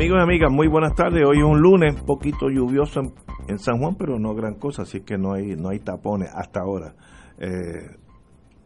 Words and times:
Amigos 0.00 0.16
y 0.18 0.22
amigas, 0.22 0.50
muy 0.50 0.66
buenas 0.66 0.94
tardes. 0.94 1.22
Hoy 1.26 1.40
es 1.40 1.44
un 1.44 1.60
lunes, 1.60 1.94
un 1.94 2.06
poquito 2.06 2.48
lluvioso 2.48 3.02
en, 3.48 3.58
San 3.58 3.78
Juan, 3.78 3.96
pero 3.96 4.18
no 4.18 4.34
gran 4.34 4.54
cosa, 4.54 4.80
así 4.80 5.02
que 5.02 5.18
no 5.18 5.34
hay 5.34 5.56
no 5.56 5.68
hay 5.68 5.80
tapones 5.80 6.30
hasta 6.34 6.60
ahora. 6.60 6.94
Eh, 7.38 7.98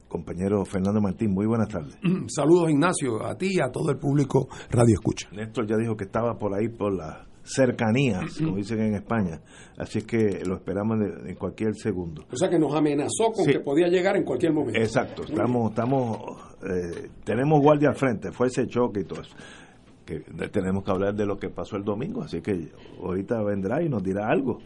compañero 0.07 0.65
Fernando 0.65 1.01
Martín, 1.01 1.33
muy 1.33 1.47
buenas 1.47 1.71
tardes. 1.71 1.99
Saludos 2.29 2.71
Ignacio, 2.71 3.27
a 3.27 3.35
ti 3.35 3.49
y 3.51 3.61
a 3.61 3.73
todo 3.73 3.91
el 3.91 3.99
público 3.99 4.47
Radio 4.71 4.95
Escucha. 4.95 5.29
Néstor 5.33 5.67
ya 5.67 5.77
dijo 5.77 5.97
que 5.97 6.05
estaba 6.05 6.39
por 6.39 6.55
ahí 6.55 6.69
por 6.69 6.95
las 6.95 7.27
cercanías, 7.43 8.39
como 8.39 8.55
dicen 8.55 8.81
en 8.83 8.95
España, 8.95 9.41
así 9.77 9.99
es 9.99 10.05
que 10.05 10.41
lo 10.47 10.55
esperamos 10.55 10.99
en 11.27 11.35
cualquier 11.35 11.75
segundo. 11.75 12.27
O 12.31 12.37
sea 12.37 12.49
que 12.49 12.61
nos 12.61 12.73
amenazó 12.77 13.33
con 13.35 13.45
que 13.45 13.59
podía 13.59 13.89
llegar 13.89 14.17
en 14.17 14.23
cualquier 14.23 14.53
momento. 14.53 14.79
Exacto, 14.79 15.25
estamos, 15.25 15.71
estamos, 15.71 16.17
eh, 16.63 17.09
tenemos 17.25 17.61
guardia 17.61 17.89
al 17.89 17.97
frente, 17.97 18.31
fue 18.31 18.47
ese 18.47 18.69
choque 18.69 19.01
y 19.01 19.05
todo 19.05 19.21
eso 19.21 19.35
que 20.05 20.21
tenemos 20.51 20.85
que 20.85 20.91
hablar 20.91 21.15
de 21.15 21.27
lo 21.27 21.39
que 21.39 21.49
pasó 21.49 21.77
el 21.77 21.85
domingo, 21.85 22.23
así 22.23 22.41
que 22.41 22.71
ahorita 23.03 23.43
vendrá 23.43 23.83
y 23.83 23.89
nos 23.89 24.03
dirá 24.03 24.29
algo. 24.29 24.59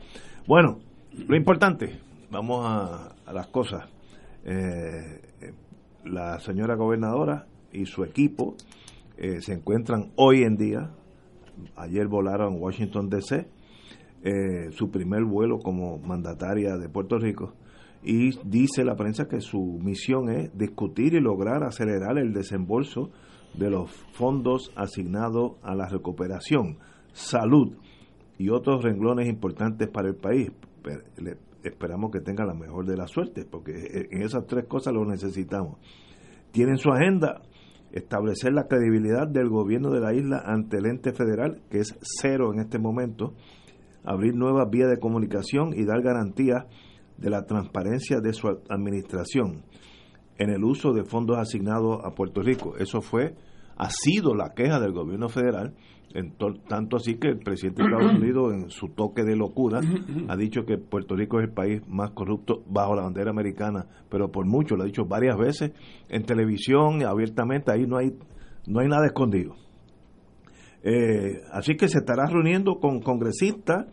Bueno, 0.46 0.78
lo 1.26 1.36
importante, 1.36 1.98
vamos 2.30 2.64
a, 2.66 3.32
las 3.32 3.46
cosas. 3.48 3.88
Eh, 4.44 5.20
la 6.04 6.38
señora 6.40 6.74
gobernadora 6.74 7.46
y 7.72 7.86
su 7.86 8.04
equipo 8.04 8.56
eh, 9.16 9.40
se 9.40 9.52
encuentran 9.52 10.12
hoy 10.16 10.42
en 10.42 10.56
día, 10.56 10.90
ayer 11.76 12.06
volaron 12.06 12.54
a 12.54 12.56
Washington 12.56 13.08
DC, 13.08 13.46
eh, 14.24 14.70
su 14.72 14.90
primer 14.90 15.24
vuelo 15.24 15.58
como 15.58 15.98
mandataria 15.98 16.76
de 16.76 16.88
Puerto 16.88 17.18
Rico, 17.18 17.54
y 18.02 18.30
dice 18.44 18.84
la 18.84 18.96
prensa 18.96 19.28
que 19.28 19.40
su 19.40 19.60
misión 19.82 20.28
es 20.28 20.56
discutir 20.56 21.14
y 21.14 21.20
lograr 21.20 21.64
acelerar 21.64 22.16
el 22.18 22.32
desembolso 22.32 23.10
de 23.58 23.70
los 23.70 23.90
fondos 24.12 24.72
asignados 24.76 25.52
a 25.62 25.74
la 25.74 25.88
recuperación, 25.88 26.78
salud 27.12 27.76
y 28.38 28.50
otros 28.50 28.82
renglones 28.84 29.28
importantes 29.28 29.88
para 29.88 30.08
el 30.08 30.14
país. 30.14 30.50
esperamos 31.62 32.10
que 32.12 32.20
tenga 32.20 32.46
la 32.46 32.54
mejor 32.54 32.86
de 32.86 32.96
la 32.96 33.06
suerte, 33.08 33.44
porque 33.44 34.06
en 34.10 34.22
esas 34.22 34.46
tres 34.46 34.66
cosas 34.66 34.94
lo 34.94 35.04
necesitamos. 35.04 35.78
Tienen 36.52 36.78
su 36.78 36.90
agenda 36.90 37.42
establecer 37.90 38.52
la 38.52 38.68
credibilidad 38.68 39.26
del 39.26 39.48
gobierno 39.48 39.90
de 39.90 40.00
la 40.00 40.14
isla 40.14 40.42
ante 40.44 40.78
el 40.78 40.86
ente 40.86 41.12
federal, 41.12 41.62
que 41.68 41.80
es 41.80 41.96
cero 42.00 42.52
en 42.52 42.60
este 42.60 42.78
momento, 42.78 43.34
abrir 44.04 44.34
nuevas 44.34 44.70
vías 44.70 44.88
de 44.88 44.98
comunicación 44.98 45.72
y 45.74 45.84
dar 45.84 46.00
garantías 46.02 46.64
de 47.16 47.30
la 47.30 47.44
transparencia 47.44 48.20
de 48.20 48.32
su 48.32 48.48
administración 48.68 49.64
en 50.38 50.50
el 50.50 50.64
uso 50.64 50.92
de 50.92 51.04
fondos 51.04 51.36
asignados 51.36 52.00
a 52.04 52.14
Puerto 52.14 52.42
Rico. 52.42 52.76
Eso 52.78 53.00
fue, 53.00 53.34
ha 53.78 53.90
sido 53.90 54.34
la 54.34 54.50
queja 54.54 54.80
del 54.80 54.92
gobierno 54.92 55.28
federal, 55.28 55.74
en 56.14 56.34
tanto 56.68 56.96
así 56.96 57.16
que 57.16 57.28
el 57.28 57.38
presidente 57.38 57.82
de 57.82 57.88
Estados 57.88 58.14
Unidos, 58.18 58.52
en 58.52 58.70
su 58.70 58.88
toque 58.88 59.22
de 59.22 59.36
locura, 59.36 59.80
ha 60.28 60.36
dicho 60.36 60.64
que 60.64 60.78
Puerto 60.78 61.14
Rico 61.14 61.38
es 61.38 61.48
el 61.48 61.54
país 61.54 61.80
más 61.86 62.10
corrupto 62.10 62.64
bajo 62.66 62.96
la 62.96 63.02
bandera 63.02 63.30
americana, 63.30 63.86
pero 64.10 64.30
por 64.30 64.46
mucho, 64.46 64.76
lo 64.76 64.82
ha 64.82 64.86
dicho 64.86 65.04
varias 65.04 65.38
veces, 65.38 65.72
en 66.08 66.24
televisión, 66.24 67.04
abiertamente, 67.04 67.72
ahí 67.72 67.86
no 67.86 67.96
hay, 67.96 68.12
no 68.66 68.80
hay 68.80 68.88
nada 68.88 69.06
escondido. 69.06 69.54
Eh, 70.82 71.42
así 71.52 71.76
que 71.76 71.88
se 71.88 71.98
estará 71.98 72.26
reuniendo 72.26 72.78
con 72.80 73.00
congresistas 73.00 73.86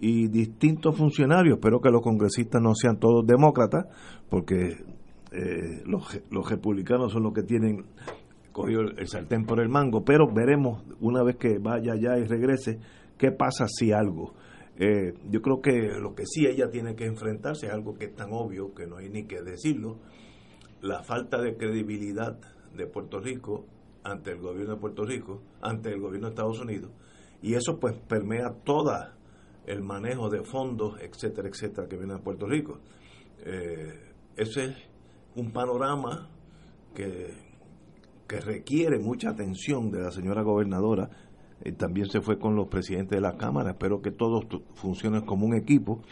y 0.00 0.28
distintos 0.28 0.96
funcionarios. 0.96 1.56
Espero 1.56 1.80
que 1.80 1.90
los 1.90 2.02
congresistas 2.02 2.60
no 2.60 2.74
sean 2.74 2.98
todos 2.98 3.26
demócratas, 3.26 3.86
porque 4.28 4.76
eh, 5.32 5.82
los, 5.84 6.20
los, 6.30 6.48
republicanos 6.48 7.12
son 7.12 7.24
los 7.24 7.32
que 7.32 7.42
tienen 7.42 7.84
cogido 8.56 8.80
el, 8.80 9.06
sartén 9.06 9.44
por 9.44 9.60
el 9.60 9.68
mango, 9.68 10.02
pero 10.02 10.32
veremos 10.32 10.82
una 11.00 11.22
vez 11.22 11.36
que 11.36 11.58
vaya 11.58 11.92
allá 11.92 12.16
y 12.16 12.24
regrese 12.24 12.80
qué 13.18 13.30
pasa 13.30 13.66
si 13.68 13.92
algo. 13.92 14.32
Eh, 14.78 15.12
yo 15.28 15.42
creo 15.42 15.60
que 15.60 15.72
lo 16.00 16.14
que 16.14 16.24
sí 16.24 16.46
ella 16.46 16.70
tiene 16.70 16.96
que 16.96 17.04
enfrentarse 17.04 17.66
es 17.66 17.72
algo 17.72 17.94
que 17.94 18.06
es 18.06 18.14
tan 18.14 18.32
obvio 18.32 18.72
que 18.74 18.86
no 18.86 18.96
hay 18.96 19.10
ni 19.10 19.26
que 19.26 19.42
decirlo, 19.42 19.98
la 20.80 21.02
falta 21.02 21.38
de 21.42 21.56
credibilidad 21.58 22.38
de 22.74 22.86
Puerto 22.86 23.20
Rico 23.20 23.66
ante 24.02 24.30
el 24.30 24.38
gobierno 24.38 24.76
de 24.76 24.80
Puerto 24.80 25.04
Rico, 25.04 25.42
ante 25.60 25.90
el 25.90 26.00
gobierno 26.00 26.28
de 26.28 26.34
Estados 26.34 26.60
Unidos, 26.60 26.92
y 27.42 27.54
eso 27.54 27.78
pues 27.78 27.94
permea 28.08 28.54
toda 28.64 29.18
el 29.66 29.82
manejo 29.82 30.30
de 30.30 30.42
fondos, 30.44 30.98
etcétera, 31.02 31.48
etcétera, 31.48 31.88
que 31.88 31.96
viene 31.96 32.14
a 32.14 32.18
Puerto 32.18 32.46
Rico. 32.46 32.78
Eh, 33.44 34.14
ese 34.36 34.74
un 35.34 35.50
panorama 35.50 36.30
que, 36.94 37.45
que 38.26 38.40
requiere 38.40 38.98
mucha 38.98 39.30
atención 39.30 39.90
de 39.90 40.00
la 40.00 40.10
señora 40.10 40.42
gobernadora. 40.42 41.10
Eh, 41.62 41.72
también 41.72 42.08
se 42.08 42.20
fue 42.20 42.38
con 42.38 42.56
los 42.56 42.68
presidentes 42.68 43.16
de 43.16 43.20
la 43.20 43.36
Cámara. 43.36 43.70
Espero 43.70 44.00
que 44.00 44.10
todos 44.10 44.44
funcionen 44.74 45.22
como 45.22 45.46
un 45.46 45.54
equipo 45.54 46.02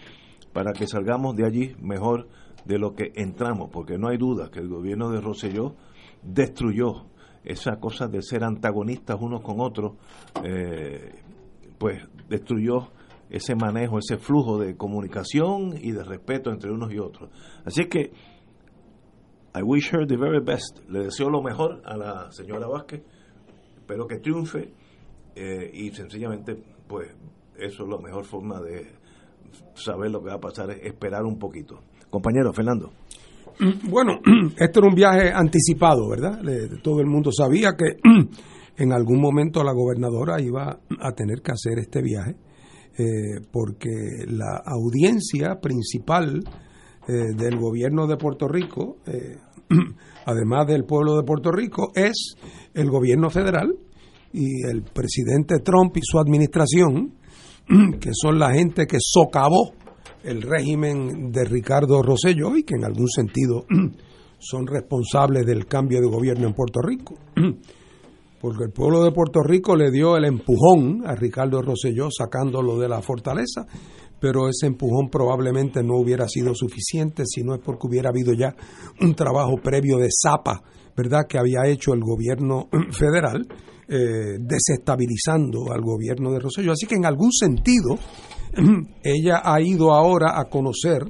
para 0.53 0.73
que 0.73 0.87
salgamos 0.87 1.37
de 1.37 1.45
allí 1.45 1.77
mejor 1.81 2.29
de 2.65 2.79
lo 2.79 2.95
que 2.95 3.13
entramos, 3.17 3.71
porque 3.71 3.99
no 3.99 4.09
hay 4.09 4.17
duda 4.17 4.51
que 4.51 4.61
el 4.61 4.69
gobierno 4.69 5.11
de 5.11 5.21
Rosselló 5.21 5.75
destruyó 6.23 7.07
esa 7.45 7.79
cosa 7.79 8.09
de 8.09 8.23
ser 8.23 8.43
antagonistas 8.43 9.19
unos 9.21 9.43
con 9.43 9.61
otros, 9.61 9.93
eh, 10.43 11.13
pues 11.77 12.03
destruyó 12.29 12.93
ese 13.29 13.55
manejo, 13.55 13.99
ese 13.99 14.17
flujo 14.17 14.59
de 14.59 14.77
comunicación 14.77 15.75
y 15.79 15.93
de 15.93 16.05
respeto 16.05 16.51
entre 16.51 16.71
unos 16.71 16.93
y 16.93 16.99
otros. 16.99 17.31
Así 17.65 17.87
que 17.87 18.13
I 19.57 19.63
wish 19.63 19.93
her 19.93 20.07
the 20.07 20.17
very 20.17 20.41
best. 20.41 20.81
Le 20.89 21.05
deseo 21.05 21.31
lo 21.31 21.43
mejor 21.43 21.81
a 21.85 21.97
la 21.97 22.33
señora 22.33 22.67
Vázquez. 22.67 23.03
Espero 23.77 24.07
que 24.07 24.19
triunfe. 24.19 24.73
Eh, 25.37 25.71
y 25.73 25.91
sencillamente, 25.91 26.57
pues, 26.89 27.09
eso 27.57 27.85
es 27.85 27.89
la 27.89 27.99
mejor 27.99 28.25
forma 28.25 28.61
de 28.61 28.87
saber 29.75 30.11
lo 30.11 30.21
que 30.21 30.29
va 30.29 30.35
a 30.35 30.41
pasar, 30.41 30.71
es 30.71 30.85
esperar 30.85 31.25
un 31.25 31.39
poquito. 31.39 31.81
Compañero, 32.11 32.53
Fernando. 32.53 32.93
Bueno, 33.89 34.19
esto 34.59 34.81
era 34.81 34.89
un 34.89 34.95
viaje 34.95 35.33
anticipado, 35.33 36.09
¿verdad? 36.09 36.41
todo 36.83 37.01
el 37.01 37.07
mundo 37.07 37.31
sabía 37.33 37.75
que 37.77 37.97
en 38.77 38.93
algún 38.93 39.21
momento 39.21 39.63
la 39.63 39.73
gobernadora 39.73 40.41
iba 40.41 40.81
a 41.01 41.13
tener 41.13 41.41
que 41.43 41.53
hacer 41.53 41.79
este 41.79 42.03
viaje, 42.03 42.37
eh, 42.99 43.41
porque 43.53 43.91
la 44.27 44.63
audiencia 44.65 45.61
principal 45.61 46.43
eh, 47.07 47.35
del 47.37 47.59
gobierno 47.59 48.07
de 48.07 48.17
Puerto 48.17 48.49
Rico, 48.49 48.97
eh, 49.07 49.37
además 50.27 50.67
del 50.67 50.85
pueblo 50.85 51.17
de 51.17 51.23
Puerto 51.23 51.51
Rico, 51.51 51.93
es 51.95 52.35
el 52.73 52.91
gobierno 52.91 53.29
federal 53.29 53.75
y 54.33 54.67
el 54.67 54.83
presidente 54.83 55.59
Trump 55.61 55.97
y 55.97 56.01
su 56.03 56.19
administración, 56.19 57.15
que 58.01 58.11
son 58.13 58.39
la 58.39 58.53
gente 58.53 58.87
que 58.87 58.97
socavó 59.01 59.73
el 60.23 60.41
régimen 60.41 61.31
de 61.31 61.45
Ricardo 61.45 62.03
Rosselló 62.03 62.57
y 62.57 62.63
que 62.63 62.77
en 62.77 62.85
algún 62.85 63.09
sentido 63.09 63.67
son 64.39 64.67
responsables 64.67 65.45
del 65.45 65.67
cambio 65.67 66.01
de 66.01 66.09
gobierno 66.09 66.47
en 66.47 66.55
Puerto 66.55 66.81
Rico. 66.81 67.17
Porque 68.41 68.65
el 68.65 68.73
pueblo 68.73 69.03
de 69.03 69.13
Puerto 69.13 69.43
Rico 69.43 69.75
le 69.75 69.91
dio 69.91 70.17
el 70.17 70.25
empujón 70.25 71.03
a 71.07 71.15
Ricardo 71.15 71.63
Rosselló 71.63 72.09
sacándolo 72.11 72.79
de 72.79 72.89
la 72.89 73.01
fortaleza 73.01 73.67
pero 74.25 74.49
ese 74.49 74.69
empujón 74.69 75.11
probablemente 75.11 75.83
no 75.83 75.99
hubiera 75.99 76.27
sido 76.27 76.55
suficiente 76.55 77.25
si 77.27 77.43
no 77.43 77.55
es 77.55 77.61
porque 77.63 77.89
hubiera 77.89 78.09
habido 78.09 78.33
ya 78.33 78.57
un 79.03 79.15
trabajo 79.15 79.57
previo 79.63 79.99
de 79.99 80.09
zapa, 80.11 80.63
¿verdad?, 80.97 81.27
que 81.29 81.37
había 81.37 81.67
hecho 81.67 81.93
el 81.93 82.01
gobierno 82.01 82.71
federal, 82.91 83.47
eh, 83.87 84.39
desestabilizando 84.41 85.71
al 85.71 85.83
gobierno 85.83 86.33
de 86.33 86.39
Rosselló. 86.39 86.73
Así 86.73 86.87
que 86.87 86.95
en 86.95 87.05
algún 87.05 87.33
sentido, 87.33 87.99
ella 89.05 89.43
ha 89.45 89.61
ido 89.61 89.93
ahora 89.93 90.41
a 90.41 90.45
conocer 90.47 91.03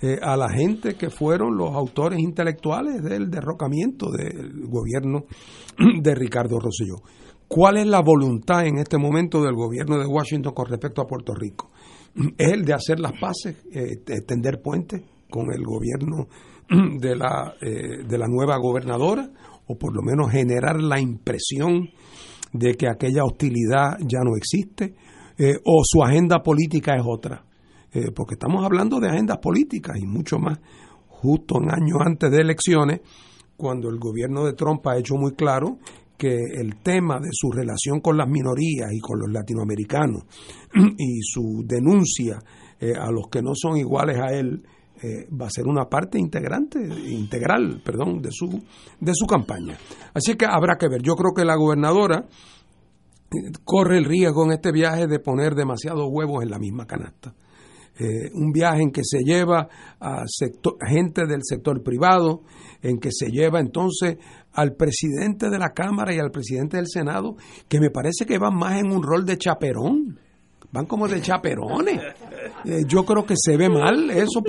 eh, 0.00 0.16
a 0.22 0.34
la 0.34 0.48
gente 0.48 0.94
que 0.94 1.10
fueron 1.10 1.58
los 1.58 1.70
autores 1.74 2.18
intelectuales 2.18 3.02
del 3.02 3.30
derrocamiento 3.30 4.10
del 4.10 4.68
gobierno 4.68 5.26
de 6.02 6.14
Ricardo 6.14 6.58
Rosselló. 6.58 7.02
¿Cuál 7.46 7.76
es 7.76 7.86
la 7.86 8.00
voluntad 8.00 8.66
en 8.66 8.78
este 8.78 8.96
momento 8.96 9.42
del 9.42 9.54
gobierno 9.54 9.98
de 9.98 10.06
Washington 10.06 10.54
con 10.54 10.64
respecto 10.64 11.02
a 11.02 11.06
Puerto 11.06 11.34
Rico? 11.34 11.68
Es 12.38 12.52
el 12.52 12.64
de 12.64 12.74
hacer 12.74 13.00
las 13.00 13.12
paces, 13.18 13.56
eh, 13.72 13.96
tender 14.26 14.60
puentes 14.62 15.02
con 15.30 15.52
el 15.52 15.64
gobierno 15.64 16.28
de 17.00 17.16
la, 17.16 17.54
eh, 17.60 18.04
de 18.06 18.18
la 18.18 18.26
nueva 18.28 18.56
gobernadora, 18.58 19.28
o 19.66 19.76
por 19.76 19.94
lo 19.94 20.02
menos 20.02 20.30
generar 20.30 20.80
la 20.80 21.00
impresión 21.00 21.88
de 22.52 22.74
que 22.74 22.88
aquella 22.88 23.24
hostilidad 23.24 23.98
ya 24.00 24.20
no 24.22 24.36
existe, 24.36 24.94
eh, 25.36 25.56
o 25.64 25.82
su 25.84 26.02
agenda 26.02 26.42
política 26.42 26.94
es 26.94 27.02
otra. 27.04 27.44
Eh, 27.92 28.10
porque 28.14 28.34
estamos 28.34 28.64
hablando 28.64 29.00
de 29.00 29.08
agendas 29.08 29.38
políticas 29.38 29.96
y 29.98 30.06
mucho 30.06 30.38
más, 30.38 30.58
justo 31.08 31.56
un 31.56 31.70
año 31.70 31.96
antes 32.04 32.30
de 32.30 32.40
elecciones, 32.40 33.00
cuando 33.56 33.88
el 33.88 33.98
gobierno 33.98 34.44
de 34.44 34.52
Trump 34.52 34.86
ha 34.88 34.98
hecho 34.98 35.14
muy 35.14 35.32
claro 35.32 35.78
que 36.16 36.36
el 36.54 36.76
tema 36.82 37.18
de 37.18 37.30
su 37.32 37.50
relación 37.50 38.00
con 38.00 38.16
las 38.16 38.28
minorías 38.28 38.92
y 38.92 39.00
con 39.00 39.18
los 39.18 39.30
latinoamericanos 39.30 40.22
y 40.98 41.20
su 41.22 41.64
denuncia 41.66 42.38
eh, 42.80 42.92
a 42.98 43.10
los 43.10 43.28
que 43.30 43.42
no 43.42 43.52
son 43.54 43.76
iguales 43.76 44.18
a 44.20 44.32
él 44.32 44.62
eh, 45.02 45.26
va 45.30 45.46
a 45.46 45.50
ser 45.50 45.66
una 45.66 45.86
parte 45.86 46.18
integrante, 46.18 46.78
integral, 46.78 47.82
perdón, 47.84 48.22
de 48.22 48.30
su, 48.30 48.48
de 49.00 49.12
su 49.14 49.26
campaña. 49.26 49.76
Así 50.14 50.34
que 50.34 50.46
habrá 50.46 50.76
que 50.76 50.88
ver. 50.88 51.02
Yo 51.02 51.14
creo 51.14 51.32
que 51.34 51.44
la 51.44 51.56
gobernadora 51.56 52.26
eh, 52.26 53.52
corre 53.64 53.98
el 53.98 54.04
riesgo 54.04 54.44
en 54.44 54.52
este 54.52 54.70
viaje 54.70 55.06
de 55.06 55.18
poner 55.18 55.54
demasiados 55.54 56.08
huevos 56.10 56.42
en 56.42 56.50
la 56.50 56.58
misma 56.58 56.86
canasta. 56.86 57.34
Un 58.34 58.50
viaje 58.50 58.82
en 58.82 58.90
que 58.90 59.02
se 59.04 59.20
lleva 59.20 59.68
a, 60.00 60.24
gente 60.84 61.26
del 61.28 61.42
sector 61.44 61.80
privado, 61.80 62.42
en 62.82 62.98
que 62.98 63.10
se 63.12 63.30
lleva 63.30 63.60
entonces 63.60 64.18
al 64.54 64.74
presidente 64.74 65.50
de 65.50 65.58
la 65.58 65.70
Cámara 65.70 66.14
y 66.14 66.18
al 66.18 66.30
presidente 66.30 66.76
del 66.76 66.88
Senado, 66.88 67.36
que 67.68 67.80
me 67.80 67.90
parece 67.90 68.24
que 68.26 68.38
van 68.38 68.56
más 68.56 68.78
en 68.78 68.92
un 68.92 69.02
rol 69.02 69.24
de 69.24 69.36
chaperón, 69.36 70.18
van 70.70 70.86
como 70.86 71.06
de 71.06 71.20
chaperones. 71.20 72.00
Eh, 72.64 72.82
yo 72.86 73.04
creo 73.04 73.24
que 73.24 73.34
se 73.36 73.56
ve 73.56 73.68
mal 73.68 74.10
eso. 74.10 74.42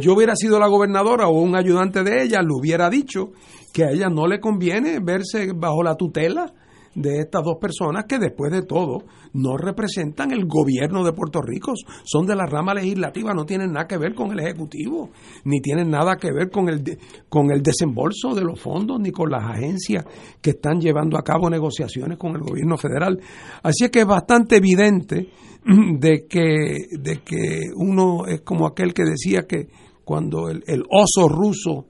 Yo 0.00 0.14
hubiera 0.14 0.34
sido 0.36 0.58
la 0.58 0.68
gobernadora 0.68 1.28
o 1.28 1.40
un 1.40 1.56
ayudante 1.56 2.02
de 2.02 2.22
ella, 2.22 2.40
le 2.40 2.52
hubiera 2.52 2.88
dicho 2.90 3.32
que 3.72 3.84
a 3.84 3.90
ella 3.90 4.08
no 4.08 4.26
le 4.26 4.40
conviene 4.40 4.98
verse 5.02 5.52
bajo 5.54 5.82
la 5.82 5.96
tutela 5.96 6.52
de 6.94 7.20
estas 7.20 7.42
dos 7.42 7.56
personas 7.60 8.04
que 8.06 8.18
después 8.18 8.52
de 8.52 8.62
todo 8.62 9.04
no 9.32 9.56
representan 9.56 10.30
el 10.32 10.46
gobierno 10.46 11.04
de 11.04 11.12
Puerto 11.12 11.40
Rico, 11.40 11.72
son 12.04 12.26
de 12.26 12.36
la 12.36 12.46
rama 12.46 12.74
legislativa, 12.74 13.32
no 13.32 13.44
tienen 13.44 13.72
nada 13.72 13.86
que 13.86 13.96
ver 13.96 14.14
con 14.14 14.30
el 14.32 14.40
Ejecutivo, 14.40 15.10
ni 15.44 15.60
tienen 15.60 15.90
nada 15.90 16.16
que 16.16 16.32
ver 16.32 16.50
con 16.50 16.68
el, 16.68 16.98
con 17.28 17.50
el 17.50 17.62
desembolso 17.62 18.34
de 18.34 18.42
los 18.42 18.60
fondos, 18.60 19.00
ni 19.00 19.10
con 19.10 19.30
las 19.30 19.44
agencias 19.44 20.04
que 20.40 20.50
están 20.50 20.80
llevando 20.80 21.16
a 21.16 21.22
cabo 21.22 21.48
negociaciones 21.48 22.18
con 22.18 22.34
el 22.34 22.42
gobierno 22.42 22.76
federal. 22.76 23.18
Así 23.62 23.84
es 23.84 23.90
que 23.90 24.00
es 24.00 24.06
bastante 24.06 24.56
evidente 24.56 25.28
de 25.98 26.26
que, 26.28 26.86
de 26.98 27.20
que 27.24 27.60
uno 27.76 28.26
es 28.26 28.42
como 28.42 28.66
aquel 28.66 28.92
que 28.92 29.04
decía 29.04 29.46
que 29.46 29.68
cuando 30.04 30.48
el, 30.48 30.62
el 30.66 30.82
oso 30.90 31.28
ruso 31.28 31.86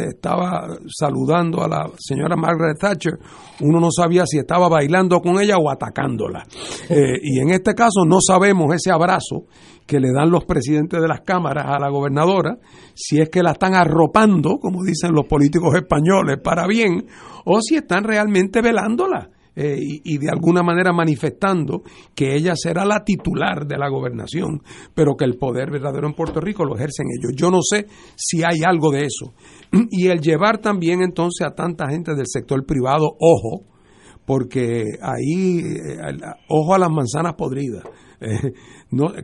estaba 0.00 0.68
saludando 0.88 1.62
a 1.62 1.68
la 1.68 1.90
señora 1.98 2.36
Margaret 2.36 2.78
Thatcher, 2.78 3.18
uno 3.60 3.80
no 3.80 3.90
sabía 3.90 4.24
si 4.26 4.38
estaba 4.38 4.68
bailando 4.68 5.20
con 5.20 5.40
ella 5.40 5.56
o 5.56 5.70
atacándola. 5.70 6.44
Eh, 6.88 7.18
y 7.22 7.40
en 7.40 7.50
este 7.50 7.74
caso 7.74 8.04
no 8.06 8.18
sabemos 8.20 8.74
ese 8.74 8.90
abrazo 8.90 9.44
que 9.86 10.00
le 10.00 10.12
dan 10.12 10.30
los 10.30 10.44
presidentes 10.44 11.00
de 11.00 11.08
las 11.08 11.20
cámaras 11.20 11.66
a 11.66 11.78
la 11.78 11.90
gobernadora, 11.90 12.58
si 12.94 13.20
es 13.20 13.28
que 13.28 13.42
la 13.42 13.52
están 13.52 13.74
arropando, 13.74 14.58
como 14.58 14.82
dicen 14.82 15.12
los 15.12 15.26
políticos 15.26 15.74
españoles, 15.74 16.38
para 16.42 16.66
bien, 16.66 17.06
o 17.44 17.60
si 17.60 17.76
están 17.76 18.04
realmente 18.04 18.62
velándola. 18.62 19.30
Eh, 19.56 19.76
y, 19.78 20.18
de 20.18 20.30
alguna 20.30 20.64
manera 20.64 20.92
manifestando 20.92 21.82
que 22.12 22.34
ella 22.34 22.54
será 22.56 22.84
la 22.84 23.04
titular 23.04 23.66
de 23.68 23.78
la 23.78 23.88
gobernación, 23.88 24.60
pero 24.94 25.14
que 25.16 25.24
el 25.24 25.36
poder 25.36 25.70
verdadero 25.70 26.08
en 26.08 26.14
Puerto 26.14 26.40
Rico 26.40 26.64
lo 26.64 26.74
ejercen 26.74 27.06
ellos. 27.16 27.32
Yo 27.36 27.52
no 27.52 27.60
sé 27.62 27.86
si 28.16 28.42
hay 28.42 28.62
algo 28.66 28.90
de 28.90 29.02
eso. 29.02 29.32
Y 29.90 30.08
el 30.08 30.20
llevar 30.20 30.58
también 30.58 31.02
entonces 31.02 31.46
a 31.46 31.54
tanta 31.54 31.88
gente 31.88 32.14
del 32.14 32.26
sector 32.26 32.66
privado, 32.66 33.16
ojo, 33.20 33.64
porque 34.26 34.82
ahí, 35.00 35.60
eh, 35.60 36.16
ojo 36.48 36.74
a 36.74 36.78
las 36.78 36.90
manzanas 36.90 37.34
podridas. 37.34 37.84
Eh, 38.20 38.54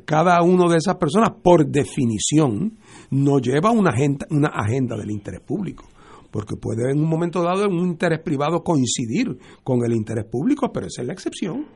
cada 0.05 0.43
una 0.43 0.71
de 0.71 0.77
esas 0.77 0.97
personas, 0.97 1.31
por 1.43 1.65
definición, 1.65 2.77
no 3.11 3.39
lleva 3.39 3.71
una 3.71 3.91
agenda, 3.91 4.27
una 4.29 4.49
agenda 4.49 4.95
del 4.97 5.11
interés 5.11 5.41
público 5.41 5.85
porque 6.31 6.57
puede 6.57 6.91
en 6.91 6.99
un 6.99 7.09
momento 7.09 7.43
dado 7.43 7.65
en 7.65 7.73
un 7.73 7.89
interés 7.89 8.21
privado 8.21 8.63
coincidir 8.63 9.39
con 9.65 9.85
el 9.85 9.93
interés 9.93 10.25
público, 10.25 10.73
pero 10.73 10.87
esa 10.87 11.03
es 11.03 11.07
la 11.07 11.13
excepción. 11.13 11.67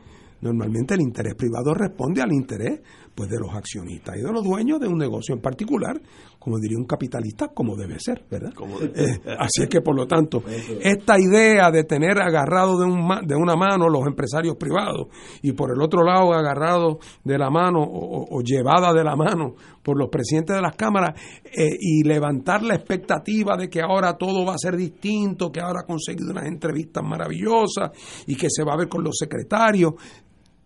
Normalmente 0.41 0.95
el 0.95 1.01
interés 1.01 1.35
privado 1.35 1.75
responde 1.75 2.23
al 2.23 2.33
interés 2.33 2.81
pues 3.15 3.31
de 3.31 3.39
los 3.39 3.55
accionistas 3.55 4.17
y 4.17 4.23
de 4.23 4.33
los 4.33 4.43
dueños 4.43 4.81
de 4.81 4.89
un 4.89 4.99
negocio 4.99 5.35
en 5.35 5.41
particular, 5.41 6.01
como 6.39 6.59
diría 6.59 6.77
un 6.77 6.85
capitalista, 6.85 7.49
como 7.49 7.77
debe 7.77 7.99
ser, 7.99 8.25
¿verdad? 8.29 8.53
Eh, 8.95 9.21
así 9.39 9.63
es 9.63 9.69
que, 9.69 9.81
por 9.81 9.95
lo 9.95 10.07
tanto, 10.07 10.43
esta 10.81 11.19
idea 11.19 11.71
de 11.71 11.85
tener 11.85 12.21
agarrado 12.21 12.79
de, 12.79 12.85
un, 12.85 13.09
de 13.27 13.37
una 13.37 13.55
mano 13.55 13.89
los 13.89 14.07
empresarios 14.07 14.57
privados 14.57 15.07
y 15.43 15.53
por 15.53 15.71
el 15.71 15.81
otro 15.81 16.03
lado 16.03 16.33
agarrado 16.33 16.99
de 17.23 17.39
la 17.39 17.51
mano 17.51 17.83
o, 17.83 18.43
llevada 18.43 18.93
de 18.93 19.05
la 19.05 19.17
mano 19.17 19.55
por 19.83 19.99
los 19.99 20.09
presidentes 20.09 20.57
de 20.57 20.63
las 20.63 20.77
cámaras 20.77 21.19
eh, 21.45 21.77
y 21.79 22.03
levantar 22.03 22.63
la 22.63 22.75
expectativa 22.75 23.57
de 23.57 23.69
que 23.69 23.81
ahora 23.81 24.17
todo 24.19 24.45
va 24.45 24.55
a 24.55 24.59
ser 24.59 24.77
distinto, 24.77 25.53
que 25.53 25.61
ahora 25.61 25.81
ha 25.81 25.87
conseguido 25.87 26.33
unas 26.33 26.47
entrevistas 26.47 27.03
maravillosas 27.05 27.91
y 28.27 28.35
que 28.35 28.49
se 28.51 28.65
va 28.65 28.75
a 28.75 28.79
ver 28.79 28.89
con 28.89 29.03
los 29.03 29.17
secretarios, 29.17 29.95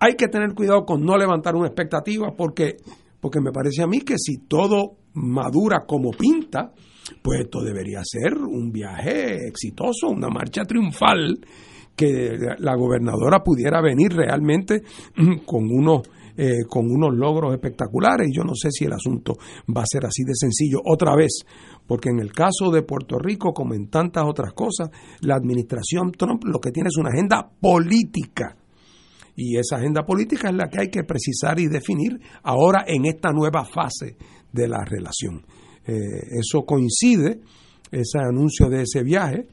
hay 0.01 0.15
que 0.15 0.29
tener 0.29 0.55
cuidado 0.55 0.85
con 0.85 1.05
no 1.05 1.17
levantar 1.17 1.55
una 1.55 1.67
expectativa 1.67 2.33
porque, 2.37 2.77
porque 3.21 3.41
me 3.41 3.53
parece 3.53 3.83
a 3.83 3.87
mí 3.87 4.01
que 4.01 4.15
si 4.19 4.47
todo 4.47 4.97
madura 5.15 5.85
como 5.87 6.11
pinta, 6.11 6.73
pues 7.23 7.41
esto 7.41 7.63
debería 7.63 8.01
ser 8.05 8.35
un 8.39 8.71
viaje 8.71 9.49
exitoso, 9.49 10.09
una 10.09 10.29
marcha 10.29 10.63
triunfal, 10.63 11.41
que 11.97 12.39
la 12.59 12.77
gobernadora 12.77 13.43
pudiera 13.43 13.81
venir 13.81 14.13
realmente 14.13 14.83
con 15.45 15.65
unos, 15.65 16.03
eh, 16.37 16.65
con 16.69 16.87
unos 16.89 17.13
logros 17.13 17.53
espectaculares. 17.53 18.29
Y 18.29 18.37
yo 18.37 18.45
no 18.45 18.55
sé 18.55 18.71
si 18.71 18.85
el 18.85 18.93
asunto 18.93 19.35
va 19.77 19.83
a 19.83 19.91
ser 19.91 20.07
así 20.07 20.23
de 20.23 20.35
sencillo 20.35 20.79
otra 20.85 21.17
vez, 21.17 21.41
porque 21.89 22.11
en 22.11 22.21
el 22.21 22.33
caso 22.33 22.71
de 22.71 22.83
Puerto 22.83 23.19
Rico, 23.19 23.53
como 23.53 23.75
en 23.75 23.89
tantas 23.89 24.25
otras 24.25 24.53
cosas, 24.53 24.91
la 25.23 25.35
administración 25.35 26.13
Trump 26.13 26.45
lo 26.45 26.61
que 26.61 26.71
tiene 26.71 26.89
es 26.89 26.97
una 26.99 27.11
agenda 27.11 27.51
política 27.61 28.58
y 29.41 29.57
esa 29.57 29.77
agenda 29.77 30.05
política 30.05 30.49
es 30.49 30.57
la 30.57 30.69
que 30.69 30.81
hay 30.81 30.91
que 30.91 31.05
precisar 31.05 31.61
y 31.61 31.69
definir 31.69 32.21
ahora 32.43 32.85
en 32.89 33.07
esta 33.07 33.31
nueva 33.31 33.65
fase 33.65 34.17
de 34.53 34.67
la 34.67 34.85
relación. 34.85 35.47
Eh, 35.87 35.95
eso 36.41 36.65
coincide, 36.67 37.41
ese 37.89 38.19
anuncio 38.19 38.69
de 38.69 38.83
ese 38.83 39.05
viaje, 39.05 39.47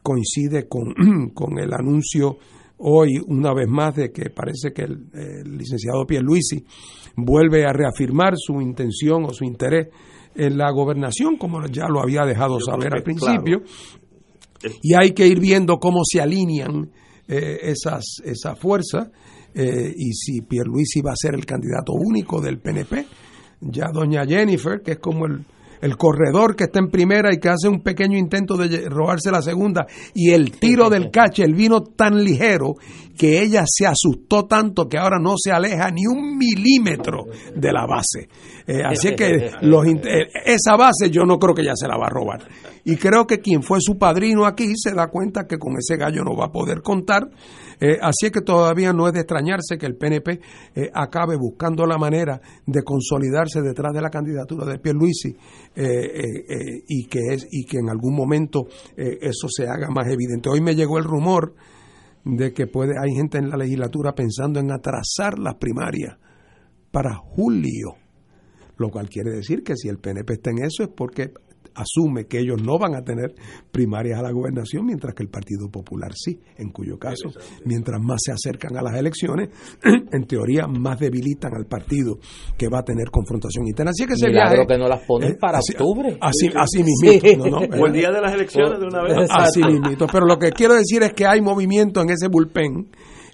coincide 0.00 0.68
con, 0.68 0.94
con, 1.34 1.58
el 1.58 1.72
anuncio 1.72 2.38
hoy, 2.78 3.18
una 3.26 3.52
vez 3.52 3.66
más, 3.68 3.96
de 3.96 4.12
que 4.12 4.30
parece 4.30 4.72
que 4.72 4.82
el, 4.82 5.08
el 5.12 5.58
licenciado 5.58 6.06
Pierluisi 6.06 6.64
vuelve 7.16 7.64
a 7.64 7.72
reafirmar 7.72 8.34
su 8.36 8.60
intención 8.60 9.24
o 9.24 9.30
su 9.32 9.42
interés 9.42 9.88
en 10.36 10.56
la 10.56 10.70
gobernación, 10.70 11.36
como 11.36 11.66
ya 11.66 11.88
lo 11.88 12.00
había 12.00 12.24
dejado 12.24 12.60
saber 12.60 12.94
al 12.94 13.02
principio. 13.02 13.62
Y 14.82 14.94
hay 14.94 15.10
que 15.14 15.26
ir 15.26 15.40
viendo 15.40 15.78
cómo 15.78 16.02
se 16.04 16.20
alinean 16.20 16.92
eh, 17.26 17.58
esas, 17.62 18.04
esa 18.24 18.54
fuerza 18.54 19.10
eh, 19.54 19.92
y 19.96 20.12
si 20.12 20.42
Pierluisi 20.42 21.00
va 21.00 21.12
a 21.12 21.16
ser 21.16 21.34
el 21.34 21.44
candidato 21.44 21.92
único 21.92 22.40
del 22.40 22.58
PNP, 22.58 23.06
ya 23.60 23.90
doña 23.92 24.24
Jennifer, 24.26 24.80
que 24.82 24.92
es 24.92 24.98
como 24.98 25.26
el, 25.26 25.44
el 25.82 25.96
corredor 25.96 26.54
que 26.56 26.64
está 26.64 26.78
en 26.78 26.90
primera 26.90 27.34
y 27.34 27.38
que 27.38 27.48
hace 27.48 27.68
un 27.68 27.82
pequeño 27.82 28.16
intento 28.16 28.56
de 28.56 28.88
robarse 28.88 29.30
la 29.30 29.42
segunda, 29.42 29.86
y 30.14 30.30
el 30.30 30.52
tiro 30.52 30.88
del 30.88 31.10
cache, 31.10 31.44
el 31.44 31.54
vino 31.54 31.82
tan 31.82 32.22
ligero 32.22 32.76
que 33.18 33.42
ella 33.42 33.64
se 33.66 33.86
asustó 33.86 34.46
tanto 34.46 34.88
que 34.88 34.96
ahora 34.96 35.18
no 35.20 35.34
se 35.36 35.50
aleja 35.50 35.90
ni 35.90 36.06
un 36.06 36.38
milímetro 36.38 37.24
de 37.54 37.72
la 37.72 37.84
base. 37.86 38.28
Eh, 38.66 38.82
así 38.84 39.14
que 39.14 39.50
los, 39.62 39.84
esa 40.44 40.76
base 40.76 41.10
yo 41.10 41.24
no 41.24 41.38
creo 41.38 41.54
que 41.54 41.62
ella 41.62 41.76
se 41.76 41.88
la 41.88 41.96
va 41.96 42.06
a 42.06 42.10
robar. 42.10 42.48
Y 42.84 42.96
creo 42.96 43.26
que 43.26 43.40
quien 43.40 43.62
fue 43.62 43.78
su 43.80 43.98
padrino 43.98 44.46
aquí 44.46 44.72
se 44.76 44.92
da 44.92 45.08
cuenta 45.08 45.46
que 45.46 45.58
con 45.58 45.74
ese 45.76 45.96
gallo 45.96 46.22
no 46.24 46.36
va 46.36 46.46
a 46.46 46.52
poder 46.52 46.80
contar. 46.82 47.28
Eh, 47.84 47.98
así 48.00 48.26
es 48.26 48.30
que 48.30 48.42
todavía 48.42 48.92
no 48.92 49.08
es 49.08 49.12
de 49.12 49.22
extrañarse 49.22 49.76
que 49.76 49.86
el 49.86 49.96
PNP 49.96 50.38
eh, 50.76 50.88
acabe 50.94 51.34
buscando 51.36 51.84
la 51.84 51.98
manera 51.98 52.40
de 52.64 52.84
consolidarse 52.84 53.60
detrás 53.60 53.92
de 53.92 54.00
la 54.00 54.08
candidatura 54.08 54.64
de 54.66 54.78
Pierluisi 54.78 55.36
eh, 55.74 56.84
y, 56.86 57.08
que 57.08 57.18
es, 57.32 57.48
y 57.50 57.64
que 57.64 57.78
en 57.78 57.90
algún 57.90 58.14
momento 58.14 58.68
eso 58.96 59.48
se 59.48 59.64
haga 59.64 59.88
más 59.90 60.06
evidente. 60.06 60.48
Hoy 60.48 60.60
me 60.60 60.76
llegó 60.76 60.96
el 60.98 61.04
rumor 61.04 61.56
de 62.24 62.52
que 62.52 62.68
puede 62.68 62.92
hay 63.02 63.16
gente 63.16 63.38
en 63.38 63.50
la 63.50 63.56
legislatura 63.56 64.14
pensando 64.14 64.60
en 64.60 64.70
atrasar 64.70 65.40
las 65.40 65.56
primarias 65.56 66.16
para 66.92 67.16
julio, 67.16 67.96
lo 68.76 68.90
cual 68.90 69.08
quiere 69.08 69.32
decir 69.32 69.64
que 69.64 69.74
si 69.74 69.88
el 69.88 69.98
PNP 69.98 70.34
está 70.34 70.50
en 70.50 70.58
eso 70.64 70.84
es 70.84 70.88
porque 70.88 71.32
asume 71.74 72.26
que 72.26 72.38
ellos 72.38 72.62
no 72.62 72.78
van 72.78 72.94
a 72.94 73.02
tener 73.02 73.34
primarias 73.70 74.18
a 74.18 74.22
la 74.22 74.30
gobernación, 74.30 74.86
mientras 74.86 75.14
que 75.14 75.22
el 75.22 75.28
Partido 75.28 75.68
Popular 75.70 76.12
sí, 76.14 76.38
en 76.56 76.70
cuyo 76.70 76.98
caso, 76.98 77.30
mientras 77.64 78.00
más 78.00 78.18
se 78.24 78.32
acercan 78.32 78.76
a 78.76 78.82
las 78.82 78.94
elecciones, 78.96 79.50
en 80.12 80.24
teoría 80.26 80.66
más 80.66 80.98
debilitan 80.98 81.54
al 81.54 81.66
partido 81.66 82.18
que 82.56 82.68
va 82.68 82.80
a 82.80 82.82
tener 82.82 83.10
confrontación 83.10 83.66
interna. 83.66 83.90
Así 83.90 84.06
que 84.06 84.14
ese 84.14 84.30
viaje, 84.30 84.66
que 84.66 84.78
no 84.78 84.88
las 84.88 85.04
ponen 85.06 85.32
eh, 85.32 85.36
para 85.40 85.58
octubre. 85.58 86.16
Así, 86.20 86.48
así 86.54 86.82
mismito, 86.82 87.46
¿no? 87.48 87.58
O 87.58 87.86
el 87.86 87.92
día 87.92 88.10
de 88.10 88.20
las 88.20 88.32
elecciones 88.32 88.78
de 88.78 88.86
una 88.86 89.02
vez. 89.02 89.28
Así 89.30 89.62
mismito. 89.62 90.06
Pero 90.10 90.26
lo 90.26 90.38
que 90.38 90.50
quiero 90.50 90.74
decir 90.74 91.02
es 91.02 91.12
que 91.12 91.26
hay 91.26 91.40
movimiento 91.40 92.00
en 92.00 92.10
ese 92.10 92.28
bullpen 92.28 92.88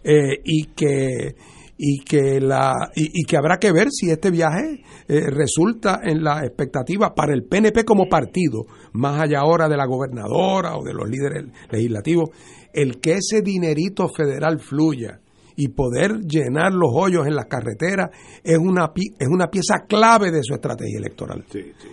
eh, 0.04 0.40
y 0.44 0.66
que 0.74 1.34
y 1.78 2.00
que 2.00 2.40
la 2.40 2.90
y, 2.94 3.24
que 3.24 3.36
habrá 3.36 3.58
que 3.58 3.72
ver 3.72 3.88
si 3.90 4.10
este 4.10 4.30
viaje 4.30 4.82
eh, 5.06 5.30
resulta 5.30 6.00
en 6.02 6.24
la 6.24 6.44
expectativa 6.44 7.14
para 7.14 7.32
el 7.32 7.44
PNP 7.44 7.84
como 7.84 8.08
partido, 8.08 8.66
más 8.92 9.20
allá 9.20 9.40
ahora 9.40 9.68
de 9.68 9.76
la 9.76 9.86
gobernadora 9.86 10.76
o 10.76 10.82
de 10.82 10.92
los 10.92 11.08
líderes 11.08 11.44
legislativos, 11.70 12.30
el 12.72 13.00
que 13.00 13.12
ese 13.12 13.42
dinerito 13.42 14.08
federal 14.08 14.58
fluya 14.58 15.20
y 15.60 15.70
poder 15.70 16.20
llenar 16.20 16.72
los 16.72 16.90
hoyos 16.94 17.26
en 17.26 17.34
las 17.34 17.46
carreteras 17.46 18.10
es 18.44 18.56
una, 18.56 18.92
es 18.94 19.26
una 19.26 19.48
pieza 19.48 19.86
clave 19.88 20.30
de 20.30 20.44
su 20.44 20.54
estrategia 20.54 20.98
electoral. 20.98 21.44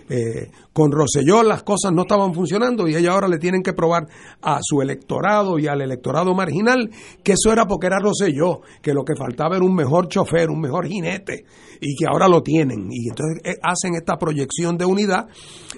Eh, 0.08 0.48
con 0.72 0.92
Roselló 0.92 1.42
las 1.42 1.64
cosas 1.64 1.92
no 1.92 2.02
estaban 2.02 2.32
funcionando 2.32 2.86
y 2.86 2.94
ella 2.94 3.10
ahora 3.10 3.26
le 3.26 3.38
tienen 3.38 3.64
que 3.64 3.72
probar 3.72 4.06
a 4.40 4.60
su 4.62 4.82
electorado 4.82 5.58
y 5.58 5.66
al 5.66 5.82
electorado 5.82 6.32
marginal 6.32 6.88
que 7.24 7.32
eso 7.32 7.52
era 7.52 7.66
porque 7.66 7.88
era 7.88 7.98
Roselló, 7.98 8.60
que 8.80 8.94
lo 8.94 9.04
que 9.04 9.16
faltaba 9.16 9.56
era 9.56 9.64
un 9.64 9.74
mejor 9.74 10.06
chofer, 10.06 10.48
un 10.48 10.60
mejor 10.60 10.86
jinete 10.86 11.44
y 11.80 11.96
que 11.96 12.06
ahora 12.08 12.28
lo 12.28 12.42
tienen. 12.42 12.86
Y 12.92 13.08
entonces 13.08 13.42
eh, 13.44 13.58
hacen 13.64 13.96
esta 13.96 14.16
proyección 14.16 14.78
de 14.78 14.84
unidad. 14.84 15.26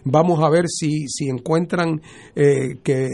Vamos 0.04 0.44
a 0.44 0.50
ver 0.50 0.66
si, 0.68 1.08
si 1.08 1.30
encuentran 1.30 2.02
eh, 2.36 2.80
que 2.82 3.06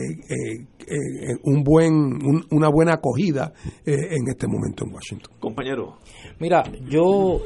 eh, 0.86 1.36
un 1.44 1.62
buen, 1.62 2.18
una 2.50 2.68
buena 2.68 2.94
acogida 2.94 3.52
eh, 3.84 3.92
en 3.92 4.28
este 4.28 4.46
momento 4.46 4.84
en 4.84 4.94
Washington. 4.94 5.34
Compañero. 5.40 5.96
Mira, 6.38 6.62
yo 6.88 7.40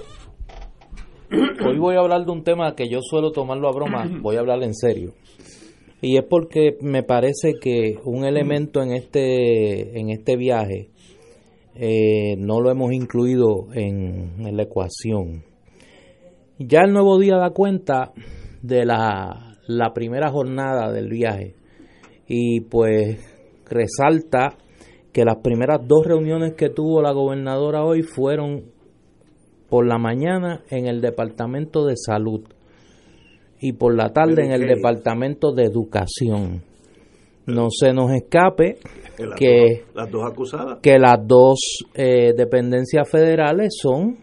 hoy 1.66 1.78
voy 1.78 1.96
a 1.96 2.00
hablar 2.00 2.24
de 2.24 2.32
un 2.32 2.42
tema 2.42 2.74
que 2.74 2.88
yo 2.88 3.00
suelo 3.02 3.32
tomarlo 3.32 3.68
a 3.68 3.72
broma, 3.72 4.08
voy 4.22 4.36
a 4.36 4.40
hablar 4.40 4.62
en 4.62 4.74
serio. 4.74 5.14
Y 6.00 6.16
es 6.16 6.24
porque 6.24 6.76
me 6.80 7.02
parece 7.02 7.54
que 7.60 7.96
un 8.04 8.24
elemento 8.24 8.82
en 8.82 8.92
este, 8.92 9.98
en 9.98 10.10
este 10.10 10.36
viaje 10.36 10.90
eh, 11.74 12.36
no 12.38 12.60
lo 12.60 12.70
hemos 12.70 12.92
incluido 12.92 13.66
en, 13.72 14.46
en 14.46 14.56
la 14.56 14.62
ecuación. 14.62 15.44
Ya 16.58 16.80
el 16.84 16.92
nuevo 16.92 17.18
día 17.18 17.36
da 17.36 17.50
cuenta 17.50 18.12
de 18.62 18.84
la, 18.84 19.56
la 19.66 19.92
primera 19.92 20.30
jornada 20.30 20.92
del 20.92 21.08
viaje 21.08 21.54
y 22.28 22.60
pues 22.60 23.18
resalta 23.68 24.58
que 25.12 25.24
las 25.24 25.38
primeras 25.42 25.80
dos 25.86 26.06
reuniones 26.06 26.54
que 26.54 26.68
tuvo 26.68 27.00
la 27.00 27.12
gobernadora 27.12 27.82
hoy 27.84 28.02
fueron 28.02 28.64
por 29.68 29.86
la 29.86 29.98
mañana 29.98 30.62
en 30.70 30.86
el 30.86 31.00
Departamento 31.00 31.86
de 31.86 31.96
Salud 31.96 32.42
y 33.60 33.72
por 33.72 33.96
la 33.96 34.12
tarde 34.12 34.44
en 34.44 34.52
el 34.52 34.66
Departamento 34.66 35.52
de 35.52 35.64
Educación. 35.64 36.62
No 37.46 37.68
se 37.70 37.92
nos 37.94 38.12
escape 38.12 38.76
que 39.36 39.84
las 39.94 40.10
dos 40.10 40.30
acusadas 40.30 40.78
que 40.82 40.98
las 40.98 41.18
dos 41.26 41.58
eh, 41.94 42.34
dependencias 42.36 43.10
federales 43.10 43.74
son 43.80 44.18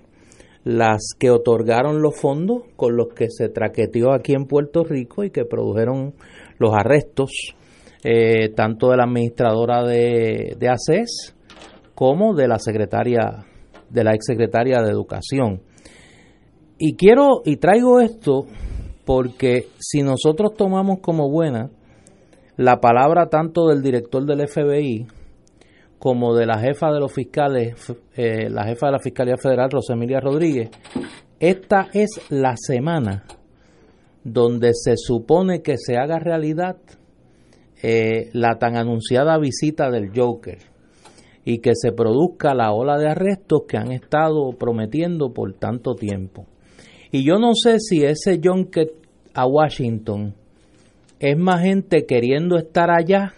las 0.63 1.13
que 1.19 1.31
otorgaron 1.31 2.01
los 2.01 2.19
fondos 2.19 2.63
con 2.75 2.95
los 2.95 3.07
que 3.13 3.29
se 3.29 3.49
traqueteó 3.49 4.13
aquí 4.13 4.33
en 4.33 4.45
Puerto 4.45 4.83
Rico 4.83 5.23
y 5.23 5.31
que 5.31 5.43
produjeron 5.43 6.13
los 6.59 6.73
arrestos 6.73 7.31
eh, 8.07 8.49
tanto 8.49 8.91
de 8.91 8.97
la 8.97 9.05
administradora 9.05 9.83
de, 9.83 10.55
de 10.59 10.69
ACES 10.69 11.35
como 11.95 12.35
de 12.35 12.47
la 12.47 12.59
secretaria, 12.59 13.43
de 13.89 14.03
la 14.03 14.13
exsecretaria 14.13 14.83
de 14.83 14.91
Educación. 14.91 15.63
Y 16.77 16.95
quiero 16.95 17.41
y 17.43 17.57
traigo 17.57 17.99
esto 17.99 18.45
porque 19.05 19.69
si 19.79 20.03
nosotros 20.03 20.53
tomamos 20.55 20.99
como 20.99 21.31
buena 21.31 21.71
la 22.57 22.79
palabra 22.79 23.27
tanto 23.27 23.65
del 23.65 23.81
director 23.81 24.23
del 24.23 24.47
FBI 24.47 25.07
como 25.97 26.35
de 26.35 26.45
la 26.45 26.59
jefa 26.59 26.91
de 26.91 26.99
los 26.99 27.11
fiscales, 27.11 27.91
eh, 28.15 28.51
la 28.51 28.65
jefa 28.65 28.85
de 28.85 28.91
la 28.91 28.99
Fiscalía 28.99 29.37
Federal, 29.37 29.71
Rosemilia 29.71 30.19
Rodríguez, 30.19 30.69
esta 31.39 31.87
es 31.91 32.21
la 32.29 32.55
semana 32.55 33.23
donde 34.23 34.73
se 34.75 34.93
supone 34.95 35.63
que 35.63 35.77
se 35.77 35.97
haga 35.97 36.19
realidad 36.19 36.77
eh, 37.87 38.31
la 38.33 38.57
tan 38.57 38.77
anunciada 38.77 39.37
visita 39.37 39.91
del 39.91 40.09
Joker 40.09 40.57
y 41.43 41.59
que 41.59 41.73
se 41.75 41.91
produzca 41.91 42.55
la 42.55 42.73
ola 42.73 42.97
de 42.97 43.07
arrestos 43.07 43.65
que 43.67 43.77
han 43.77 43.91
estado 43.91 44.49
prometiendo 44.57 45.31
por 45.31 45.53
tanto 45.53 45.93
tiempo. 45.93 46.47
Y 47.11 47.23
yo 47.23 47.37
no 47.37 47.51
sé 47.53 47.77
si 47.79 48.03
ese 48.03 48.41
Junker 48.43 48.91
a 49.35 49.45
Washington 49.45 50.33
es 51.19 51.37
más 51.37 51.61
gente 51.61 52.07
queriendo 52.07 52.57
estar 52.57 52.89
allá 52.89 53.35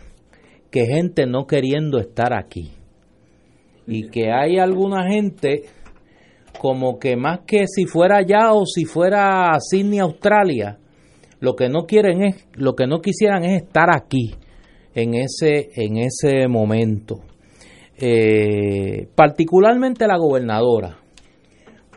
que 0.71 0.85
gente 0.85 1.25
no 1.25 1.45
queriendo 1.45 1.99
estar 1.99 2.33
aquí. 2.33 2.71
Y 3.85 4.07
que 4.07 4.31
hay 4.31 4.59
alguna 4.59 5.09
gente 5.09 5.63
como 6.57 6.99
que 6.99 7.17
más 7.17 7.41
que 7.45 7.65
si 7.67 7.85
fuera 7.85 8.19
allá 8.19 8.53
o 8.53 8.65
si 8.65 8.85
fuera 8.85 9.49
a 9.49 9.59
Sydney, 9.59 9.99
Australia, 9.99 10.79
lo 11.39 11.55
que 11.55 11.69
no 11.69 11.85
quieren 11.85 12.23
es, 12.23 12.47
lo 12.53 12.75
que 12.75 12.87
no 12.87 12.99
quisieran 13.01 13.43
es 13.43 13.63
estar 13.63 13.89
aquí 13.93 14.35
en 14.93 15.13
ese, 15.13 15.69
en 15.75 15.97
ese 15.97 16.47
momento. 16.47 17.19
Eh, 17.99 19.07
particularmente 19.15 20.07
la 20.07 20.17
gobernadora, 20.17 20.97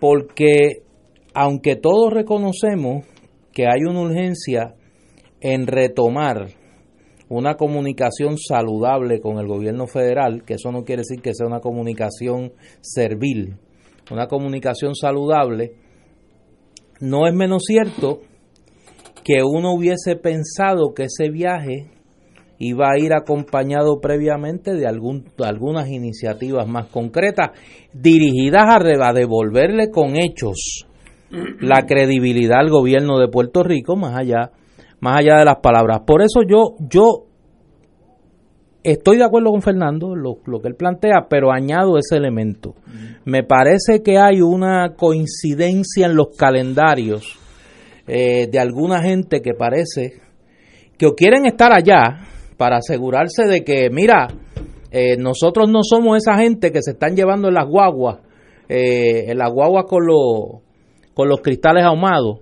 porque 0.01 0.83
aunque 1.35 1.77
todos 1.77 2.13
reconocemos 2.13 3.05
que 3.53 3.67
hay 3.67 3.83
una 3.89 4.01
urgencia 4.01 4.75
en 5.41 5.67
retomar 5.67 6.49
una 7.29 7.55
comunicación 7.55 8.37
saludable 8.39 9.21
con 9.21 9.39
el 9.39 9.47
gobierno 9.47 9.87
federal, 9.87 10.43
que 10.45 10.55
eso 10.55 10.73
no 10.73 10.85
quiere 10.85 11.03
decir 11.03 11.23
que 11.23 11.35
sea 11.35 11.47
una 11.47 11.61
comunicación 11.61 12.53
servil, 12.81 13.57
una 14.11 14.27
comunicación 14.27 14.95
saludable, 14.95 15.75
no 17.01 17.27
es 17.29 17.35
menos 17.35 17.63
cierto 17.67 18.21
que 19.31 19.45
uno 19.45 19.73
hubiese 19.73 20.17
pensado 20.17 20.93
que 20.93 21.05
ese 21.05 21.31
viaje 21.31 21.87
iba 22.59 22.89
a 22.91 22.99
ir 22.99 23.13
acompañado 23.15 24.01
previamente 24.01 24.75
de, 24.75 24.89
algún, 24.89 25.27
algunas 25.39 25.89
iniciativas 25.89 26.67
más 26.67 26.89
concretas 26.89 27.51
dirigidas 27.93 28.65
a, 28.67 29.13
devolverle 29.13 29.91
con 29.91 30.17
hechos 30.17 30.85
la 31.61 31.87
credibilidad 31.87 32.59
al 32.59 32.71
gobierno 32.71 33.21
de 33.21 33.29
Puerto 33.29 33.63
Rico 33.63 33.95
más 33.95 34.19
allá 34.19 34.51
más 34.99 35.21
allá 35.21 35.39
de 35.39 35.45
las 35.45 35.61
palabras. 35.63 36.01
Por 36.05 36.23
eso 36.23 36.41
yo 36.43 36.75
yo 36.81 37.27
estoy 38.83 39.19
de 39.19 39.25
acuerdo 39.25 39.53
con 39.53 39.63
Fernando 39.63 40.17
lo, 40.17 40.39
lo 40.45 40.61
que 40.61 40.69
él 40.69 40.75
plantea, 40.75 41.29
pero 41.31 41.53
añado 41.53 41.99
ese 41.99 42.17
elemento. 42.17 42.75
Me 43.25 43.45
parece 43.45 44.03
que 44.03 44.19
hay 44.19 44.43
una 44.43 44.97
coincidencia 44.97 46.07
en 46.07 46.17
los 46.17 46.37
calendarios 46.37 47.40
eh, 48.13 48.49
de 48.51 48.59
alguna 48.59 49.01
gente 49.01 49.41
que 49.41 49.55
parece 49.55 50.15
que 50.99 51.07
quieren 51.17 51.47
estar 51.47 51.73
allá 51.73 52.27
para 52.57 52.79
asegurarse 52.79 53.45
de 53.47 53.63
que, 53.63 53.89
mira, 53.89 54.27
eh, 54.91 55.17
nosotros 55.17 55.71
no 55.71 55.85
somos 55.85 56.17
esa 56.17 56.37
gente 56.37 56.73
que 56.73 56.83
se 56.83 56.91
están 56.91 57.15
llevando 57.15 57.47
en 57.47 57.55
las 57.55 57.69
guaguas, 57.69 58.19
eh, 58.69 59.31
en 59.31 59.39
las 59.39 59.53
guaguas 59.53 59.85
con, 59.89 60.07
los 60.07 60.61
con 61.15 61.29
los 61.29 61.41
cristales 61.41 61.85
ahumados. 61.85 62.41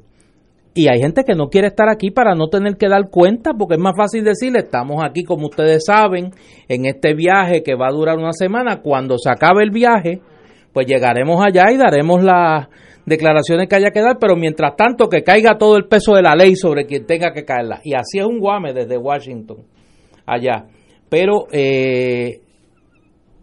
Y 0.73 0.89
hay 0.89 1.03
gente 1.03 1.23
que 1.23 1.35
no 1.35 1.51
quiere 1.51 1.67
estar 1.67 1.91
aquí 1.91 2.11
para 2.13 2.35
no 2.35 2.49
tener 2.49 2.79
que 2.79 2.89
dar 2.89 3.11
cuenta, 3.11 3.53
porque 3.53 3.75
es 3.75 3.81
más 3.81 3.95
fácil 3.95 4.25
decirle, 4.25 4.61
estamos 4.61 5.05
aquí 5.05 5.23
como 5.23 5.49
ustedes 5.49 5.85
saben, 5.85 6.31
en 6.69 6.87
este 6.87 7.13
viaje 7.13 7.63
que 7.63 7.75
va 7.75 7.89
a 7.89 7.93
durar 7.93 8.17
una 8.17 8.33
semana, 8.33 8.81
cuando 8.81 9.19
se 9.19 9.29
acabe 9.29 9.65
el 9.65 9.71
viaje, 9.71 10.23
pues 10.73 10.87
llegaremos 10.87 11.45
allá 11.45 11.71
y 11.71 11.77
daremos 11.77 12.23
las 12.23 12.69
declaraciones 13.09 13.69
que 13.69 13.77
haya 13.77 13.91
que 13.91 14.01
dar, 14.01 14.19
pero 14.21 14.37
mientras 14.37 14.77
tanto 14.77 15.09
que 15.09 15.23
caiga 15.23 15.59
todo 15.59 15.77
el 15.77 15.87
peso 15.87 16.15
de 16.15 16.23
la 16.23 16.35
ley 16.35 16.55
sobre 16.57 16.87
quien 16.87 17.07
tenga 17.07 17.33
que 17.33 17.45
caerla. 17.45 17.81
Y 17.85 17.95
así 17.95 18.19
es 18.19 18.25
un 18.25 18.39
guame 18.39 18.73
desde 18.73 18.97
Washington 18.97 19.59
allá. 20.27 20.67
Pero 21.09 21.47
eh, 21.51 22.41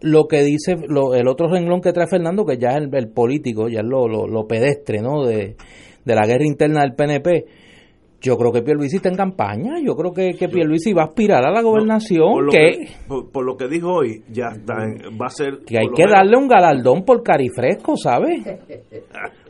lo 0.00 0.26
que 0.26 0.42
dice 0.42 0.72
el 0.72 1.28
otro 1.28 1.48
renglón 1.48 1.80
que 1.80 1.92
trae 1.92 2.06
Fernando, 2.06 2.44
que 2.44 2.58
ya 2.58 2.70
es 2.70 2.76
el, 2.76 3.08
político, 3.08 3.68
ya 3.68 3.80
es 3.80 3.86
lo, 3.86 4.46
pedestre 4.46 5.00
¿no? 5.00 5.24
De, 5.24 5.56
de, 6.04 6.14
la 6.14 6.26
guerra 6.26 6.44
interna 6.44 6.82
del 6.82 6.94
PNP, 6.94 7.46
Yo 8.20 8.36
creo 8.36 8.50
que 8.50 8.62
Pierluisi 8.62 8.96
está 8.96 9.10
en 9.10 9.16
campaña, 9.16 9.78
yo 9.84 9.94
creo 9.94 10.12
que, 10.12 10.34
que 10.34 10.48
Pierluisi 10.48 10.92
va 10.92 11.02
a 11.02 11.04
aspirar 11.06 11.44
a 11.46 11.50
la 11.50 11.60
gobernación, 11.60 12.32
por, 12.32 12.44
lo 12.44 12.50
que, 12.50 12.88
por, 13.32 13.44
lo 13.44 13.56
que 13.56 13.68
dijo 13.68 13.92
hoy, 13.92 14.22
ya 14.30 14.48
está, 14.54 14.74
va 14.74 15.26
a 15.26 15.30
ser... 15.30 15.58
que 15.66 15.78
hay 15.78 15.88
que 15.94 16.04
darle 16.10 16.36
un 16.36 16.48
galardón 16.48 17.04
por 17.04 17.22
carifresco, 17.22 17.94
¿sabes? 17.96 18.40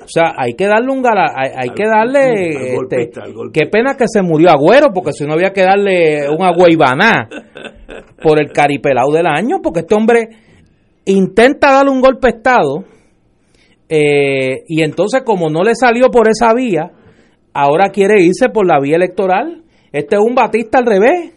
O 0.03 0.09
sea, 0.09 0.35
hay 0.37 0.55
que 0.55 0.67
darle 0.67 0.91
un 0.91 1.01
galardón, 1.01 1.37
hay, 1.37 1.71
que 1.71 1.85
darle... 1.87 2.75
este, 2.75 3.11
qué 3.53 3.67
pena 3.71 3.97
que 3.97 4.07
se 4.09 4.21
murió 4.21 4.51
Agüero, 4.51 4.93
porque 4.93 5.13
si 5.13 5.25
no 5.25 5.35
había 5.35 5.53
que 5.53 5.63
darle 5.63 6.29
un 6.29 6.43
agüeybaná 6.43 7.29
por 8.21 8.41
el 8.41 8.51
caripelado 8.53 9.13
del 9.13 9.27
año, 9.27 9.59
porque 9.63 9.81
este 9.81 9.95
hombre 9.95 10.29
intenta 11.05 11.71
darle 11.71 11.93
un 11.93 12.01
golpe 12.01 12.29
de 12.29 12.37
Estado, 12.37 12.85
eh, 13.89 14.65
y 14.67 14.83
entonces 14.83 15.23
como 15.25 15.49
no 15.49 15.63
le 15.63 15.77
salió 15.77 16.11
por 16.11 16.29
esa 16.29 16.53
vía, 16.53 16.91
ahora 17.57 17.91
quiere 17.91 18.23
irse 18.23 18.49
por 18.51 18.67
la 18.67 18.79
vía 18.81 18.97
electoral. 18.97 19.63
Este 19.93 20.17
es 20.17 20.23
un 20.23 20.35
Batista 20.35 20.79
al 20.79 20.87
revés. 20.87 21.33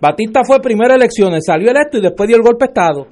Batista 0.00 0.42
fue 0.44 0.60
primero 0.60 0.94
elecciones, 0.94 1.44
salió 1.46 1.70
electo 1.70 1.96
y 1.98 2.02
después 2.02 2.28
dio 2.28 2.36
el 2.36 2.42
golpe 2.42 2.66
de 2.66 2.68
Estado. 2.68 3.06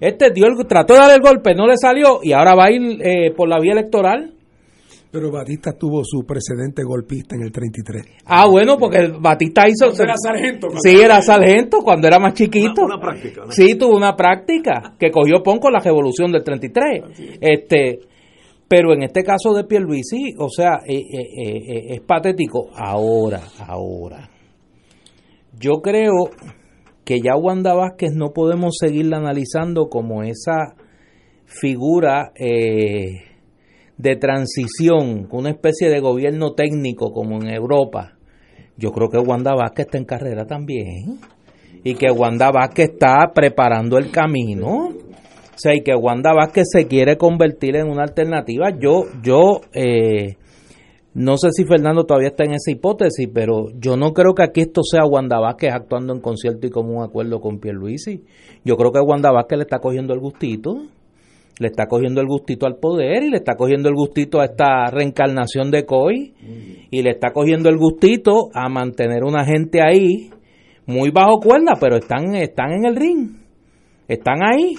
Este 0.00 0.30
dio 0.30 0.46
el, 0.46 0.66
trató 0.66 0.94
de 0.94 1.00
dar 1.00 1.14
el 1.14 1.20
golpe, 1.20 1.54
no 1.54 1.66
le 1.66 1.76
salió 1.76 2.20
y 2.22 2.32
ahora 2.32 2.54
va 2.54 2.66
a 2.66 2.70
ir 2.70 2.98
eh, 3.02 3.34
por 3.36 3.48
la 3.48 3.60
vía 3.60 3.72
electoral. 3.72 4.32
Pero 5.12 5.30
Batista 5.30 5.72
tuvo 5.72 6.02
su 6.04 6.24
precedente 6.24 6.82
golpista 6.84 7.34
en 7.34 7.42
el 7.42 7.52
33. 7.52 8.22
Ah, 8.26 8.46
bueno, 8.46 8.78
porque 8.78 9.12
Batista 9.20 9.64
hizo... 9.68 9.92
era 10.00 10.14
sargento. 10.16 10.68
Sí, 10.80 11.00
era 11.00 11.20
sargento 11.20 11.78
cuando 11.82 12.06
era 12.06 12.20
más 12.20 12.32
chiquito. 12.34 12.82
Una, 12.84 13.00
práctica. 13.00 13.42
Sí, 13.50 13.76
tuvo 13.76 13.96
una 13.96 14.14
práctica 14.14 14.94
que 14.98 15.10
cogió 15.10 15.42
Pon 15.42 15.58
con 15.58 15.72
la 15.72 15.80
revolución 15.80 16.30
del 16.30 16.44
33. 16.44 17.38
Este, 17.40 17.98
pero 18.70 18.92
en 18.92 19.02
este 19.02 19.24
caso 19.24 19.52
de 19.52 19.64
Pierluisi, 19.64 20.36
o 20.38 20.48
sea, 20.48 20.82
eh, 20.86 20.94
eh, 20.94 21.26
eh, 21.42 21.94
es 21.94 22.00
patético. 22.02 22.70
Ahora, 22.72 23.42
ahora. 23.66 24.30
Yo 25.58 25.82
creo 25.82 26.30
que 27.04 27.18
ya 27.20 27.34
Wanda 27.34 27.74
Vázquez 27.74 28.12
no 28.14 28.28
podemos 28.32 28.76
seguirla 28.78 29.16
analizando 29.16 29.88
como 29.88 30.22
esa 30.22 30.76
figura 31.46 32.30
de 32.36 34.16
transición, 34.20 35.26
una 35.32 35.50
especie 35.50 35.90
de 35.90 35.98
gobierno 35.98 36.52
técnico 36.52 37.10
como 37.10 37.42
en 37.42 37.48
Europa. 37.48 38.18
Yo 38.76 38.92
creo 38.92 39.08
que 39.08 39.18
Wanda 39.18 39.52
Vázquez 39.52 39.86
está 39.86 39.98
en 39.98 40.04
carrera 40.04 40.46
también 40.46 41.18
y 41.82 41.94
que 41.94 42.12
Wanda 42.12 42.52
Vázquez 42.52 42.90
está 42.90 43.32
preparando 43.34 43.98
el 43.98 44.12
camino 44.12 44.90
sea, 45.60 45.74
y 45.74 45.82
que 45.82 45.94
Wanda 45.94 46.32
Vázquez 46.32 46.66
se 46.72 46.86
quiere 46.86 47.16
convertir 47.16 47.76
en 47.76 47.88
una 47.88 48.02
alternativa. 48.02 48.70
Yo, 48.78 49.04
yo, 49.22 49.60
eh, 49.72 50.36
no 51.14 51.36
sé 51.36 51.48
si 51.52 51.64
Fernando 51.64 52.04
todavía 52.04 52.28
está 52.28 52.44
en 52.44 52.52
esa 52.52 52.70
hipótesis, 52.70 53.28
pero 53.32 53.66
yo 53.78 53.96
no 53.96 54.12
creo 54.12 54.34
que 54.34 54.42
aquí 54.42 54.60
esto 54.60 54.82
sea 54.82 55.04
Wanda 55.04 55.40
Vázquez 55.40 55.72
actuando 55.72 56.14
en 56.14 56.20
concierto 56.20 56.66
y 56.66 56.70
como 56.70 56.98
un 56.98 57.04
acuerdo 57.04 57.40
con 57.40 57.58
Pierluisi. 57.58 58.24
Yo 58.64 58.76
creo 58.76 58.92
que 58.92 59.00
Wanda 59.00 59.32
Vázquez 59.32 59.58
le 59.58 59.64
está 59.64 59.78
cogiendo 59.80 60.14
el 60.14 60.20
gustito, 60.20 60.76
le 61.58 61.66
está 61.66 61.86
cogiendo 61.86 62.20
el 62.20 62.26
gustito 62.26 62.66
al 62.66 62.76
poder 62.76 63.24
y 63.24 63.30
le 63.30 63.36
está 63.36 63.54
cogiendo 63.54 63.88
el 63.88 63.94
gustito 63.94 64.40
a 64.40 64.46
esta 64.46 64.86
reencarnación 64.90 65.70
de 65.70 65.84
COI 65.84 66.34
y 66.90 67.02
le 67.02 67.10
está 67.10 67.32
cogiendo 67.32 67.68
el 67.68 67.76
gustito 67.76 68.48
a 68.54 68.68
mantener 68.68 69.24
una 69.24 69.44
gente 69.44 69.80
ahí 69.82 70.30
muy 70.86 71.10
bajo 71.10 71.38
cuerda, 71.38 71.74
pero 71.78 71.96
están, 71.96 72.34
están 72.34 72.72
en 72.72 72.86
el 72.86 72.96
ring, 72.96 73.30
están 74.08 74.38
ahí 74.42 74.74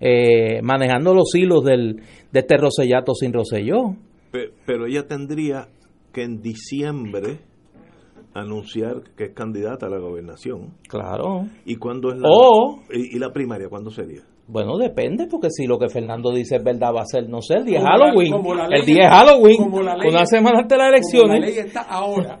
eh, 0.00 0.60
manejando 0.62 1.14
los 1.14 1.34
hilos 1.34 1.64
del, 1.64 2.02
de 2.32 2.40
este 2.40 2.56
Rosellato 2.56 3.14
sin 3.14 3.32
Roselló. 3.32 3.96
Pero, 4.30 4.86
ella 4.86 5.06
tendría 5.06 5.68
que 6.12 6.22
en 6.22 6.40
diciembre 6.40 7.40
anunciar 8.34 9.02
que 9.16 9.24
es 9.24 9.34
candidata 9.34 9.86
a 9.86 9.90
la 9.90 9.98
gobernación. 9.98 10.74
Claro. 10.88 11.46
¿Y 11.64 11.76
cuándo 11.76 12.12
es 12.12 12.18
la, 12.18 12.28
y, 12.90 13.18
la 13.18 13.32
primaria? 13.32 13.68
¿Cuándo 13.68 13.90
sería? 13.90 14.22
Bueno, 14.46 14.78
depende, 14.78 15.26
porque 15.30 15.48
si 15.50 15.66
lo 15.66 15.78
que 15.78 15.88
Fernando 15.88 16.32
dice 16.32 16.56
es 16.56 16.64
verdad, 16.64 16.92
va 16.94 17.02
a 17.02 17.06
ser, 17.06 17.28
no 17.28 17.42
sé, 17.42 17.54
el 17.54 17.64
día 17.64 17.80
de 17.80 17.84
Halloween. 17.84 18.34
el 18.70 18.86
día 18.86 19.04
de 19.04 19.10
Halloween, 19.10 19.62
una 19.70 20.24
semana 20.26 20.60
antes 20.60 20.78
de 20.78 20.84
las 20.84 20.88
elecciones. 20.88 21.40
la 21.40 21.46
ley 21.46 21.58
está 21.58 21.82
ahora. 21.82 22.40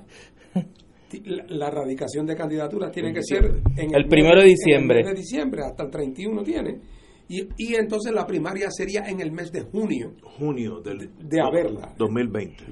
La, 1.48 1.70
radicación 1.70 2.26
de 2.26 2.36
candidaturas 2.36 2.90
tiene 2.92 3.14
que 3.14 3.22
ser 3.22 3.62
en 3.76 3.94
el, 3.94 4.06
primero 4.08 4.42
de 4.42 4.48
diciembre. 4.48 5.02
de 5.02 5.14
diciembre, 5.14 5.62
hasta 5.64 5.84
el 5.84 5.90
31 5.90 6.42
tiene. 6.42 6.80
Y, 7.28 7.48
y, 7.58 7.74
entonces 7.74 8.12
la 8.12 8.26
primaria 8.26 8.70
sería 8.70 9.02
en 9.06 9.20
el 9.20 9.32
mes 9.32 9.52
de 9.52 9.62
junio. 9.62 10.12
Junio 10.22 10.80
del, 10.80 11.10
de 11.18 11.40
haberla. 11.40 11.92
2020. 11.98 12.64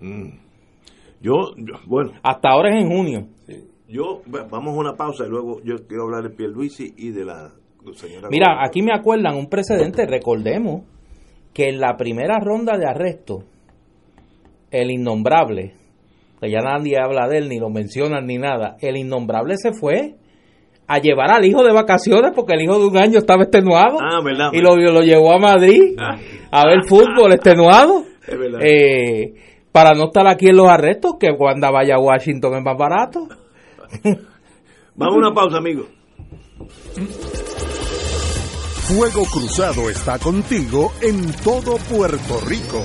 Mm. 0.00 0.30
Yo, 1.20 1.54
bueno. 1.86 2.12
Hasta 2.22 2.48
ahora 2.48 2.70
es 2.70 2.82
en 2.82 2.90
junio. 2.90 3.28
Yo, 3.86 4.22
vamos 4.26 4.74
a 4.74 4.78
una 4.78 4.94
pausa 4.94 5.26
y 5.26 5.28
luego 5.28 5.60
yo 5.62 5.86
quiero 5.86 6.04
hablar 6.04 6.22
de 6.22 6.30
Pierluisi 6.30 6.94
y 6.96 7.10
de 7.10 7.24
la 7.24 7.52
señora. 7.94 8.28
Mira, 8.30 8.64
aquí 8.64 8.82
me 8.82 8.94
acuerdan 8.94 9.36
un 9.36 9.48
precedente, 9.48 10.06
recordemos 10.06 10.84
que 11.52 11.68
en 11.68 11.80
la 11.80 11.96
primera 11.96 12.38
ronda 12.38 12.78
de 12.78 12.86
arresto, 12.86 13.44
el 14.70 14.90
innombrable, 14.90 15.74
que 16.40 16.50
ya 16.50 16.60
nadie 16.60 16.98
habla 16.98 17.28
de 17.28 17.38
él, 17.38 17.48
ni 17.48 17.58
lo 17.58 17.68
mencionan 17.68 18.26
ni 18.26 18.38
nada, 18.38 18.76
el 18.80 18.96
innombrable 18.96 19.56
se 19.56 19.72
fue 19.72 20.14
a 20.90 20.98
llevar 20.98 21.30
al 21.30 21.44
hijo 21.44 21.62
de 21.62 21.72
vacaciones 21.72 22.32
porque 22.34 22.54
el 22.54 22.62
hijo 22.62 22.76
de 22.80 22.86
un 22.86 22.96
año 22.96 23.18
estaba 23.18 23.44
extenuado 23.44 23.98
ah, 24.00 24.18
y 24.52 24.60
lo, 24.60 24.74
lo 24.74 25.02
llevó 25.02 25.32
a 25.32 25.38
Madrid 25.38 25.94
ah. 25.96 26.16
a 26.50 26.66
ver 26.66 26.82
fútbol 26.86 27.32
extenuado. 27.32 28.04
Eh, 28.62 29.34
para 29.72 29.94
no 29.94 30.04
estar 30.04 30.28
aquí 30.28 30.48
en 30.48 30.56
los 30.56 30.68
arrestos 30.68 31.14
que 31.18 31.34
cuando 31.36 31.72
vaya 31.72 31.96
a 31.96 31.98
Washington 31.98 32.58
es 32.58 32.62
más 32.62 32.76
barato. 32.76 33.26
Vamos 34.94 35.14
a 35.14 35.18
una 35.18 35.34
pausa 35.34 35.56
amigos 35.56 35.86
Fuego 38.86 39.24
Cruzado 39.24 39.90
está 39.90 40.18
contigo 40.20 40.92
en 41.00 41.32
todo 41.42 41.76
Puerto 41.90 42.40
Rico 42.46 42.84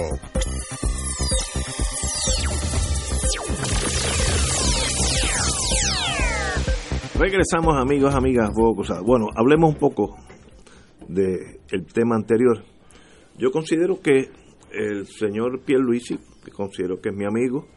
Regresamos 7.18 7.78
amigos, 7.78 8.14
amigas, 8.14 8.50
Fuego 8.54 8.76
Cruzado. 8.76 9.06
Bueno, 9.06 9.28
hablemos 9.38 9.70
un 9.70 9.78
poco 9.80 10.18
del 11.08 11.62
el 11.70 11.86
tema 11.86 12.16
anterior 12.16 12.73
yo 13.38 13.52
considero 13.52 14.02
que 14.02 14.30
el 14.72 15.08
señor 15.08 15.62
Pierluisi, 15.62 16.18
que 16.44 16.52
considero 16.52 17.00
que 17.02 17.10
es 17.10 17.16
mi 17.16 17.26
amigo, 17.26 17.68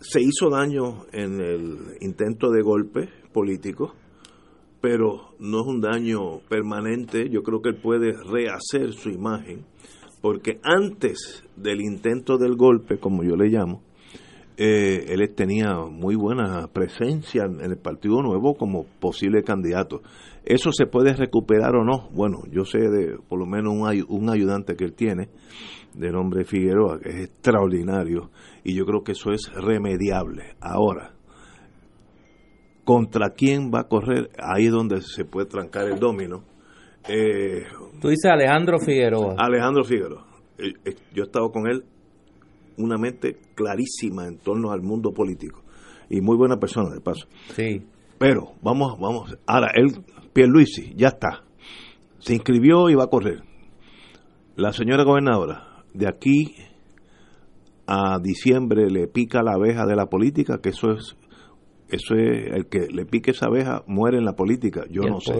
se 0.00 0.20
hizo 0.20 0.48
daño 0.50 1.04
en 1.12 1.40
el 1.40 1.78
intento 2.00 2.50
de 2.50 2.62
golpe 2.62 3.08
político, 3.32 3.94
pero 4.80 5.34
no 5.38 5.60
es 5.60 5.66
un 5.66 5.80
daño 5.80 6.40
permanente. 6.48 7.28
Yo 7.28 7.42
creo 7.42 7.60
que 7.60 7.70
él 7.70 7.80
puede 7.82 8.12
rehacer 8.12 8.92
su 8.94 9.10
imagen, 9.10 9.66
porque 10.22 10.58
antes 10.62 11.44
del 11.56 11.80
intento 11.82 12.38
del 12.38 12.56
golpe, 12.56 12.98
como 12.98 13.22
yo 13.22 13.36
le 13.36 13.48
llamo, 13.48 13.82
eh, 14.56 15.06
él 15.08 15.34
tenía 15.34 15.74
muy 15.90 16.16
buena 16.16 16.66
presencia 16.68 17.44
en 17.44 17.60
el 17.60 17.78
Partido 17.78 18.22
Nuevo 18.22 18.54
como 18.54 18.84
posible 19.00 19.42
candidato. 19.42 20.02
¿Eso 20.44 20.72
se 20.72 20.86
puede 20.86 21.14
recuperar 21.14 21.76
o 21.76 21.84
no? 21.84 22.08
Bueno, 22.12 22.42
yo 22.50 22.64
sé 22.64 22.78
de 22.78 23.18
por 23.28 23.38
lo 23.38 23.46
menos 23.46 23.74
un, 23.74 24.04
un 24.08 24.30
ayudante 24.30 24.74
que 24.74 24.84
él 24.84 24.94
tiene, 24.94 25.28
de 25.94 26.10
nombre 26.10 26.44
Figueroa, 26.44 26.98
que 27.00 27.08
es 27.10 27.16
extraordinario, 27.26 28.30
y 28.64 28.74
yo 28.74 28.84
creo 28.84 29.02
que 29.02 29.12
eso 29.12 29.32
es 29.32 29.52
remediable. 29.54 30.54
Ahora, 30.60 31.12
¿contra 32.84 33.30
quién 33.30 33.70
va 33.72 33.80
a 33.80 33.88
correr? 33.88 34.30
Ahí 34.38 34.66
es 34.66 34.72
donde 34.72 35.00
se 35.02 35.24
puede 35.24 35.46
trancar 35.46 35.86
el 35.88 35.98
domino. 35.98 36.44
Eh, 37.08 37.64
Tú 38.00 38.08
dices 38.08 38.30
Alejandro 38.30 38.78
Figueroa. 38.78 39.34
Alejandro 39.38 39.84
Figueroa. 39.84 40.26
Eh, 40.58 40.94
yo 41.14 41.22
he 41.22 41.26
estado 41.26 41.50
con 41.50 41.66
él 41.66 41.84
una 42.76 42.96
mente 42.96 43.36
clarísima 43.54 44.26
en 44.26 44.38
torno 44.38 44.70
al 44.72 44.82
mundo 44.82 45.12
político 45.12 45.62
y 46.08 46.20
muy 46.20 46.36
buena 46.36 46.56
persona 46.58 46.90
de 46.90 47.00
paso. 47.00 47.26
Sí. 47.54 47.82
Pero 48.18 48.52
vamos, 48.62 48.98
vamos, 48.98 49.36
ahora 49.46 49.70
él, 49.74 50.04
Pierluisi, 50.32 50.94
ya 50.96 51.08
está. 51.08 51.44
Se 52.18 52.34
inscribió 52.34 52.88
y 52.90 52.94
va 52.94 53.04
a 53.04 53.08
correr. 53.08 53.42
La 54.56 54.72
señora 54.72 55.04
gobernadora, 55.04 55.84
de 55.94 56.08
aquí 56.08 56.54
a 57.86 58.18
diciembre 58.20 58.90
le 58.90 59.08
pica 59.08 59.42
la 59.42 59.52
abeja 59.52 59.86
de 59.86 59.96
la 59.96 60.06
política, 60.06 60.60
que 60.62 60.70
eso 60.70 60.92
es 60.92 61.16
eso 61.88 62.14
es 62.14 62.52
el 62.54 62.66
que 62.68 62.86
le 62.86 63.04
pique 63.04 63.32
esa 63.32 63.46
abeja 63.46 63.82
muere 63.88 64.16
en 64.16 64.24
la 64.24 64.36
política 64.36 64.84
yo 64.88 65.02
no 65.02 65.18
sé 65.18 65.32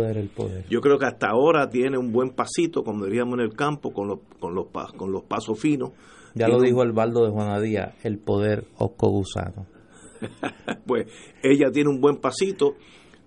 yo 0.68 0.80
creo 0.80 0.98
que 0.98 1.06
hasta 1.06 1.28
ahora 1.28 1.70
tiene 1.70 1.96
un 1.96 2.10
buen 2.10 2.30
pasito 2.30 2.82
como 2.82 3.04
diríamos 3.04 3.34
en 3.34 3.44
el 3.44 3.54
campo 3.54 3.92
con 3.92 4.08
los 4.08 4.18
con 4.40 4.56
los 4.56 4.66
con 4.96 5.12
los 5.12 5.22
pasos 5.22 5.60
finos 5.60 5.92
ya 6.34 6.48
lo 6.48 6.60
dijo 6.60 6.82
el 6.82 6.92
baldo 6.92 7.24
de 7.24 7.30
Juana 7.30 7.60
Díaz, 7.60 7.94
el 8.04 8.18
poder 8.18 8.66
oscogusano. 8.78 9.66
pues 10.86 11.06
ella 11.42 11.70
tiene 11.72 11.90
un 11.90 12.00
buen 12.00 12.16
pasito. 12.16 12.74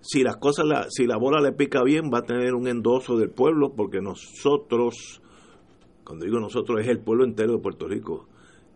Si 0.06 0.22
las 0.22 0.36
cosas, 0.36 0.66
la, 0.66 0.86
si 0.90 1.06
la 1.06 1.16
bola 1.16 1.40
le 1.40 1.52
pica 1.52 1.82
bien, 1.82 2.10
va 2.12 2.18
a 2.18 2.26
tener 2.26 2.54
un 2.54 2.68
endoso 2.68 3.16
del 3.16 3.30
pueblo, 3.30 3.72
porque 3.74 4.02
nosotros, 4.02 5.22
cuando 6.04 6.26
digo 6.26 6.38
nosotros, 6.38 6.82
es 6.82 6.88
el 6.88 7.00
pueblo 7.00 7.24
entero 7.24 7.54
de 7.54 7.62
Puerto 7.62 7.88
Rico, 7.88 8.28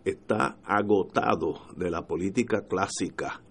está 0.07 0.57
agotado 0.65 1.67
de 1.77 1.91
la 1.91 2.07
política 2.07 2.63
clásica. 2.67 3.43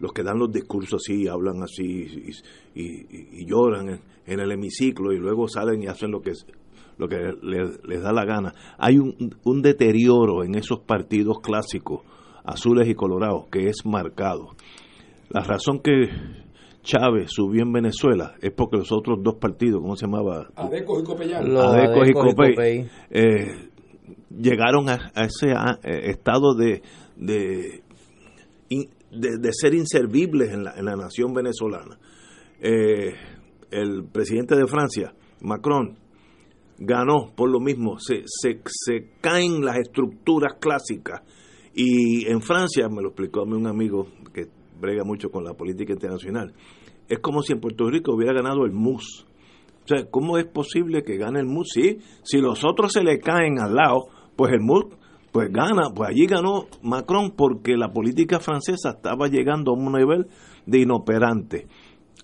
Los 0.00 0.12
que 0.12 0.24
dan 0.24 0.40
los 0.40 0.50
discursos 0.50 1.00
así, 1.00 1.28
hablan 1.28 1.62
así 1.62 2.08
y, 2.74 3.46
lloran 3.46 4.00
en, 4.26 4.40
el 4.40 4.50
hemiciclo 4.50 5.12
y 5.12 5.18
luego 5.18 5.46
salen 5.46 5.80
y 5.80 5.86
hacen 5.86 6.10
lo 6.10 6.20
que 6.20 6.32
lo 6.98 7.06
que 7.06 7.18
les, 7.40 8.02
da 8.02 8.12
la 8.12 8.24
gana. 8.24 8.52
Hay 8.78 8.98
un, 8.98 9.36
un 9.44 9.62
deterioro 9.62 10.42
en 10.42 10.56
esos 10.56 10.80
partidos 10.80 11.38
clásicos, 11.40 12.00
azules 12.42 12.88
y 12.88 12.96
colorados, 12.96 13.46
que 13.48 13.68
es 13.68 13.86
marcado. 13.86 14.56
La 15.30 15.42
razón 15.42 15.78
que 15.78 16.41
Chávez 16.82 17.30
subió 17.30 17.62
en 17.62 17.72
Venezuela 17.72 18.34
es 18.40 18.52
porque 18.52 18.76
los 18.76 18.90
otros 18.92 19.18
dos 19.22 19.36
partidos, 19.36 19.80
¿cómo 19.80 19.96
se 19.96 20.06
llamaba? 20.06 20.48
Adeco 20.56 20.98
y 20.98 21.04
Copeyán. 21.04 21.46
y 22.06 22.12
Copey. 22.12 22.88
Eh, 23.10 23.70
llegaron 24.30 24.88
a, 24.88 25.12
ese 25.14 25.50
eh, 25.50 26.10
estado 26.10 26.54
de, 26.54 26.82
de, 27.16 27.82
de, 29.10 29.52
ser 29.52 29.74
inservibles 29.74 30.52
en 30.52 30.64
la, 30.64 30.74
en 30.76 30.84
la 30.84 30.96
nación 30.96 31.32
venezolana. 31.32 31.98
Eh, 32.60 33.14
el 33.70 34.04
presidente 34.12 34.56
de 34.56 34.66
Francia, 34.66 35.14
Macron, 35.40 35.98
ganó 36.78 37.32
por 37.36 37.50
lo 37.50 37.60
mismo, 37.60 37.98
se, 37.98 38.22
se, 38.26 38.60
se 38.66 39.10
caen 39.20 39.64
las 39.64 39.76
estructuras 39.76 40.54
clásicas. 40.60 41.22
Y 41.74 42.26
en 42.28 42.42
Francia, 42.42 42.88
me 42.88 43.02
lo 43.02 43.08
explicó 43.08 43.42
a 43.42 43.46
mí 43.46 43.52
un 43.52 43.66
amigo 43.66 44.08
que 44.34 44.48
brega 44.82 45.04
mucho 45.04 45.30
con 45.30 45.44
la 45.44 45.54
política 45.54 45.94
internacional, 45.94 46.52
es 47.08 47.20
como 47.20 47.42
si 47.42 47.54
en 47.54 47.60
Puerto 47.60 47.88
Rico 47.88 48.12
hubiera 48.14 48.34
ganado 48.34 48.66
el 48.66 48.72
MUS. 48.72 49.24
O 49.84 49.88
sea, 49.88 50.04
¿cómo 50.10 50.36
es 50.36 50.44
posible 50.44 51.02
que 51.02 51.16
gane 51.16 51.40
el 51.40 51.46
MUS? 51.46 51.70
Sí, 51.72 51.98
si 52.22 52.38
los 52.38 52.64
otros 52.64 52.92
se 52.92 53.02
le 53.02 53.18
caen 53.18 53.58
al 53.58 53.74
lado, 53.74 54.08
pues 54.36 54.52
el 54.52 54.60
MUS 54.60 54.86
pues 55.32 55.50
gana, 55.50 55.88
pues 55.94 56.10
allí 56.10 56.26
ganó 56.26 56.66
Macron 56.82 57.30
porque 57.30 57.74
la 57.74 57.90
política 57.90 58.38
francesa 58.38 58.90
estaba 58.90 59.28
llegando 59.28 59.72
a 59.72 59.74
un 59.74 59.90
nivel 59.90 60.26
de 60.66 60.80
inoperante. 60.80 61.66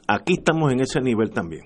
Aquí 0.07 0.35
estamos 0.35 0.73
en 0.73 0.81
ese 0.81 1.01
nivel 1.01 1.31
también. 1.31 1.65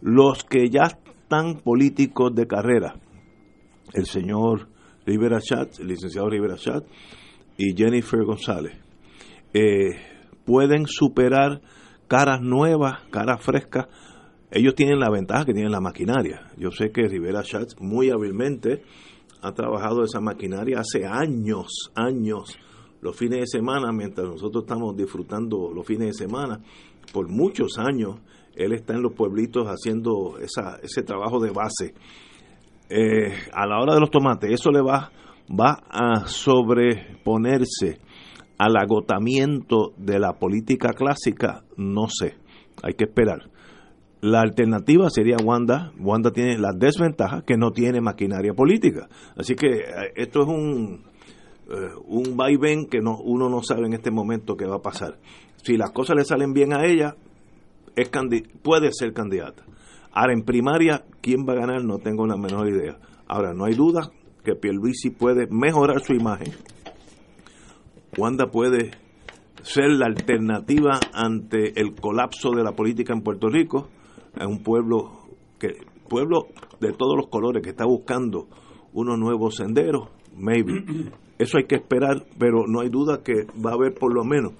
Los 0.00 0.42
que 0.42 0.68
ya 0.68 0.98
tan 1.28 1.60
políticos 1.60 2.34
de 2.34 2.46
carrera, 2.46 2.96
el 3.94 4.06
señor 4.06 4.68
Rivera 5.06 5.40
Chat, 5.40 5.78
el 5.78 5.88
licenciado 5.88 6.28
Rivera 6.28 6.56
Chat 6.56 6.84
y 7.56 7.76
Jennifer 7.76 8.24
González, 8.24 8.76
eh, 9.58 9.96
pueden 10.44 10.86
superar 10.86 11.60
caras 12.06 12.40
nuevas, 12.40 13.04
caras 13.10 13.42
frescas. 13.42 13.86
Ellos 14.50 14.74
tienen 14.74 14.98
la 14.98 15.10
ventaja 15.10 15.44
que 15.44 15.52
tienen 15.52 15.72
la 15.72 15.80
maquinaria. 15.80 16.50
Yo 16.56 16.70
sé 16.70 16.90
que 16.90 17.08
Rivera 17.08 17.42
Chat 17.42 17.78
muy 17.80 18.10
hábilmente 18.10 18.82
ha 19.42 19.52
trabajado 19.52 20.04
esa 20.04 20.20
maquinaria 20.20 20.80
hace 20.80 21.06
años, 21.06 21.90
años, 21.94 22.58
los 23.00 23.16
fines 23.16 23.40
de 23.40 23.46
semana, 23.46 23.92
mientras 23.92 24.26
nosotros 24.26 24.64
estamos 24.64 24.96
disfrutando 24.96 25.70
los 25.72 25.86
fines 25.86 26.08
de 26.08 26.24
semana, 26.26 26.60
por 27.12 27.28
muchos 27.28 27.78
años 27.78 28.16
él 28.56 28.72
está 28.72 28.94
en 28.94 29.02
los 29.02 29.12
pueblitos 29.12 29.66
haciendo 29.66 30.38
ese 30.38 31.02
trabajo 31.02 31.38
de 31.40 31.50
base. 31.50 31.94
Eh, 32.90 33.32
a 33.52 33.66
la 33.66 33.80
hora 33.80 33.94
de 33.94 34.00
los 34.00 34.10
tomates, 34.10 34.50
eso 34.50 34.70
le 34.70 34.80
va, 34.80 35.12
va 35.48 35.84
a 35.88 36.26
sobreponerse 36.26 38.00
al 38.58 38.76
agotamiento 38.76 39.92
de 39.96 40.18
la 40.18 40.34
política 40.34 40.92
clásica, 40.92 41.64
no 41.76 42.08
sé, 42.08 42.34
hay 42.82 42.94
que 42.94 43.04
esperar. 43.04 43.48
La 44.20 44.40
alternativa 44.40 45.08
sería 45.10 45.36
Wanda. 45.42 45.92
Wanda 46.00 46.32
tiene 46.32 46.58
la 46.58 46.72
desventaja 46.72 47.42
que 47.42 47.56
no 47.56 47.70
tiene 47.70 48.00
maquinaria 48.00 48.52
política. 48.52 49.08
Así 49.36 49.54
que 49.54 49.68
eh, 49.68 50.12
esto 50.16 50.42
es 50.42 50.48
un, 50.48 51.04
eh, 51.70 51.92
un 52.06 52.36
vaivén 52.36 52.86
que 52.86 53.00
no, 53.00 53.16
uno 53.18 53.48
no 53.48 53.62
sabe 53.62 53.86
en 53.86 53.92
este 53.92 54.10
momento 54.10 54.56
qué 54.56 54.66
va 54.66 54.76
a 54.76 54.82
pasar. 54.82 55.18
Si 55.62 55.76
las 55.76 55.92
cosas 55.92 56.16
le 56.16 56.24
salen 56.24 56.52
bien 56.52 56.74
a 56.74 56.84
ella, 56.84 57.14
es 57.94 58.10
puede 58.62 58.90
ser 58.92 59.12
candidata. 59.12 59.64
Ahora, 60.12 60.32
en 60.32 60.42
primaria, 60.42 61.04
¿quién 61.20 61.46
va 61.48 61.52
a 61.52 61.56
ganar? 61.56 61.84
No 61.84 61.98
tengo 61.98 62.26
la 62.26 62.36
menor 62.36 62.68
idea. 62.68 62.98
Ahora, 63.28 63.54
no 63.54 63.66
hay 63.66 63.74
duda 63.74 64.10
que 64.44 64.54
Pierluisi 64.54 65.10
puede 65.10 65.46
mejorar 65.50 66.00
su 66.00 66.14
imagen. 66.14 66.52
Wanda 68.18 68.50
puede 68.50 68.90
ser 69.62 69.90
la 69.90 70.06
alternativa 70.06 70.98
ante 71.12 71.80
el 71.80 71.94
colapso 71.94 72.50
de 72.50 72.64
la 72.64 72.72
política 72.72 73.12
en 73.12 73.22
Puerto 73.22 73.48
Rico. 73.48 73.88
Es 74.36 74.46
un 74.46 74.62
pueblo 74.62 75.28
que 75.58 75.68
pueblo 76.08 76.48
de 76.80 76.92
todos 76.92 77.16
los 77.16 77.28
colores 77.28 77.62
que 77.62 77.70
está 77.70 77.84
buscando 77.84 78.48
unos 78.92 79.18
nuevos 79.18 79.56
senderos, 79.56 80.08
maybe. 80.34 80.84
Eso 81.38 81.58
hay 81.58 81.66
que 81.66 81.76
esperar, 81.76 82.24
pero 82.38 82.66
no 82.66 82.80
hay 82.80 82.88
duda 82.88 83.22
que 83.22 83.46
va 83.64 83.70
a 83.70 83.74
haber 83.74 83.94
por 83.94 84.12
lo 84.12 84.24
menos 84.24 84.54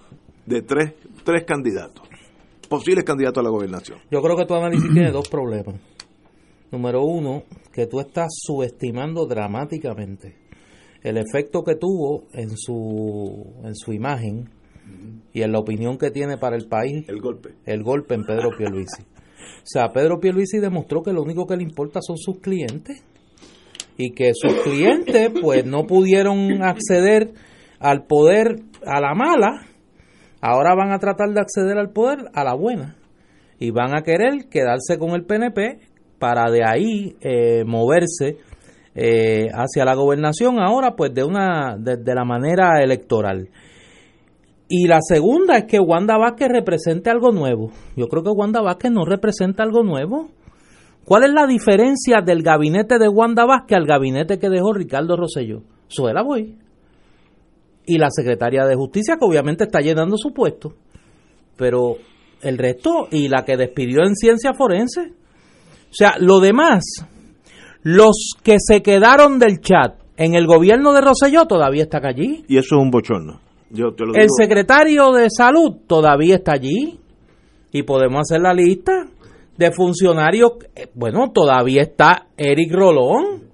de 0.46 0.62
tres, 0.62 0.94
tres 1.24 1.44
candidatos, 1.44 2.08
posibles 2.68 3.04
candidatos 3.04 3.40
a 3.40 3.44
la 3.44 3.50
gobernación. 3.50 3.98
Yo 4.10 4.22
creo 4.22 4.36
que 4.36 4.46
tu 4.46 4.54
análisis 4.54 4.88
tiene 4.92 5.10
dos 5.10 5.28
problemas. 5.28 5.74
Número 6.70 7.02
uno, 7.02 7.42
que 7.72 7.86
tú 7.86 7.98
estás 7.98 8.28
subestimando 8.30 9.26
dramáticamente 9.26 10.47
el 11.02 11.16
efecto 11.16 11.62
que 11.62 11.74
tuvo 11.76 12.24
en 12.32 12.56
su, 12.56 13.54
en 13.64 13.74
su 13.74 13.92
imagen 13.92 14.48
y 15.32 15.42
en 15.42 15.52
la 15.52 15.58
opinión 15.58 15.98
que 15.98 16.10
tiene 16.10 16.38
para 16.38 16.56
el 16.56 16.66
país 16.66 17.08
El 17.08 17.20
golpe. 17.20 17.50
el 17.66 17.82
golpe 17.82 18.14
en 18.14 18.24
Pedro 18.24 18.50
Pierluisi. 18.56 19.02
O 19.02 19.70
sea, 19.70 19.90
Pedro 19.90 20.18
Pierluisi 20.18 20.58
demostró 20.58 21.02
que 21.02 21.12
lo 21.12 21.22
único 21.22 21.46
que 21.46 21.56
le 21.56 21.62
importa 21.62 22.00
son 22.00 22.16
sus 22.16 22.38
clientes 22.40 23.02
y 23.96 24.12
que 24.12 24.30
sus 24.32 24.54
clientes 24.62 25.30
pues 25.40 25.66
no 25.66 25.84
pudieron 25.86 26.62
acceder 26.62 27.32
al 27.78 28.06
poder 28.06 28.60
a 28.86 29.00
la 29.00 29.14
mala, 29.14 29.66
ahora 30.40 30.74
van 30.74 30.92
a 30.92 30.98
tratar 30.98 31.30
de 31.30 31.40
acceder 31.40 31.78
al 31.78 31.90
poder 31.90 32.18
a 32.32 32.44
la 32.44 32.54
buena 32.54 32.96
y 33.58 33.70
van 33.70 33.96
a 33.96 34.02
querer 34.02 34.48
quedarse 34.48 34.98
con 34.98 35.10
el 35.10 35.24
PNP 35.24 35.80
para 36.18 36.50
de 36.50 36.64
ahí 36.64 37.16
eh, 37.20 37.64
moverse 37.64 38.38
eh, 39.00 39.48
hacia 39.54 39.84
la 39.84 39.94
gobernación 39.94 40.58
ahora 40.58 40.96
pues 40.96 41.14
de 41.14 41.22
una 41.22 41.76
de, 41.78 42.14
la 42.14 42.24
manera 42.24 42.82
electoral. 42.82 43.48
Y 44.68 44.88
la 44.88 44.98
segunda 45.00 45.56
es 45.56 45.64
que 45.66 45.78
Wanda 45.78 46.18
Vázquez 46.18 46.48
represente 46.48 47.08
algo 47.08 47.30
nuevo. 47.30 47.70
Yo 47.94 48.08
creo 48.08 48.24
que 48.24 48.30
Wanda 48.30 48.60
Vázquez 48.60 48.90
no 48.90 49.04
representa 49.04 49.62
algo 49.62 49.84
nuevo. 49.84 50.30
¿Cuál 51.04 51.24
es 51.24 51.32
la 51.32 51.46
diferencia 51.46 52.22
del 52.26 52.42
gabinete 52.42 52.98
de 52.98 53.08
Wanda 53.08 53.46
Vázquez 53.46 53.78
al 53.78 53.86
gabinete 53.86 54.40
que 54.40 54.50
dejó 54.50 54.72
Ricardo 54.72 55.16
Rosselló? 55.16 55.62
Suela 55.86 56.24
Boy. 56.24 56.58
Y 57.86 57.98
la 57.98 58.10
secretaria 58.10 58.66
de 58.66 58.74
Justicia, 58.74 59.16
que 59.16 59.24
obviamente 59.24 59.62
está 59.62 59.78
llenando 59.78 60.16
su 60.18 60.34
puesto. 60.34 60.74
Pero 61.56 61.98
el 62.42 62.58
resto, 62.58 63.06
y 63.12 63.28
la 63.28 63.44
que 63.44 63.56
despidió 63.56 64.04
en 64.04 64.16
ciencia 64.16 64.54
forense. 64.54 65.12
O 65.88 65.94
sea, 65.94 66.16
lo 66.18 66.40
demás, 66.40 66.82
los 67.82 68.32
que 68.42 68.56
se 68.58 68.82
quedaron 68.82 69.38
del 69.38 69.60
chat 69.60 69.94
en 70.16 70.34
el 70.34 70.46
gobierno 70.46 70.92
de 70.92 71.00
Rosselló 71.00 71.46
todavía 71.46 71.84
están 71.84 72.04
allí. 72.04 72.44
Y 72.48 72.58
eso 72.58 72.76
es 72.76 72.82
un 72.82 72.90
bochorno. 72.90 73.40
Yo 73.70 73.92
te 73.94 74.04
lo 74.04 74.14
El 74.14 74.28
secretario 74.36 75.12
de 75.12 75.28
salud 75.30 75.76
todavía 75.86 76.36
está 76.36 76.52
allí 76.52 76.98
y 77.70 77.82
podemos 77.82 78.20
hacer 78.22 78.40
la 78.40 78.52
lista 78.52 79.06
de 79.56 79.72
funcionarios. 79.72 80.52
eh, 80.74 80.88
Bueno, 80.94 81.30
todavía 81.32 81.82
está 81.82 82.26
Eric 82.36 82.72
Rolón, 82.72 83.44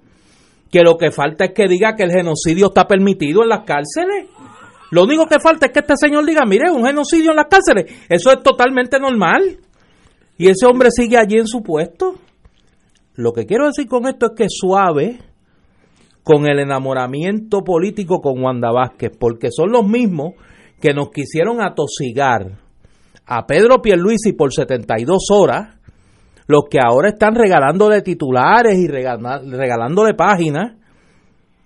que 0.71 0.81
lo 0.81 0.97
que 0.97 1.11
falta 1.11 1.45
es 1.45 1.51
que 1.53 1.67
diga 1.67 1.95
que 1.95 2.03
el 2.03 2.11
genocidio 2.11 2.67
está 2.67 2.87
permitido 2.87 3.43
en 3.43 3.49
las 3.49 3.63
cárceles. 3.65 4.27
Lo 4.91 5.03
único 5.03 5.25
que 5.27 5.39
falta 5.39 5.67
es 5.67 5.71
que 5.71 5.79
este 5.79 5.95
señor 5.97 6.25
diga, 6.25 6.45
mire, 6.45 6.71
un 6.71 6.85
genocidio 6.85 7.31
en 7.31 7.37
las 7.37 7.47
cárceles, 7.47 7.91
eso 8.07 8.31
es 8.31 8.41
totalmente 8.41 8.99
normal. 8.99 9.57
Y 10.37 10.47
ese 10.47 10.65
hombre 10.65 10.89
sigue 10.91 11.17
allí 11.17 11.37
en 11.37 11.47
su 11.47 11.61
puesto. 11.61 12.15
Lo 13.15 13.31
que 13.31 13.45
quiero 13.45 13.67
decir 13.67 13.87
con 13.87 14.07
esto 14.07 14.27
es 14.27 14.31
que 14.35 14.45
suave 14.49 15.19
con 16.23 16.47
el 16.47 16.59
enamoramiento 16.59 17.63
político 17.63 18.19
con 18.19 18.43
Wanda 18.43 18.71
Vázquez, 18.71 19.11
porque 19.17 19.49
son 19.51 19.71
los 19.71 19.87
mismos 19.87 20.33
que 20.81 20.93
nos 20.93 21.11
quisieron 21.11 21.61
atosigar 21.61 22.57
a 23.25 23.45
Pedro 23.45 23.81
Pierluisi 23.81 24.33
por 24.33 24.53
72 24.53 25.27
horas, 25.31 25.77
los 26.47 26.63
que 26.69 26.79
ahora 26.79 27.09
están 27.09 27.35
regalándole 27.35 28.01
titulares 28.01 28.77
y 28.77 28.87
regalándole 28.87 30.13
páginas 30.13 30.73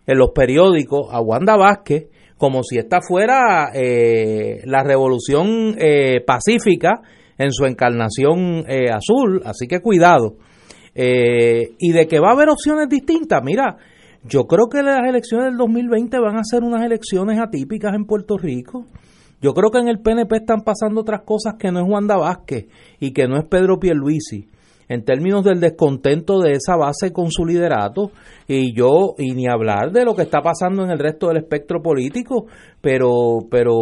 en 0.06 0.18
los 0.18 0.32
periódicos 0.32 1.08
a 1.12 1.20
Wanda 1.22 1.56
Vázquez, 1.56 2.08
como 2.38 2.64
si 2.64 2.78
esta 2.78 3.00
fuera 3.02 3.72
eh, 3.74 4.62
la 4.66 4.84
revolución 4.84 5.76
eh, 5.78 6.22
pacífica 6.26 7.02
en 7.38 7.52
su 7.52 7.66
encarnación 7.66 8.66
eh, 8.68 8.90
azul, 8.92 9.42
así 9.46 9.68
que 9.68 9.80
cuidado. 9.80 10.36
Eh, 11.02 11.76
y 11.80 11.94
de 11.94 12.08
que 12.08 12.20
va 12.20 12.32
a 12.32 12.34
haber 12.34 12.50
opciones 12.50 12.90
distintas, 12.90 13.42
mira, 13.42 13.78
yo 14.26 14.48
creo 14.48 14.68
que 14.68 14.84
las 14.84 15.00
elecciones 15.08 15.46
del 15.46 15.56
2020 15.56 16.20
van 16.20 16.36
a 16.36 16.44
ser 16.44 16.62
unas 16.62 16.84
elecciones 16.84 17.40
atípicas 17.40 17.96
en 17.96 18.04
Puerto 18.04 18.38
Rico. 18.38 18.86
Yo 19.42 19.54
creo 19.54 19.72
que 19.72 19.80
en 19.80 19.88
el 19.88 20.00
PNP 20.00 20.36
están 20.36 20.60
pasando 20.66 21.00
otras 21.00 21.22
cosas 21.22 21.54
que 21.58 21.72
no 21.72 21.80
es 21.80 21.86
Wanda 21.88 22.18
Vázquez 22.18 22.68
y 23.00 23.14
que 23.14 23.30
no 23.30 23.38
es 23.38 23.46
Pedro 23.46 23.80
Pierluisi 23.80 24.50
en 24.90 25.06
términos 25.06 25.46
del 25.46 25.62
descontento 25.62 26.40
de 26.40 26.52
esa 26.52 26.76
base 26.76 27.14
con 27.14 27.32
su 27.32 27.46
liderato 27.46 28.12
y 28.46 28.76
yo 28.76 29.14
y 29.18 29.32
ni 29.32 29.48
hablar 29.48 29.94
de 29.94 30.04
lo 30.04 30.16
que 30.16 30.24
está 30.24 30.42
pasando 30.42 30.84
en 30.84 30.90
el 30.90 31.00
resto 31.00 31.30
del 31.30 31.38
espectro 31.38 31.82
político, 31.82 32.48
pero 32.82 33.38
pero 33.50 33.76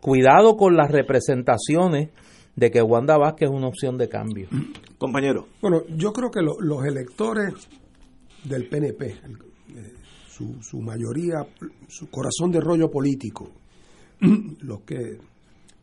cuidado 0.00 0.56
con 0.56 0.76
las 0.76 0.90
representaciones 0.90 2.08
de 2.56 2.70
que 2.70 2.80
Wanda 2.80 3.18
Vázquez 3.18 3.50
es 3.50 3.54
una 3.54 3.68
opción 3.68 3.98
de 3.98 4.08
cambio. 4.08 4.48
Compañero. 5.02 5.46
Bueno, 5.60 5.82
yo 5.96 6.12
creo 6.12 6.30
que 6.30 6.40
lo- 6.42 6.60
los 6.60 6.84
electores 6.86 7.52
del 8.44 8.68
PNP, 8.68 9.04
el- 9.24 9.38
eh, 9.78 9.92
su, 10.28 10.62
su 10.62 10.80
mayoría, 10.80 11.46
su 11.88 12.08
corazón 12.08 12.50
de 12.50 12.60
rollo 12.60 12.90
político, 12.90 13.50
los 14.60 14.80
que, 14.82 15.18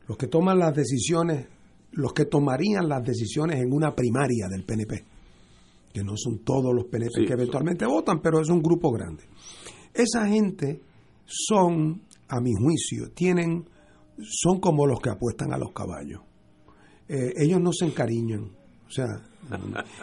los 0.08 0.18
que 0.18 0.28
toman 0.28 0.58
las 0.60 0.74
decisiones, 0.76 1.48
los 1.92 2.14
que 2.14 2.26
tomarían 2.26 2.88
las 2.88 3.04
decisiones 3.04 3.60
en 3.62 3.72
una 3.74 3.94
primaria 3.96 4.48
del 4.50 4.64
PNP, 4.64 5.04
que 5.94 6.04
no 6.04 6.14
son 6.16 6.40
todos 6.44 6.74
los 6.74 6.86
PNP 6.86 7.12
Sí, 7.22 7.26
que 7.26 7.34
eventualmente 7.34 7.86
votan, 7.86 8.22
pero 8.22 8.40
es 8.42 8.50
un 8.50 8.62
grupo 8.62 8.92
grande. 8.92 9.24
Esa 9.94 10.28
gente 10.28 10.82
son, 11.26 12.02
a 12.28 12.40
mi 12.40 12.54
juicio, 12.54 13.12
tienen, 13.14 13.66
son 14.22 14.60
como 14.60 14.86
los 14.88 15.00
que 15.00 15.10
apuestan 15.10 15.52
a 15.54 15.58
los 15.58 15.72
caballos. 15.74 16.22
Eh, 17.08 17.34
ellos 17.38 17.60
no 17.60 17.72
se 17.74 17.86
encariñan. 17.86 18.52
O 18.90 18.92
sea, 18.92 19.06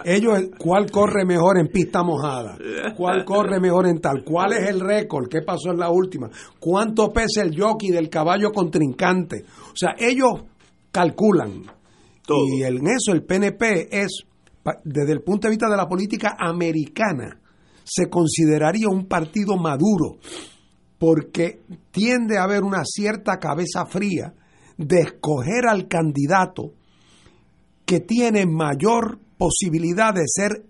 ellos, 0.04 0.38
¿cuál 0.58 0.90
corre 0.90 1.24
mejor 1.24 1.58
en 1.58 1.66
pista 1.66 2.04
mojada? 2.04 2.56
¿Cuál 2.96 3.24
corre 3.24 3.58
mejor 3.58 3.88
en 3.88 4.00
tal? 4.00 4.22
¿Cuál 4.24 4.52
es 4.52 4.68
el 4.68 4.78
récord? 4.78 5.28
¿Qué 5.28 5.42
pasó 5.42 5.72
en 5.72 5.78
la 5.78 5.90
última? 5.90 6.30
¿Cuánto 6.60 7.12
pesa 7.12 7.42
el 7.42 7.60
jockey 7.60 7.90
del 7.90 8.08
caballo 8.08 8.52
contrincante? 8.52 9.44
O 9.72 9.76
sea, 9.76 9.96
ellos 9.98 10.44
calculan. 10.92 11.62
Todo. 12.24 12.46
Y 12.56 12.62
en 12.62 12.86
eso 12.86 13.12
el 13.12 13.24
PNP 13.24 13.88
es, 13.90 14.24
desde 14.84 15.12
el 15.12 15.22
punto 15.22 15.46
de 15.46 15.52
vista 15.52 15.68
de 15.68 15.76
la 15.76 15.88
política 15.88 16.36
americana, 16.38 17.40
se 17.84 18.08
consideraría 18.08 18.88
un 18.88 19.06
partido 19.06 19.56
maduro, 19.56 20.18
porque 20.98 21.60
tiende 21.92 22.38
a 22.38 22.44
haber 22.44 22.62
una 22.62 22.84
cierta 22.84 23.38
cabeza 23.38 23.84
fría 23.86 24.32
de 24.76 25.00
escoger 25.00 25.66
al 25.68 25.86
candidato 25.86 26.72
que 27.86 28.00
tiene 28.00 28.44
mayor 28.44 29.18
posibilidad 29.38 30.12
de 30.12 30.24
ser 30.26 30.66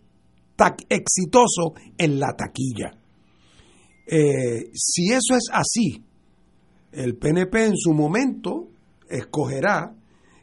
exitoso 0.89 1.75
en 1.99 2.21
la 2.21 2.37
taquilla. 2.37 2.93
Eh, 4.07 4.71
si 4.73 5.11
eso 5.11 5.35
es 5.35 5.49
así, 5.53 6.05
el 6.93 7.17
PNP 7.17 7.67
en 7.67 7.77
su 7.77 7.93
momento 7.93 8.69
escogerá 9.09 9.95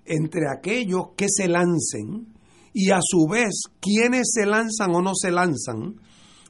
entre 0.06 0.50
aquellos 0.50 1.12
que 1.16 1.28
se 1.30 1.48
lancen 1.48 2.34
y 2.74 2.92
a 2.92 3.00
su 3.02 3.28
vez 3.30 3.64
quienes 3.80 4.32
se 4.34 4.46
lanzan 4.46 4.94
o 4.96 5.02
no 5.02 5.14
se 5.16 5.32
lanzan 5.32 5.96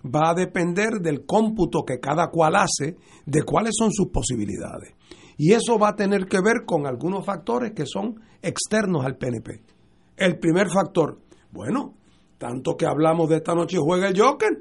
va 0.04 0.32
a 0.32 0.34
depender 0.34 1.00
del 1.02 1.26
cómputo 1.26 1.84
que 1.86 2.00
cada 2.00 2.30
cual 2.30 2.56
hace 2.56 2.98
de 3.26 3.44
cuáles 3.44 3.74
son 3.78 3.92
sus 3.92 4.08
posibilidades. 4.08 4.94
Y 5.38 5.54
eso 5.54 5.80
va 5.80 5.90
a 5.90 5.96
tener 5.96 6.26
que 6.26 6.42
ver 6.44 6.66
con 6.66 6.86
algunos 6.86 7.26
factores 7.26 7.72
que 7.74 7.86
son 7.86 8.20
externos 8.42 9.06
al 9.06 9.18
PNP. 9.18 9.73
El 10.16 10.38
primer 10.40 10.70
factor, 10.70 11.20
bueno, 11.52 11.94
tanto 12.38 12.76
que 12.76 12.86
hablamos 12.86 13.30
de 13.30 13.38
esta 13.38 13.56
noche 13.56 13.78
juega 13.80 14.08
el 14.08 14.20
Joker, 14.20 14.58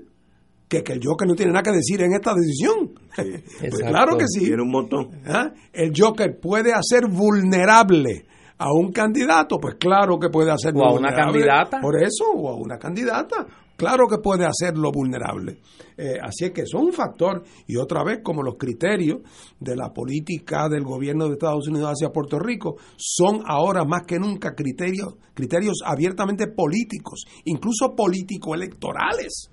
que, 0.69 0.83
que 0.83 0.93
el 0.95 1.01
Joker 1.03 1.29
no 1.29 1.35
tiene 1.35 1.53
nada 1.53 1.62
que 1.62 1.73
decir 1.73 2.03
en 2.03 2.12
esta 2.15 2.35
decisión. 2.35 2.93
Pues 3.61 3.83
claro 3.87 4.17
que 4.17 4.25
sí. 4.27 4.47
Tiene 4.47 4.62
un 4.62 4.71
montón. 4.71 5.11
¿Ah? 5.27 5.53
El 5.73 5.93
Joker 5.97 6.38
puede 6.41 6.73
hacer 6.73 7.07
vulnerable 7.09 8.25
a 8.59 8.73
un 8.73 8.93
candidato, 8.93 9.59
pues 9.59 9.75
claro 9.75 10.19
que 10.19 10.29
puede 10.29 10.51
hacerlo 10.51 10.83
O 10.83 10.91
a 10.91 10.95
una 10.95 11.12
candidata. 11.12 11.81
Por 11.81 12.03
eso, 12.03 12.25
o 12.35 12.49
a 12.49 12.57
una 12.57 12.79
candidata. 12.79 13.47
Claro 13.83 14.07
que 14.07 14.18
puede 14.18 14.47
hacerlo 14.47 14.92
vulnerable. 14.92 15.59
Eh, 15.97 16.16
así 16.23 16.45
es 16.45 16.53
que 16.53 16.66
son 16.66 16.85
un 16.85 16.92
factor, 16.92 17.42
y 17.66 17.77
otra 17.79 18.05
vez, 18.05 18.21
como 18.23 18.40
los 18.40 18.55
criterios 18.55 19.23
de 19.59 19.75
la 19.75 19.92
política 19.92 20.68
del 20.68 20.85
gobierno 20.85 21.27
de 21.27 21.33
Estados 21.33 21.66
Unidos 21.66 21.90
hacia 21.90 22.12
Puerto 22.12 22.38
Rico, 22.38 22.77
son 22.97 23.42
ahora 23.45 23.85
más 23.85 24.03
que 24.07 24.21
nunca 24.21 24.55
criterios, 24.55 25.16
criterios 25.35 25.79
abiertamente 25.85 26.47
políticos, 26.47 27.25
incluso 27.47 27.97
político-electorales. 27.97 29.51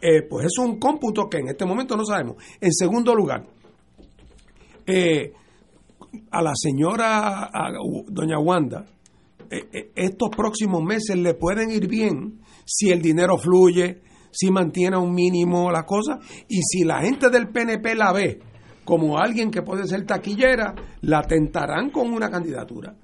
Eh, 0.00 0.22
pues 0.30 0.46
es 0.46 0.58
un 0.58 0.78
cómputo 0.78 1.28
que 1.28 1.38
en 1.38 1.48
este 1.48 1.66
momento 1.66 1.96
no 1.96 2.04
sabemos. 2.04 2.36
En 2.60 2.72
segundo 2.72 3.16
lugar, 3.16 3.48
eh, 4.86 5.32
a 6.30 6.40
la 6.40 6.52
señora 6.54 7.50
doña 8.06 8.38
Wanda, 8.38 8.86
estos 9.50 10.28
próximos 10.36 10.84
meses 10.84 11.16
le 11.16 11.34
pueden 11.34 11.72
ir 11.72 11.88
bien 11.88 12.45
si 12.66 12.90
el 12.90 13.00
dinero 13.00 13.38
fluye, 13.38 14.02
si 14.30 14.50
mantiene 14.50 14.98
un 14.98 15.14
mínimo 15.14 15.70
las 15.70 15.84
cosas 15.84 16.18
y 16.48 16.60
si 16.62 16.84
la 16.84 17.00
gente 17.00 17.30
del 17.30 17.48
PNP 17.48 17.94
la 17.94 18.12
ve 18.12 18.40
como 18.84 19.18
alguien 19.18 19.50
que 19.50 19.62
puede 19.62 19.86
ser 19.86 20.04
taquillera, 20.04 20.74
la 21.00 21.22
tentarán 21.22 21.90
con 21.90 22.12
una 22.12 22.30
candidatura. 22.30 22.94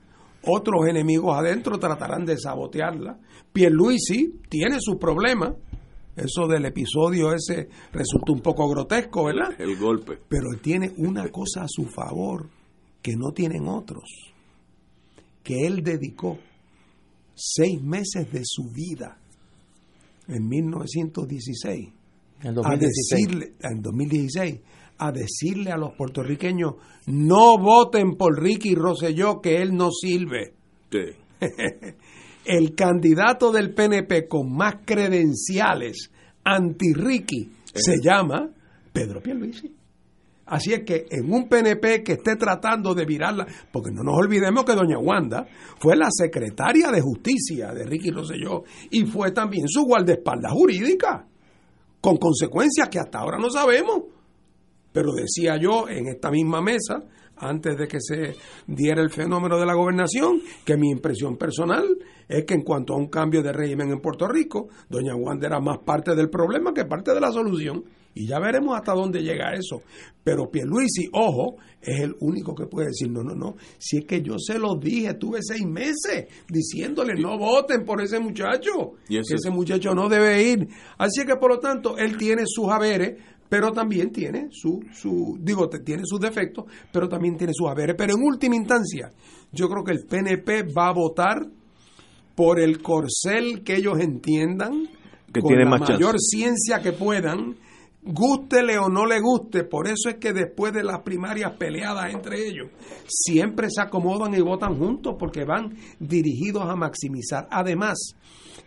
Otros 0.45 0.87
enemigos 0.89 1.37
adentro 1.37 1.79
tratarán 1.79 2.25
de 2.25 2.39
sabotearla. 2.39 3.19
Pierluisi 3.53 4.41
tiene 4.49 4.77
sus 4.81 4.97
problemas. 4.97 5.55
Eso 6.15 6.47
del 6.47 6.67
episodio 6.67 7.33
ese 7.33 7.69
resulta 7.93 8.33
un 8.33 8.41
poco 8.41 8.69
grotesco, 8.69 9.25
¿verdad? 9.25 9.59
El 9.59 9.77
golpe. 9.77 10.19
Pero 10.29 10.53
él 10.53 10.61
tiene 10.61 10.93
una 10.99 11.29
cosa 11.29 11.63
a 11.63 11.69
su 11.69 11.87
favor 11.87 12.49
que 13.01 13.17
no 13.17 13.33
tienen 13.33 13.67
otros. 13.67 14.05
Que 15.43 15.67
él 15.67 15.83
dedicó 15.83 16.39
seis 17.35 17.83
meses 17.83 18.31
de 18.31 18.43
su 18.45 18.71
vida 18.71 19.22
en 20.29 20.49
1916 20.49 21.89
En 22.43 22.49
a 22.49 22.53
2016. 22.53 22.81
decirle, 22.81 23.53
en 23.61 23.83
2016, 23.83 24.61
a 24.99 25.13
decirle 25.13 25.73
a 25.73 25.77
los 25.77 25.95
puertorriqueños, 25.95 26.75
no 27.07 27.59
voten 27.59 28.17
por 28.17 28.41
Ricky 28.41 28.75
Rosselló, 28.75 29.41
que 29.41 29.61
él 29.63 29.75
no 29.75 29.91
sirve. 29.91 30.55
El 32.45 32.75
candidato 32.75 33.53
del 33.53 33.73
PNP 33.73 34.29
con 34.29 34.53
más 34.55 34.77
credenciales 34.85 36.11
anti-Ricky 36.45 37.51
se 37.75 37.97
llama 38.03 38.51
Pedro 38.93 39.23
Pierluisi. 39.23 39.82
Así 40.53 40.75
es 40.75 40.85
que 40.85 41.07
en 41.09 41.33
un 41.33 41.49
PNP 41.49 42.03
que 42.03 42.13
esté 42.13 42.37
tratando 42.37 42.95
de 42.95 43.07
virarla, 43.07 43.47
porque 43.73 43.91
no 43.91 44.03
nos 44.03 44.19
olvidemos 44.19 44.67
que 44.67 44.75
doña 44.75 44.99
Wanda 44.99 45.47
fue 45.79 45.97
la 45.97 46.09
secretaria 46.11 46.91
de 46.91 47.01
justicia 47.01 47.73
de 47.73 47.87
Ricky 47.87 48.11
Rosselló 48.11 48.63
y 48.91 49.07
fue 49.07 49.31
también 49.31 49.67
su 49.67 49.85
guardaespaldas 49.85 50.53
jurídica, 50.53 51.27
con 52.03 52.19
consecuencias 52.19 52.91
que 52.91 52.99
hasta 52.99 53.21
ahora 53.21 53.39
no 53.39 53.49
sabemos. 53.49 54.03
Pero 54.93 55.13
decía 55.15 55.57
yo 55.57 55.89
en 55.89 56.09
esta 56.09 56.31
misma 56.31 56.61
mesa, 56.61 57.03
antes 57.37 57.77
de 57.77 57.89
que 57.89 57.99
se 58.01 58.35
diera 58.67 59.03
el 59.03 59.11
fenómeno 59.11 59.59
de 59.59 59.67
la 59.67 59.75
gobernación, 59.75 60.41
que 60.65 60.77
mi 60.77 60.91
impresión 60.91 61.37
personal 61.37 61.85
es 62.29 62.45
que 62.45 62.55
en 62.55 62.63
cuanto 62.63 62.95
a 62.95 62.97
un 62.97 63.09
cambio 63.09 63.43
de 63.43 63.53
régimen 63.53 63.91
en 63.91 64.01
Puerto 64.01 64.27
Rico, 64.29 64.69
doña 64.89 65.15
Wanda 65.17 65.47
era 65.49 65.61
más 65.61 65.79
parte 65.79 66.15
del 66.15 66.31
problema 66.31 66.73
que 66.73 66.85
parte 66.85 67.13
de 67.13 67.21
la 67.21 67.31
solución. 67.33 67.85
Y 68.15 68.27
ya 68.27 68.39
veremos 68.39 68.77
hasta 68.77 68.93
dónde 68.93 69.23
llega 69.23 69.55
eso. 69.55 69.83
Pero 70.23 70.51
Pierluisi, 70.51 71.09
ojo, 71.15 71.57
es 71.81 72.01
el 72.01 72.15
único 72.21 72.55
que 72.55 72.67
puede 72.67 72.89
decir, 72.89 73.11
no, 73.11 73.23
no, 73.23 73.35
no, 73.35 73.57
si 73.79 73.99
es 73.99 74.05
que 74.05 74.21
yo 74.21 74.35
se 74.39 74.59
lo 74.59 74.77
dije, 74.77 75.15
tuve 75.15 75.39
seis 75.43 75.65
meses 75.67 76.27
diciéndole, 76.47 77.15
no 77.15 77.39
voten 77.39 77.85
por 77.87 78.03
ese 78.03 78.21
muchacho, 78.21 78.93
Y 79.09 79.17
eso 79.17 79.29
que 79.31 79.35
es- 79.37 79.41
ese 79.47 79.51
muchacho 79.51 79.95
no 79.95 80.09
debe 80.11 80.43
ir. 80.43 80.69
Así 80.99 81.25
que, 81.27 81.37
por 81.37 81.51
lo 81.53 81.59
tanto, 81.59 81.97
él 81.97 82.19
tiene 82.19 82.43
sus 82.47 82.69
haberes, 82.69 83.17
pero 83.53 83.71
también 83.71 84.11
tiene 84.11 84.49
su, 84.51 84.81
su 84.95 85.37
digo, 85.39 85.69
tiene 85.69 86.05
sus 86.07 86.19
defectos, 86.19 86.65
pero 86.91 87.07
también 87.07 87.37
tiene 87.37 87.53
sus 87.55 87.69
haberes. 87.69 87.97
Pero 87.99 88.15
en 88.15 88.23
última 88.23 88.57
instancia, 88.57 89.11
yo 89.53 89.69
creo 89.69 89.85
que 89.85 89.93
el 89.93 90.07
PNP 90.07 90.73
va 90.73 90.89
a 90.89 90.95
votar 90.95 91.47
por 92.35 92.59
el 92.59 92.81
corcel 92.81 93.63
que 93.63 93.77
ellos 93.77 94.01
entiendan, 94.01 94.89
Que 95.31 95.43
con 95.43 95.49
tiene 95.49 95.65
la 95.65 95.71
más 95.73 95.81
chance. 95.81 95.93
mayor 95.93 96.19
ciencia 96.19 96.81
que 96.81 96.93
puedan, 96.93 97.57
gústele 98.03 98.79
o 98.79 98.89
no 98.89 99.05
le 99.05 99.21
guste. 99.21 99.65
Por 99.65 99.87
eso 99.87 100.09
es 100.09 100.15
que 100.15 100.33
después 100.33 100.73
de 100.73 100.85
las 100.85 101.03
primarias 101.03 101.53
peleadas 101.59 102.11
entre 102.11 102.47
ellos, 102.47 102.71
siempre 103.07 103.67
se 103.69 103.83
acomodan 103.83 104.33
y 104.33 104.41
votan 104.41 104.79
juntos 104.79 105.17
porque 105.19 105.45
van 105.45 105.77
dirigidos 106.01 106.63
a 106.63 106.75
maximizar. 106.75 107.49
Además, 107.51 108.17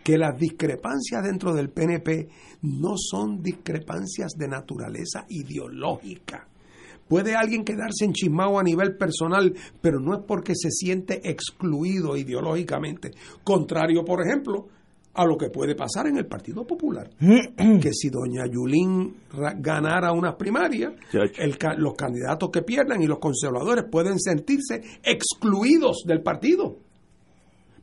que 0.02 0.18
las 0.18 0.38
discrepancias 0.38 1.22
dentro 1.24 1.52
del 1.54 1.70
PNP 1.70 2.28
no 2.62 2.94
son 2.96 3.42
discrepancias 3.42 4.32
de 4.36 4.48
naturaleza 4.48 5.24
ideológica. 5.28 6.46
Puede 7.08 7.36
alguien 7.36 7.64
quedarse 7.64 8.04
enchismado 8.04 8.58
a 8.58 8.64
nivel 8.64 8.96
personal, 8.96 9.54
pero 9.80 10.00
no 10.00 10.14
es 10.14 10.24
porque 10.26 10.54
se 10.56 10.70
siente 10.70 11.20
excluido 11.30 12.16
ideológicamente. 12.16 13.12
Contrario, 13.44 14.04
por 14.04 14.26
ejemplo, 14.26 14.66
a 15.14 15.24
lo 15.24 15.36
que 15.38 15.48
puede 15.48 15.74
pasar 15.76 16.08
en 16.08 16.16
el 16.16 16.26
Partido 16.26 16.66
Popular. 16.66 17.08
que 17.18 17.92
si 17.92 18.10
doña 18.10 18.44
Yulín 18.52 19.14
ra- 19.32 19.54
ganara 19.56 20.12
unas 20.12 20.34
primarias, 20.34 20.92
el 21.38 21.56
los 21.78 21.94
candidatos 21.94 22.50
que 22.52 22.62
pierdan 22.62 23.00
y 23.02 23.06
los 23.06 23.18
conservadores 23.20 23.84
pueden 23.90 24.18
sentirse 24.18 24.82
excluidos 25.04 26.02
del 26.06 26.22
partido. 26.22 26.76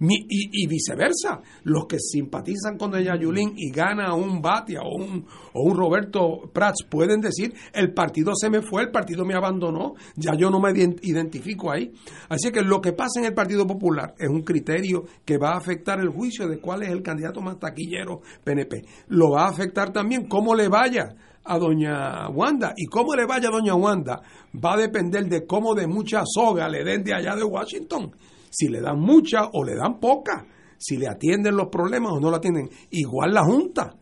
Y, 0.05 0.63
y 0.63 0.67
viceversa, 0.67 1.41
los 1.63 1.85
que 1.85 1.97
simpatizan 1.97 2.77
con 2.77 2.91
doña 2.91 3.15
Yulín 3.17 3.53
y 3.55 3.71
gana 3.71 4.13
un 4.13 4.41
Batia 4.41 4.81
o 4.81 4.95
un, 4.97 5.25
o 5.53 5.61
un 5.63 5.77
Roberto 5.77 6.49
Prats 6.51 6.83
pueden 6.89 7.21
decir, 7.21 7.53
el 7.73 7.93
partido 7.93 8.33
se 8.35 8.49
me 8.49 8.61
fue, 8.61 8.81
el 8.83 8.91
partido 8.91 9.23
me 9.23 9.33
abandonó, 9.33 9.93
ya 10.17 10.33
yo 10.35 10.49
no 10.49 10.59
me 10.59 10.71
ident- 10.71 10.99
identifico 11.03 11.71
ahí. 11.71 11.93
Así 12.27 12.51
que 12.51 12.61
lo 12.61 12.81
que 12.81 12.91
pasa 12.91 13.19
en 13.19 13.25
el 13.27 13.33
Partido 13.33 13.65
Popular 13.65 14.13
es 14.19 14.27
un 14.29 14.41
criterio 14.41 15.05
que 15.23 15.37
va 15.37 15.51
a 15.53 15.57
afectar 15.57 15.99
el 16.01 16.09
juicio 16.09 16.47
de 16.49 16.59
cuál 16.59 16.83
es 16.83 16.89
el 16.89 17.01
candidato 17.01 17.39
más 17.39 17.57
taquillero 17.59 18.21
PNP. 18.43 18.83
Lo 19.07 19.31
va 19.31 19.45
a 19.45 19.49
afectar 19.51 19.93
también 19.93 20.27
cómo 20.27 20.53
le 20.53 20.67
vaya 20.67 21.15
a 21.45 21.57
doña 21.57 22.27
Wanda 22.29 22.73
y 22.75 22.87
cómo 22.87 23.15
le 23.15 23.25
vaya 23.25 23.47
a 23.47 23.51
doña 23.51 23.75
Wanda 23.75 24.21
va 24.53 24.73
a 24.73 24.77
depender 24.77 25.25
de 25.29 25.45
cómo 25.45 25.75
de 25.75 25.87
mucha 25.87 26.23
soga 26.25 26.67
le 26.67 26.83
den 26.83 27.03
de 27.03 27.13
allá 27.13 27.35
de 27.35 27.43
Washington 27.43 28.11
si 28.53 28.67
le 28.67 28.81
dan 28.81 28.99
mucha 28.99 29.49
o 29.51 29.63
le 29.63 29.75
dan 29.75 29.99
poca, 29.99 30.45
si 30.77 30.97
le 30.97 31.07
atienden 31.07 31.55
los 31.55 31.69
problemas 31.69 32.11
o 32.13 32.19
no 32.19 32.29
lo 32.29 32.37
atienden. 32.37 32.69
Igual 32.91 33.33
la 33.33 33.43
Junta. 33.43 33.95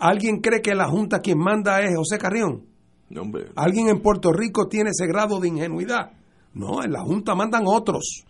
¿Alguien 0.00 0.40
cree 0.40 0.60
que 0.60 0.74
la 0.74 0.88
Junta 0.88 1.20
quien 1.20 1.38
manda 1.38 1.80
es 1.80 1.94
José 1.96 2.18
Carrión? 2.18 2.66
No, 3.10 3.22
hombre. 3.22 3.46
¿Alguien 3.54 3.88
en 3.88 4.00
Puerto 4.00 4.32
Rico 4.32 4.66
tiene 4.66 4.90
ese 4.90 5.06
grado 5.06 5.38
de 5.38 5.48
ingenuidad? 5.48 6.12
No, 6.54 6.82
en 6.82 6.92
la 6.92 7.00
Junta 7.02 7.34
mandan 7.34 7.62
otros. 7.66 8.24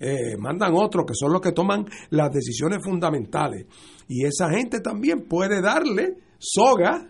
Eh, 0.00 0.36
mandan 0.38 0.72
otros 0.74 1.04
que 1.06 1.14
son 1.14 1.32
los 1.32 1.40
que 1.40 1.52
toman 1.52 1.84
las 2.08 2.32
decisiones 2.32 2.78
fundamentales. 2.82 3.66
Y 4.08 4.24
esa 4.24 4.50
gente 4.50 4.80
también 4.80 5.28
puede 5.28 5.60
darle 5.60 6.16
soga 6.38 7.06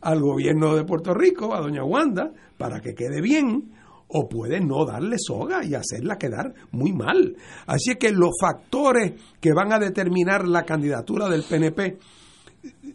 al 0.00 0.20
gobierno 0.20 0.76
de 0.76 0.84
Puerto 0.84 1.12
Rico, 1.12 1.54
a 1.54 1.60
doña 1.60 1.82
Wanda, 1.82 2.30
para 2.56 2.80
que 2.80 2.94
quede 2.94 3.20
bien, 3.20 3.72
o 4.08 4.28
puede 4.28 4.60
no 4.60 4.84
darle 4.84 5.16
soga 5.18 5.64
y 5.64 5.74
hacerla 5.74 6.16
quedar 6.16 6.54
muy 6.70 6.92
mal. 6.92 7.36
Así 7.66 7.90
es 7.90 7.96
que 7.96 8.12
los 8.12 8.30
factores 8.40 9.14
que 9.40 9.52
van 9.52 9.72
a 9.72 9.78
determinar 9.78 10.46
la 10.46 10.64
candidatura 10.64 11.28
del 11.28 11.42
PNP 11.42 11.98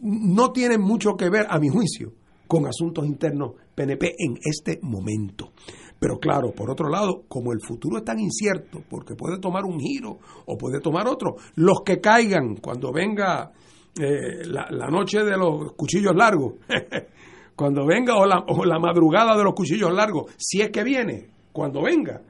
no 0.01 0.51
tienen 0.51 0.81
mucho 0.81 1.15
que 1.15 1.29
ver, 1.29 1.45
a 1.49 1.59
mi 1.59 1.69
juicio, 1.69 2.13
con 2.47 2.65
asuntos 2.65 3.05
internos 3.05 3.53
PNP 3.75 4.15
en 4.17 4.37
este 4.43 4.79
momento. 4.81 5.51
Pero 5.99 6.17
claro, 6.17 6.51
por 6.51 6.71
otro 6.71 6.89
lado, 6.89 7.25
como 7.27 7.53
el 7.53 7.59
futuro 7.61 7.97
es 7.97 8.03
tan 8.03 8.19
incierto, 8.19 8.81
porque 8.89 9.15
puede 9.15 9.39
tomar 9.39 9.65
un 9.65 9.79
giro 9.79 10.17
o 10.47 10.57
puede 10.57 10.79
tomar 10.79 11.07
otro, 11.07 11.35
los 11.55 11.81
que 11.85 12.01
caigan 12.01 12.55
cuando 12.55 12.91
venga 12.91 13.51
eh, 13.99 14.45
la, 14.45 14.67
la 14.71 14.87
noche 14.87 15.23
de 15.23 15.37
los 15.37 15.73
cuchillos 15.73 16.15
largos, 16.15 16.55
cuando 17.55 17.85
venga 17.85 18.15
o 18.17 18.25
la, 18.25 18.43
o 18.47 18.65
la 18.65 18.79
madrugada 18.79 19.37
de 19.37 19.43
los 19.43 19.53
cuchillos 19.53 19.93
largos, 19.93 20.31
si 20.37 20.61
es 20.61 20.69
que 20.71 20.83
viene, 20.83 21.29
cuando 21.51 21.83
venga, 21.83 22.21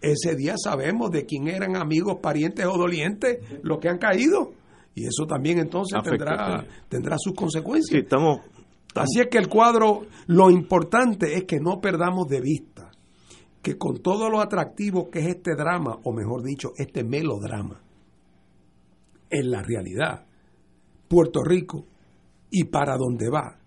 ese 0.00 0.36
día 0.36 0.54
sabemos 0.56 1.10
de 1.10 1.24
quién 1.26 1.48
eran 1.48 1.76
amigos, 1.76 2.18
parientes 2.22 2.66
o 2.66 2.76
dolientes 2.76 3.38
los 3.62 3.78
que 3.78 3.88
han 3.88 3.98
caído. 3.98 4.52
Y 4.94 5.04
eso 5.06 5.26
también 5.26 5.58
entonces 5.58 5.98
Afecta, 5.98 6.24
tendrá, 6.24 6.60
sí. 6.62 6.66
tendrá 6.88 7.16
sus 7.18 7.32
Sí, 7.32 7.36
consecuencias. 7.36 8.02
estamos. 8.02 8.40
Así 8.94 9.20
es 9.20 9.28
que 9.28 9.38
el 9.38 9.48
cuadro, 9.48 10.06
lo 10.26 10.50
importante 10.50 11.34
es 11.34 11.44
que 11.44 11.58
no 11.60 11.80
perdamos 11.80 12.28
de 12.28 12.40
vista 12.40 12.90
que 13.62 13.76
con 13.76 13.98
todo 14.00 14.30
lo 14.30 14.40
atractivo 14.40 15.10
que 15.10 15.18
es 15.18 15.26
este 15.26 15.54
drama, 15.54 15.98
o 16.04 16.12
mejor 16.12 16.42
dicho, 16.42 16.70
este 16.78 17.02
melodrama, 17.04 17.82
en 19.28 19.50
la 19.50 19.62
realidad, 19.62 20.24
Puerto 21.08 21.42
Rico 21.44 21.84
y 22.50 22.64
para 22.64 22.96
dónde 22.96 23.28
va, 23.28 23.58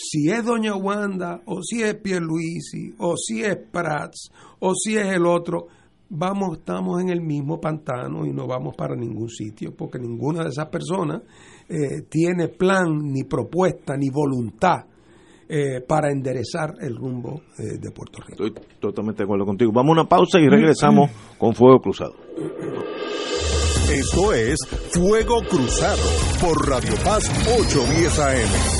si 0.00 0.30
es 0.30 0.44
Doña 0.44 0.74
Wanda, 0.74 1.42
o 1.44 1.62
si 1.62 1.82
es 1.82 1.94
Pierluisi, 1.96 2.94
o 2.98 3.16
si 3.16 3.42
es 3.42 3.56
Prats, 3.56 4.30
o 4.60 4.74
si 4.74 4.96
es 4.96 5.06
el 5.06 5.26
otro, 5.26 5.66
vamos, 6.08 6.58
estamos 6.58 7.02
en 7.02 7.10
el 7.10 7.20
mismo 7.20 7.60
pantano 7.60 8.24
y 8.24 8.32
no 8.32 8.46
vamos 8.46 8.74
para 8.74 8.96
ningún 8.96 9.28
sitio, 9.28 9.74
porque 9.76 9.98
ninguna 9.98 10.42
de 10.42 10.48
esas 10.48 10.68
personas 10.68 11.22
eh, 11.68 12.02
tiene 12.08 12.48
plan, 12.48 12.98
ni 12.98 13.24
propuesta, 13.24 13.96
ni 13.96 14.08
voluntad 14.08 14.86
eh, 15.48 15.80
para 15.86 16.10
enderezar 16.10 16.74
el 16.80 16.96
rumbo 16.96 17.42
eh, 17.58 17.78
de 17.78 17.90
Puerto 17.90 18.20
Rico. 18.20 18.44
Estoy 18.44 18.64
totalmente 18.80 19.18
de 19.18 19.24
acuerdo 19.24 19.44
contigo. 19.44 19.70
Vamos 19.72 19.90
a 19.90 20.00
una 20.00 20.08
pausa 20.08 20.38
y 20.38 20.48
regresamos 20.48 21.10
con 21.38 21.54
Fuego 21.54 21.80
Cruzado. 21.80 22.14
Esto 23.92 24.32
es 24.32 24.56
Fuego 24.92 25.42
Cruzado 25.48 26.02
por 26.40 26.68
Radio 26.68 26.94
Paz 27.04 27.28
810 27.58 28.18
AM. 28.20 28.79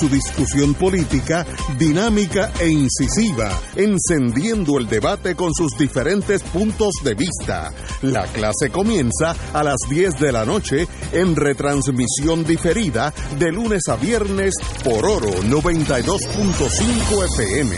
su 0.01 0.09
discusión 0.09 0.73
política 0.73 1.45
dinámica 1.77 2.51
e 2.59 2.69
incisiva, 2.69 3.51
encendiendo 3.75 4.79
el 4.79 4.87
debate 4.87 5.35
con 5.35 5.53
sus 5.53 5.77
diferentes 5.77 6.41
puntos 6.41 6.95
de 7.03 7.13
vista. 7.13 7.71
La 8.01 8.23
clase 8.23 8.71
comienza 8.71 9.35
a 9.53 9.63
las 9.63 9.77
10 9.87 10.19
de 10.19 10.31
la 10.31 10.43
noche 10.43 10.87
en 11.11 11.35
retransmisión 11.35 12.43
diferida 12.43 13.13
de 13.37 13.51
lunes 13.51 13.83
a 13.89 13.95
viernes 13.95 14.55
por 14.83 15.05
Oro 15.05 15.33
92.5 15.43 17.25
FM. 17.35 17.75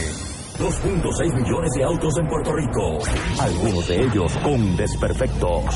2.6 0.60 1.44
millones 1.44 1.72
de 1.76 1.84
autos 1.84 2.14
en 2.22 2.28
Puerto 2.30 2.54
Rico, 2.54 3.00
algunos 3.42 3.86
de 3.90 4.02
ellos 4.02 4.32
con 4.38 4.78
desperfectos. 4.78 5.76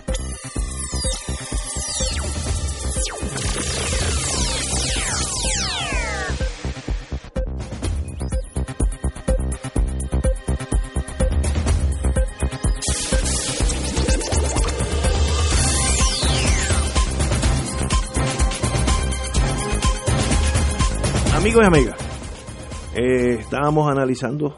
Amigos 21.51 21.65
y 21.65 21.77
amigas, 21.77 22.95
eh, 22.95 23.33
estábamos 23.41 23.91
analizando 23.91 24.55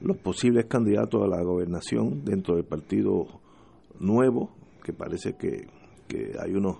los 0.00 0.16
posibles 0.16 0.64
candidatos 0.64 1.22
a 1.22 1.26
la 1.26 1.42
gobernación 1.42 2.24
dentro 2.24 2.54
del 2.54 2.64
partido 2.64 3.26
nuevo, 4.00 4.48
que 4.82 4.94
parece 4.94 5.36
que, 5.36 5.66
hay 6.40 6.54
unos 6.54 6.78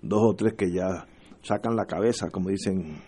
dos 0.00 0.22
o 0.22 0.34
tres 0.34 0.54
que 0.54 0.72
ya 0.72 1.06
sacan 1.42 1.76
la 1.76 1.84
cabeza, 1.84 2.30
como 2.30 2.48
dicen 2.48 3.02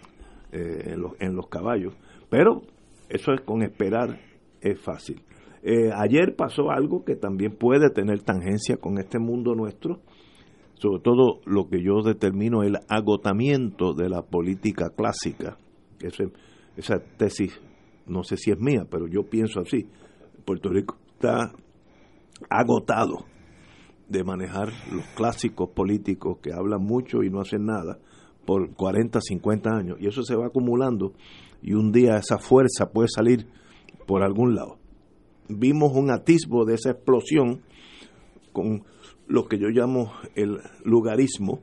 eh, 0.53 0.91
en, 0.93 1.01
los, 1.01 1.13
en 1.21 1.35
los 1.35 1.49
caballos, 1.49 1.95
pero 2.29 2.61
eso 3.09 3.33
es 3.33 3.41
con 3.41 3.63
esperar, 3.63 4.21
es 4.61 4.79
fácil. 4.79 5.23
Eh, 5.63 5.91
ayer 5.95 6.37
pasó 6.37 6.71
algo 6.71 7.03
que 7.03 7.17
también 7.17 7.57
puede 7.57 7.89
tener 7.89 8.21
tangencia 8.25 8.77
con 8.77 8.99
este 8.99 9.19
mundo 9.19 9.55
nuestro, 9.55 10.01
sobre 10.75 11.01
todo 11.01 11.41
lo 11.47 11.71
que 11.71 11.83
yo 11.83 12.03
determino 12.03 12.63
el 12.63 12.77
agotamiento 12.91 13.95
de 13.95 14.11
la 14.11 14.21
política 14.21 14.91
clásica. 14.95 15.57
Esa 16.01 16.99
tesis, 17.17 17.61
no 18.07 18.23
sé 18.25 18.37
si 18.37 18.51
es 18.51 18.59
mía, 18.59 18.87
pero 18.91 19.07
yo 19.07 19.25
pienso 19.25 19.61
así. 19.61 19.89
Puerto 20.45 20.71
Rico 20.71 20.97
está 21.15 21.53
agotado 22.49 23.27
de 24.09 24.25
manejar 24.25 24.69
los 24.93 25.05
clásicos 25.17 25.71
políticos 25.71 26.39
que 26.43 26.53
hablan 26.53 26.83
mucho 26.83 27.23
y 27.23 27.31
no 27.31 27.41
hacen 27.41 27.67
nada 27.67 27.99
por 28.47 28.73
40, 28.75 29.21
50 29.21 29.71
años. 29.71 29.99
Y 30.01 30.07
eso 30.07 30.23
se 30.23 30.35
va 30.35 30.47
acumulando 30.47 31.13
y 31.63 31.75
un 31.75 31.93
día 31.93 32.17
esa 32.17 32.39
fuerza 32.39 32.91
puede 32.93 33.09
salir 33.09 33.47
por 34.07 34.23
algún 34.23 34.55
lado. 34.55 34.79
Vimos 35.49 35.93
un 35.95 36.11
atisbo 36.11 36.65
de 36.65 36.75
esa 36.75 36.91
explosión 36.91 37.63
con 38.53 38.85
lo 39.27 39.47
que 39.47 39.59
yo 39.59 39.69
llamo 39.69 40.13
el 40.35 40.59
lugarismo, 40.85 41.61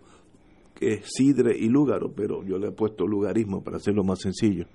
es 0.79 1.01
Sidre 1.05 1.57
y 1.57 1.69
Lúgaro, 1.69 2.11
pero 2.13 2.43
yo 2.43 2.57
le 2.57 2.67
he 2.67 2.71
puesto 2.71 3.07
lugarismo 3.07 3.63
para 3.63 3.77
hacerlo 3.77 4.03
más 4.03 4.19
sencillo, 4.19 4.65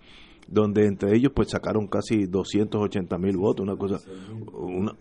donde 0.49 0.87
entre 0.87 1.17
ellos 1.17 1.33
pues 1.35 1.51
sacaron 1.51 1.87
casi 1.87 2.27
280 2.27 3.19
mil 3.19 3.37
votos, 3.37 3.65
una 3.65 3.77
cosa, 3.77 3.99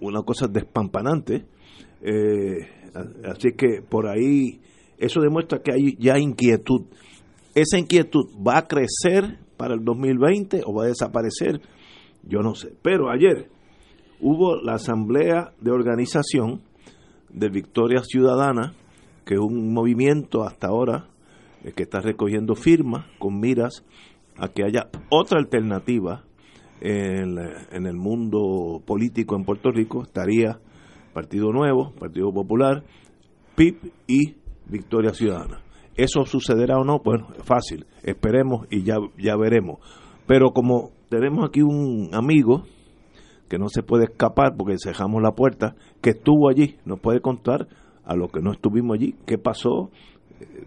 una 0.01 0.21
cosa 0.23 0.47
despampanante. 0.47 1.45
Eh, 2.01 2.67
así 3.25 3.53
que 3.53 3.81
por 3.81 4.07
ahí 4.07 4.59
eso 4.97 5.21
demuestra 5.21 5.61
que 5.61 5.71
hay 5.71 5.95
ya 5.97 6.19
inquietud. 6.19 6.81
Esa 7.55 7.79
inquietud 7.79 8.25
va 8.45 8.57
a 8.57 8.67
crecer 8.67 9.39
para 9.57 9.73
el 9.73 9.83
2020 9.83 10.61
o 10.65 10.73
va 10.73 10.83
a 10.83 10.87
desaparecer, 10.87 11.61
yo 12.23 12.39
no 12.39 12.53
sé. 12.53 12.73
Pero 12.81 13.09
ayer 13.09 13.49
hubo 14.19 14.57
la 14.57 14.73
asamblea 14.73 15.53
de 15.59 15.71
organización 15.71 16.61
de 17.29 17.49
Victoria 17.49 18.01
Ciudadana, 18.03 18.73
que 19.25 19.35
es 19.35 19.39
un 19.39 19.73
movimiento 19.73 20.43
hasta 20.43 20.67
ahora 20.67 21.07
eh, 21.63 21.73
que 21.75 21.83
está 21.83 22.01
recogiendo 22.01 22.55
firmas 22.55 23.05
con 23.19 23.39
miras 23.39 23.85
a 24.37 24.47
que 24.47 24.63
haya 24.63 24.89
otra 25.09 25.39
alternativa 25.39 26.23
en, 26.81 27.85
el 27.85 27.95
mundo 27.95 28.81
político 28.85 29.35
en 29.35 29.43
Puerto 29.43 29.71
Rico. 29.71 30.03
Estaría 30.03 30.59
Partido 31.13 31.51
Nuevo, 31.51 31.91
Partido 31.99 32.31
Popular, 32.31 32.83
PIB 33.55 33.91
y 34.07 34.35
Victoria 34.67 35.13
Ciudadana. 35.13 35.61
¿Eso 35.95 36.23
sucederá 36.25 36.77
o 36.77 36.85
no? 36.85 36.99
Bueno, 36.99 37.27
fácil. 37.43 37.85
Esperemos 38.03 38.67
y 38.69 38.83
ya, 38.83 38.95
ya 39.17 39.35
veremos. 39.35 39.79
Pero 40.25 40.51
como 40.51 40.91
tenemos 41.09 41.45
aquí 41.45 41.61
un 41.61 42.11
amigo 42.13 42.63
que 43.49 43.57
no 43.57 43.67
se 43.67 43.83
puede 43.83 44.05
escapar 44.05 44.55
porque 44.55 44.75
dejamos 44.83 45.21
la 45.21 45.31
puerta, 45.31 45.75
que 46.01 46.11
estuvo 46.11 46.49
allí, 46.49 46.77
nos 46.85 46.99
puede 46.99 47.19
contar 47.19 47.67
a 48.03 48.15
los 48.15 48.31
que 48.31 48.41
no 48.41 48.51
estuvimos 48.51 48.95
allí, 48.95 49.15
qué 49.25 49.37
pasó, 49.37 49.91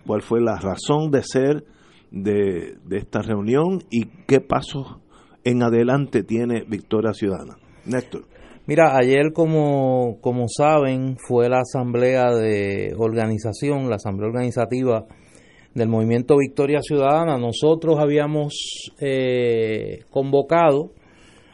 cuál 0.06 0.22
fue 0.22 0.40
la 0.40 0.56
razón 0.56 1.10
de 1.10 1.22
ser 1.22 1.64
de, 2.10 2.76
de 2.84 2.98
esta 2.98 3.22
reunión 3.22 3.82
y 3.90 4.06
qué 4.26 4.40
pasos 4.40 4.98
en 5.44 5.62
adelante 5.62 6.22
tiene 6.22 6.64
Victoria 6.66 7.12
Ciudadana. 7.12 7.56
Néstor. 7.86 8.24
Mira, 8.66 8.96
ayer 8.96 9.32
como, 9.32 10.18
como 10.20 10.46
saben 10.48 11.16
fue 11.18 11.48
la 11.48 11.60
asamblea 11.60 12.32
de 12.32 12.94
organización, 12.96 13.90
la 13.90 13.96
asamblea 13.96 14.28
organizativa 14.28 15.04
del 15.74 15.88
movimiento 15.88 16.36
Victoria 16.38 16.80
Ciudadana. 16.80 17.38
Nosotros 17.38 17.98
habíamos 17.98 18.92
eh, 19.00 20.04
convocado 20.10 20.92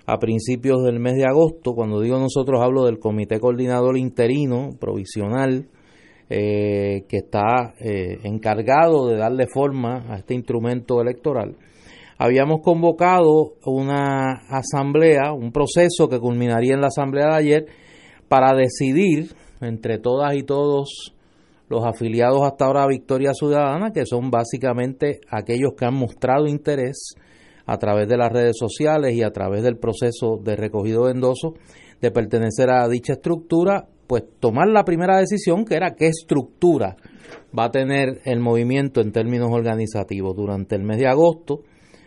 a 0.09 0.19
principios 0.19 0.83
del 0.85 1.01
mes 1.01 1.17
de 1.17 1.27
agosto, 1.27 1.75
cuando 1.75 2.01
digo 2.01 2.19
nosotros 2.19 2.63
hablo 2.63 2.87
del 2.87 2.99
Comité 2.99 3.39
Coordinador 3.39 3.99
Interino 3.99 4.71
Provisional, 4.81 5.69
eh, 6.31 7.05
que 7.07 7.19
está 7.19 7.75
eh, 7.79 8.19
encargado 8.23 9.07
de 9.07 9.19
darle 9.19 9.47
forma 9.47 10.07
a 10.09 10.17
este 10.17 10.33
instrumento 10.33 11.03
electoral. 11.03 11.57
Habíamos 12.17 12.63
convocado 12.63 13.57
una 13.67 14.33
asamblea, 14.49 15.35
un 15.35 15.53
proceso 15.53 16.09
que 16.09 16.19
culminaría 16.19 16.73
en 16.73 16.81
la 16.81 16.87
asamblea 16.87 17.27
de 17.27 17.37
ayer 17.37 17.67
para 18.29 18.55
decidir 18.55 19.35
entre 19.61 19.99
todas 19.99 20.35
y 20.35 20.43
todos 20.43 21.13
los 21.69 21.85
afiliados 21.85 22.41
hasta 22.47 22.65
ahora 22.65 22.85
a 22.85 22.89
Victoria 22.89 23.35
Ciudadana, 23.35 23.93
que 23.93 24.07
son 24.07 24.31
básicamente 24.31 25.21
aquellos 25.29 25.75
que 25.79 25.85
han 25.85 25.95
mostrado 25.95 26.47
interés 26.47 27.15
a 27.69 27.77
través 27.77 28.09
de 28.09 28.17
las 28.17 28.33
redes 28.33 28.57
sociales 28.59 29.15
y 29.15 29.23
a 29.23 29.31
través 29.31 29.63
del 29.63 29.77
proceso 29.77 30.41
de 30.43 30.57
recogido 30.57 31.07
de 31.07 31.15
de 32.01 32.11
pertenecer 32.11 32.71
a 32.71 32.89
dicha 32.89 33.13
estructura, 33.13 33.87
pues 34.07 34.25
tomar 34.41 34.69
la 34.69 34.85
primera 34.85 35.19
decisión 35.19 35.67
que 35.67 35.75
era 35.75 35.95
qué 35.95 36.07
estructura 36.07 36.97
va 37.57 37.65
a 37.65 37.71
tener 37.71 38.21
el 38.25 38.41
movimiento 38.41 39.03
en 39.03 39.13
términos 39.13 39.51
organizativos. 39.53 40.35
Durante 40.35 40.77
el 40.77 40.83
mes 40.83 40.97
de 40.97 41.09
agosto 41.09 41.61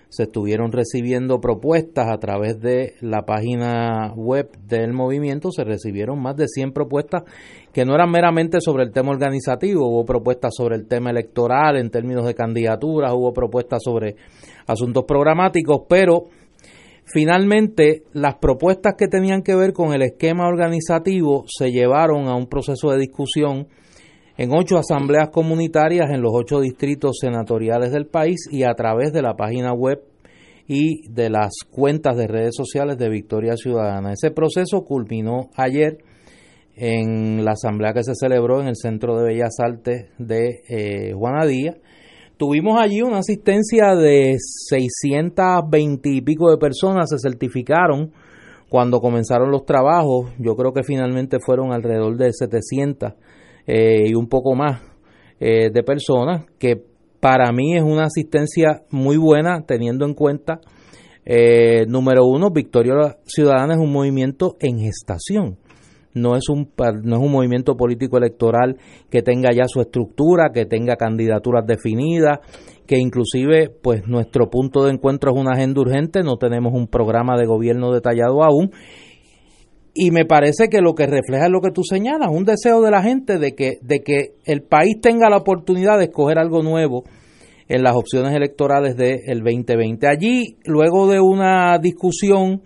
se 0.10 0.24
estuvieron 0.24 0.72
recibiendo 0.72 1.40
propuestas 1.40 2.10
a 2.10 2.18
través 2.18 2.60
de 2.60 2.96
la 3.00 3.22
página 3.22 4.12
web 4.16 4.50
del 4.68 4.94
movimiento, 4.94 5.52
se 5.52 5.64
recibieron 5.64 6.20
más 6.20 6.36
de 6.36 6.48
100 6.48 6.74
propuestas 6.74 7.24
que 7.72 7.86
no 7.86 7.94
eran 7.94 8.10
meramente 8.10 8.60
sobre 8.62 8.84
el 8.84 8.92
tema 8.92 9.12
organizativo, 9.12 9.88
hubo 9.88 10.04
propuestas 10.04 10.54
sobre 10.58 10.76
el 10.76 10.88
tema 10.88 11.12
electoral 11.12 11.78
en 11.78 11.92
términos 11.92 12.26
de 12.26 12.34
candidaturas, 12.34 13.14
hubo 13.14 13.32
propuestas 13.32 13.84
sobre 13.84 14.16
asuntos 14.68 15.06
programáticos, 15.08 15.82
pero 15.88 16.26
finalmente 17.06 18.04
las 18.14 18.36
propuestas 18.36 18.96
que 18.98 19.08
tenían 19.08 19.42
que 19.42 19.56
ver 19.56 19.74
con 19.74 19.94
el 19.94 20.02
esquema 20.02 20.48
organizativo 20.48 21.46
se 21.48 21.72
llevaron 21.72 22.28
a 22.28 22.36
un 22.36 22.48
proceso 22.48 22.92
de 22.92 23.00
discusión 23.00 23.68
en 24.38 24.52
ocho 24.54 24.78
asambleas 24.78 25.30
comunitarias 25.30 26.10
en 26.10 26.22
los 26.22 26.32
ocho 26.34 26.62
distritos 26.62 27.18
senatoriales 27.20 27.92
del 27.92 28.08
país 28.08 28.48
y 28.50 28.64
a 28.64 28.74
través 28.74 29.12
de 29.14 29.22
la 29.22 29.36
página 29.36 29.74
web 29.74 30.02
y 30.68 31.08
de 31.10 31.30
las 31.30 31.52
cuentas 31.70 32.16
de 32.16 32.28
redes 32.28 32.56
sociales 32.56 32.98
de 32.98 33.10
Victoria 33.10 33.58
Ciudadana. 33.58 34.14
Ese 34.14 34.32
proceso 34.32 34.84
culminó 34.86 35.50
ayer 35.56 35.98
en 36.76 37.44
la 37.44 37.52
asamblea 37.52 37.94
que 37.94 38.04
se 38.04 38.16
celebró 38.16 38.62
en 38.62 38.68
el 38.68 38.76
Centro 38.76 39.18
de 39.18 39.26
Bellas 39.26 39.60
Artes 39.60 40.08
de 40.18 40.62
eh, 40.70 41.14
Juanadía. 41.14 41.78
Tuvimos 42.42 42.82
allí 42.82 43.04
una 43.04 43.20
asistencia 43.20 43.94
de 43.94 44.36
620 44.40 46.10
y 46.10 46.22
pico 46.22 46.50
de 46.50 46.58
personas, 46.58 47.12
se 47.12 47.18
certificaron 47.20 48.14
cuando 48.68 49.00
comenzaron 49.00 49.52
los 49.52 49.64
trabajos. 49.64 50.32
Yo 50.40 50.56
creo 50.56 50.74
que 50.74 50.82
finalmente 50.82 51.38
fueron 51.40 51.72
alrededor 51.72 52.18
de 52.18 52.34
700 52.34 53.14
eh, 53.68 54.08
y 54.08 54.16
un 54.16 54.28
poco 54.28 54.56
más 54.56 54.82
eh, 55.40 55.70
de 55.72 55.84
personas, 55.84 56.46
que 56.58 56.84
para 57.20 57.52
mí 57.52 57.78
es 57.78 57.84
una 57.84 58.06
asistencia 58.06 58.86
muy 58.90 59.18
buena 59.18 59.62
teniendo 59.68 60.04
en 60.04 60.16
cuenta, 60.16 60.62
eh, 61.24 61.86
número 61.88 62.26
uno, 62.26 62.50
Victoria 62.50 63.18
Ciudadana 63.24 63.76
es 63.76 63.80
un 63.80 63.92
movimiento 63.92 64.56
en 64.62 64.80
gestación. 64.80 65.60
No 66.14 66.36
es, 66.36 66.50
un, 66.50 66.70
no 67.04 67.16
es 67.16 67.22
un 67.22 67.32
movimiento 67.32 67.76
político 67.78 68.18
electoral 68.18 68.78
que 69.10 69.22
tenga 69.22 69.52
ya 69.54 69.64
su 69.68 69.80
estructura, 69.80 70.52
que 70.54 70.66
tenga 70.66 70.96
candidaturas 70.96 71.66
definidas, 71.66 72.40
que 72.86 72.98
inclusive 72.98 73.70
pues 73.70 74.08
nuestro 74.08 74.50
punto 74.50 74.84
de 74.84 74.92
encuentro 74.92 75.32
es 75.32 75.40
una 75.40 75.54
agenda 75.54 75.82
urgente, 75.82 76.24
no 76.24 76.38
tenemos 76.38 76.74
un 76.74 76.88
programa 76.88 77.38
de 77.38 77.46
gobierno 77.46 77.94
detallado 77.94 78.44
aún 78.44 78.72
y 79.94 80.12
me 80.12 80.26
parece 80.26 80.70
que 80.70 80.82
lo 80.82 80.96
que 80.96 81.06
refleja 81.06 81.46
es 81.46 81.52
lo 81.52 81.60
que 81.60 81.72
tú 81.72 81.84
señalas, 81.84 82.30
un 82.32 82.46
deseo 82.46 82.82
de 82.82 82.92
la 82.92 83.04
gente 83.04 83.38
de 83.38 83.54
que, 83.56 83.74
de 83.82 84.00
que 84.00 84.36
el 84.46 84.64
país 84.64 84.96
tenga 85.02 85.30
la 85.30 85.38
oportunidad 85.38 85.98
de 85.98 86.06
escoger 86.06 86.40
algo 86.40 86.62
nuevo 86.64 87.04
en 87.68 87.84
las 87.84 87.96
opciones 87.96 88.34
electorales 88.34 88.96
del 88.96 89.40
2020. 89.44 90.08
Allí, 90.08 90.58
luego 90.66 91.10
de 91.10 91.20
una 91.20 91.78
discusión 91.80 92.62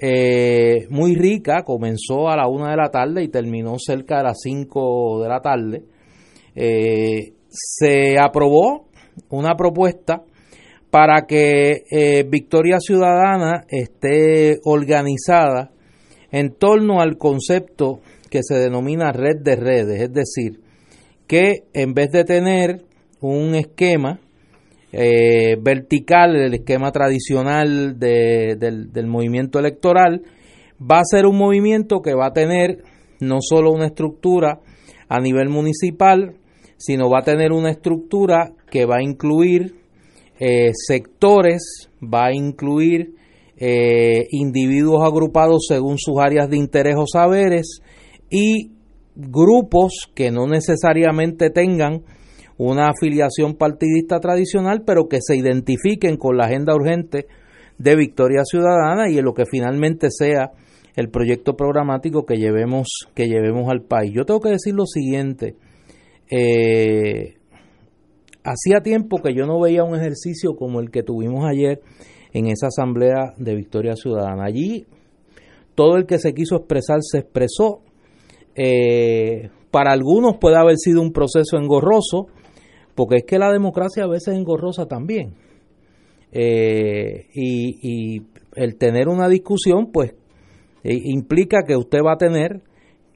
eh, 0.00 0.86
muy 0.90 1.14
rica, 1.14 1.62
comenzó 1.64 2.28
a 2.28 2.36
la 2.36 2.48
una 2.48 2.70
de 2.70 2.76
la 2.76 2.90
tarde 2.90 3.22
y 3.22 3.28
terminó 3.28 3.76
cerca 3.78 4.18
de 4.18 4.24
las 4.24 4.38
5 4.42 5.22
de 5.22 5.28
la 5.28 5.40
tarde, 5.40 5.82
eh, 6.54 7.32
se 7.48 8.18
aprobó 8.18 8.88
una 9.30 9.54
propuesta 9.56 10.22
para 10.90 11.26
que 11.26 11.84
eh, 11.90 12.24
Victoria 12.28 12.78
Ciudadana 12.80 13.64
esté 13.68 14.58
organizada 14.64 15.70
en 16.30 16.52
torno 16.52 17.00
al 17.00 17.16
concepto 17.16 18.00
que 18.30 18.40
se 18.42 18.58
denomina 18.58 19.12
red 19.12 19.40
de 19.42 19.56
redes, 19.56 20.02
es 20.02 20.12
decir, 20.12 20.60
que 21.26 21.64
en 21.72 21.94
vez 21.94 22.10
de 22.10 22.24
tener 22.24 22.84
un 23.20 23.54
esquema 23.54 24.20
eh, 24.98 25.58
vertical, 25.60 26.36
el 26.36 26.54
esquema 26.54 26.90
tradicional 26.90 27.98
del, 27.98 28.90
del 28.92 29.06
movimiento 29.06 29.58
electoral, 29.58 30.22
va 30.80 31.00
a 31.00 31.04
ser 31.04 31.26
un 31.26 31.36
movimiento 31.36 32.00
que 32.00 32.14
va 32.14 32.28
a 32.28 32.32
tener 32.32 32.82
no 33.20 33.38
solo 33.40 33.72
una 33.72 33.88
estructura 33.88 34.60
a 35.08 35.20
nivel 35.20 35.50
municipal, 35.50 36.36
sino 36.78 37.10
va 37.10 37.18
a 37.18 37.24
tener 37.24 37.52
una 37.52 37.70
estructura 37.70 38.54
que 38.70 38.86
va 38.86 38.96
a 38.96 39.02
incluir 39.02 39.74
eh, 40.40 40.70
sectores, 40.74 41.90
va 42.02 42.28
a 42.28 42.34
incluir 42.34 43.16
eh, 43.58 44.26
individuos 44.30 45.02
agrupados 45.06 45.66
según 45.68 45.98
sus 45.98 46.18
áreas 46.18 46.48
de 46.48 46.56
interés 46.56 46.94
o 46.96 47.04
saberes 47.06 47.80
y 48.30 48.70
grupos 49.14 49.92
que 50.14 50.30
no 50.30 50.46
necesariamente 50.46 51.50
tengan 51.50 52.02
una 52.58 52.88
afiliación 52.88 53.54
partidista 53.54 54.20
tradicional, 54.20 54.82
pero 54.86 55.08
que 55.08 55.18
se 55.20 55.36
identifiquen 55.36 56.16
con 56.16 56.36
la 56.36 56.46
agenda 56.46 56.74
urgente 56.74 57.26
de 57.78 57.96
Victoria 57.96 58.42
Ciudadana 58.44 59.10
y 59.10 59.18
en 59.18 59.24
lo 59.24 59.34
que 59.34 59.44
finalmente 59.44 60.08
sea 60.10 60.52
el 60.96 61.10
proyecto 61.10 61.56
programático 61.56 62.24
que 62.24 62.36
llevemos, 62.36 62.88
que 63.14 63.28
llevemos 63.28 63.68
al 63.70 63.82
país. 63.82 64.12
Yo 64.14 64.24
tengo 64.24 64.40
que 64.40 64.50
decir 64.50 64.74
lo 64.74 64.86
siguiente, 64.86 65.56
eh, 66.30 67.34
hacía 68.42 68.80
tiempo 68.82 69.20
que 69.22 69.34
yo 69.34 69.46
no 69.46 69.60
veía 69.60 69.84
un 69.84 69.94
ejercicio 69.94 70.56
como 70.56 70.80
el 70.80 70.90
que 70.90 71.02
tuvimos 71.02 71.44
ayer 71.44 71.80
en 72.32 72.46
esa 72.46 72.68
asamblea 72.68 73.34
de 73.36 73.54
Victoria 73.54 73.94
Ciudadana. 73.94 74.44
Allí 74.44 74.86
todo 75.74 75.96
el 75.96 76.06
que 76.06 76.18
se 76.18 76.32
quiso 76.32 76.56
expresar 76.56 76.98
se 77.02 77.18
expresó. 77.18 77.82
Eh, 78.54 79.50
para 79.70 79.92
algunos 79.92 80.38
puede 80.38 80.56
haber 80.56 80.76
sido 80.78 81.02
un 81.02 81.12
proceso 81.12 81.58
engorroso, 81.58 82.28
porque 82.96 83.18
es 83.18 83.24
que 83.24 83.38
la 83.38 83.52
democracia 83.52 84.02
a 84.02 84.08
veces 84.08 84.34
es 84.34 84.40
engorrosa 84.40 84.86
también. 84.86 85.34
Eh, 86.32 87.26
y, 87.32 88.22
el 88.56 88.76
tener 88.76 89.08
una 89.08 89.28
discusión, 89.28 89.92
pues, 89.92 90.14
eh, 90.82 90.98
implica 91.04 91.62
que 91.64 91.76
usted 91.76 91.98
va 92.04 92.14
a 92.14 92.18
tener 92.18 92.62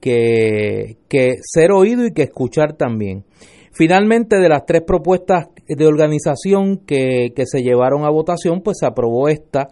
que, 0.00 0.98
que 1.08 1.36
ser 1.40 1.72
oído 1.72 2.06
y 2.06 2.12
que 2.12 2.22
escuchar 2.22 2.74
también. 2.74 3.24
Finalmente, 3.72 4.36
de 4.36 4.48
las 4.48 4.66
tres 4.66 4.82
propuestas 4.82 5.48
de 5.66 5.86
organización 5.86 6.78
que, 6.78 7.32
se 7.44 7.62
llevaron 7.62 8.04
a 8.04 8.10
votación, 8.10 8.60
pues 8.60 8.78
se 8.80 8.86
aprobó 8.86 9.28
esta 9.28 9.68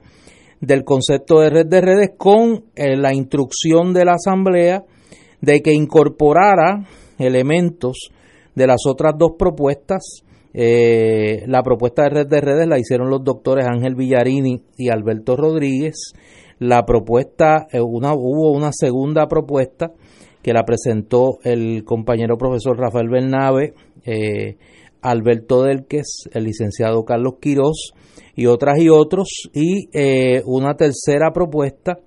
del 0.61 0.85
concepto 0.85 1.41
de 1.41 1.51
red 1.51 1.67
de 1.67 1.81
redes 1.81 2.11
con 2.17 2.65
eh, 2.75 2.97
la 2.97 3.13
instrucción 3.15 3.93
de 3.93 4.05
la 4.05 4.15
Asamblea 4.15 4.85
de 5.41 5.61
que 5.61 5.73
incorporara 5.73 6.87
elementos 7.19 8.11
de 8.59 8.67
las 8.67 8.83
otras 8.87 9.15
dos 9.17 9.33
propuestas. 9.39 10.23
Eh, 10.53 11.45
la 11.47 11.63
propuesta 11.63 12.03
de 12.03 12.11
red 12.11 12.27
de 12.27 12.41
redes 12.41 12.67
la 12.67 12.79
hicieron 12.79 13.09
los 13.09 13.23
doctores 13.23 13.67
Ángel 13.67 13.95
Villarini 13.95 14.61
y 14.77 14.91
Alberto 14.91 15.37
Rodríguez. 15.37 16.13
La 16.59 16.85
propuesta, 16.85 17.69
eh, 17.71 17.81
una, 17.81 18.13
hubo 18.15 18.51
una 18.51 18.71
segunda 18.73 19.29
propuesta 19.29 19.93
que 20.43 20.53
la 20.53 20.65
presentó 20.65 21.39
el 21.45 21.85
compañero 21.85 22.37
profesor 22.37 22.77
Rafael 22.77 23.09
Bernabe, 23.09 23.75
eh, 24.05 24.57
Alberto 25.03 25.63
Delques, 25.63 26.29
el 26.33 26.45
licenciado 26.45 27.05
Carlos 27.05 27.35
Quirós 27.41 27.93
y 28.35 28.47
otras 28.47 28.81
y 28.81 28.89
otros, 28.89 29.29
y 29.53 29.89
una 30.45 30.75
tercera 30.75 31.33
propuesta 31.33 31.99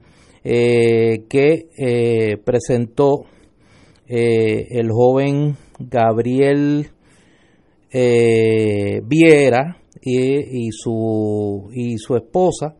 que 0.43 2.39
presentó 2.43 3.25
el 4.07 4.89
joven 4.91 5.55
Gabriel 5.89 6.87
Viera 7.91 9.77
y, 10.01 10.69
su, 10.71 11.69
y 11.73 11.97
su 11.97 12.15
esposa, 12.15 12.75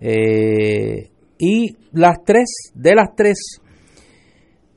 y 0.00 1.76
las 1.92 2.22
tres, 2.24 2.72
de 2.74 2.94
las 2.94 3.14
tres, 3.16 3.60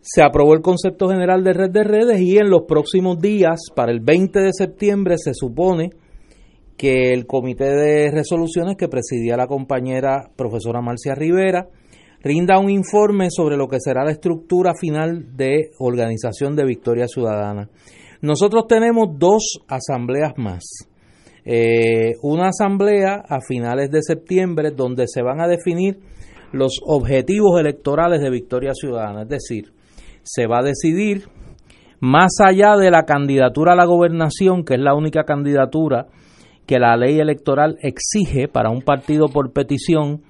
se 0.01 0.21
aprobó 0.21 0.53
el 0.53 0.61
concepto 0.61 1.07
general 1.09 1.43
de 1.43 1.53
red 1.53 1.69
de 1.69 1.83
redes 1.83 2.21
y 2.21 2.37
en 2.37 2.49
los 2.49 2.63
próximos 2.67 3.19
días, 3.19 3.59
para 3.73 3.91
el 3.91 4.01
20 4.01 4.39
de 4.39 4.51
septiembre, 4.51 5.15
se 5.17 5.33
supone 5.33 5.91
que 6.77 7.13
el 7.13 7.25
comité 7.25 7.73
de 7.73 8.11
resoluciones 8.11 8.75
que 8.77 8.89
presidía 8.89 9.37
la 9.37 9.47
compañera 9.47 10.29
profesora 10.35 10.81
Marcia 10.81 11.15
Rivera 11.15 11.69
rinda 12.23 12.57
un 12.57 12.69
informe 12.69 13.27
sobre 13.29 13.57
lo 13.57 13.67
que 13.67 13.79
será 13.79 14.03
la 14.05 14.11
estructura 14.11 14.73
final 14.79 15.35
de 15.35 15.71
organización 15.79 16.55
de 16.55 16.65
Victoria 16.65 17.07
Ciudadana. 17.07 17.69
Nosotros 18.21 18.65
tenemos 18.67 19.09
dos 19.17 19.59
asambleas 19.67 20.33
más. 20.37 20.63
Eh, 21.45 22.13
una 22.21 22.47
asamblea 22.47 23.21
a 23.27 23.41
finales 23.41 23.91
de 23.91 24.01
septiembre 24.01 24.71
donde 24.71 25.07
se 25.07 25.21
van 25.21 25.41
a 25.41 25.47
definir 25.47 25.99
los 26.53 26.79
objetivos 26.85 27.59
electorales 27.59 28.21
de 28.21 28.29
Victoria 28.29 28.71
Ciudadana, 28.73 29.23
es 29.23 29.29
decir, 29.29 29.73
se 30.21 30.47
va 30.47 30.59
a 30.59 30.63
decidir 30.63 31.27
más 31.99 32.35
allá 32.39 32.77
de 32.77 32.91
la 32.91 33.03
candidatura 33.03 33.73
a 33.73 33.75
la 33.75 33.85
gobernación, 33.85 34.63
que 34.63 34.75
es 34.75 34.79
la 34.79 34.95
única 34.95 35.23
candidatura 35.23 36.07
que 36.65 36.79
la 36.79 36.95
ley 36.95 37.19
electoral 37.19 37.77
exige 37.81 38.47
para 38.47 38.69
un 38.69 38.81
partido 38.81 39.27
por 39.27 39.51
petición 39.51 40.21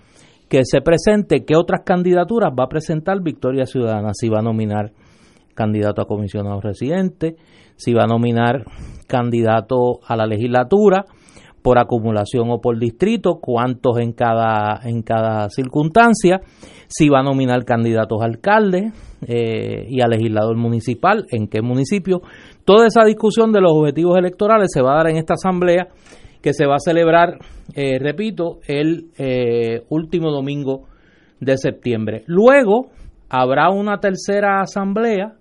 que 0.54 0.66
se 0.66 0.82
presente, 0.82 1.46
qué 1.46 1.56
otras 1.58 1.82
candidaturas 1.84 2.52
va 2.52 2.66
a 2.66 2.70
presentar 2.70 3.24
Victoria 3.24 3.66
Ciudadana, 3.66 4.12
si 4.14 4.30
va 4.30 4.38
a 4.38 4.44
nominar 4.44 4.92
candidato 5.56 6.00
a 6.00 6.06
comisionado 6.06 6.62
residente, 6.62 7.38
si 7.76 7.92
va 7.92 8.04
a 8.04 8.08
nominar 8.08 8.64
candidato 9.08 10.02
a 10.08 10.16
la 10.16 10.28
legislatura 10.28 11.06
por 11.64 11.80
acumulación 11.80 12.52
o 12.52 12.62
por 12.62 12.78
distrito, 12.78 13.40
cuántos 13.42 13.98
en 13.98 14.14
cada, 14.14 14.80
en 14.84 15.02
cada 15.02 15.50
circunstancia, 15.50 16.42
si 16.88 17.10
va 17.10 17.22
a 17.22 17.24
nominar 17.24 17.66
candidatos 17.66 18.22
a 18.22 18.26
alcalde 18.26 18.92
eh, 19.26 19.88
y 19.90 20.02
a 20.02 20.08
legislador 20.08 20.56
municipal, 20.56 21.26
en 21.32 21.48
qué 21.48 21.64
municipio. 21.64 22.22
Toda 22.64 22.86
esa 22.86 23.04
discusión 23.06 23.52
de 23.54 23.62
los 23.62 23.72
objetivos 23.72 24.20
electorales 24.20 24.70
se 24.72 24.84
va 24.84 24.94
a 24.94 24.98
dar 24.98 25.10
en 25.10 25.18
esta 25.18 25.34
asamblea 25.34 25.88
que 26.44 26.54
se 26.54 26.66
va 26.68 26.76
a 26.76 26.80
celebrar, 26.80 27.40
eh, 27.74 27.98
repito, 28.00 28.60
el 28.68 29.12
eh, 29.18 29.84
último 29.90 30.30
domingo 30.30 30.90
de 31.40 31.58
septiembre. 31.58 32.24
Luego 32.28 32.92
habrá 33.30 33.70
una 33.70 34.00
tercera 34.00 34.60
asamblea 34.60 35.36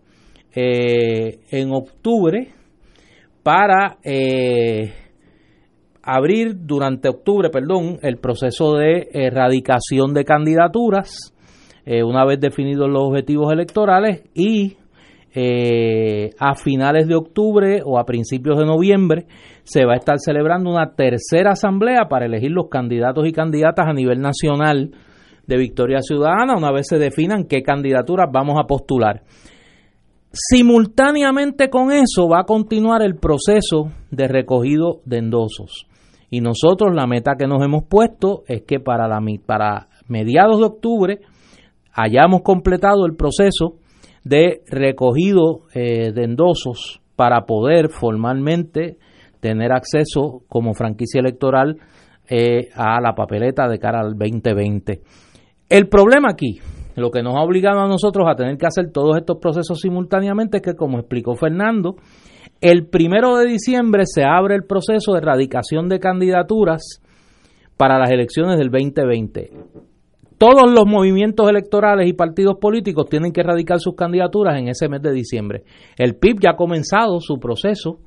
eh, 0.55 1.41
en 1.51 1.73
octubre 1.73 2.53
para 3.43 3.99
abrir 6.05 6.55
durante 6.61 7.09
octubre, 7.09 7.51
perdón, 7.51 7.99
el 8.03 8.19
proceso 8.19 8.77
de 8.77 9.09
erradicación 9.13 10.15
de 10.15 10.25
candidaturas, 10.25 11.35
una 11.85 12.25
vez 12.25 12.39
definidos 12.39 12.89
los 12.89 13.03
objetivos 13.03 13.53
electorales 13.53 14.23
y 14.35 14.77
a 15.35 16.55
finales 16.55 17.09
de 17.09 17.15
octubre 17.15 17.83
o 17.85 17.99
a 17.99 18.05
principios 18.05 18.59
de 18.59 18.67
noviembre 18.67 19.27
se 19.65 19.87
va 19.87 19.95
a 19.95 19.97
estar 19.97 20.19
celebrando 20.19 20.71
una 20.71 20.95
tercera 20.95 21.53
asamblea 21.53 22.09
para 22.09 22.27
elegir 22.27 22.51
los 22.51 22.69
candidatos 22.69 23.27
y 23.27 23.33
candidatas 23.33 23.87
a 23.89 23.93
nivel 23.93 24.21
nacional 24.21 24.91
de 25.47 25.57
Victoria 25.57 26.01
Ciudadana, 26.01 26.57
una 26.57 26.71
vez 26.71 26.87
se 26.89 26.99
definan 26.99 27.45
qué 27.45 27.63
candidaturas 27.63 28.29
vamos 28.33 28.59
a 28.59 28.67
postular. 28.67 29.23
Simultáneamente 30.33 31.69
con 31.69 31.93
eso 31.93 32.29
va 32.29 32.41
a 32.41 32.45
continuar 32.45 33.03
el 33.03 33.17
proceso 33.17 33.91
de 34.11 34.29
recogido 34.29 35.01
de 35.05 35.19
endosos. 35.19 35.87
Y 36.31 36.41
nosotros 36.41 36.95
la 36.95 37.07
meta 37.07 37.37
que 37.39 37.47
nos 37.47 37.63
hemos 37.63 37.85
puesto 37.85 38.43
es 38.47 38.63
que 38.63 38.81
para, 38.81 39.07
la, 39.09 39.21
para 39.45 39.89
mediados 40.09 40.59
de 40.59 40.65
octubre 40.65 41.21
hayamos 41.93 42.41
completado 42.43 43.05
el 43.05 43.15
proceso 43.15 43.77
de 44.25 44.63
recogido 44.69 45.63
eh, 45.75 46.13
de 46.13 46.25
endosos 46.25 47.01
para 47.17 47.45
poder 47.45 47.91
formalmente 47.91 48.99
tener 49.41 49.73
acceso 49.73 50.43
como 50.49 50.75
franquicia 50.75 51.21
electoral 51.21 51.77
eh, 52.29 52.69
a 52.75 53.01
la 53.01 53.15
papeleta 53.15 53.69
de 53.69 53.79
cara 53.79 54.01
al 54.01 54.17
2020. 54.17 55.01
El 55.69 55.89
problema 55.89 56.29
aquí, 56.31 56.61
lo 56.97 57.11
que 57.11 57.23
nos 57.23 57.35
ha 57.35 57.43
obligado 57.43 57.81
a 57.81 57.89
nosotros 57.89 58.27
a 58.29 58.37
tener 58.37 58.57
que 58.57 58.67
hacer 58.67 58.91
todos 58.93 59.17
estos 59.17 59.39
procesos 59.39 59.81
simultáneamente 59.81 60.59
es 60.59 60.63
que, 60.63 60.75
como 60.75 60.99
explicó 60.99 61.35
Fernando, 61.35 61.97
el 62.61 62.87
primero 62.87 63.37
de 63.37 63.47
diciembre 63.47 64.05
se 64.07 64.23
abre 64.25 64.55
el 64.55 64.65
proceso 64.65 65.13
de 65.13 65.19
erradicación 65.19 65.89
de 65.89 65.99
candidaturas 65.99 67.03
para 67.77 67.99
las 67.99 68.11
elecciones 68.11 68.59
del 68.59 68.71
2020. 68.71 69.51
Todos 70.43 70.69
los 70.73 70.87
movimientos 70.89 71.49
electorales 71.49 72.09
y 72.09 72.15
partidos 72.15 72.57
políticos 72.61 73.07
tienen 73.09 73.31
que 73.31 73.43
erradicar 73.43 73.79
sus 73.79 73.95
candidaturas 73.95 74.59
en 74.59 74.67
ese 74.67 74.89
mes 74.89 75.01
de 75.01 75.13
diciembre. 75.13 75.63
El 75.97 76.17
PIB 76.17 76.41
ya 76.41 76.51
ha 76.51 76.57
comenzado 76.57 77.21
su 77.21 77.39
proceso 77.39 78.01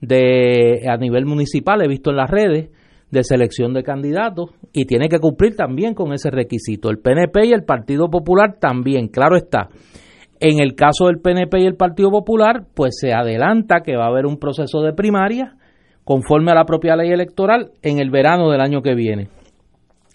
de 0.00 0.88
a 0.88 0.96
nivel 0.96 1.26
municipal, 1.26 1.82
he 1.84 1.86
visto 1.86 2.08
en 2.08 2.16
las 2.16 2.30
redes, 2.30 2.70
de 3.10 3.24
selección 3.24 3.74
de 3.74 3.82
candidatos 3.82 4.52
y 4.72 4.86
tiene 4.86 5.10
que 5.10 5.18
cumplir 5.18 5.54
también 5.54 5.92
con 5.92 6.14
ese 6.14 6.30
requisito. 6.30 6.88
El 6.88 7.00
PNP 7.00 7.44
y 7.44 7.52
el 7.52 7.64
Partido 7.64 8.08
Popular 8.08 8.56
también, 8.58 9.08
claro 9.08 9.36
está. 9.36 9.68
En 10.40 10.60
el 10.62 10.74
caso 10.76 11.08
del 11.08 11.20
PNP 11.20 11.60
y 11.60 11.66
el 11.66 11.76
Partido 11.76 12.10
Popular, 12.10 12.64
pues 12.74 12.96
se 12.98 13.12
adelanta 13.12 13.82
que 13.82 13.98
va 13.98 14.04
a 14.04 14.08
haber 14.08 14.24
un 14.24 14.38
proceso 14.38 14.80
de 14.80 14.94
primaria 14.94 15.56
conforme 16.04 16.52
a 16.52 16.54
la 16.54 16.64
propia 16.64 16.96
ley 16.96 17.10
electoral 17.10 17.72
en 17.82 17.98
el 17.98 18.08
verano 18.08 18.50
del 18.50 18.62
año 18.62 18.80
que 18.80 18.94
viene. 18.94 19.28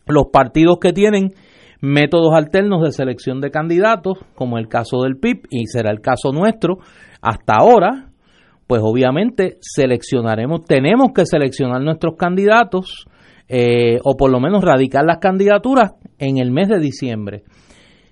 Los 0.08 0.30
partidos 0.34 0.80
que 0.80 0.92
tienen 0.92 1.36
métodos 1.82 2.34
alternos 2.36 2.84
de 2.84 2.92
selección 2.92 3.42
de 3.42 3.52
candidatos, 3.52 4.20
como 4.36 4.58
el 4.58 4.68
caso 4.68 5.02
del 5.02 5.18
PIB 5.18 5.48
y 5.50 5.66
será 5.66 5.92
el 5.92 6.00
caso 6.00 6.32
nuestro, 6.32 6.78
hasta 7.22 7.56
ahora, 7.56 8.12
pues 8.68 8.82
obviamente 8.84 9.58
seleccionaremos, 9.60 10.64
tenemos 10.64 11.12
que 11.14 11.26
seleccionar 11.26 11.82
nuestros 11.82 12.16
candidatos 12.18 13.06
eh, 13.50 13.98
o 14.06 14.16
por 14.16 14.32
lo 14.32 14.40
menos 14.40 14.64
radicar 14.64 15.04
las 15.04 15.18
candidaturas 15.18 15.92
en 16.20 16.38
el 16.38 16.52
mes 16.52 16.70
de 16.70 16.80
diciembre. 16.80 17.44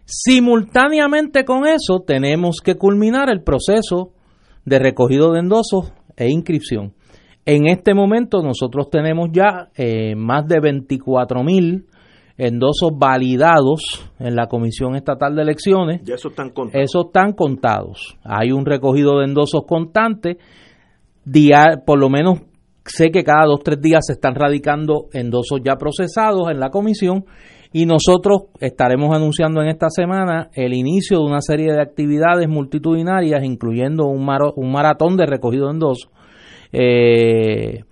Simultáneamente 0.04 1.46
con 1.46 1.68
eso 1.68 2.04
tenemos 2.06 2.58
que 2.62 2.76
culminar 2.76 3.30
el 3.30 3.44
proceso 3.44 4.12
de 4.66 4.80
recogido 4.80 5.32
de 5.32 5.40
endosos 5.40 5.94
e 6.18 6.30
inscripción. 6.30 6.94
En 7.46 7.68
este 7.68 7.94
momento 7.94 8.42
nosotros 8.42 8.90
tenemos 8.90 9.30
ya 9.32 9.70
eh, 9.78 10.16
más 10.16 10.48
de 10.48 10.60
24 10.60 11.44
mil 11.44 11.86
endosos 12.40 12.92
validados 12.98 14.10
en 14.18 14.34
la 14.36 14.48
Comisión 14.48 14.96
Estatal 14.96 15.36
de 15.36 15.42
Elecciones. 15.42 16.02
Ya 16.04 16.16
esos 16.16 16.32
están 16.32 16.52
contados. 16.52 16.84
Esos 16.84 17.06
están 17.08 17.34
contados. 17.34 18.18
Hay 18.24 18.54
un 18.54 18.66
recogido 18.66 19.20
de 19.20 19.26
endosos 19.26 19.64
constante. 19.68 20.38
por 21.86 22.00
lo 22.00 22.10
menos 22.10 22.40
sé 22.86 23.12
que 23.12 23.24
cada 23.24 23.46
dos 23.46 23.60
o 23.60 23.64
tres 23.64 23.82
días 23.82 24.06
se 24.08 24.14
están 24.14 24.36
radicando 24.36 25.08
endosos 25.12 25.60
ya 25.64 25.76
procesados 25.76 26.50
en 26.50 26.62
la 26.62 26.70
comisión 26.70 27.26
y 27.74 27.86
nosotros 27.86 28.44
estaremos 28.62 29.14
anunciando 29.14 29.62
en 29.62 29.68
esta 29.68 29.90
semana 29.90 30.50
el 30.54 30.74
inicio 30.74 31.20
de 31.20 31.26
una 31.26 31.42
serie 31.42 31.74
de 31.74 31.82
actividades 31.82 32.48
multitudinarias, 32.48 33.44
incluyendo 33.44 34.06
un, 34.08 34.28
un 34.56 34.72
maratón 34.72 35.18
de 35.18 35.26
recogido 35.26 35.66
de 35.66 35.74
endosos, 35.74 36.10
eh, 36.72 37.84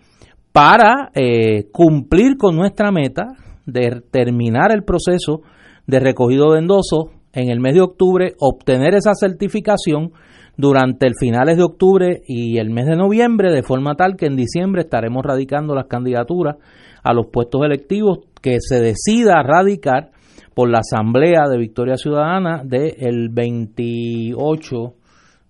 para 0.53 1.11
eh, 1.13 1.69
cumplir 1.71 2.37
con 2.37 2.55
nuestra 2.55 2.91
meta 2.91 3.25
de 3.67 4.01
terminar 4.09 4.71
el 4.71 4.83
proceso 4.83 5.41
de 5.85 5.99
recogido 5.99 6.53
de 6.53 6.59
endosos 6.59 7.11
en 7.33 7.49
el 7.49 7.59
mes 7.59 7.75
de 7.75 7.81
octubre, 7.81 8.33
obtener 8.39 8.95
esa 8.95 9.11
certificación 9.13 10.11
durante 10.57 11.05
el 11.05 11.13
finales 11.19 11.57
de 11.57 11.63
octubre 11.63 12.21
y 12.25 12.57
el 12.57 12.71
mes 12.71 12.87
de 12.87 12.95
noviembre, 12.95 13.51
de 13.51 13.61
forma 13.61 13.95
tal 13.95 14.15
que 14.15 14.25
en 14.25 14.35
diciembre 14.35 14.81
estaremos 14.81 15.23
radicando 15.23 15.75
las 15.75 15.85
candidaturas 15.85 16.55
a 17.03 17.13
los 17.13 17.27
puestos 17.27 17.61
electivos 17.63 18.19
que 18.41 18.57
se 18.59 18.81
decida 18.81 19.43
radicar 19.43 20.09
por 20.55 20.69
la 20.69 20.79
Asamblea 20.79 21.47
de 21.47 21.59
Victoria 21.59 21.97
Ciudadana 21.97 22.63
del 22.63 23.29
28, 23.29 24.93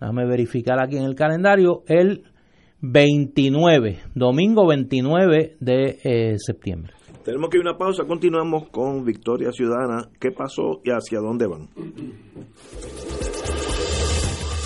déjame 0.01 0.25
verificar 0.25 0.83
aquí 0.83 0.97
en 0.97 1.05
el 1.05 1.15
calendario, 1.15 1.83
el 1.87 2.23
29, 2.81 3.99
domingo 4.13 4.67
29 4.67 5.55
de 5.61 5.99
eh, 6.03 6.35
septiembre. 6.37 6.96
Tenemos 7.27 7.49
que 7.49 7.57
ir 7.57 7.67
a 7.67 7.71
una 7.71 7.77
pausa, 7.77 8.05
continuamos 8.05 8.69
con 8.69 9.03
Victoria 9.03 9.51
Ciudadana, 9.51 10.09
qué 10.17 10.31
pasó 10.31 10.79
y 10.85 10.91
hacia 10.91 11.19
dónde 11.19 11.45
van. 11.45 11.67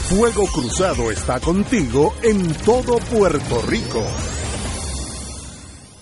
Fuego 0.08 0.44
Cruzado 0.46 1.10
está 1.10 1.40
contigo 1.40 2.14
en 2.22 2.54
todo 2.64 3.00
Puerto 3.12 3.64
Rico. 3.68 4.04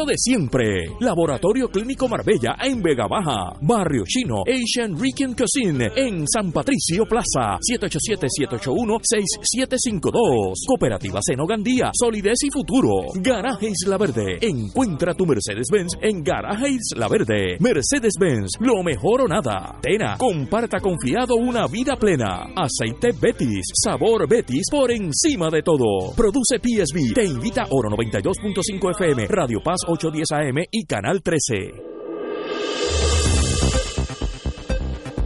de 0.05 0.17
siempre. 0.17 0.85
Laboratorio 0.99 1.69
Clínico 1.69 2.07
Marbella 2.07 2.55
en 2.63 2.81
Vega 2.81 3.07
Baja. 3.07 3.53
Barrio 3.61 4.03
Chino 4.05 4.43
Asian 4.47 4.99
Rican 4.99 5.33
Cuisine 5.33 5.91
en 5.95 6.25
San 6.27 6.51
Patricio 6.51 7.05
Plaza. 7.05 7.57
787-781-6752. 7.69 10.53
Cooperativa 10.67 11.19
Seno 11.21 11.45
Gandía. 11.45 11.91
Solidez 11.93 12.43
y 12.43 12.51
futuro. 12.51 13.11
Garaje 13.15 13.69
Isla 13.69 13.97
Verde. 13.97 14.39
Encuentra 14.41 15.13
tu 15.13 15.25
Mercedes-Benz 15.25 15.97
en 16.01 16.23
Garaje 16.23 16.69
Isla 16.69 17.07
Verde. 17.07 17.57
Mercedes-Benz. 17.59 18.51
Lo 18.59 18.83
mejor 18.83 19.21
o 19.21 19.27
nada. 19.27 19.77
Tena. 19.81 20.17
Comparta 20.17 20.79
confiado 20.79 21.35
una 21.35 21.67
vida 21.67 21.95
plena. 21.95 22.47
Aceite 22.55 23.11
Betis. 23.19 23.67
Sabor 23.73 24.27
Betis 24.27 24.65
por 24.71 24.91
encima 24.91 25.49
de 25.49 25.61
todo. 25.61 26.13
Produce 26.15 26.59
PSB. 26.59 27.13
Te 27.13 27.25
invita 27.25 27.67
Oro 27.69 27.89
92.5 27.89 28.91
FM. 28.91 29.27
Radio 29.27 29.59
Paz 29.63 29.79
810 29.93 30.31
AM 30.31 30.63
y 30.71 30.85
Canal 30.85 31.21
13. 31.21 31.73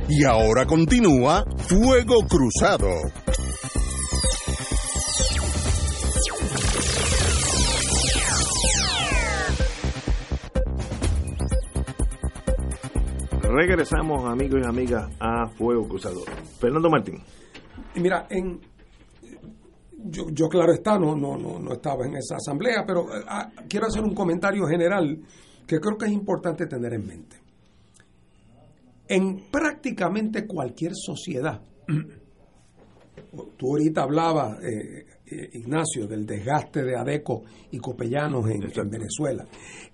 Y 0.10 0.24
ahora 0.24 0.66
continúa 0.66 1.46
Fuego 1.68 2.26
Cruzado. 2.28 2.90
Regresamos, 13.44 14.26
amigos 14.26 14.62
y 14.64 14.68
amigas, 14.68 15.12
a 15.20 15.48
Fuego 15.48 15.88
Cruzado. 15.88 16.22
Fernando 16.60 16.90
Martín. 16.90 17.22
Y 17.94 18.00
mira, 18.00 18.26
en 18.32 18.60
yo, 20.06 20.30
yo 20.32 20.48
claro 20.48 20.74
está, 20.74 20.98
no, 20.98 21.16
no, 21.16 21.38
no, 21.38 21.60
no 21.60 21.74
estaba 21.74 22.06
en 22.06 22.16
esa 22.16 22.36
asamblea, 22.36 22.84
pero 22.86 23.02
eh, 23.16 23.24
ah, 23.28 23.52
quiero 23.68 23.88
hacer 23.88 24.04
un 24.04 24.14
comentario 24.14 24.66
general 24.68 25.20
que 25.66 25.80
creo 25.80 25.98
que 25.98 26.06
es 26.06 26.12
importante 26.12 26.68
tener 26.68 26.94
en 26.94 27.06
mente. 27.06 27.38
En 29.08 29.50
prácticamente 29.52 30.46
cualquier 30.48 30.94
sociedad, 30.96 31.62
tú 33.58 33.68
ahorita 33.68 34.04
hablabas, 34.04 34.64
eh, 34.64 35.06
eh, 35.28 35.50
Ignacio, 35.54 36.08
del 36.08 36.26
desgaste 36.26 36.84
de 36.84 36.96
Adeco 36.96 37.44
y 37.72 37.80
Copellanos 37.80 38.50
en, 38.50 38.64
en 38.64 38.90
Venezuela. 38.90 39.46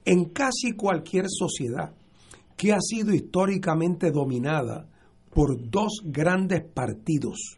En 0.04 0.26
casi 0.26 0.74
cualquier 0.74 1.26
sociedad 1.28 1.94
que 2.58 2.74
ha 2.74 2.80
sido 2.80 3.14
históricamente 3.14 4.12
dominada 4.12 4.88
por 5.34 5.70
dos 5.70 6.02
grandes 6.04 6.64
partidos, 6.64 7.58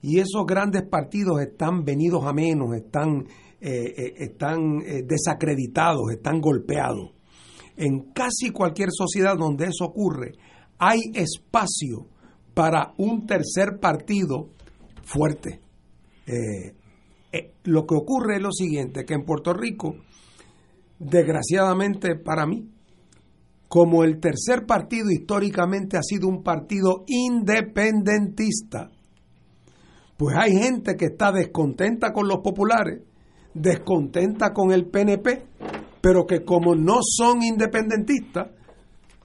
y 0.00 0.18
esos 0.18 0.46
grandes 0.46 0.82
partidos 0.82 1.40
están 1.40 1.84
venidos 1.84 2.24
a 2.24 2.32
menos, 2.32 2.74
están, 2.74 3.26
eh, 3.60 3.94
eh, 3.96 4.14
están 4.18 4.80
eh, 4.86 5.02
desacreditados, 5.04 6.12
están 6.12 6.40
golpeados. 6.40 7.12
En 7.76 8.12
casi 8.12 8.50
cualquier 8.50 8.88
sociedad 8.90 9.36
donde 9.36 9.66
eso 9.66 9.84
ocurre, 9.84 10.32
hay 10.78 11.00
espacio 11.14 12.08
para 12.54 12.92
un 12.98 13.26
tercer 13.26 13.78
partido 13.80 14.50
fuerte. 15.04 15.60
lo 17.64 17.86
que 17.86 17.94
ocurre 17.94 18.36
es 18.36 18.42
lo 18.42 18.52
siguiente, 18.52 19.04
que 19.04 19.14
en 19.14 19.24
Puerto 19.24 19.52
Rico, 19.52 19.96
desgraciadamente 20.98 22.16
para 22.16 22.46
mí, 22.46 22.68
como 23.68 24.02
el 24.02 24.18
tercer 24.18 24.66
partido 24.66 25.10
históricamente 25.10 25.96
ha 25.96 26.02
sido 26.02 26.26
un 26.26 26.42
partido 26.42 27.04
independentista, 27.06 28.90
pues 30.18 30.36
hay 30.36 30.50
gente 30.50 30.96
que 30.96 31.06
está 31.06 31.30
descontenta 31.30 32.12
con 32.12 32.26
los 32.26 32.38
populares, 32.38 33.02
descontenta 33.54 34.52
con 34.52 34.72
el 34.72 34.86
PNP, 34.86 35.44
pero 36.00 36.26
que 36.26 36.44
como 36.44 36.74
no 36.74 36.98
son 37.02 37.44
independentistas, 37.44 38.48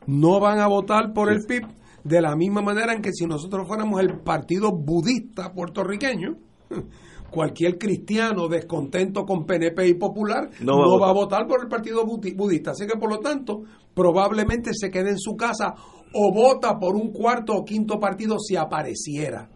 no 0.05 0.39
van 0.39 0.59
a 0.59 0.67
votar 0.67 1.11
por 1.11 1.31
el 1.31 1.45
PIB 1.47 1.63
de 2.03 2.21
la 2.21 2.35
misma 2.35 2.61
manera 2.61 2.93
en 2.93 3.01
que 3.01 3.11
si 3.11 3.25
nosotros 3.25 3.67
fuéramos 3.67 4.01
el 4.01 4.19
partido 4.19 4.71
budista 4.71 5.51
puertorriqueño, 5.51 6.35
cualquier 7.31 7.79
cristiano 7.79 8.47
descontento 8.47 9.23
con 9.23 9.47
PNP 9.47 9.87
y 9.87 9.93
popular 9.95 10.51
no, 10.61 10.77
va, 10.77 10.85
no 10.85 10.99
va, 10.99 11.09
a 11.09 11.13
votar 11.13 11.47
por 11.47 11.63
el 11.63 11.69
partido 11.69 12.05
budista. 12.05 12.71
Así 12.71 12.85
que 12.85 12.99
por 12.99 13.09
lo 13.09 13.17
tanto, 13.17 13.63
probablemente 13.95 14.69
se 14.73 14.91
quede 14.91 15.09
en 15.09 15.17
su 15.17 15.35
casa 15.35 15.73
o 16.13 16.31
vota 16.31 16.77
por 16.77 16.95
un 16.95 17.11
cuarto 17.11 17.53
o 17.53 17.65
quinto 17.65 17.99
partido 17.99 18.37
si 18.37 18.55
apareciera. 18.55 19.49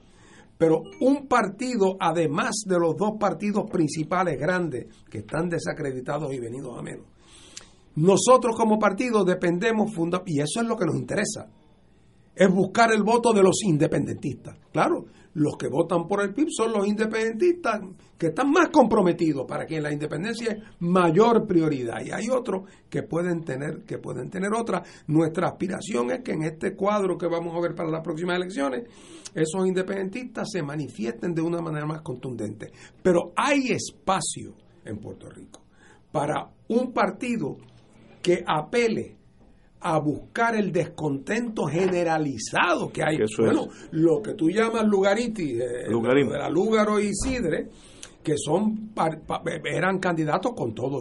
Pero 0.58 0.82
un 1.02 1.28
partido, 1.28 1.98
además 2.00 2.64
de 2.66 2.80
los 2.80 2.96
dos 2.98 3.14
partidos 3.20 3.70
principales 3.70 4.40
grandes 4.40 4.88
que 5.10 5.20
están 5.20 5.50
desacreditados 5.50 6.34
y 6.34 6.40
venidos 6.40 6.78
a 6.78 6.82
menos, 6.82 7.06
nosotros 7.96 8.56
como 8.56 8.80
partido 8.80 9.24
dependemos, 9.24 9.94
funda 9.94 10.22
y 10.26 10.40
eso 10.40 10.62
es 10.62 10.68
lo 10.68 10.76
que 10.76 10.86
nos 10.86 10.96
interesa. 10.96 11.50
Es 12.38 12.54
buscar 12.54 12.92
el 12.94 13.04
voto 13.04 13.34
de 13.34 13.42
los 13.42 13.64
independentistas. 13.64 14.56
Claro, 14.72 15.06
los 15.34 15.58
que 15.58 15.68
votan 15.68 16.08
por 16.08 16.22
el 16.22 16.34
PIB 16.34 16.48
son 16.50 16.72
los 16.72 16.88
independentistas 16.88 17.82
que 18.18 18.28
están 18.28 18.52
más 18.52 18.70
comprometidos 18.70 19.46
para 19.48 19.66
que 19.66 19.82
la 19.82 19.92
independencia 19.92 20.52
es 20.52 20.64
mayor 20.80 21.46
prioridad 21.46 22.04
y 22.04 22.12
hay 22.12 22.30
otros 22.30 22.64
que 22.90 23.04
pueden 23.04 23.44
tener 23.44 23.84
que 23.84 23.98
pueden 23.98 24.30
tener 24.30 24.54
otra. 24.54 24.84
Nuestra 25.08 25.48
aspiración 25.48 26.12
es 26.12 26.24
que 26.24 26.34
en 26.34 26.44
este 26.44 26.76
cuadro 26.76 27.18
que 27.18 27.28
vamos 27.28 27.56
a 27.56 27.60
ver 27.60 27.76
para 27.76 27.90
las 27.90 28.02
próximas 28.02 28.38
elecciones 28.38 28.86
esos 29.34 29.68
independentistas 29.68 30.48
se 30.52 30.64
manifiesten 30.64 31.34
de 31.34 31.42
una 31.42 31.62
manera 31.62 31.86
más 31.86 32.02
contundente. 32.02 32.72
Pero 33.02 33.34
hay 33.36 33.72
espacio 33.72 34.56
en 34.86 34.98
Puerto 34.98 35.30
Rico 35.30 35.62
para 36.12 36.50
un 36.68 36.94
partido 36.94 37.58
que 38.22 38.44
apele 38.46 39.17
a 39.80 40.00
buscar 40.00 40.56
el 40.56 40.72
descontento 40.72 41.66
generalizado 41.66 42.92
que 42.92 43.04
hay. 43.04 43.18
bueno, 43.38 43.68
lo 43.92 44.22
que 44.22 44.34
tú 44.34 44.50
llamas 44.50 44.86
lugariti, 44.86 45.60
eh, 45.60 45.88
y 45.88 47.14
Sidre, 47.14 47.70
que 48.24 48.36
son 48.38 48.92
eran 49.66 50.00
candidatos 50.00 50.54
con 50.54 50.74
todo 50.74 51.00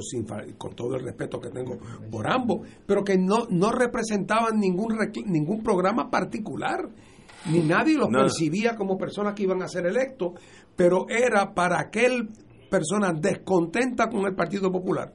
con 0.58 0.74
todo 0.74 0.94
el 0.94 1.02
respeto 1.02 1.40
que 1.40 1.50
tengo 1.50 1.78
por 2.10 2.30
ambos, 2.30 2.68
pero 2.86 3.02
que 3.02 3.18
no 3.18 3.46
no 3.50 3.72
representaban 3.72 4.60
ningún 4.60 4.96
ningún 5.26 5.62
programa 5.62 6.08
particular 6.08 6.88
ni 7.50 7.60
nadie 7.60 7.96
los 7.96 8.08
percibía 8.08 8.76
como 8.76 8.96
personas 8.96 9.34
que 9.34 9.44
iban 9.44 9.62
a 9.62 9.68
ser 9.68 9.86
electos, 9.86 10.32
pero 10.76 11.08
era 11.08 11.54
para 11.54 11.80
aquel 11.80 12.28
persona 12.70 13.12
descontenta 13.12 14.08
con 14.08 14.26
el 14.26 14.34
Partido 14.34 14.70
Popular 14.70 15.12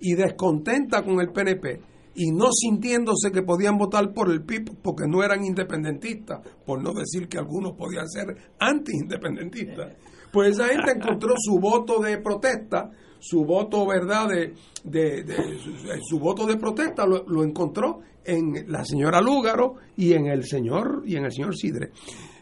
y 0.00 0.14
descontenta 0.14 1.02
con 1.04 1.20
el 1.20 1.30
PNP 1.30 1.91
y 2.14 2.30
no 2.30 2.50
sintiéndose 2.52 3.30
que 3.32 3.42
podían 3.42 3.78
votar 3.78 4.12
por 4.12 4.30
el 4.30 4.42
PIB 4.42 4.76
porque 4.82 5.04
no 5.06 5.22
eran 5.22 5.44
independentistas, 5.44 6.40
por 6.64 6.82
no 6.82 6.92
decir 6.92 7.28
que 7.28 7.38
algunos 7.38 7.72
podían 7.72 8.08
ser 8.08 8.36
anti-independentistas, 8.58 9.96
pues 10.32 10.52
esa 10.52 10.68
gente 10.68 10.92
encontró 10.96 11.34
su 11.38 11.58
voto 11.58 12.00
de 12.00 12.18
protesta, 12.18 12.90
su 13.18 13.44
voto, 13.44 13.86
¿verdad?, 13.86 14.28
de, 14.28 14.54
de, 14.84 15.24
su, 16.02 16.18
voto 16.18 16.46
de 16.46 16.56
protesta 16.56 17.06
lo, 17.06 17.44
encontró 17.44 18.00
en 18.24 18.70
la 18.70 18.84
señora 18.84 19.20
Lúgaro 19.20 19.76
y 19.96 20.12
en 20.12 20.26
el 20.26 20.44
señor, 20.44 21.02
y 21.06 21.16
en 21.16 21.24
el 21.24 21.32
señor 21.32 21.56
Sidre. 21.56 21.90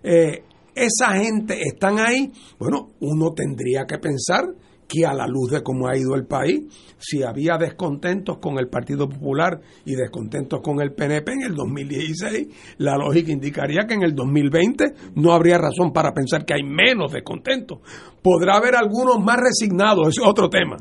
Eh, 0.03 0.43
esa 0.75 1.12
gente 1.12 1.61
están 1.61 1.99
ahí, 1.99 2.33
bueno, 2.59 2.93
uno 3.01 3.33
tendría 3.33 3.85
que 3.87 3.99
pensar 3.99 4.55
que 4.91 5.07
a 5.07 5.14
la 5.14 5.26
luz 5.28 5.53
de 5.53 5.62
cómo 5.62 5.86
ha 5.86 5.97
ido 5.97 6.16
el 6.16 6.26
país, 6.26 6.62
si 6.99 7.22
había 7.22 7.57
descontentos 7.57 8.38
con 8.38 8.59
el 8.59 8.68
Partido 8.68 9.09
Popular 9.09 9.61
y 9.84 9.95
descontentos 9.95 10.61
con 10.62 10.80
el 10.80 10.93
PNP 10.93 11.32
en 11.32 11.43
el 11.43 11.55
2016, 11.55 12.49
la 12.78 12.97
lógica 12.97 13.30
indicaría 13.30 13.86
que 13.86 13.95
en 13.95 14.03
el 14.03 14.16
2020 14.16 14.95
no 15.14 15.32
habría 15.32 15.59
razón 15.59 15.93
para 15.93 16.12
pensar 16.12 16.45
que 16.45 16.55
hay 16.55 16.64
menos 16.64 17.12
descontentos. 17.12 17.78
Podrá 18.20 18.57
haber 18.57 18.74
algunos 18.74 19.22
más 19.24 19.36
resignados, 19.36 20.09
es 20.09 20.18
otro 20.18 20.51
tema. 20.51 20.76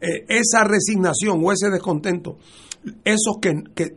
Eh, 0.00 0.24
esa 0.28 0.62
resignación 0.62 1.40
o 1.42 1.50
ese 1.50 1.68
descontento 1.68 2.36
esos 3.04 3.38
que, 3.40 3.52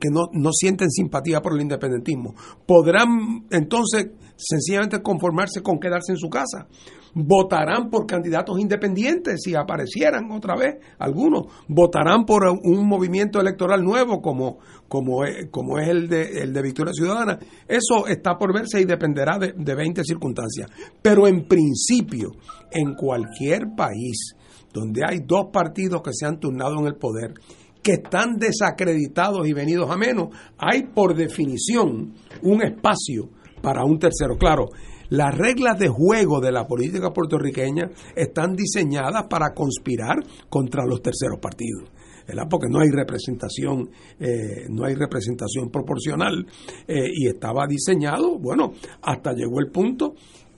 no, 0.09 0.30
no, 0.32 0.49
sienten 0.51 0.89
simpatía 0.89 1.41
por 1.41 1.53
el 1.53 1.61
independentismo 1.61 2.34
podrán 2.65 3.45
entonces 3.51 4.07
sencillamente 4.36 5.03
conformarse 5.03 5.61
con 5.61 5.80
quedarse 5.80 6.13
en 6.13 6.17
su 6.17 6.27
casa 6.27 6.67
votarán 7.14 7.89
por 7.89 8.05
candidatos 8.05 8.60
independientes 8.60 9.41
si 9.43 9.55
aparecieran 9.55 10.32
otra 10.32 10.55
vez 10.55 10.76
algunos, 10.99 11.47
votarán 11.68 12.26
por 12.26 12.43
un 12.45 12.88
movimiento 12.88 13.39
electoral 13.39 13.84
nuevo 13.84 14.22
como, 14.22 14.60
como, 14.88 15.26
es, 15.26 15.47
como 15.51 15.80
es 15.80 15.88
el 15.88 16.07
de, 16.07 16.41
el 16.41 16.53
de 16.53 16.62
Victoria 16.62 16.93
Ciudadana. 16.93 17.39
Eso 17.68 18.07
está 18.07 18.38
por 18.38 18.53
verse 18.53 18.82
y 18.82 18.86
dependerá 18.86 19.38
de, 19.38 19.53
de 19.55 19.76
20 19.76 20.03
circunstancias. 20.03 20.70
Pero 21.01 21.28
en 21.28 21.47
principio, 21.47 22.32
en 22.72 22.95
cualquier 22.95 23.76
país 23.76 24.36
donde 24.74 25.01
hay 25.05 25.20
dos 25.26 25.47
partidos 25.51 26.01
que 26.01 26.12
se 26.14 26.26
han 26.26 26.39
turnado 26.39 26.80
en 26.80 26.86
el 26.86 26.95
poder, 26.95 27.34
que 27.82 27.93
están 27.93 28.38
desacreditados 28.38 29.47
y 29.47 29.53
venidos 29.53 29.89
a 29.89 29.97
menos, 29.97 30.30
hay 30.57 30.84
por 30.84 31.16
definición 31.16 32.14
un 32.43 32.62
espacio 32.62 33.30
para 33.62 33.84
un 33.84 33.99
tercero. 33.99 34.38
Claro, 34.38 34.66
las 35.10 35.36
reglas 35.36 35.78
de 35.80 35.88
juego 35.88 36.39
de 36.39 36.51
la 36.51 36.66
política 36.68 37.12
puertorriqueña 37.12 37.89
están 38.16 38.55
diseñadas 38.55 39.28
para 39.30 39.53
conspirar 39.53 40.24
contra 40.49 40.86
los 40.86 41.01
terceros 41.01 41.39
partidos. 41.41 41.89
¿verdad? 42.28 42.43
porque 42.47 42.68
no 42.70 42.80
hay 42.80 42.89
representación 42.91 43.89
eh, 44.20 44.68
no 44.70 44.86
hay 44.86 44.93
representación 44.93 45.72
proporcional 45.72 46.45
eh, 46.88 47.10
y 47.12 47.28
estaba 47.28 47.66
diseñado 47.68 48.38
bueno 48.38 48.74
hasta 49.01 49.34
llegó 49.34 49.60
el 49.60 49.72
punto 49.72 50.14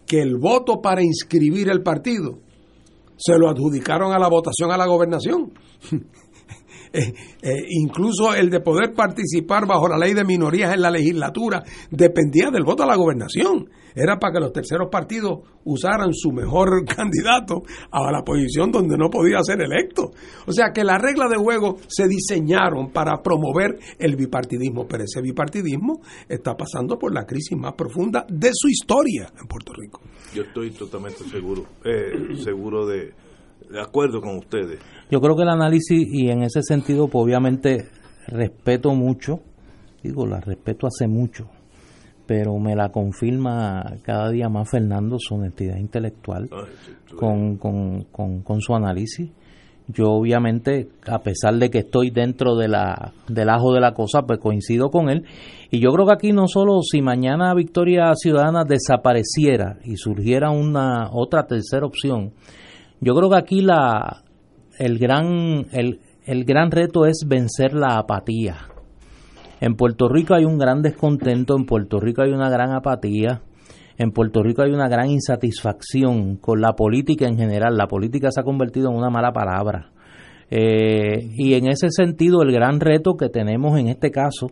que 0.06 0.22
el 0.22 0.36
voto 0.38 0.82
para 0.82 1.02
inscribir 1.02 1.70
el 1.70 1.82
partido 1.82 2.40
se 3.16 3.38
lo 3.38 3.50
adjudicaron 3.50 4.12
a 4.12 4.20
la 4.20 4.28
votación 4.28 4.70
a 4.70 4.78
la 4.78 4.86
gobernación 4.86 5.54
Eh, 6.94 7.14
eh, 7.42 7.56
incluso 7.70 8.34
el 8.34 8.50
de 8.50 8.60
poder 8.60 8.94
participar 8.94 9.66
bajo 9.66 9.88
la 9.88 9.98
ley 9.98 10.14
de 10.14 10.26
minorías 10.26 10.74
en 10.74 10.82
la 10.82 10.92
legislatura 10.92 11.64
dependía 11.90 12.52
del 12.52 12.64
voto 12.64 12.84
a 12.84 12.88
la 12.88 12.96
gobernación. 12.96 13.70
Era 13.96 14.18
para 14.20 14.34
que 14.34 14.40
los 14.40 14.54
terceros 14.54 14.90
partidos 14.90 15.40
usaran 15.66 16.14
su 16.14 16.32
mejor 16.32 16.86
candidato 16.96 17.64
a 17.92 18.12
la 18.12 18.24
posición 18.24 18.72
donde 18.72 18.98
no 18.98 19.10
podía 19.10 19.40
ser 19.44 19.62
electo. 19.62 20.12
O 20.46 20.52
sea 20.52 20.72
que 20.74 20.84
las 20.84 21.02
reglas 21.02 21.30
de 21.30 21.38
juego 21.38 21.78
se 21.88 22.08
diseñaron 22.08 22.92
para 22.92 23.22
promover 23.22 23.78
el 23.98 24.16
bipartidismo, 24.16 24.88
pero 24.88 25.04
ese 25.04 25.22
bipartidismo 25.22 26.02
está 26.28 26.56
pasando 26.56 26.98
por 26.98 27.14
la 27.14 27.26
crisis 27.26 27.58
más 27.58 27.74
profunda 27.74 28.26
de 28.28 28.50
su 28.54 28.68
historia 28.68 29.32
en 29.40 29.48
Puerto 29.48 29.74
Rico. 29.74 30.02
Yo 30.34 30.44
estoy 30.44 30.72
totalmente 30.72 31.24
seguro, 31.26 31.66
eh, 31.84 32.36
seguro 32.44 32.86
de, 32.86 33.14
de 33.72 33.82
acuerdo 33.82 34.22
con 34.22 34.38
ustedes. 34.38 34.80
Yo 35.10 35.20
creo 35.22 35.36
que 35.36 35.44
el 35.44 35.50
análisis, 35.50 36.08
y 36.12 36.30
en 36.30 36.44
ese 36.44 36.62
sentido, 36.62 37.08
pues 37.08 37.24
obviamente 37.24 37.88
respeto 38.28 38.94
mucho, 38.94 39.40
digo, 40.04 40.26
la 40.26 40.40
respeto 40.40 40.88
hace 40.88 41.08
mucho, 41.08 41.50
pero 42.26 42.58
me 42.60 42.76
la 42.76 42.90
confirma 42.90 43.98
cada 44.04 44.30
día 44.30 44.48
más 44.48 44.70
Fernando 44.70 45.18
su 45.20 45.36
honestidad 45.36 45.78
intelectual 45.78 46.50
con, 47.18 47.58
con, 47.58 48.04
con, 48.06 48.62
su 48.62 48.74
análisis. 48.74 49.32
Yo 49.88 50.12
obviamente, 50.12 50.88
a 51.08 51.20
pesar 51.20 51.56
de 51.56 51.70
que 51.70 51.80
estoy 51.80 52.12
dentro 52.12 52.56
de 52.56 52.70
la, 52.70 53.12
del 53.28 53.50
ajo 53.50 53.74
de 53.74 53.82
la 53.82 53.94
cosa, 53.94 54.22
pues 54.22 54.40
coincido 54.40 54.90
con 54.90 55.10
él. 55.10 55.26
Y 55.70 55.82
yo 55.82 55.92
creo 55.92 56.06
que 56.06 56.14
aquí 56.14 56.32
no 56.32 56.48
solo 56.48 56.82
si 56.82 57.02
mañana 57.02 57.54
Victoria 57.54 58.14
Ciudadana 58.16 58.64
desapareciera 58.64 59.80
y 59.84 59.98
surgiera 59.98 60.52
una 60.52 61.10
otra 61.12 61.46
tercera 61.48 61.86
opción, 61.86 62.32
yo 63.02 63.16
creo 63.16 63.30
que 63.30 63.38
aquí 63.38 63.62
la, 63.62 64.24
el, 64.78 64.98
gran, 65.00 65.66
el, 65.72 66.00
el 66.26 66.46
gran 66.46 66.72
reto 66.72 67.06
es 67.06 67.26
vencer 67.28 67.74
la 67.74 67.98
apatía. 67.98 68.56
En 69.60 69.76
Puerto 69.76 70.08
Rico 70.08 70.34
hay 70.34 70.46
un 70.46 70.58
gran 70.58 70.82
descontento, 70.82 71.56
en 71.58 71.66
Puerto 71.66 72.00
Rico 72.00 72.22
hay 72.22 72.32
una 72.32 72.50
gran 72.50 72.72
apatía, 72.72 73.42
en 73.98 74.12
Puerto 74.12 74.42
Rico 74.42 74.64
hay 74.64 74.72
una 74.72 74.88
gran 74.88 75.10
insatisfacción 75.10 76.38
con 76.38 76.62
la 76.62 76.74
política 76.74 77.28
en 77.28 77.38
general. 77.38 77.76
La 77.78 77.88
política 77.88 78.32
se 78.32 78.40
ha 78.40 78.44
convertido 78.44 78.90
en 78.90 78.98
una 78.98 79.10
mala 79.10 79.32
palabra. 79.32 79.92
Eh, 80.50 81.30
y 81.38 81.54
en 81.54 81.68
ese 81.68 81.90
sentido, 81.92 82.42
el 82.42 82.52
gran 82.52 82.80
reto 82.80 83.14
que 83.16 83.30
tenemos 83.30 83.80
en 83.80 83.88
este 83.88 84.12
caso, 84.12 84.48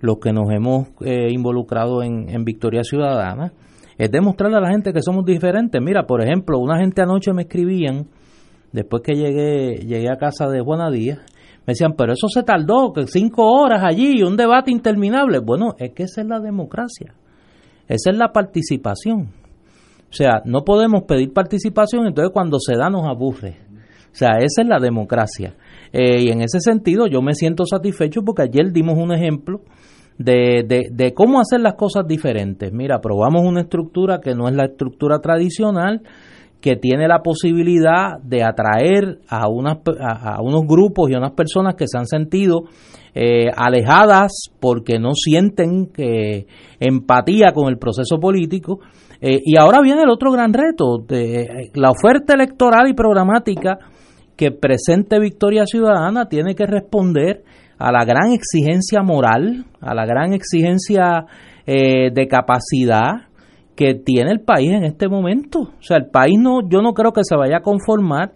los 0.00 0.18
que 0.18 0.32
nos 0.32 0.50
hemos 0.50 0.88
eh, 1.00 1.28
involucrado 1.30 2.02
en, 2.02 2.28
en 2.28 2.44
Victoria 2.44 2.82
Ciudadana, 2.82 3.52
es 3.98 4.10
demostrarle 4.10 4.56
a 4.56 4.60
la 4.60 4.70
gente 4.70 4.92
que 4.92 5.02
somos 5.02 5.24
diferentes. 5.24 5.80
Mira, 5.80 6.06
por 6.06 6.22
ejemplo, 6.22 6.58
una 6.58 6.78
gente 6.78 7.02
anoche 7.02 7.32
me 7.32 7.42
escribían, 7.42 8.06
después 8.72 9.02
que 9.02 9.14
llegué, 9.14 9.76
llegué 9.86 10.10
a 10.10 10.16
casa 10.16 10.48
de 10.48 10.60
Juana 10.60 10.90
Díaz, 10.90 11.18
me 11.66 11.72
decían, 11.72 11.94
pero 11.96 12.12
eso 12.12 12.28
se 12.28 12.42
tardó, 12.42 12.92
que 12.92 13.06
cinco 13.06 13.46
horas 13.46 13.82
allí, 13.82 14.22
un 14.22 14.36
debate 14.36 14.70
interminable. 14.70 15.38
Bueno, 15.38 15.74
es 15.78 15.92
que 15.94 16.02
esa 16.02 16.20
es 16.20 16.26
la 16.26 16.40
democracia, 16.40 17.14
esa 17.88 18.10
es 18.10 18.16
la 18.16 18.32
participación. 18.32 19.30
O 20.10 20.16
sea, 20.16 20.42
no 20.44 20.62
podemos 20.64 21.04
pedir 21.04 21.32
participación, 21.32 22.06
entonces 22.06 22.32
cuando 22.32 22.58
se 22.60 22.76
da 22.76 22.90
nos 22.90 23.04
aburre. 23.06 23.56
O 24.12 24.16
sea, 24.16 24.38
esa 24.38 24.62
es 24.62 24.68
la 24.68 24.78
democracia. 24.78 25.56
Eh, 25.92 26.22
y 26.22 26.28
en 26.30 26.40
ese 26.40 26.60
sentido 26.60 27.06
yo 27.06 27.20
me 27.22 27.34
siento 27.34 27.64
satisfecho 27.66 28.22
porque 28.22 28.42
ayer 28.42 28.70
dimos 28.72 28.96
un 28.96 29.12
ejemplo 29.12 29.60
de, 30.18 30.64
de, 30.66 30.88
de, 30.92 31.14
cómo 31.14 31.40
hacer 31.40 31.60
las 31.60 31.74
cosas 31.74 32.06
diferentes. 32.06 32.72
Mira, 32.72 33.00
probamos 33.00 33.42
una 33.44 33.62
estructura 33.62 34.20
que 34.20 34.34
no 34.34 34.48
es 34.48 34.54
la 34.54 34.66
estructura 34.66 35.18
tradicional, 35.18 36.02
que 36.60 36.76
tiene 36.76 37.06
la 37.08 37.22
posibilidad 37.22 38.18
de 38.22 38.42
atraer 38.42 39.18
a, 39.28 39.48
unas, 39.48 39.78
a, 40.00 40.40
unos 40.40 40.62
grupos 40.66 41.10
y 41.10 41.14
a 41.14 41.18
unas 41.18 41.32
personas 41.32 41.74
que 41.74 41.86
se 41.86 41.98
han 41.98 42.06
sentido 42.06 42.64
eh, 43.14 43.50
alejadas 43.54 44.32
porque 44.60 44.98
no 44.98 45.10
sienten 45.12 45.88
que, 45.92 46.46
empatía 46.80 47.52
con 47.52 47.68
el 47.68 47.76
proceso 47.76 48.18
político. 48.18 48.80
Eh, 49.20 49.40
y 49.44 49.58
ahora 49.58 49.82
viene 49.82 50.04
el 50.04 50.08
otro 50.08 50.32
gran 50.32 50.54
reto, 50.54 50.98
de, 51.06 51.70
la 51.74 51.90
oferta 51.90 52.32
electoral 52.32 52.88
y 52.88 52.94
programática 52.94 53.78
que 54.34 54.50
presente 54.50 55.20
Victoria 55.20 55.66
Ciudadana 55.66 56.28
tiene 56.28 56.54
que 56.54 56.66
responder 56.66 57.44
a 57.78 57.92
la 57.92 58.04
gran 58.04 58.32
exigencia 58.32 59.02
moral, 59.02 59.64
a 59.80 59.94
la 59.94 60.06
gran 60.06 60.32
exigencia 60.32 61.26
eh, 61.66 62.10
de 62.12 62.28
capacidad 62.28 63.28
que 63.76 63.94
tiene 63.94 64.30
el 64.30 64.40
país 64.40 64.70
en 64.70 64.84
este 64.84 65.08
momento. 65.08 65.60
O 65.60 65.82
sea, 65.82 65.96
el 65.96 66.06
país 66.06 66.38
no, 66.38 66.60
yo 66.68 66.80
no 66.82 66.92
creo 66.92 67.12
que 67.12 67.24
se 67.24 67.36
vaya 67.36 67.58
a 67.58 67.62
conformar 67.62 68.32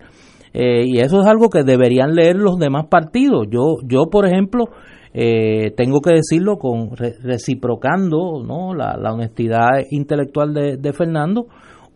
eh, 0.52 0.84
y 0.86 0.98
eso 1.00 1.20
es 1.20 1.26
algo 1.26 1.50
que 1.50 1.62
deberían 1.62 2.14
leer 2.14 2.36
los 2.36 2.58
demás 2.58 2.86
partidos. 2.86 3.46
Yo, 3.50 3.76
yo 3.86 4.04
por 4.10 4.26
ejemplo, 4.26 4.64
eh, 5.12 5.72
tengo 5.76 6.00
que 6.00 6.14
decirlo 6.14 6.58
con 6.58 6.96
reciprocando 6.96 8.42
¿no? 8.44 8.74
la, 8.74 8.96
honestidad 9.12 9.68
intelectual 9.90 10.54
de, 10.54 10.76
de, 10.76 10.92
Fernando. 10.92 11.46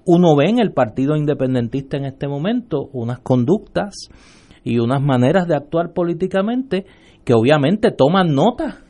Uno 0.05 0.37
ve 0.37 0.49
en 0.49 0.59
el 0.61 0.73
partido 0.73 1.17
independentista 1.17 1.97
en 1.97 2.05
este 2.05 2.27
momento 2.27 2.89
unas 2.93 3.21
conductas 3.21 4.09
y 4.65 4.79
unas 4.79 5.03
maneras 5.03 5.47
de 5.49 5.57
actuar 5.57 5.93
políticamente 5.93 6.87
que 7.25 7.35
obviamente 7.35 7.91
toman 7.91 8.35
nota 8.35 8.81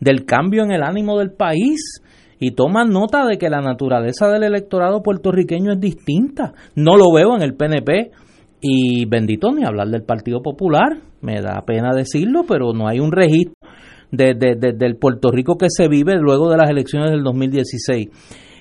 del 0.00 0.24
cambio 0.24 0.62
en 0.62 0.72
el 0.72 0.82
ánimo 0.82 1.18
del 1.18 1.32
país 1.32 2.02
y 2.38 2.52
toman 2.52 2.90
nota 2.90 3.26
de 3.26 3.36
que 3.36 3.50
la 3.50 3.60
naturaleza 3.60 4.28
del 4.28 4.44
electorado 4.44 5.02
puertorriqueño 5.02 5.72
es 5.72 5.80
distinta. 5.80 6.52
No 6.74 6.96
lo 6.96 7.12
veo 7.12 7.34
en 7.36 7.42
el 7.42 7.54
PNP 7.54 8.10
y 8.60 9.04
bendito 9.06 9.52
ni 9.52 9.64
hablar 9.64 9.88
del 9.88 10.02
Partido 10.02 10.40
Popular, 10.42 10.98
me 11.20 11.40
da 11.40 11.62
pena 11.66 11.90
decirlo, 11.94 12.44
pero 12.46 12.72
no 12.72 12.88
hay 12.88 13.00
un 13.00 13.12
registro 13.12 13.54
de, 14.10 14.34
del 14.34 14.96
Puerto 14.96 15.30
Rico 15.30 15.56
que 15.56 15.66
se 15.68 15.88
vive 15.88 16.16
luego 16.16 16.50
de 16.50 16.56
las 16.56 16.70
elecciones 16.70 17.10
del 17.10 17.22
2016. 17.22 18.08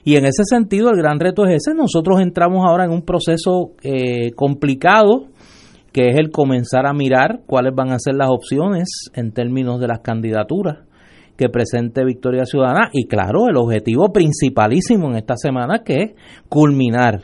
Y 0.04 0.16
en 0.16 0.26
ese 0.26 0.44
sentido 0.46 0.90
el 0.90 0.98
gran 0.98 1.20
reto 1.20 1.46
es 1.46 1.56
ese, 1.56 1.76
nosotros 1.76 2.22
entramos 2.22 2.64
ahora 2.66 2.86
en 2.86 2.92
un 2.92 3.02
proceso 3.02 3.72
eh, 3.84 4.32
complicado, 4.36 5.26
que 5.98 6.10
es 6.10 6.18
el 6.20 6.30
comenzar 6.30 6.86
a 6.86 6.94
mirar 6.94 7.40
cuáles 7.48 7.74
van 7.74 7.90
a 7.90 7.98
ser 7.98 8.14
las 8.14 8.30
opciones 8.30 9.10
en 9.16 9.32
términos 9.32 9.80
de 9.80 9.88
las 9.88 10.02
candidaturas 10.02 10.86
que 11.36 11.50
presente 11.50 12.06
Victoria 12.06 12.46
Ciudadana. 12.46 12.92
Y 12.94 13.08
claro, 13.08 13.48
el 13.50 13.58
objetivo 13.58 14.14
principalísimo 14.14 15.10
en 15.10 15.16
esta 15.16 15.36
semana 15.38 15.82
que 15.84 15.94
es 15.96 16.12
culminar 16.50 17.22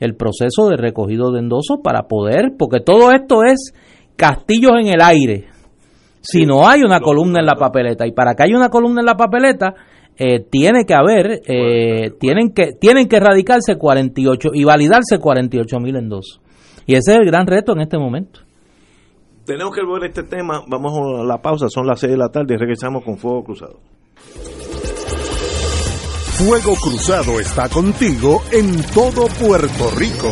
el 0.00 0.16
proceso 0.16 0.70
de 0.70 0.78
recogido 0.78 1.32
de 1.32 1.40
endosos 1.40 1.80
para 1.84 2.04
poder, 2.08 2.52
porque 2.58 2.80
todo 2.80 3.10
esto 3.10 3.44
es 3.44 3.74
castillos 4.16 4.72
en 4.80 4.86
el 4.86 5.02
aire, 5.02 5.44
si 6.22 6.46
no 6.46 6.66
hay 6.66 6.80
una 6.80 7.00
columna 7.00 7.40
en 7.40 7.46
la 7.46 7.56
papeleta. 7.56 8.06
Y 8.06 8.12
para 8.12 8.34
que 8.34 8.44
haya 8.44 8.56
una 8.56 8.70
columna 8.70 9.02
en 9.02 9.06
la 9.06 9.18
papeleta 9.18 9.74
eh, 10.16 10.46
tiene 10.50 10.86
que 10.86 10.94
haber, 10.94 11.42
eh, 11.46 12.12
tienen 12.18 12.54
que 12.54 12.72
tienen 12.72 13.06
que 13.06 13.20
radicarse 13.20 13.76
48 13.76 14.48
y 14.54 14.64
validarse 14.64 15.18
48 15.18 15.78
mil 15.78 15.96
endosos. 15.96 16.40
Y 16.86 16.94
ese 16.94 17.12
es 17.12 17.18
el 17.18 17.26
gran 17.26 17.46
reto 17.46 17.72
en 17.72 17.80
este 17.80 17.98
momento 17.98 18.40
tenemos 19.44 19.74
que 19.74 19.84
ver 19.84 20.04
este 20.04 20.22
tema. 20.22 20.62
Vamos 20.66 21.20
a 21.20 21.24
la 21.24 21.40
pausa, 21.40 21.66
son 21.68 21.86
las 21.86 22.00
6 22.00 22.12
de 22.12 22.18
la 22.18 22.28
tarde 22.28 22.54
y 22.54 22.56
regresamos 22.56 23.04
con 23.04 23.16
Fuego 23.16 23.44
Cruzado. 23.44 23.78
Fuego 26.36 26.74
Cruzado 26.74 27.38
está 27.38 27.68
contigo 27.68 28.42
en 28.50 28.82
todo 28.92 29.26
Puerto 29.40 29.90
Rico. 29.96 30.30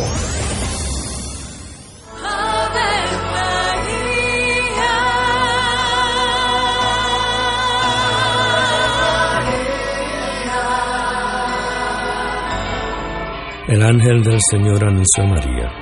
El 13.69 13.83
ángel 13.83 14.23
del 14.23 14.39
Señor 14.51 14.85
anunció 14.85 15.25
a 15.25 15.27
María 15.29 15.82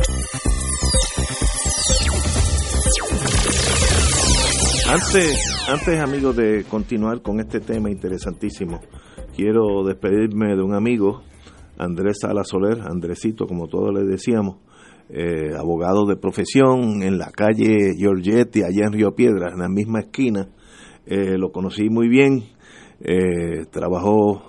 Antes, 4.91 5.65
antes, 5.69 6.01
amigos, 6.01 6.35
de 6.35 6.65
continuar 6.65 7.21
con 7.21 7.39
este 7.39 7.61
tema 7.61 7.89
interesantísimo, 7.89 8.81
quiero 9.33 9.85
despedirme 9.85 10.53
de 10.53 10.61
un 10.61 10.73
amigo, 10.73 11.21
Andrés 11.77 12.17
Sala 12.19 12.43
Soler, 12.43 12.81
Andresito, 12.81 13.47
como 13.47 13.69
todos 13.69 13.93
le 13.93 14.03
decíamos, 14.03 14.57
eh, 15.07 15.55
abogado 15.57 16.05
de 16.05 16.17
profesión 16.17 17.03
en 17.03 17.17
la 17.17 17.31
calle 17.31 17.93
Giorgetti, 17.97 18.63
allá 18.63 18.87
en 18.87 18.91
Río 18.91 19.15
Piedras, 19.15 19.53
en 19.53 19.59
la 19.59 19.69
misma 19.69 20.01
esquina. 20.01 20.49
Eh, 21.05 21.37
lo 21.37 21.53
conocí 21.53 21.89
muy 21.89 22.09
bien, 22.09 22.43
eh, 22.99 23.63
trabajó 23.71 24.43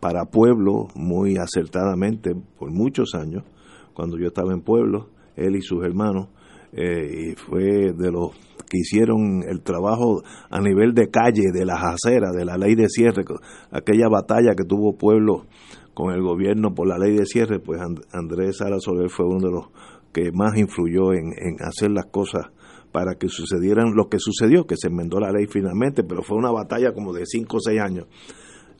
para 0.00 0.24
Pueblo 0.24 0.88
muy 0.94 1.36
acertadamente 1.36 2.34
por 2.58 2.70
muchos 2.70 3.14
años, 3.14 3.44
cuando 3.92 4.16
yo 4.16 4.28
estaba 4.28 4.54
en 4.54 4.62
Pueblo, 4.62 5.10
él 5.36 5.54
y 5.54 5.60
sus 5.60 5.84
hermanos, 5.84 6.30
y 6.72 7.34
fue 7.36 7.92
de 7.92 8.10
los 8.10 8.32
que 8.68 8.78
hicieron 8.78 9.42
el 9.48 9.62
trabajo 9.62 10.22
a 10.50 10.60
nivel 10.60 10.94
de 10.94 11.08
calle, 11.08 11.52
de 11.52 11.64
las 11.64 11.82
aceras, 11.82 12.32
de 12.34 12.44
la 12.44 12.56
ley 12.56 12.74
de 12.74 12.88
cierre, 12.88 13.24
aquella 13.70 14.08
batalla 14.08 14.54
que 14.56 14.64
tuvo 14.64 14.96
Pueblo 14.96 15.46
con 15.94 16.12
el 16.12 16.22
gobierno 16.22 16.74
por 16.74 16.86
la 16.86 16.98
ley 16.98 17.16
de 17.16 17.24
cierre, 17.24 17.58
pues 17.58 17.80
Andrés 18.12 18.58
Sala 18.58 18.78
Soler 18.78 19.08
fue 19.08 19.26
uno 19.26 19.46
de 19.46 19.52
los 19.52 19.66
que 20.12 20.30
más 20.32 20.56
influyó 20.56 21.12
en, 21.12 21.32
hacer 21.60 21.90
las 21.90 22.06
cosas 22.06 22.46
para 22.92 23.14
que 23.14 23.28
sucedieran 23.28 23.94
lo 23.94 24.08
que 24.08 24.18
sucedió, 24.18 24.66
que 24.66 24.76
se 24.76 24.88
enmendó 24.88 25.20
la 25.20 25.30
ley 25.30 25.46
finalmente, 25.46 26.04
pero 26.04 26.22
fue 26.22 26.36
una 26.36 26.50
batalla 26.50 26.92
como 26.92 27.12
de 27.12 27.24
5 27.26 27.56
o 27.56 27.60
6 27.60 27.80
años. 27.80 28.06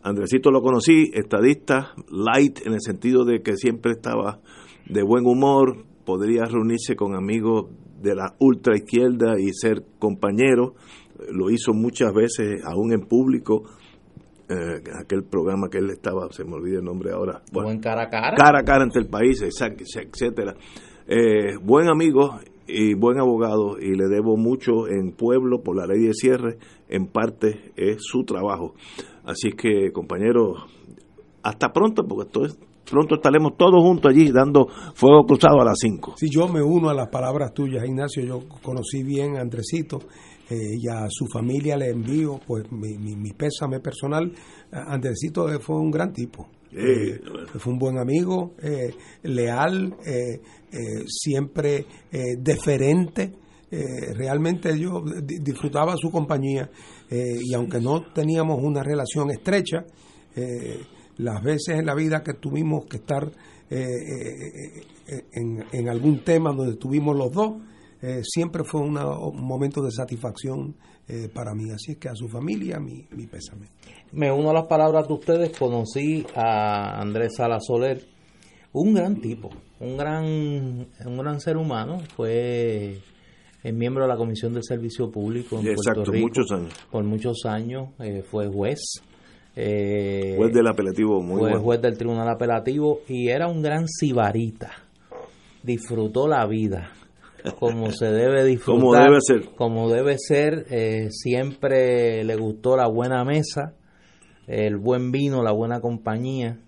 Andresito 0.02 0.50
lo 0.50 0.62
conocí, 0.62 1.10
estadista, 1.14 1.94
light, 2.10 2.66
en 2.66 2.74
el 2.74 2.80
sentido 2.80 3.24
de 3.24 3.42
que 3.42 3.56
siempre 3.56 3.92
estaba 3.92 4.40
de 4.88 5.02
buen 5.02 5.26
humor, 5.26 5.84
podría 6.04 6.44
reunirse 6.44 6.96
con 6.96 7.14
amigos 7.14 7.66
de 8.00 8.14
la 8.14 8.34
ultra 8.38 8.76
izquierda 8.76 9.38
y 9.38 9.52
ser 9.52 9.82
compañero. 9.98 10.74
Lo 11.30 11.50
hizo 11.50 11.72
muchas 11.72 12.12
veces, 12.12 12.62
aún 12.64 12.92
en 12.92 13.06
público, 13.06 13.64
eh, 14.48 14.82
aquel 15.00 15.24
programa 15.24 15.68
que 15.68 15.78
él 15.78 15.90
estaba, 15.90 16.30
se 16.30 16.44
me 16.44 16.54
olvida 16.54 16.78
el 16.78 16.84
nombre 16.84 17.10
ahora. 17.12 17.42
buen 17.52 17.80
cara 17.80 18.04
a 18.04 18.08
cara. 18.08 18.36
Cara 18.36 18.60
a 18.60 18.64
cara 18.64 18.84
ante 18.84 18.98
el 18.98 19.08
país, 19.08 19.42
etcétera. 19.42 20.54
Eh, 21.08 21.56
buen 21.62 21.88
amigo 21.88 22.38
y 22.66 22.94
buen 22.94 23.18
abogado 23.18 23.78
y 23.78 23.94
le 23.94 24.08
debo 24.08 24.36
mucho 24.36 24.88
en 24.88 25.12
pueblo 25.12 25.62
por 25.62 25.76
la 25.76 25.86
ley 25.86 26.06
de 26.06 26.14
cierre, 26.14 26.58
en 26.88 27.06
parte 27.06 27.72
es 27.76 27.98
su 28.00 28.24
trabajo. 28.24 28.74
Así 29.24 29.50
que 29.50 29.92
compañeros, 29.92 30.64
hasta 31.42 31.72
pronto 31.72 32.06
porque 32.06 32.26
esto 32.26 32.44
es, 32.44 32.58
pronto 32.90 33.16
estaremos 33.16 33.56
todos 33.56 33.82
juntos 33.82 34.10
allí 34.10 34.30
dando 34.30 34.68
fuego 34.94 35.24
cruzado 35.26 35.60
a 35.60 35.64
las 35.64 35.78
5. 35.80 36.14
Si 36.16 36.28
yo 36.30 36.48
me 36.48 36.62
uno 36.62 36.88
a 36.88 36.94
las 36.94 37.08
palabras 37.08 37.52
tuyas, 37.52 37.84
Ignacio, 37.84 38.24
yo 38.24 38.42
conocí 38.62 39.02
bien 39.02 39.36
a 39.36 39.40
Andresito 39.40 39.98
eh, 40.48 40.76
y 40.78 40.88
a 40.88 41.06
su 41.08 41.26
familia 41.26 41.76
le 41.76 41.90
envío 41.90 42.38
pues 42.46 42.70
mi, 42.70 42.96
mi, 42.96 43.32
pésame 43.32 43.80
personal. 43.80 44.32
Andresito 44.70 45.48
fue 45.60 45.76
un 45.76 45.90
gran 45.90 46.12
tipo. 46.12 46.48
Eh, 46.72 47.20
fue 47.58 47.72
un 47.72 47.78
buen 47.78 47.98
amigo, 47.98 48.52
eh, 48.62 48.92
leal, 49.22 49.94
siempre 51.06 51.86
deferente. 52.38 53.32
realmente 54.14 54.78
yo 54.78 55.02
disfrutaba 55.24 55.96
su 55.96 56.10
compañía 56.10 56.70
y 57.10 57.52
aunque 57.54 57.80
no 57.80 58.12
teníamos 58.12 58.62
una 58.62 58.82
relación 58.82 59.30
estrecha, 59.30 59.84
las 61.18 61.42
veces 61.42 61.78
en 61.78 61.86
la 61.86 61.94
vida 61.94 62.22
que 62.22 62.34
tuvimos 62.34 62.86
que 62.86 62.98
estar 62.98 63.30
en, 63.68 65.64
en, 65.72 65.88
algún 65.88 66.22
tema 66.22 66.52
donde 66.52 66.76
tuvimos 66.76 67.16
los 67.16 67.32
dos, 67.32 67.54
eh, 68.02 68.22
siempre 68.22 68.62
fue 68.62 68.82
un 68.82 68.92
momento 68.92 69.82
de 69.82 69.90
satisfacción 69.90 70.76
eh, 71.08 71.28
para 71.32 71.54
mí. 71.54 71.70
Así 71.70 71.92
es 71.92 71.98
que 71.98 72.08
a 72.08 72.14
su 72.14 72.28
familia, 72.28 72.78
mi, 72.78 73.06
mi 73.10 73.26
pésame. 73.26 73.66
Me 74.12 74.30
uno 74.30 74.50
a 74.50 74.54
las 74.54 74.66
palabras 74.66 75.08
de 75.08 75.14
ustedes. 75.14 75.58
Conocí 75.58 76.26
a 76.34 77.00
Andrés 77.00 77.34
Sala 77.36 77.58
Soler, 77.60 78.04
un 78.72 78.94
gran 78.94 79.20
tipo, 79.20 79.50
un 79.80 79.96
gran, 79.96 80.24
un 80.24 81.18
gran 81.18 81.40
ser 81.40 81.56
humano. 81.56 82.00
Fue 82.14 82.98
el 83.62 83.74
miembro 83.74 84.02
de 84.02 84.08
la 84.08 84.16
Comisión 84.16 84.52
de 84.52 84.62
Servicio 84.62 85.10
Público 85.10 85.58
en 85.58 85.74
Puerto 85.74 86.04
Rico. 86.04 86.26
muchos 86.26 86.52
años. 86.52 86.74
Por 86.90 87.04
muchos 87.04 87.44
años 87.46 87.88
eh, 87.98 88.22
fue 88.22 88.46
juez. 88.48 88.80
Juez 89.56 90.52
del 90.52 90.66
apelativo, 90.66 91.22
muy 91.22 91.40
Fue 91.40 91.58
juez 91.58 91.80
del 91.80 91.96
Tribunal 91.96 92.28
Apelativo 92.28 93.00
y 93.08 93.28
era 93.28 93.48
un 93.48 93.62
gran 93.62 93.88
sibarita. 93.88 94.70
Disfrutó 95.62 96.28
la 96.28 96.46
vida 96.46 96.92
como 97.58 97.90
se 97.92 98.06
debe 98.06 98.44
disfrutar, 98.44 98.80
como 98.80 98.94
debe 98.94 99.18
ser, 99.20 99.54
como 99.56 99.90
debe 99.90 100.16
ser. 100.18 100.66
Eh, 100.70 101.08
siempre 101.10 102.24
le 102.24 102.36
gustó 102.36 102.76
la 102.76 102.88
buena 102.88 103.24
mesa, 103.24 103.74
el 104.46 104.76
buen 104.76 105.10
vino, 105.10 105.42
la 105.42 105.52
buena 105.52 105.80
compañía 105.80 106.58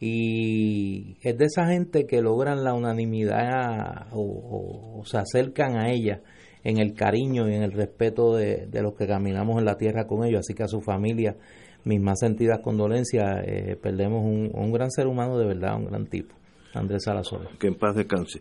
y 0.00 1.16
es 1.22 1.38
de 1.38 1.46
esa 1.46 1.66
gente 1.66 2.04
que 2.06 2.20
logran 2.20 2.64
la 2.64 2.74
unanimidad 2.74 4.08
o, 4.12 5.02
se 5.06 5.18
acercan 5.18 5.76
a 5.76 5.90
ella 5.90 6.20
en 6.62 6.78
el 6.78 6.94
cariño 6.94 7.48
y 7.48 7.54
en 7.54 7.62
el 7.62 7.72
respeto 7.72 8.34
de, 8.36 8.68
los 8.82 8.94
que 8.94 9.06
caminamos 9.06 9.58
en 9.58 9.64
la 9.64 9.76
tierra 9.76 10.06
con 10.06 10.24
ellos, 10.24 10.40
así 10.40 10.54
que 10.54 10.64
a 10.64 10.68
su 10.68 10.80
familia 10.80 11.36
mis 11.84 12.00
más 12.00 12.20
sentidas 12.20 12.60
condolencias, 12.60 13.42
eh, 13.46 13.78
perdemos 13.80 14.24
un, 14.24 14.50
un, 14.52 14.72
gran 14.72 14.90
ser 14.90 15.06
humano 15.06 15.38
de 15.38 15.46
verdad, 15.46 15.76
un 15.76 15.86
gran 15.86 16.06
tipo, 16.06 16.34
Andrés 16.74 17.04
Salazar. 17.04 17.40
Que 17.58 17.68
en 17.68 17.74
paz 17.74 17.94
descanse. 17.94 18.40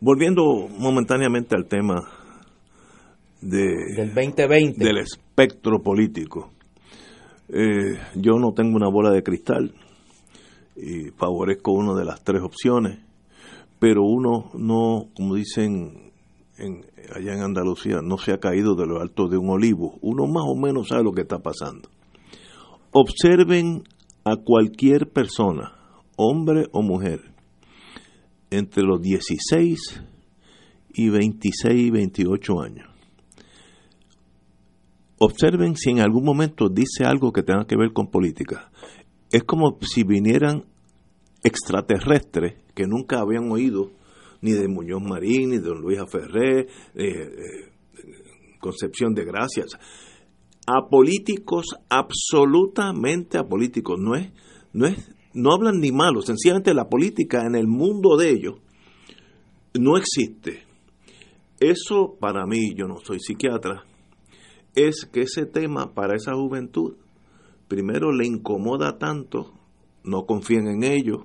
Volviendo 0.00 0.42
momentáneamente 0.78 1.54
al 1.56 1.66
tema 1.66 1.96
de, 3.40 3.94
del 3.96 4.14
2020. 4.14 4.84
Del 4.84 4.98
espectro 4.98 5.82
político. 5.82 6.50
Eh, 7.48 7.98
yo 8.14 8.38
no 8.38 8.52
tengo 8.52 8.76
una 8.76 8.88
bola 8.88 9.10
de 9.10 9.22
cristal 9.22 9.74
y 10.76 11.10
favorezco 11.16 11.72
una 11.72 11.98
de 11.98 12.04
las 12.04 12.22
tres 12.22 12.42
opciones, 12.42 12.98
pero 13.78 14.04
uno 14.04 14.50
no, 14.54 15.08
como 15.14 15.34
dicen 15.34 16.12
en, 16.58 16.84
allá 17.14 17.34
en 17.34 17.42
Andalucía, 17.42 18.00
no 18.02 18.18
se 18.18 18.32
ha 18.32 18.38
caído 18.38 18.74
de 18.76 18.86
lo 18.86 19.00
alto 19.00 19.28
de 19.28 19.36
un 19.36 19.50
olivo. 19.50 19.98
Uno 20.00 20.26
más 20.26 20.44
o 20.46 20.54
menos 20.54 20.88
sabe 20.88 21.02
lo 21.02 21.12
que 21.12 21.22
está 21.22 21.40
pasando. 21.40 21.88
Observen 22.92 23.84
a 24.24 24.36
cualquier 24.36 25.08
persona, 25.10 25.76
hombre 26.16 26.66
o 26.72 26.82
mujer, 26.82 27.32
entre 28.50 28.82
los 28.82 29.00
16 29.00 30.02
y 30.94 31.08
26 31.08 31.80
y 31.80 31.90
28 31.90 32.60
años. 32.60 32.88
Observen 35.18 35.76
si 35.76 35.90
en 35.90 36.00
algún 36.00 36.24
momento 36.24 36.68
dice 36.68 37.04
algo 37.04 37.32
que 37.32 37.42
tenga 37.42 37.66
que 37.66 37.76
ver 37.76 37.92
con 37.92 38.10
política. 38.10 38.72
Es 39.30 39.44
como 39.44 39.78
si 39.82 40.02
vinieran 40.02 40.64
extraterrestres 41.44 42.54
que 42.74 42.86
nunca 42.86 43.20
habían 43.20 43.50
oído 43.52 43.92
ni 44.40 44.52
de 44.52 44.66
Muñoz 44.66 45.02
Marín, 45.02 45.50
ni 45.50 45.58
de 45.58 45.68
Don 45.68 45.80
Luis 45.80 46.00
Ferré, 46.10 46.66
eh, 46.94 47.70
Concepción 48.58 49.14
de 49.14 49.24
Gracias. 49.24 49.78
A 50.72 50.88
políticos, 50.88 51.66
absolutamente 51.88 53.38
a 53.38 53.44
políticos. 53.44 53.98
No 53.98 54.14
es, 54.14 54.30
no 54.72 54.86
es 54.86 55.10
no 55.32 55.52
hablan 55.52 55.80
ni 55.80 55.92
malo, 55.92 56.22
sencillamente 56.22 56.74
la 56.74 56.88
política 56.88 57.46
en 57.46 57.54
el 57.54 57.66
mundo 57.66 58.16
de 58.16 58.30
ellos 58.30 58.54
no 59.78 59.96
existe. 59.96 60.64
Eso 61.60 62.16
para 62.18 62.46
mí, 62.46 62.74
yo 62.74 62.86
no 62.86 62.96
soy 63.04 63.20
psiquiatra, 63.20 63.84
es 64.74 65.04
que 65.04 65.22
ese 65.22 65.46
tema 65.46 65.94
para 65.94 66.16
esa 66.16 66.32
juventud, 66.34 66.96
primero 67.68 68.12
le 68.12 68.26
incomoda 68.26 68.98
tanto, 68.98 69.52
no 70.02 70.24
confían 70.24 70.66
en 70.68 70.82
ellos, 70.82 71.18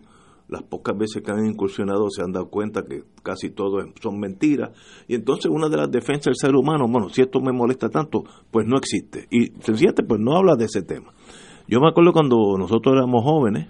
las 0.48 0.64
pocas 0.64 0.98
veces 0.98 1.24
que 1.24 1.32
han 1.32 1.46
incursionado 1.46 2.10
se 2.10 2.22
han 2.22 2.32
dado 2.32 2.50
cuenta 2.50 2.84
que 2.84 3.04
casi 3.24 3.50
todo 3.50 3.80
son 4.02 4.20
mentiras, 4.20 4.72
y 5.08 5.16
entonces 5.16 5.52
una 5.52 5.70
de 5.70 5.78
las 5.78 5.92
defensas 5.92 6.26
del 6.26 6.36
ser 6.36 6.56
humano, 6.56 6.86
bueno, 6.88 7.10
si 7.10 7.22
esto 7.22 7.40
me 7.42 7.52
molesta 7.52 7.90
tanto, 7.90 8.24
pues 8.52 8.66
no 8.68 8.78
existe, 8.78 9.28
y 9.32 9.48
sencillamente 9.62 10.04
pues 10.04 10.20
no 10.20 10.36
habla 10.36 10.56
de 10.56 10.66
ese 10.66 10.82
tema. 10.82 11.14
Yo 11.68 11.80
me 11.80 11.88
acuerdo 11.88 12.14
cuando 12.14 12.58
nosotros 12.58 12.96
éramos 12.96 13.24
jóvenes, 13.24 13.70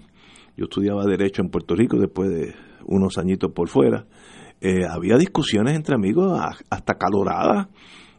yo 0.56 0.64
estudiaba 0.64 1.04
Derecho 1.04 1.42
en 1.42 1.50
Puerto 1.50 1.74
Rico 1.74 1.98
después 1.98 2.30
de 2.30 2.54
unos 2.86 3.18
añitos 3.18 3.52
por 3.52 3.68
fuera, 3.68 4.06
eh, 4.60 4.86
había 4.88 5.16
discusiones 5.16 5.74
entre 5.74 5.94
amigos 5.94 6.38
hasta 6.70 6.94
caloradas, 6.94 7.68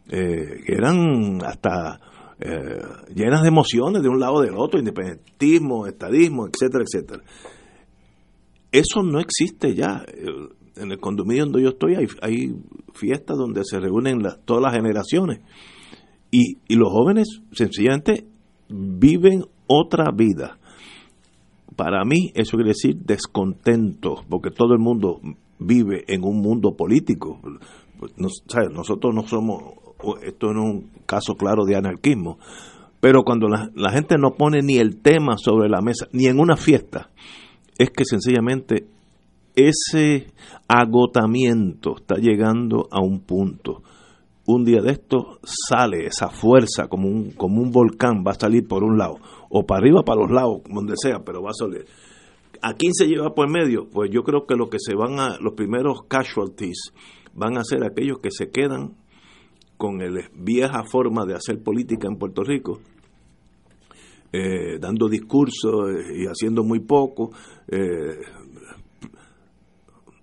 eh, 0.09 0.61
que 0.65 0.73
eran 0.73 1.39
hasta 1.43 1.99
eh, 2.39 2.79
llenas 3.13 3.41
de 3.41 3.47
emociones 3.47 4.03
de 4.03 4.09
un 4.09 4.19
lado 4.19 4.41
del 4.41 4.55
otro, 4.55 4.79
independentismo, 4.79 5.87
estadismo, 5.87 6.47
etcétera, 6.47 6.83
etcétera. 6.83 7.23
Eso 8.71 9.03
no 9.03 9.19
existe 9.19 9.75
ya. 9.75 10.05
En 10.75 10.91
el 10.91 10.99
condominio 10.99 11.45
donde 11.45 11.63
yo 11.63 11.69
estoy 11.69 11.95
hay, 11.95 12.55
fiestas 12.93 13.37
donde 13.37 13.63
se 13.63 13.79
reúnen 13.79 14.19
todas 14.45 14.61
las 14.61 14.73
generaciones 14.73 15.39
y, 16.29 16.57
y 16.67 16.75
los 16.75 16.89
jóvenes 16.91 17.41
sencillamente 17.51 18.27
viven 18.69 19.45
otra 19.67 20.11
vida 20.11 20.59
para 21.77 22.03
mí 22.03 22.31
eso 22.33 22.57
quiere 22.57 22.71
decir 22.71 22.97
descontento, 22.97 24.23
porque 24.27 24.49
todo 24.51 24.73
el 24.73 24.79
mundo 24.79 25.21
vive 25.59 26.03
en 26.07 26.25
un 26.25 26.41
mundo 26.41 26.75
político. 26.75 27.39
Nosotros 28.17 29.13
no 29.13 29.25
somos, 29.27 29.63
esto 30.23 30.51
es 30.51 30.57
un 30.57 30.89
caso 31.05 31.35
claro 31.35 31.65
de 31.65 31.75
anarquismo, 31.75 32.39
pero 32.99 33.23
cuando 33.23 33.47
la, 33.47 33.69
la 33.75 33.91
gente 33.91 34.15
no 34.17 34.31
pone 34.31 34.61
ni 34.63 34.77
el 34.77 35.01
tema 35.01 35.37
sobre 35.37 35.69
la 35.69 35.81
mesa, 35.81 36.07
ni 36.11 36.25
en 36.25 36.39
una 36.39 36.57
fiesta, 36.57 37.11
es 37.77 37.89
que 37.91 38.05
sencillamente 38.05 38.87
ese 39.55 40.27
agotamiento 40.67 41.95
está 41.97 42.15
llegando 42.15 42.87
a 42.91 43.01
un 43.01 43.21
punto. 43.21 43.81
Un 44.45 44.63
día 44.63 44.81
de 44.81 44.91
esto 44.91 45.39
sale 45.43 46.05
esa 46.05 46.29
fuerza 46.29 46.87
como 46.87 47.07
un, 47.09 47.31
como 47.31 47.61
un 47.61 47.71
volcán, 47.71 48.23
va 48.25 48.31
a 48.31 48.39
salir 48.39 48.67
por 48.67 48.83
un 48.83 48.97
lado 48.97 49.17
o 49.49 49.65
para 49.65 49.79
arriba, 49.79 50.03
para 50.03 50.21
los 50.21 50.31
lados, 50.31 50.61
donde 50.69 50.93
sea, 50.95 51.19
pero 51.25 51.41
va 51.41 51.49
a 51.49 51.53
salir. 51.53 51.85
¿A 52.61 52.73
quién 52.73 52.93
se 52.93 53.07
lleva 53.07 53.33
por 53.33 53.49
medio? 53.49 53.87
Pues 53.89 54.09
yo 54.11 54.23
creo 54.23 54.45
que 54.45 54.55
lo 54.55 54.69
que 54.69 54.77
se 54.79 54.95
van 54.95 55.19
a, 55.19 55.37
los 55.39 55.53
primeros 55.53 56.03
casualties 56.07 56.91
van 57.33 57.57
a 57.57 57.63
ser 57.63 57.83
aquellos 57.83 58.19
que 58.19 58.31
se 58.31 58.49
quedan 58.49 58.95
con 59.77 59.99
la 59.99 60.27
vieja 60.33 60.83
forma 60.83 61.25
de 61.25 61.35
hacer 61.35 61.61
política 61.61 62.07
en 62.07 62.17
Puerto 62.17 62.43
Rico, 62.43 62.79
eh, 64.31 64.77
dando 64.79 65.07
discursos 65.07 65.89
eh, 65.89 66.23
y 66.23 66.25
haciendo 66.25 66.63
muy 66.63 66.79
poco, 66.79 67.31
eh, 67.67 68.19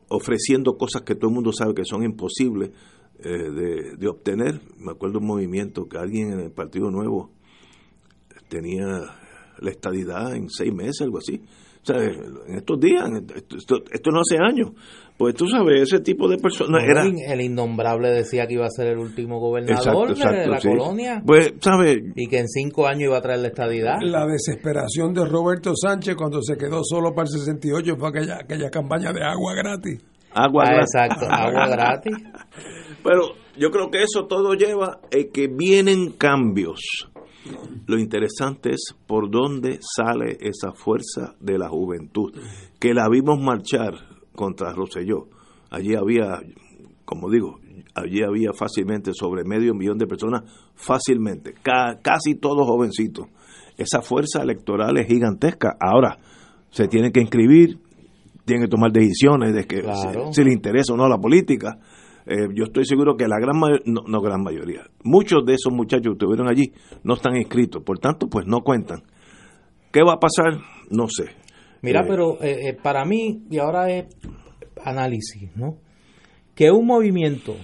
ofreciendo 0.08 0.76
cosas 0.76 1.02
que 1.02 1.14
todo 1.14 1.28
el 1.28 1.34
mundo 1.34 1.52
sabe 1.52 1.74
que 1.74 1.84
son 1.84 2.04
imposibles 2.04 2.70
eh, 3.18 3.28
de, 3.28 3.96
de 3.96 4.08
obtener. 4.08 4.60
Me 4.78 4.92
acuerdo 4.92 5.18
un 5.18 5.26
movimiento 5.26 5.88
que 5.88 5.98
alguien 5.98 6.32
en 6.32 6.40
el 6.40 6.50
Partido 6.50 6.90
Nuevo 6.90 7.30
tenía 8.48 8.86
la 9.58 9.70
estadidad 9.70 10.34
en 10.36 10.50
seis 10.50 10.72
meses, 10.72 11.02
algo 11.02 11.18
así. 11.18 11.40
O 11.84 11.86
sea, 11.86 12.02
en 12.02 12.56
estos 12.56 12.80
días, 12.80 13.04
esto, 13.36 13.76
esto, 13.90 14.10
no 14.10 14.20
hace 14.20 14.38
años. 14.42 14.70
Pues 15.18 15.34
tú 15.34 15.46
sabes, 15.46 15.82
ese 15.82 16.00
tipo 16.00 16.28
de 16.28 16.38
personas 16.38 16.82
no, 16.82 16.90
era... 16.90 17.04
El 17.04 17.40
innombrable 17.42 18.10
decía 18.10 18.46
que 18.46 18.54
iba 18.54 18.64
a 18.64 18.70
ser 18.70 18.86
el 18.88 18.98
último 18.98 19.38
gobernador 19.38 20.10
exacto, 20.10 20.12
exacto, 20.12 20.40
de 20.40 20.46
la 20.46 20.60
sí. 20.60 20.68
colonia. 20.68 21.22
Pues, 21.24 21.52
¿sabes? 21.60 21.98
Y 22.16 22.26
que 22.26 22.38
en 22.38 22.48
cinco 22.48 22.86
años 22.86 23.02
iba 23.02 23.18
a 23.18 23.20
traer 23.20 23.40
la 23.40 23.48
estadidad. 23.48 23.96
La 24.00 24.26
desesperación 24.26 25.12
de 25.12 25.26
Roberto 25.26 25.72
Sánchez 25.76 26.16
cuando 26.16 26.40
se 26.40 26.56
quedó 26.56 26.82
solo 26.82 27.14
para 27.14 27.28
el 27.28 27.38
68 27.38 27.96
fue 27.98 28.08
aquella, 28.08 28.38
aquella 28.42 28.70
campaña 28.70 29.12
de 29.12 29.22
agua 29.22 29.54
gratis. 29.54 30.02
Agua 30.32 30.64
ah, 30.66 30.72
gratis. 30.72 30.94
Exacto, 30.94 31.26
agua 31.30 31.68
gratis. 31.70 32.14
Pero 33.04 33.34
yo 33.58 33.70
creo 33.70 33.90
que 33.90 34.02
eso 34.02 34.26
todo 34.26 34.54
lleva 34.54 35.00
a 35.04 35.32
que 35.32 35.48
vienen 35.48 36.12
cambios. 36.12 36.80
Lo 37.86 37.98
interesante 37.98 38.70
es 38.70 38.94
por 39.06 39.30
dónde 39.30 39.78
sale 39.80 40.38
esa 40.40 40.72
fuerza 40.72 41.34
de 41.40 41.58
la 41.58 41.68
juventud, 41.68 42.32
que 42.78 42.94
la 42.94 43.08
vimos 43.08 43.40
marchar 43.40 43.94
contra 44.34 44.72
Roselló. 44.72 45.28
Allí 45.70 45.94
había, 45.94 46.40
como 47.04 47.30
digo, 47.30 47.58
allí 47.94 48.22
había 48.22 48.52
fácilmente 48.52 49.12
sobre 49.14 49.44
medio 49.44 49.74
millón 49.74 49.98
de 49.98 50.06
personas, 50.06 50.42
fácilmente, 50.74 51.54
ca 51.62 51.98
casi 52.02 52.34
todos 52.34 52.66
jovencitos. 52.66 53.26
Esa 53.76 54.02
fuerza 54.02 54.42
electoral 54.42 54.96
es 54.98 55.06
gigantesca. 55.06 55.76
Ahora, 55.80 56.18
se 56.70 56.88
tiene 56.88 57.10
que 57.12 57.20
inscribir, 57.20 57.78
tiene 58.44 58.64
que 58.64 58.68
tomar 58.70 58.92
decisiones 58.92 59.54
de 59.54 59.66
que 59.66 59.80
Claro. 59.80 60.32
si, 60.32 60.42
si 60.42 60.44
le 60.44 60.52
interesa 60.52 60.92
o 60.94 60.96
no 60.96 61.08
la 61.08 61.18
política. 61.18 61.78
Eh, 62.26 62.48
yo 62.54 62.64
estoy 62.64 62.86
seguro 62.86 63.16
que 63.16 63.28
la 63.28 63.38
gran 63.38 63.58
mayoría, 63.58 63.82
no, 63.86 64.02
no 64.06 64.20
gran 64.20 64.42
mayoría, 64.42 64.82
muchos 65.02 65.44
de 65.44 65.54
esos 65.54 65.72
muchachos 65.72 66.04
que 66.04 66.12
estuvieron 66.12 66.48
allí 66.48 66.72
no 67.02 67.14
están 67.14 67.36
inscritos, 67.36 67.82
por 67.82 67.98
tanto, 67.98 68.28
pues 68.28 68.46
no 68.46 68.60
cuentan. 68.62 69.02
¿Qué 69.92 70.02
va 70.02 70.14
a 70.14 70.18
pasar? 70.18 70.58
No 70.90 71.06
sé. 71.08 71.26
Mira, 71.82 72.00
Eh, 72.00 72.04
pero 72.08 72.42
eh, 72.42 72.68
eh, 72.68 72.76
para 72.82 73.04
mí, 73.04 73.44
y 73.50 73.58
ahora 73.58 73.90
es 73.90 74.06
análisis, 74.82 75.54
¿no? 75.54 75.76
Que 76.54 76.70
un 76.70 76.86
movimiento 76.86 77.54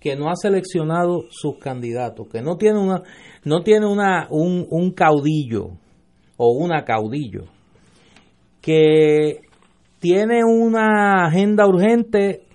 que 0.00 0.14
no 0.14 0.30
ha 0.30 0.36
seleccionado 0.36 1.24
sus 1.30 1.58
candidatos, 1.58 2.28
que 2.28 2.40
no 2.42 2.56
tiene 2.56 2.78
una, 2.78 3.02
no 3.44 3.62
tiene 3.62 3.86
una, 3.86 4.28
un, 4.30 4.66
un 4.70 4.92
caudillo 4.92 5.78
o 6.36 6.52
una 6.52 6.84
caudillo, 6.84 7.46
que 8.60 9.40
tiene 9.98 10.44
una 10.44 11.26
agenda 11.26 11.66
urgente 11.66 12.45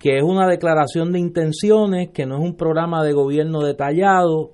que 0.00 0.16
es 0.16 0.24
una 0.24 0.48
declaración 0.48 1.12
de 1.12 1.20
intenciones, 1.20 2.08
que 2.08 2.24
no 2.24 2.38
es 2.38 2.42
un 2.42 2.56
programa 2.56 3.04
de 3.04 3.12
gobierno 3.12 3.60
detallado, 3.60 4.52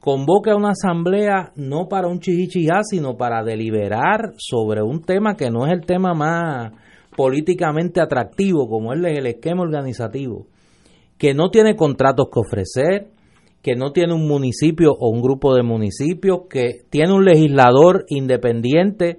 convoca 0.00 0.52
a 0.52 0.56
una 0.56 0.70
asamblea 0.70 1.52
no 1.54 1.86
para 1.88 2.08
un 2.08 2.18
chichichijá, 2.18 2.82
sino 2.82 3.16
para 3.16 3.44
deliberar 3.44 4.32
sobre 4.36 4.82
un 4.82 5.02
tema 5.02 5.36
que 5.36 5.48
no 5.50 5.64
es 5.64 5.72
el 5.72 5.86
tema 5.86 6.12
más 6.12 6.72
políticamente 7.16 8.00
atractivo, 8.00 8.68
como 8.68 8.92
es 8.92 9.00
el 9.04 9.26
esquema 9.26 9.62
organizativo, 9.62 10.46
que 11.18 11.34
no 11.34 11.50
tiene 11.50 11.76
contratos 11.76 12.26
que 12.32 12.40
ofrecer, 12.40 13.10
que 13.62 13.76
no 13.76 13.92
tiene 13.92 14.12
un 14.12 14.26
municipio 14.26 14.90
o 14.92 15.08
un 15.08 15.22
grupo 15.22 15.54
de 15.54 15.62
municipios, 15.62 16.42
que 16.50 16.80
tiene 16.90 17.12
un 17.12 17.24
legislador 17.24 18.04
independiente, 18.08 19.18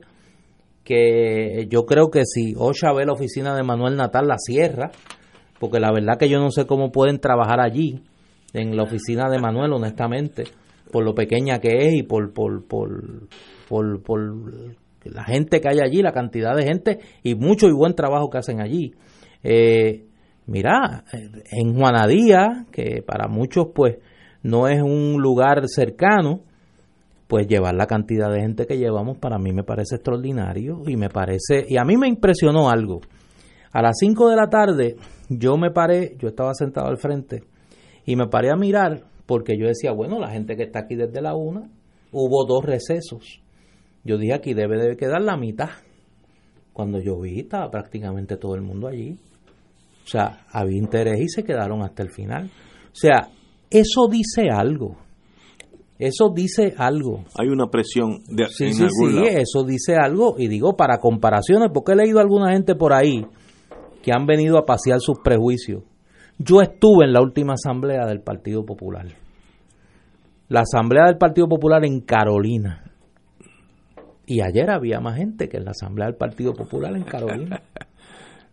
que 0.84 1.68
yo 1.70 1.86
creo 1.86 2.10
que 2.10 2.24
si 2.26 2.56
OSHA 2.58 2.94
ve 2.94 3.06
la 3.06 3.14
oficina 3.14 3.56
de 3.56 3.64
Manuel 3.64 3.96
Natal, 3.96 4.28
la 4.28 4.38
cierra, 4.38 4.92
porque 5.60 5.80
la 5.80 5.92
verdad 5.92 6.18
que 6.18 6.30
yo 6.30 6.40
no 6.40 6.52
sé 6.52 6.66
cómo 6.66 6.92
pueden 6.92 7.20
trabajar 7.20 7.60
allí, 7.60 8.02
en 8.54 8.76
la 8.76 8.84
oficina 8.84 9.30
de 9.30 9.40
Manuel, 9.40 9.74
honestamente, 9.74 10.46
por 10.92 11.04
lo 11.04 11.14
pequeña 11.14 11.60
que 11.60 11.88
es 11.88 11.94
y 11.94 12.04
por, 12.04 12.34
por, 12.34 12.66
por, 12.66 13.28
por, 13.68 14.02
por 14.02 14.20
la 15.04 15.24
gente 15.24 15.62
que 15.62 15.70
hay 15.70 15.80
allí, 15.80 16.02
la 16.02 16.12
cantidad 16.12 16.56
de 16.56 16.64
gente 16.64 17.00
y 17.24 17.36
mucho 17.36 17.68
y 17.68 17.74
buen 17.74 17.94
trabajo 17.94 18.30
que 18.30 18.40
hacen 18.40 18.62
allí. 18.62 18.94
Eh, 19.44 20.06
mira, 20.48 21.04
en 21.52 21.76
Juanadía, 21.76 22.66
que 22.72 23.04
para 23.06 23.28
muchos 23.28 23.68
pues 23.74 23.98
no 24.42 24.68
es 24.68 24.82
un 24.82 25.22
lugar 25.22 25.68
cercano, 25.68 26.42
pues 27.28 27.48
llevar 27.48 27.76
la 27.76 27.86
cantidad 27.86 28.32
de 28.32 28.42
gente 28.42 28.66
que 28.66 28.78
llevamos 28.78 29.20
para 29.20 29.38
mí 29.38 29.54
me 29.54 29.64
parece 29.64 29.96
extraordinario 29.96 30.82
y 30.88 30.98
me 30.98 31.10
parece, 31.10 31.64
y 31.68 31.78
a 31.78 31.84
mí 31.84 31.96
me 31.96 32.08
impresionó 32.08 32.70
algo. 32.70 33.02
A 33.72 33.82
las 33.82 33.98
5 34.00 34.30
de 34.30 34.36
la 34.36 34.50
tarde 34.50 34.96
yo 35.30 35.58
me 35.58 35.72
paré, 35.72 36.16
yo 36.20 36.30
estaba 36.30 36.54
sentado 36.54 36.88
al 36.88 36.98
frente 36.98 37.44
y 38.06 38.16
me 38.16 38.28
paré 38.28 38.50
a 38.52 38.56
mirar 38.56 39.04
porque 39.26 39.58
yo 39.60 39.68
decía, 39.68 39.92
bueno, 39.92 40.18
la 40.20 40.30
gente 40.32 40.56
que 40.56 40.64
está 40.64 40.80
aquí 40.80 40.96
desde 40.96 41.22
la 41.22 41.36
una, 41.36 41.70
hubo 42.12 42.46
dos 42.48 42.66
recesos. 42.66 43.42
Yo 44.04 44.18
dije 44.18 44.34
aquí 44.34 44.54
debe 44.56 44.78
de 44.78 44.98
quedar 44.98 45.22
la 45.22 45.38
mitad. 45.38 45.70
Cuando 46.74 47.00
yo 47.00 47.20
vi 47.20 47.42
estaba 47.42 47.70
prácticamente 47.70 48.38
todo 48.38 48.56
el 48.56 48.62
mundo 48.62 48.88
allí. 48.88 49.18
O 50.04 50.08
sea, 50.08 50.46
había 50.52 50.78
interés 50.78 51.20
y 51.20 51.28
se 51.30 51.44
quedaron 51.44 51.84
hasta 51.84 52.02
el 52.02 52.10
final. 52.10 52.46
O 52.46 52.96
sea, 52.96 53.30
eso 53.70 54.08
dice 54.10 54.50
algo. 54.52 54.98
Eso 56.00 56.32
dice 56.34 56.74
algo. 56.78 57.26
Hay 57.38 57.50
una 57.50 57.68
presión 57.70 58.24
de 58.30 58.48
Sí, 58.48 58.64
en 58.68 58.74
sí, 58.74 58.84
algún 58.84 59.10
sí, 59.10 59.16
lado. 59.16 59.28
eso 59.28 59.64
dice 59.64 59.96
algo. 59.96 60.36
Y 60.40 60.48
digo, 60.48 60.76
para 60.76 60.98
comparaciones, 60.98 61.70
porque 61.74 61.92
he 61.92 61.96
leído 61.98 62.18
a 62.20 62.22
alguna 62.22 62.54
gente 62.54 62.74
por 62.74 62.94
ahí 62.94 63.24
que 64.02 64.12
han 64.14 64.26
venido 64.26 64.58
a 64.58 64.66
pasear 64.66 65.00
sus 65.00 65.20
prejuicios. 65.20 65.84
Yo 66.38 66.62
estuve 66.62 67.06
en 67.06 67.14
la 67.14 67.22
última 67.22 67.54
asamblea 67.54 68.06
del 68.06 68.22
Partido 68.22 68.66
Popular. 68.66 69.08
La 70.48 70.62
asamblea 70.62 71.06
del 71.06 71.18
Partido 71.18 71.48
Popular 71.48 71.86
en 71.86 72.02
Carolina. 72.02 72.92
Y 74.26 74.42
ayer 74.42 74.70
había 74.70 75.00
más 75.00 75.18
gente 75.18 75.50
que 75.50 75.58
en 75.58 75.66
la 75.66 75.72
asamblea 75.72 76.08
del 76.08 76.16
Partido 76.16 76.54
Popular 76.54 76.96
en 76.96 77.04
Carolina. 77.04 77.62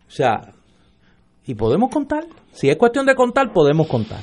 O 0.07 0.11
sea, 0.11 0.53
y 1.47 1.55
podemos 1.55 1.91
contar. 1.91 2.25
Si 2.53 2.69
es 2.69 2.77
cuestión 2.77 3.07
de 3.07 3.15
contar, 3.15 3.53
podemos 3.53 3.87
contar. 3.87 4.21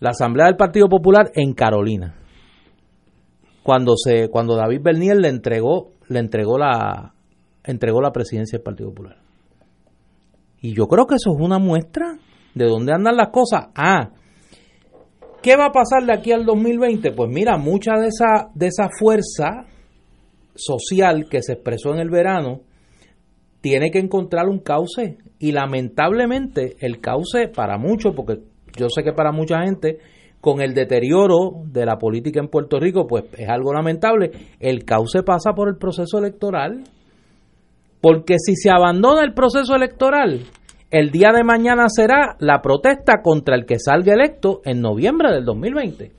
La 0.00 0.10
asamblea 0.10 0.46
del 0.46 0.56
Partido 0.56 0.88
Popular 0.88 1.30
en 1.34 1.52
Carolina. 1.52 2.14
Cuando 3.62 3.94
se 3.96 4.28
cuando 4.28 4.56
David 4.56 4.80
Bernier 4.82 5.18
le 5.18 5.28
entregó 5.28 5.92
le 6.08 6.18
entregó 6.18 6.58
la 6.58 7.12
entregó 7.64 8.00
la 8.00 8.10
presidencia 8.10 8.58
del 8.58 8.64
Partido 8.64 8.88
Popular. 8.90 9.19
Y 10.60 10.74
yo 10.74 10.86
creo 10.86 11.06
que 11.06 11.16
eso 11.16 11.32
es 11.32 11.40
una 11.40 11.58
muestra 11.58 12.18
de 12.54 12.64
dónde 12.66 12.92
andan 12.92 13.16
las 13.16 13.28
cosas. 13.28 13.68
Ah, 13.74 14.10
¿qué 15.42 15.56
va 15.56 15.66
a 15.66 15.72
pasar 15.72 16.04
de 16.04 16.12
aquí 16.12 16.32
al 16.32 16.44
2020? 16.44 17.12
Pues 17.12 17.30
mira, 17.30 17.56
mucha 17.56 17.92
de 17.98 18.08
esa, 18.08 18.50
de 18.54 18.66
esa 18.66 18.88
fuerza 18.98 19.66
social 20.54 21.26
que 21.30 21.42
se 21.42 21.54
expresó 21.54 21.94
en 21.94 22.00
el 22.00 22.10
verano 22.10 22.60
tiene 23.60 23.90
que 23.90 23.98
encontrar 23.98 24.48
un 24.48 24.58
cauce. 24.58 25.18
Y 25.38 25.52
lamentablemente 25.52 26.76
el 26.80 27.00
cauce 27.00 27.48
para 27.48 27.78
muchos, 27.78 28.14
porque 28.14 28.40
yo 28.76 28.88
sé 28.88 29.02
que 29.02 29.12
para 29.12 29.32
mucha 29.32 29.62
gente, 29.62 29.98
con 30.40 30.60
el 30.60 30.74
deterioro 30.74 31.62
de 31.66 31.84
la 31.84 31.98
política 31.98 32.40
en 32.40 32.48
Puerto 32.48 32.78
Rico, 32.78 33.06
pues 33.06 33.24
es 33.36 33.48
algo 33.48 33.72
lamentable, 33.72 34.30
el 34.58 34.84
cauce 34.84 35.22
pasa 35.22 35.52
por 35.52 35.68
el 35.68 35.76
proceso 35.76 36.18
electoral. 36.18 36.84
Porque 38.00 38.36
si 38.38 38.56
se 38.56 38.70
abandona 38.70 39.22
el 39.24 39.34
proceso 39.34 39.74
electoral, 39.74 40.40
el 40.90 41.10
día 41.10 41.32
de 41.34 41.44
mañana 41.44 41.84
será 41.88 42.36
la 42.40 42.62
protesta 42.62 43.22
contra 43.22 43.54
el 43.56 43.66
que 43.66 43.78
salga 43.78 44.14
electo 44.14 44.60
en 44.64 44.80
noviembre 44.80 45.32
del 45.32 45.44
2020. 45.44 46.12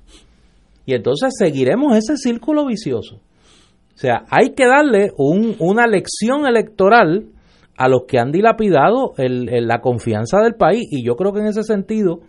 Y 0.85 0.93
entonces 0.93 1.33
seguiremos 1.37 1.97
ese 1.97 2.17
círculo 2.17 2.65
vicioso. 2.65 3.15
O 3.15 3.97
sea, 4.01 4.23
hay 4.29 4.51
que 4.55 4.65
darle 4.65 5.11
un- 5.17 5.55
una 5.59 5.87
lección 5.87 6.45
electoral 6.47 7.25
a 7.77 7.87
los 7.87 8.03
que 8.07 8.19
han 8.19 8.31
dilapidado 8.31 9.13
la 9.17 9.81
confianza 9.81 10.39
del 10.41 10.55
país. 10.55 10.83
Y 10.91 11.03
yo 11.05 11.15
creo 11.15 11.33
que 11.33 11.39
en 11.39 11.47
ese 11.47 11.63
sentido, 11.63 12.19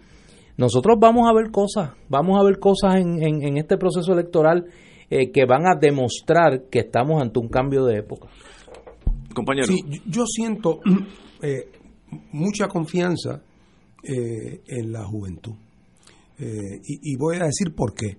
nosotros 0.56 0.96
vamos 1.00 1.28
a 1.28 1.34
ver 1.34 1.50
cosas, 1.50 1.90
vamos 2.08 2.38
a 2.40 2.44
ver 2.44 2.58
cosas 2.58 2.96
en, 2.96 3.22
en- 3.22 3.42
en 3.42 3.56
este 3.58 3.76
proceso 3.76 4.12
electoral 4.12 4.64
eh, 5.10 5.30
que 5.30 5.44
van 5.44 5.66
a 5.66 5.78
demostrar 5.78 6.62
que 6.70 6.78
estamos 6.80 7.20
ante 7.20 7.38
un 7.38 7.48
cambio 7.48 7.84
de 7.84 7.98
época. 7.98 8.28
Compañero. 9.34 9.66
Sí, 9.66 9.80
yo- 10.06 10.24
siento 10.26 10.80
eh, 11.42 11.70
mucha 12.32 12.68
confianza 12.68 13.42
eh, 14.02 14.60
en 14.66 14.92
la 14.92 15.04
juventud. 15.04 15.54
Eh, 16.38 16.80
y, 16.84 17.12
y 17.12 17.16
voy 17.16 17.36
a 17.36 17.44
decir 17.44 17.74
por 17.74 17.94
qué. 17.94 18.16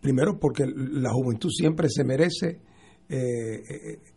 Primero, 0.00 0.38
porque 0.38 0.64
la 0.66 1.10
juventud 1.12 1.48
siempre 1.50 1.88
se 1.90 2.04
merece 2.04 2.60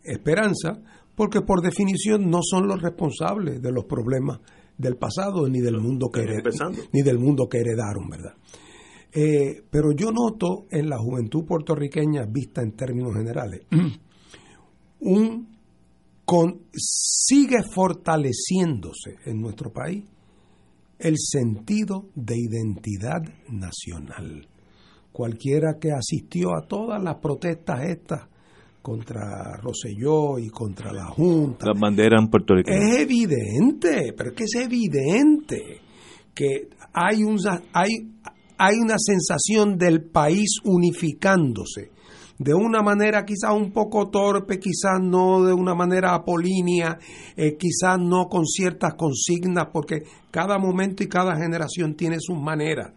esperanza, 0.04 0.80
porque 1.14 1.40
por 1.40 1.60
definición 1.62 2.30
no 2.30 2.40
son 2.42 2.68
los 2.68 2.80
responsables 2.80 3.60
de 3.60 3.72
los 3.72 3.84
problemas 3.86 4.40
del 4.78 4.96
pasado 4.96 5.48
ni 5.48 5.60
del 5.60 5.78
mundo 5.80 6.08
que, 6.12 6.20
hered- 6.20 6.36
Empezando. 6.38 6.78
ni 6.92 7.02
del 7.02 7.18
mundo 7.18 7.48
que 7.48 7.58
heredaron, 7.58 8.08
¿verdad? 8.08 8.34
Eh, 9.14 9.62
pero 9.70 9.92
yo 9.92 10.10
noto 10.10 10.66
en 10.70 10.88
la 10.88 10.98
juventud 10.98 11.44
puertorriqueña, 11.44 12.24
vista 12.26 12.62
en 12.62 12.72
términos 12.72 13.12
generales, 13.14 13.62
un 15.02 15.48
con, 16.24 16.62
sigue 16.72 17.58
fortaleciéndose 17.74 19.16
en 19.26 19.40
nuestro 19.40 19.72
país 19.72 20.04
el 20.98 21.16
sentido 21.18 22.06
de 22.14 22.36
identidad 22.38 23.22
nacional. 23.50 24.46
Cualquiera 25.10 25.78
que 25.80 25.90
asistió 25.90 26.56
a 26.56 26.66
todas 26.66 27.02
las 27.02 27.16
protestas 27.16 27.84
estas 27.84 28.28
contra 28.80 29.56
Roselló 29.60 30.38
y 30.38 30.48
contra 30.48 30.92
la 30.92 31.06
Junta. 31.06 31.66
Las 31.66 31.80
banderas 31.80 32.28
puertorriqueñas. 32.30 32.82
Es 32.82 33.00
evidente, 33.00 34.12
pero 34.16 34.30
es 34.30 34.36
que 34.36 34.44
es 34.44 34.54
evidente 34.54 35.80
que 36.34 36.68
hay, 36.92 37.22
un, 37.22 37.38
hay, 37.72 37.90
hay 38.58 38.76
una 38.76 38.96
sensación 38.98 39.76
del 39.76 40.02
país 40.04 40.56
unificándose 40.64 41.91
de 42.42 42.54
una 42.54 42.82
manera 42.82 43.24
quizás 43.24 43.52
un 43.54 43.70
poco 43.70 44.08
torpe, 44.08 44.58
quizás 44.58 45.00
no 45.00 45.44
de 45.44 45.52
una 45.52 45.74
manera 45.74 46.14
apolínea, 46.14 46.98
eh, 47.36 47.56
quizás 47.56 47.98
no 48.00 48.26
con 48.28 48.44
ciertas 48.46 48.94
consignas, 48.94 49.68
porque 49.72 50.02
cada 50.30 50.58
momento 50.58 51.02
y 51.04 51.08
cada 51.08 51.36
generación 51.36 51.94
tiene 51.94 52.16
sus 52.18 52.38
maneras. 52.38 52.92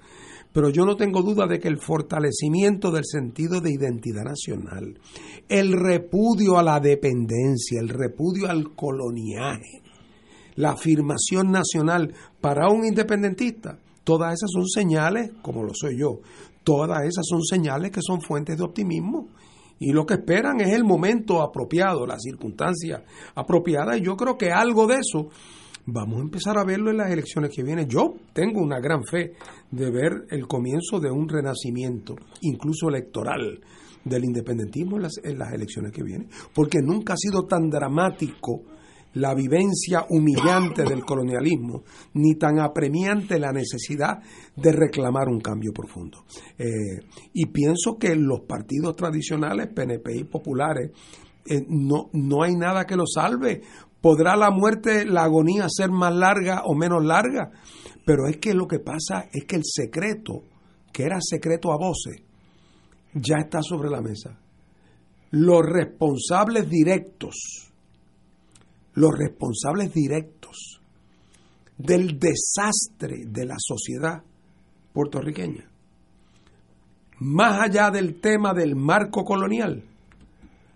Pero 0.51 0.69
yo 0.69 0.85
no 0.85 0.95
tengo 0.95 1.21
duda 1.21 1.47
de 1.47 1.59
que 1.59 1.67
el 1.67 1.77
fortalecimiento 1.77 2.89
del 2.89 3.03
sentido 3.05 3.59
de 3.61 3.71
identidad 3.71 4.23
nacional, 4.23 4.97
el 5.49 5.73
repudio 5.73 6.57
a 6.57 6.63
la 6.63 6.79
dependencia, 6.79 7.79
el 7.79 7.89
repudio 7.89 8.49
al 8.49 8.73
coloniaje, 8.73 9.81
la 10.55 10.71
afirmación 10.71 11.51
nacional 11.51 12.13
para 12.39 12.69
un 12.69 12.85
independentista, 12.85 13.77
todas 14.03 14.33
esas 14.33 14.49
son 14.51 14.65
señales, 14.67 15.31
como 15.41 15.63
lo 15.63 15.73
soy 15.73 15.99
yo, 15.99 16.21
todas 16.65 17.03
esas 17.03 17.25
son 17.25 17.41
señales 17.43 17.91
que 17.91 18.01
son 18.01 18.19
fuentes 18.19 18.57
de 18.57 18.63
optimismo. 18.65 19.29
Y 19.79 19.91
lo 19.91 20.05
que 20.05 20.15
esperan 20.15 20.59
es 20.61 20.73
el 20.73 20.83
momento 20.83 21.41
apropiado, 21.41 22.05
la 22.05 22.19
circunstancia 22.19 23.03
apropiada. 23.35 23.97
Y 23.97 24.01
yo 24.01 24.17
creo 24.17 24.37
que 24.37 24.51
algo 24.51 24.87
de 24.87 24.95
eso 24.95 25.29
vamos 25.85 26.17
a 26.17 26.23
empezar 26.23 26.57
a 26.57 26.63
verlo 26.63 26.91
en 26.91 26.97
las 26.97 27.11
elecciones 27.11 27.51
que 27.55 27.63
vienen. 27.63 27.87
Yo 27.87 28.15
tengo 28.33 28.61
una 28.61 28.79
gran 28.79 29.03
fe 29.03 29.33
de 29.71 29.91
ver 29.91 30.25
el 30.29 30.47
comienzo 30.47 30.99
de 30.99 31.11
un 31.11 31.29
renacimiento, 31.29 32.15
incluso 32.41 32.89
electoral, 32.89 33.61
del 34.03 34.23
independentismo 34.23 34.97
en 34.97 35.03
las, 35.03 35.13
en 35.23 35.37
las 35.37 35.51
elecciones 35.53 35.91
que 35.91 36.03
vienen, 36.03 36.29
porque 36.53 36.79
nunca 36.81 37.13
ha 37.13 37.17
sido 37.17 37.45
tan 37.45 37.69
dramático 37.69 38.61
la 39.15 39.33
vivencia 39.33 40.05
humillante 40.09 40.83
del 40.83 41.05
colonialismo, 41.05 41.83
ni 42.13 42.35
tan 42.35 42.59
apremiante 42.59 43.39
la 43.39 43.51
necesidad 43.51 44.19
de 44.55 44.71
reclamar 44.71 45.27
un 45.29 45.39
cambio 45.39 45.71
profundo. 45.73 46.25
Eh, 46.57 46.99
y 47.33 47.45
pienso 47.47 47.97
que 47.97 48.15
los 48.15 48.41
partidos 48.41 48.95
tradicionales, 48.95 49.67
PNP 49.73 50.17
y 50.17 50.23
populares, 50.25 50.91
eh, 51.47 51.65
no, 51.67 52.09
no 52.13 52.43
hay 52.43 52.55
nada 52.55 52.85
que 52.85 52.97
los 52.97 53.13
salve. 53.13 53.61
Podrá 54.01 54.35
la 54.35 54.51
muerte, 54.51 55.05
la 55.05 55.23
agonía 55.23 55.67
ser 55.69 55.91
más 55.91 56.13
larga 56.13 56.63
o 56.65 56.75
menos 56.75 57.03
larga, 57.03 57.51
pero 58.05 58.27
es 58.27 58.37
que 58.37 58.53
lo 58.53 58.67
que 58.67 58.79
pasa 58.79 59.29
es 59.31 59.45
que 59.45 59.55
el 59.55 59.63
secreto, 59.63 60.43
que 60.91 61.03
era 61.03 61.19
secreto 61.21 61.71
a 61.71 61.77
voces, 61.77 62.21
ya 63.13 63.37
está 63.37 63.61
sobre 63.61 63.89
la 63.89 64.01
mesa. 64.01 64.37
Los 65.31 65.61
responsables 65.65 66.69
directos, 66.69 67.73
los 68.95 69.11
responsables 69.17 69.93
directos 69.93 70.81
del 71.77 72.17
desastre 72.19 73.25
de 73.27 73.45
la 73.45 73.55
sociedad 73.57 74.23
puertorriqueña, 74.93 75.69
más 77.19 77.61
allá 77.61 77.91
del 77.91 78.19
tema 78.19 78.53
del 78.53 78.75
marco 78.75 79.23
colonial, 79.23 79.83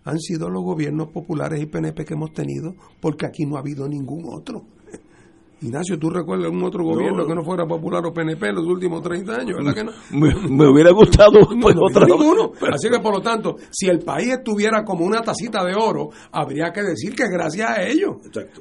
han 0.03 0.19
sido 0.19 0.49
los 0.49 0.63
gobiernos 0.63 1.09
populares 1.09 1.61
y 1.61 1.65
PNP 1.65 2.05
que 2.05 2.13
hemos 2.13 2.33
tenido, 2.33 2.75
porque 3.01 3.25
aquí 3.25 3.45
no 3.45 3.57
ha 3.57 3.59
habido 3.59 3.87
ningún 3.87 4.25
otro. 4.25 4.63
Ignacio, 5.61 5.99
¿tú 5.99 6.09
recuerdas 6.09 6.45
algún 6.45 6.63
otro 6.63 6.85
gobierno 6.85 7.27
que 7.27 7.35
no 7.35 7.43
fuera 7.43 7.65
popular 7.65 8.05
o 8.05 8.13
PNP 8.13 8.47
en 8.47 8.55
los 8.55 8.65
últimos 8.65 9.01
30 9.01 9.35
años? 9.35 9.57
¿Verdad 9.57 9.75
que 9.75 9.83
no? 9.83 9.91
Me, 10.49 10.67
hubiera 10.69 10.91
gustado 10.91 11.39
pues, 11.61 11.75
otra 11.77 12.05
ninguno. 12.05 12.53
Así 12.71 12.89
que, 12.89 12.99
por 12.99 13.15
lo 13.15 13.21
tanto, 13.21 13.57
si 13.69 13.87
el 13.87 13.99
país 13.99 14.29
estuviera 14.29 14.85
como 14.85 15.05
una 15.05 15.21
tacita 15.21 15.65
de 15.65 15.75
oro, 15.75 16.11
habría 16.31 16.71
que 16.71 16.81
decir 16.81 17.13
que 17.13 17.25
gracias 17.29 17.69
a 17.69 17.83
ellos. 17.83 18.15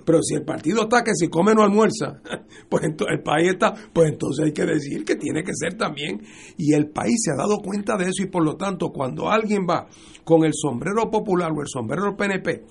Pero 0.04 0.22
si 0.22 0.34
el 0.34 0.42
partido 0.42 0.82
está 0.82 1.04
que 1.04 1.12
si 1.14 1.28
come 1.28 1.54
no 1.54 1.62
almuerza, 1.62 2.20
pues 2.68 2.82
entonces 2.82 3.16
el 3.16 3.22
país 3.22 3.50
está, 3.52 3.74
pues 3.92 4.10
entonces 4.10 4.46
hay 4.46 4.52
que 4.52 4.66
decir 4.66 5.04
que 5.04 5.14
tiene 5.14 5.44
que 5.44 5.52
ser 5.54 5.74
también. 5.74 6.20
Y 6.56 6.74
el 6.74 6.88
país 6.90 7.14
se 7.22 7.30
ha 7.30 7.36
dado 7.36 7.58
cuenta 7.58 7.96
de 7.96 8.06
eso 8.06 8.24
y 8.24 8.26
por 8.26 8.44
lo 8.44 8.56
tanto, 8.56 8.90
cuando 8.90 9.30
alguien 9.30 9.66
va 9.70 9.86
con 10.24 10.44
el 10.44 10.52
sombrero 10.52 11.08
popular 11.10 11.52
o 11.52 11.60
el 11.60 11.68
sombrero 11.68 12.16
PNP 12.16 12.64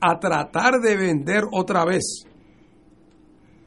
a 0.00 0.18
tratar 0.18 0.80
de 0.80 0.96
vender 0.96 1.44
otra 1.52 1.84
vez 1.84 2.27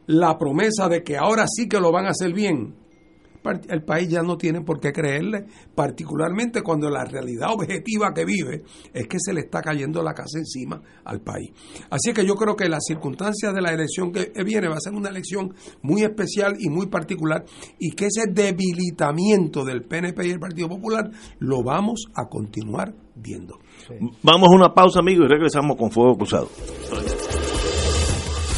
la 0.07 0.37
promesa 0.37 0.87
de 0.89 1.03
que 1.03 1.17
ahora 1.17 1.45
sí 1.47 1.67
que 1.67 1.79
lo 1.79 1.91
van 1.91 2.05
a 2.05 2.09
hacer 2.09 2.33
bien, 2.33 2.75
el 3.69 3.83
país 3.83 4.07
ya 4.09 4.21
no 4.21 4.37
tiene 4.37 4.61
por 4.61 4.79
qué 4.79 4.91
creerle, 4.91 5.45
particularmente 5.73 6.61
cuando 6.61 6.89
la 6.89 7.03
realidad 7.05 7.53
objetiva 7.53 8.13
que 8.13 8.25
vive 8.25 8.63
es 8.93 9.07
que 9.07 9.17
se 9.19 9.33
le 9.33 9.41
está 9.41 9.61
cayendo 9.61 10.03
la 10.03 10.13
casa 10.13 10.37
encima 10.37 10.81
al 11.05 11.21
país. 11.21 11.51
Así 11.89 12.13
que 12.13 12.25
yo 12.25 12.35
creo 12.35 12.55
que 12.55 12.69
las 12.69 12.83
circunstancias 12.85 13.53
de 13.53 13.61
la 13.61 13.71
elección 13.71 14.11
que 14.11 14.31
viene 14.43 14.67
va 14.67 14.75
a 14.75 14.81
ser 14.81 14.93
una 14.93 15.09
elección 15.09 15.53
muy 15.81 16.03
especial 16.03 16.55
y 16.59 16.69
muy 16.69 16.87
particular 16.87 17.43
y 17.79 17.91
que 17.91 18.07
ese 18.07 18.31
debilitamiento 18.31 19.65
del 19.65 19.83
PNP 19.83 20.27
y 20.27 20.31
el 20.31 20.39
Partido 20.39 20.69
Popular 20.69 21.09
lo 21.39 21.63
vamos 21.63 22.05
a 22.15 22.27
continuar 22.27 22.93
viendo. 23.15 23.59
Vamos 24.21 24.49
a 24.51 24.55
una 24.55 24.73
pausa, 24.73 24.99
amigos, 24.99 25.25
y 25.25 25.33
regresamos 25.33 25.77
con 25.77 25.91
Fuego 25.91 26.15
Cruzado. 26.15 26.49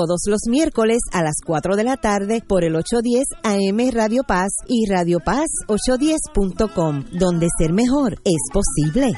todos 0.00 0.22
los 0.28 0.40
miércoles 0.48 1.00
a 1.12 1.22
las 1.22 1.42
4 1.44 1.76
de 1.76 1.84
la 1.84 1.98
tarde 1.98 2.42
por 2.46 2.64
el 2.64 2.74
810 2.74 3.26
AM 3.42 3.90
Radio 3.92 4.22
Paz 4.26 4.48
y 4.66 4.88
Radio 4.88 5.18
Paz 5.22 5.50
810.com, 5.68 7.04
donde 7.12 7.48
ser 7.58 7.74
mejor 7.74 8.14
es 8.24 8.40
posible. 8.50 9.12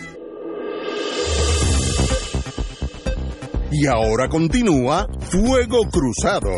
Y 3.70 3.86
ahora 3.86 4.28
continúa 4.28 5.06
Fuego 5.20 5.82
Cruzado. 5.88 6.50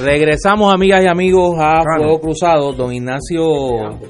Regresamos, 0.00 0.72
amigas 0.72 1.04
y 1.04 1.08
amigos, 1.08 1.56
a 1.60 1.82
Fuego 1.98 2.20
Cruzado. 2.20 2.72
Don 2.72 2.90
Ignacio, 2.90 4.00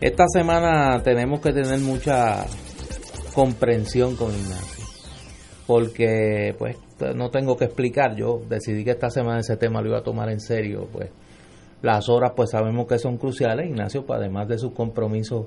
esta 0.00 0.24
semana 0.26 1.00
tenemos 1.04 1.40
que 1.40 1.52
tener 1.52 1.78
mucha 1.78 2.44
comprensión 3.34 4.16
con 4.16 4.30
Ignacio. 4.30 4.84
Porque, 5.66 6.54
pues, 6.58 6.76
no 7.14 7.30
tengo 7.30 7.56
que 7.56 7.64
explicar. 7.64 8.16
Yo 8.16 8.42
decidí 8.48 8.84
que 8.84 8.90
esta 8.90 9.10
semana 9.10 9.40
ese 9.40 9.56
tema 9.56 9.80
lo 9.80 9.88
iba 9.88 9.98
a 9.98 10.02
tomar 10.02 10.30
en 10.30 10.40
serio. 10.40 10.88
Pues, 10.92 11.10
las 11.82 12.08
horas, 12.08 12.32
pues, 12.36 12.50
sabemos 12.50 12.86
que 12.86 12.98
son 12.98 13.16
cruciales. 13.16 13.68
Ignacio, 13.68 14.04
pues, 14.04 14.18
además 14.18 14.48
de 14.48 14.58
sus 14.58 14.72
compromisos 14.72 15.46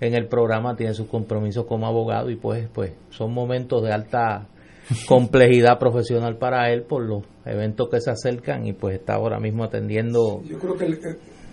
en 0.00 0.14
el 0.14 0.26
programa, 0.26 0.76
tiene 0.76 0.92
sus 0.92 1.06
compromisos 1.06 1.66
como 1.66 1.86
abogado. 1.86 2.30
Y, 2.30 2.36
pues, 2.36 2.68
pues, 2.72 2.92
son 3.10 3.32
momentos 3.32 3.82
de 3.82 3.92
alta 3.92 4.48
complejidad 5.08 5.78
profesional 5.78 6.36
para 6.36 6.70
él 6.72 6.82
por 6.82 7.02
los 7.02 7.24
eventos 7.44 7.88
que 7.88 8.00
se 8.00 8.10
acercan. 8.10 8.66
Y, 8.66 8.72
pues, 8.72 8.96
está 8.96 9.14
ahora 9.14 9.38
mismo 9.38 9.64
atendiendo. 9.64 10.42
Yo 10.44 10.58
creo 10.58 10.76
que 10.76 10.84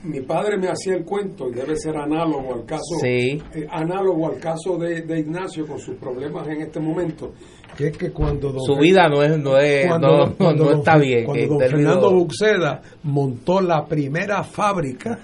mi 0.04 0.22
padre 0.22 0.58
me 0.58 0.68
hacía 0.68 0.96
el 0.96 1.04
cuento 1.04 1.50
y 1.50 1.54
debe 1.54 1.76
ser 1.76 1.96
análogo 1.96 2.56
al 2.56 2.66
caso 2.66 2.96
sí. 3.02 3.42
eh, 3.54 3.68
análogo 3.70 4.28
al 4.28 4.40
caso 4.40 4.78
de, 4.78 5.02
de, 5.02 5.20
Ignacio 5.20 5.68
con 5.68 5.80
sus 5.80 5.96
problemas 5.96 6.48
en 6.48 6.62
este 6.62 6.80
momento 6.80 7.34
que 7.78 7.88
es 7.88 7.98
que 7.98 8.12
cuando 8.12 8.54
su 8.60 8.76
vida 8.78 9.08
no 9.08 9.22
es 9.22 9.38
no 9.38 9.58
es 9.58 9.88
cuando, 9.88 10.26
no, 10.26 10.36
cuando 10.36 10.64
no 10.64 10.70
don, 10.72 10.80
está 10.80 10.98
bien 10.98 11.26
cuando 11.26 11.48
don 11.48 11.60
Fernando 11.60 12.12
Buxeda 12.12 12.82
montó 13.04 13.62
la 13.62 13.86
primera 13.86 14.44
fábrica 14.44 15.20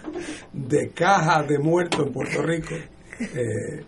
de 0.54 0.90
cajas 0.90 1.48
de 1.48 1.60
muertos 1.60 2.06
en 2.06 2.14
Puerto 2.14 2.42
Rico 2.44 2.76
eh, 2.76 3.84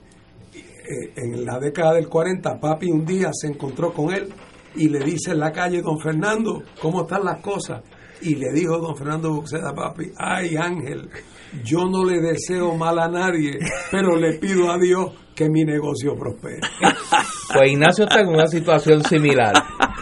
eh, 0.52 1.14
en 1.16 1.45
la 1.45 1.60
década 1.60 1.94
del 1.94 2.10
40 2.10 2.60
papi 2.60 2.90
un 2.90 3.06
día 3.06 3.30
se 3.32 3.48
encontró 3.48 3.94
con 3.94 4.14
él 4.14 4.28
y 4.76 4.90
le 4.90 4.99
dice 4.99 5.32
en 5.32 5.40
la 5.40 5.52
calle 5.52 5.82
don 5.82 5.99
Fernando 5.99 6.64
cómo 6.82 7.02
están 7.02 7.24
las 7.24 7.40
cosas 7.41 7.84
y 8.22 8.36
le 8.36 8.52
dijo 8.54 8.78
don 8.78 8.96
Fernando 8.96 9.34
Buxeda, 9.34 9.74
papi, 9.74 10.12
ay 10.18 10.56
Ángel, 10.58 11.10
yo 11.64 11.86
no 11.86 12.04
le 12.06 12.20
deseo 12.22 12.76
mal 12.76 13.00
a 13.00 13.08
nadie, 13.08 13.58
pero 13.91 14.16
le 14.16 14.38
pido 14.40 14.72
a 14.72 14.78
Dios 14.78 15.12
que 15.36 15.50
mi 15.50 15.64
negocio 15.64 16.16
prospere. 16.16 16.60
Pues 17.52 17.72
Ignacio 17.72 18.06
está 18.06 18.20
en 18.20 18.28
una 18.28 18.46
situación 18.46 19.04
similar. 19.04 19.52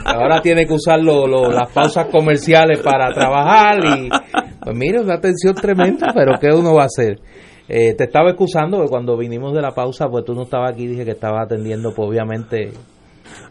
Ahora 0.03 0.41
tiene 0.41 0.65
que 0.67 0.73
usar 0.73 0.99
lo, 0.99 1.49
las 1.49 1.71
pausas 1.71 2.07
comerciales 2.11 2.81
para 2.81 3.13
trabajar 3.13 3.77
y, 3.85 4.09
pues 4.09 4.75
mire, 4.75 4.99
una 4.99 5.21
tensión 5.21 5.55
tremenda, 5.55 6.07
pero 6.13 6.33
¿qué 6.41 6.49
uno 6.49 6.73
va 6.73 6.83
a 6.83 6.85
hacer? 6.87 7.21
Eh, 7.69 7.93
te 7.93 8.03
estaba 8.03 8.31
excusando 8.31 8.81
que 8.81 8.89
cuando 8.89 9.15
vinimos 9.15 9.53
de 9.53 9.61
la 9.61 9.71
pausa, 9.71 10.07
pues 10.09 10.25
tú 10.25 10.33
no 10.33 10.43
estabas 10.43 10.73
aquí, 10.73 10.87
dije 10.87 11.05
que 11.05 11.11
estaba 11.11 11.43
atendiendo, 11.43 11.93
pues 11.95 12.09
obviamente 12.09 12.73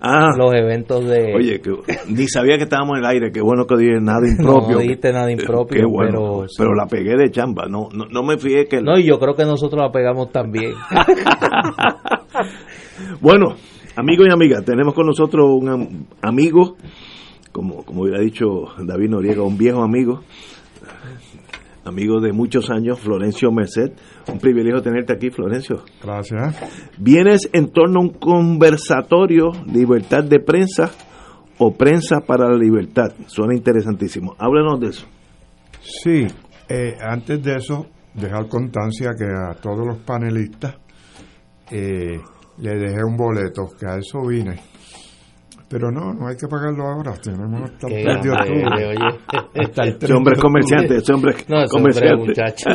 Ah, 0.00 0.30
los 0.36 0.54
eventos 0.54 1.04
de 1.06 1.34
oye 1.34 1.60
que 1.60 1.72
ni 2.08 2.28
sabía 2.28 2.56
que 2.56 2.64
estábamos 2.64 2.98
en 2.98 3.04
el 3.04 3.10
aire 3.10 3.32
qué 3.32 3.40
bueno 3.40 3.66
que 3.66 3.76
dije 3.76 4.00
nada 4.00 4.20
impropio. 4.28 4.76
no 4.76 4.78
dijiste 4.80 5.12
nada 5.12 5.30
impropio 5.30 5.80
qué 5.80 5.86
bueno, 5.86 6.18
pero 6.20 6.46
pero 6.56 6.74
la 6.74 6.86
pegué 6.86 7.16
de 7.16 7.30
chamba 7.30 7.66
no 7.68 7.88
no, 7.92 8.06
no 8.06 8.22
me 8.22 8.38
fijé 8.38 8.66
que 8.66 8.80
no 8.80 8.98
y 8.98 9.04
yo 9.04 9.18
creo 9.18 9.34
que 9.34 9.44
nosotros 9.44 9.80
la 9.82 9.90
pegamos 9.90 10.30
también. 10.32 10.72
Bueno 13.20 13.54
amigos 13.94 14.26
y 14.28 14.32
amigas 14.32 14.64
tenemos 14.64 14.94
con 14.94 15.06
nosotros 15.06 15.46
un 15.50 16.06
amigo 16.22 16.76
como 17.52 17.84
como 17.84 18.02
hubiera 18.02 18.20
dicho 18.20 18.46
David 18.78 19.10
Noriega 19.10 19.42
un 19.42 19.56
viejo 19.58 19.82
amigo 19.82 20.22
amigo 21.86 22.20
de 22.20 22.32
muchos 22.32 22.70
años, 22.70 23.00
Florencio 23.00 23.50
Merced. 23.52 23.92
Un 24.28 24.38
privilegio 24.38 24.82
tenerte 24.82 25.12
aquí, 25.12 25.30
Florencio. 25.30 25.82
Gracias. 26.02 26.56
Vienes 26.98 27.48
en 27.52 27.70
torno 27.70 28.00
a 28.00 28.02
un 28.02 28.10
conversatorio, 28.10 29.52
libertad 29.66 30.24
de 30.24 30.40
prensa 30.40 30.90
o 31.58 31.72
prensa 31.72 32.20
para 32.26 32.48
la 32.48 32.56
libertad. 32.56 33.12
Suena 33.26 33.54
interesantísimo. 33.54 34.34
Háblanos 34.38 34.80
de 34.80 34.88
eso. 34.88 35.06
Sí, 35.80 36.26
eh, 36.68 36.96
antes 37.00 37.42
de 37.42 37.54
eso, 37.54 37.86
dejar 38.14 38.48
constancia 38.48 39.10
que 39.16 39.24
a 39.24 39.54
todos 39.60 39.86
los 39.86 39.98
panelistas 39.98 40.76
eh, 41.70 42.18
le 42.58 42.74
dejé 42.76 43.04
un 43.04 43.16
boleto, 43.16 43.66
que 43.78 43.86
a 43.86 43.96
eso 43.96 44.26
vine. 44.26 44.75
Pero 45.68 45.90
no, 45.90 46.14
no 46.14 46.28
hay 46.28 46.36
que 46.36 46.46
pagarlo 46.46 46.86
ahora. 46.86 47.14
Tenemos 47.14 47.70
hasta 47.70 47.88
el 47.88 48.04
3 48.04 48.22
de 48.22 48.30
octubre. 48.30 48.96
Hasta 49.54 49.82
el 49.82 49.98
3 49.98 50.02
ese 50.04 50.14
hombre 50.14 50.34
es 50.36 50.40
comerciante, 50.40 50.96
ese 50.96 51.12
hombre 51.12 51.34
es 51.36 51.48
no, 51.48 51.62
ese 51.62 51.68
comerciante. 51.70 52.14
Hombre, 52.14 52.28
muchacho. 52.28 52.70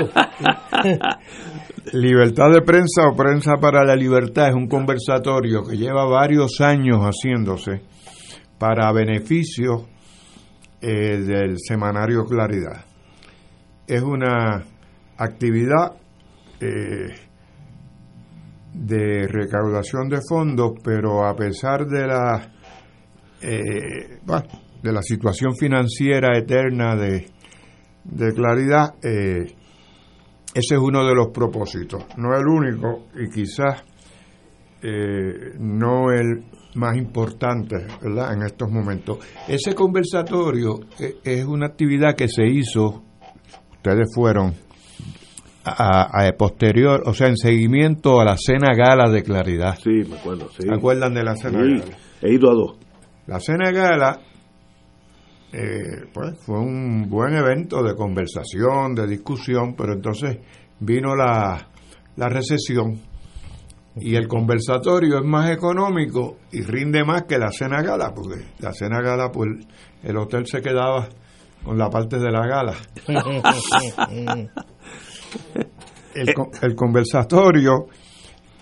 Libertad 1.94 2.52
de 2.52 2.62
prensa 2.62 3.08
o 3.08 3.16
prensa 3.16 3.56
para 3.60 3.84
la 3.86 3.96
libertad 3.96 4.50
es 4.50 4.56
un 4.56 4.68
conversatorio 4.68 5.64
que 5.64 5.78
lleva 5.78 6.06
varios 6.06 6.60
años 6.62 7.00
haciéndose 7.00 7.82
para 8.60 8.92
beneficio 8.92 9.88
eh, 10.82 11.18
del 11.18 11.58
semanario 11.60 12.26
Claridad. 12.26 12.86
Es 13.88 14.02
una 14.02 14.64
actividad 15.18 15.94
eh, 16.60 17.08
de 18.74 19.28
recaudación 19.28 20.10
de 20.10 20.20
fondos, 20.28 20.74
pero 20.84 21.26
a 21.26 21.36
pesar 21.36 21.88
de 21.88 22.08
la 22.08 22.52
eh, 23.42 24.20
bueno, 24.26 24.44
de 24.82 24.92
la 24.92 25.02
situación 25.02 25.56
financiera 25.56 26.38
eterna 26.38 26.96
de, 26.96 27.28
de 28.04 28.34
claridad, 28.34 28.96
eh, 29.04 29.46
ese 30.54 30.76
es 30.76 30.80
uno 30.82 31.06
de 31.06 31.16
los 31.16 31.28
propósitos, 31.30 32.04
no 32.18 32.36
el 32.36 32.46
único 32.48 33.08
y 33.16 33.30
quizás 33.30 33.84
eh, 34.82 35.54
no 35.60 36.12
el 36.12 36.44
más 36.76 36.98
importante 36.98 37.76
¿verdad? 38.02 38.34
en 38.34 38.44
estos 38.44 38.70
momentos. 38.72 39.20
Ese 39.48 39.76
conversatorio 39.76 40.80
eh, 41.00 41.16
es 41.24 41.46
una 41.46 41.68
actividad 41.68 42.16
que 42.16 42.28
se 42.28 42.46
hizo, 42.48 43.04
ustedes 43.74 44.08
fueron 44.14 44.54
a, 45.64 46.26
a, 46.26 46.32
posterior, 46.34 47.04
o 47.06 47.14
sea, 47.14 47.28
en 47.28 47.38
seguimiento 47.38 48.20
a 48.20 48.26
la 48.26 48.36
cena 48.38 48.74
gala 48.76 49.10
de 49.12 49.22
claridad. 49.22 49.76
Sí, 49.84 49.92
me 50.10 50.18
acuerdo. 50.18 50.50
Sí. 50.58 50.64
¿Se 50.64 50.74
acuerdan 50.74 51.14
de 51.14 51.24
la 51.24 51.36
cena 51.36 51.60
Sí, 51.64 51.80
gala? 51.82 51.98
he 52.24 52.34
ido 52.34 52.50
a 52.50 52.54
dos. 52.54 52.78
La 53.28 53.40
cena 53.40 53.72
gala 53.72 54.20
eh, 55.54 56.06
pues, 56.14 56.38
fue 56.40 56.60
un 56.60 57.10
buen 57.10 57.36
evento 57.36 57.84
de 57.84 57.96
conversación, 57.96 58.96
de 58.96 59.08
discusión, 59.08 59.76
pero 59.76 59.94
entonces 59.94 60.38
vino 60.80 61.16
la, 61.16 61.68
la 62.16 62.30
recesión 62.30 63.00
y 63.96 64.16
el 64.16 64.28
conversatorio 64.28 65.20
es 65.20 65.26
más 65.26 65.52
económico 65.52 66.38
y 66.52 66.62
rinde 66.62 67.04
más 67.04 67.24
que 67.24 67.38
la 67.38 67.52
cena 67.52 67.82
gala, 67.82 68.14
porque 68.14 68.46
la 68.60 68.72
cena 68.72 69.02
gala, 69.02 69.30
pues 69.32 69.50
el 70.04 70.18
hotel 70.18 70.46
se 70.46 70.62
quedaba 70.62 71.10
con 71.64 71.78
la 71.78 71.90
parte 71.90 72.18
de 72.18 72.32
la 72.32 72.48
gala. 72.48 72.74
el, 76.16 76.34
el 76.62 76.76
conversatorio 76.76 77.88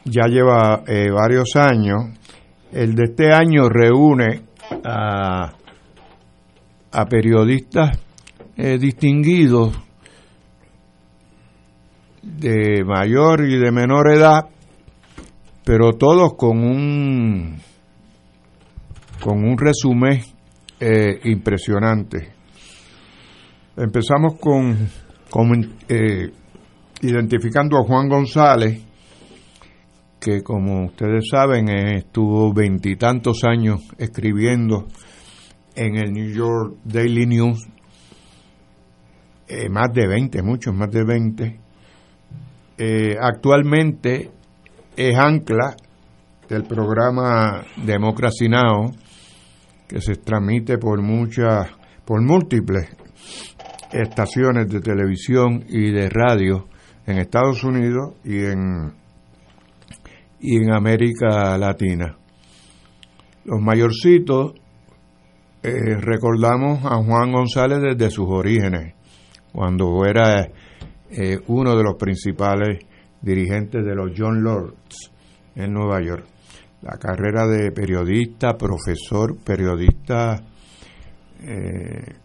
ya 0.06 0.28
lleva 0.28 0.84
eh, 0.88 1.12
varios 1.12 1.56
años. 1.56 2.18
El 2.72 2.96
de 2.96 3.04
este 3.06 3.32
año 3.32 3.70
reúne 3.70 4.49
a, 4.84 5.54
a 6.92 7.06
periodistas 7.06 8.00
eh, 8.58 8.78
distinguidos 8.78 9.74
de 12.22 12.84
mayor 12.84 13.46
y 13.48 13.58
de 13.58 13.72
menor 13.72 14.12
edad, 14.12 14.50
pero 15.64 15.94
todos 15.94 16.34
con 16.36 16.60
un 16.60 17.62
con 19.22 19.44
un 19.44 19.58
resumen 19.58 20.22
eh, 20.80 21.20
impresionante. 21.26 22.34
Empezamos 23.76 24.38
con, 24.40 24.78
eh, 25.88 26.32
identificando 27.02 27.78
a 27.78 27.84
Juan 27.84 28.10
González, 28.10 28.82
que 30.20 30.44
como 30.44 30.86
ustedes 30.86 31.30
saben 31.32 31.70
estuvo 31.70 32.54
veintitantos 32.54 33.44
años 33.46 33.82
escribiendo 33.98 34.88
en 35.76 35.96
el 35.96 36.12
New 36.12 36.30
York 36.30 36.78
Daily 36.84 37.26
News, 37.26 37.68
eh, 39.48 39.70
más 39.70 39.94
de 39.94 40.08
20, 40.08 40.42
muchos 40.44 40.76
más 40.76 40.92
de 40.92 41.04
20. 41.04 41.60
Eh, 42.78 43.16
actualmente 43.20 44.30
es 44.96 45.18
ancla 45.18 45.76
del 46.50 46.64
programa 46.64 47.64
Democracy 47.86 48.50
Now, 48.50 48.92
que 49.88 50.02
se 50.02 50.16
transmite 50.16 50.78
por 50.78 51.02
muchas, 51.02 51.68
por 52.06 52.22
múltiples 52.22 52.90
estaciones 53.92 54.68
de 54.68 54.82
televisión 54.82 55.64
y 55.68 55.92
de 55.92 56.10
radio 56.10 56.68
en 57.08 57.18
Estados 57.18 57.64
Unidos 57.64 58.14
y 58.24 58.46
en, 58.46 58.99
y 60.40 60.58
en 60.58 60.74
América 60.74 61.58
Latina. 61.58 62.18
Los 63.46 63.62
mayorcitos 63.62 64.54
eh, 65.62 65.96
recordamos 66.00 66.86
a 66.86 67.04
Juan 67.04 67.32
González 67.32 67.80
desde 67.82 68.12
sus 68.12 68.28
orígenes, 68.30 68.94
cuando 69.52 70.06
era 70.06 70.50
eh, 71.10 71.38
uno 71.48 71.76
de 71.76 71.84
los 71.84 71.96
principales 71.96 72.86
dirigentes 73.22 73.84
de 73.84 73.96
los 73.96 74.12
John 74.18 74.42
Lords 74.42 75.12
en 75.56 75.74
Nueva 75.74 76.02
York. 76.02 76.26
La 76.82 76.98
carrera 76.98 77.46
de 77.46 77.74
periodista, 77.74 78.58
profesor, 78.58 79.36
periodista 79.44 80.42
eh, 81.42 82.16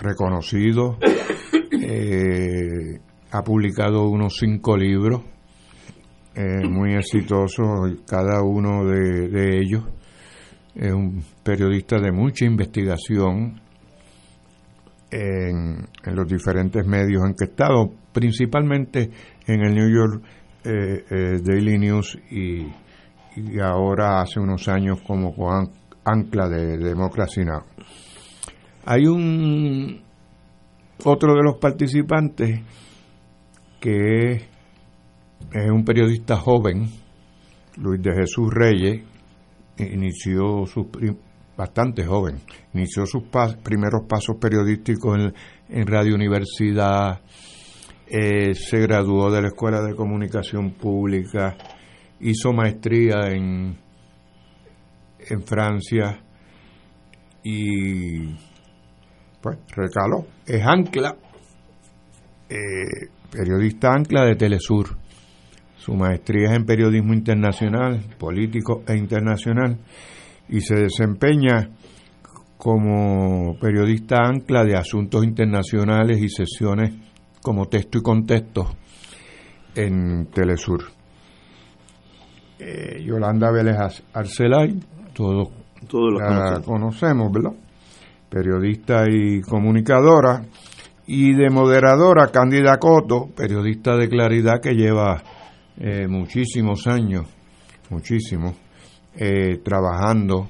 reconocido, 0.00 0.96
ha 3.32 3.42
publicado 3.42 4.08
unos 4.08 4.36
cinco 4.38 4.76
libros 4.76 5.22
muy 6.68 6.94
exitosos, 6.94 8.02
cada 8.06 8.42
uno 8.42 8.84
de, 8.84 9.58
ellos. 9.58 9.84
Es 10.74 10.92
un 10.92 11.22
periodista 11.42 11.98
de 11.98 12.12
mucha 12.12 12.44
investigación 12.44 13.60
en, 15.10 15.88
los 16.04 16.28
diferentes 16.28 16.86
medios 16.86 17.22
en 17.24 17.34
que 17.34 17.44
he 17.44 17.48
estado, 17.48 17.90
principalmente 18.12 19.10
en 19.46 19.60
el 19.62 19.74
New 19.74 19.90
York 19.90 20.22
eh, 20.64 21.04
eh, 21.10 21.40
Daily 21.42 21.78
News 21.78 22.18
y, 22.30 22.66
y, 23.36 23.60
ahora 23.62 24.20
hace 24.20 24.38
unos 24.38 24.68
años 24.68 25.00
como 25.06 25.34
ancla 26.04 26.48
de, 26.48 26.76
de 26.76 26.88
Democracy 26.88 27.44
Now! 27.44 27.62
Hay 28.84 29.06
un 29.06 30.02
otro 31.04 31.34
de 31.34 31.42
los 31.42 31.58
participantes 31.58 32.60
que 33.80 34.32
es, 34.32 34.49
es 35.52 35.70
un 35.70 35.84
periodista 35.84 36.36
joven, 36.36 36.88
Luis 37.76 38.02
de 38.02 38.12
Jesús 38.14 38.52
Reyes, 38.52 39.02
inició 39.78 40.66
sus 40.66 40.86
bastante 41.56 42.04
joven, 42.04 42.40
inició 42.72 43.04
sus 43.06 43.24
primeros 43.62 44.02
pasos 44.08 44.36
periodísticos 44.40 45.18
en, 45.18 45.34
en 45.68 45.86
Radio 45.86 46.14
Universidad, 46.14 47.20
eh, 48.06 48.54
se 48.54 48.78
graduó 48.80 49.30
de 49.30 49.42
la 49.42 49.48
Escuela 49.48 49.82
de 49.82 49.94
Comunicación 49.94 50.72
Pública, 50.72 51.56
hizo 52.20 52.52
maestría 52.52 53.30
en, 53.30 53.76
en 55.18 55.42
Francia 55.42 56.20
y 57.42 58.34
pues 59.40 59.58
recaló. 59.74 60.26
Es 60.46 60.62
ancla, 60.66 61.16
eh, 62.48 63.08
periodista 63.30 63.92
ancla 63.92 64.24
de 64.24 64.34
Telesur. 64.34 64.99
Su 65.80 65.94
maestría 65.94 66.50
es 66.50 66.56
en 66.56 66.66
periodismo 66.66 67.14
internacional, 67.14 68.00
político 68.18 68.82
e 68.86 68.98
internacional, 68.98 69.78
y 70.50 70.60
se 70.60 70.74
desempeña 70.74 71.70
como 72.58 73.58
periodista 73.58 74.18
ancla 74.22 74.62
de 74.62 74.76
asuntos 74.76 75.24
internacionales 75.24 76.20
y 76.20 76.28
sesiones 76.28 76.92
como 77.40 77.66
texto 77.68 77.96
y 77.96 78.02
contexto 78.02 78.66
en 79.74 80.26
Telesur. 80.26 80.82
Eh, 82.58 83.02
Yolanda 83.02 83.50
Vélez 83.50 84.02
Arcelay, 84.12 84.78
todos, 85.14 85.48
todos 85.88 86.12
la 86.12 86.26
conocemos. 86.26 86.66
conocemos, 86.66 87.32
¿verdad? 87.32 87.58
Periodista 88.28 89.04
y 89.08 89.40
comunicadora, 89.40 90.42
y 91.06 91.32
de 91.32 91.48
moderadora 91.48 92.26
Cándida 92.26 92.76
Coto, 92.76 93.30
periodista 93.34 93.96
de 93.96 94.10
Claridad 94.10 94.60
que 94.60 94.74
lleva 94.74 95.22
eh, 95.82 96.06
muchísimos 96.06 96.86
años, 96.86 97.26
muchísimos, 97.88 98.54
eh, 99.16 99.62
trabajando, 99.64 100.46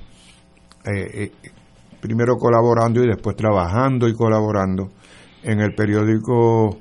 eh, 0.85 1.31
primero 2.01 2.35
colaborando 2.35 3.05
y 3.05 3.07
después 3.07 3.36
trabajando 3.36 4.09
y 4.09 4.15
colaborando 4.15 4.90
en 5.44 5.61
el 5.61 5.73
periódico 5.74 6.78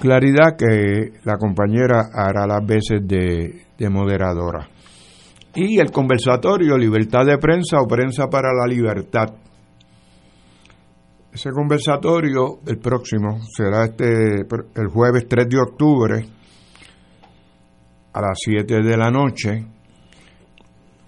Claridad 0.00 0.56
que 0.56 1.12
la 1.24 1.36
compañera 1.36 2.08
hará 2.14 2.46
las 2.46 2.64
veces 2.66 3.06
de, 3.06 3.66
de 3.76 3.90
moderadora. 3.90 4.66
Y 5.54 5.78
el 5.78 5.90
conversatorio 5.92 6.78
Libertad 6.78 7.26
de 7.26 7.36
Prensa 7.36 7.76
o 7.82 7.86
Prensa 7.86 8.28
para 8.30 8.48
la 8.54 8.66
Libertad. 8.66 9.28
Ese 11.30 11.50
conversatorio, 11.50 12.60
el 12.66 12.78
próximo, 12.78 13.40
será 13.54 13.84
este 13.84 14.40
el 14.40 14.88
jueves 14.88 15.28
3 15.28 15.48
de 15.48 15.58
octubre 15.60 16.26
a 18.12 18.20
las 18.20 18.38
7 18.44 18.82
de 18.82 18.96
la 18.96 19.10
noche 19.10 19.64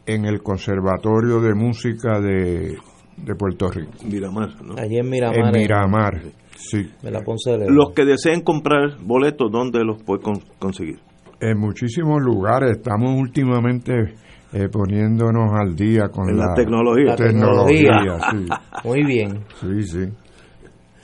en 0.06 0.24
el 0.24 0.42
Conservatorio 0.42 1.40
de 1.40 1.54
Música 1.54 2.20
de, 2.20 2.76
de 3.16 3.34
Puerto 3.34 3.68
Rico. 3.68 3.92
Miramar, 4.04 4.50
¿no? 4.62 4.74
Allí 4.78 4.98
en 4.98 5.08
Miramar. 5.08 5.38
En 5.38 5.52
Miramar, 5.52 6.22
sí. 6.56 6.90
De 7.02 7.10
la 7.10 7.20
Ponce 7.20 7.52
de 7.52 7.58
León. 7.58 7.74
Los 7.74 7.92
que 7.94 8.04
deseen 8.04 8.42
comprar 8.42 8.98
boletos, 9.02 9.50
¿dónde 9.50 9.84
los 9.84 10.02
puede 10.02 10.22
con 10.22 10.34
conseguir? 10.58 10.98
En 11.40 11.58
muchísimos 11.58 12.22
lugares. 12.22 12.78
Estamos 12.78 13.18
últimamente 13.18 14.14
eh, 14.52 14.68
poniéndonos 14.70 15.52
al 15.52 15.74
día 15.74 16.08
con 16.08 16.28
en 16.28 16.38
la, 16.38 16.46
la, 16.46 16.54
tecnología. 16.54 17.06
La 17.06 17.16
tecnología. 17.16 17.90
tecnología. 17.98 18.60
sí. 18.82 18.88
Muy 18.88 19.04
bien. 19.04 19.44
Sí, 19.60 19.82
sí. 19.82 20.08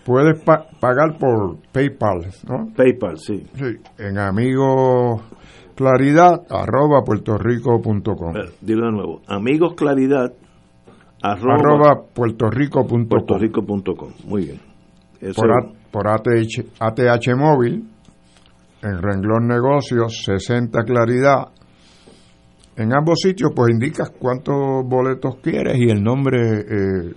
Puedes 0.05 0.43
pa 0.43 0.67
pagar 0.81 1.19
por 1.19 1.59
PayPal, 1.73 2.27
¿no? 2.49 2.73
PayPal, 2.75 3.19
sí. 3.19 3.47
Sí, 3.55 3.77
en 3.99 4.19
amigos 4.19 5.23
claridad 5.81 6.43
arroba 6.51 7.03
puertorico.com. 7.05 8.37
Eh, 8.37 8.51
dilo 8.61 8.87
de 8.87 8.93
nuevo. 8.93 9.23
Amigos 9.27 9.73
claridad 9.75 10.31
arroba, 11.23 11.55
Arroba 11.55 12.03
puertorico.com. 12.15 13.09
puertorico.com. 13.09 14.11
Muy 14.27 14.45
bien. 14.45 14.61
Eso 15.21 15.41
Por, 15.41 15.51
A- 15.51 15.73
por 15.91 16.07
ATH, 16.09 16.67
ATH 16.79 17.35
móvil, 17.37 17.89
en 18.83 19.03
renglón 19.03 19.47
negocios, 19.49 20.23
60 20.25 20.83
claridad. 20.85 21.49
En 22.77 22.95
ambos 22.95 23.21
sitios, 23.21 23.51
pues 23.55 23.71
indicas 23.73 24.11
cuántos 24.11 24.55
boletos 24.87 25.37
quieres 25.43 25.77
y 25.79 25.91
el 25.91 26.03
nombre 26.03 26.39
eh, 26.61 27.15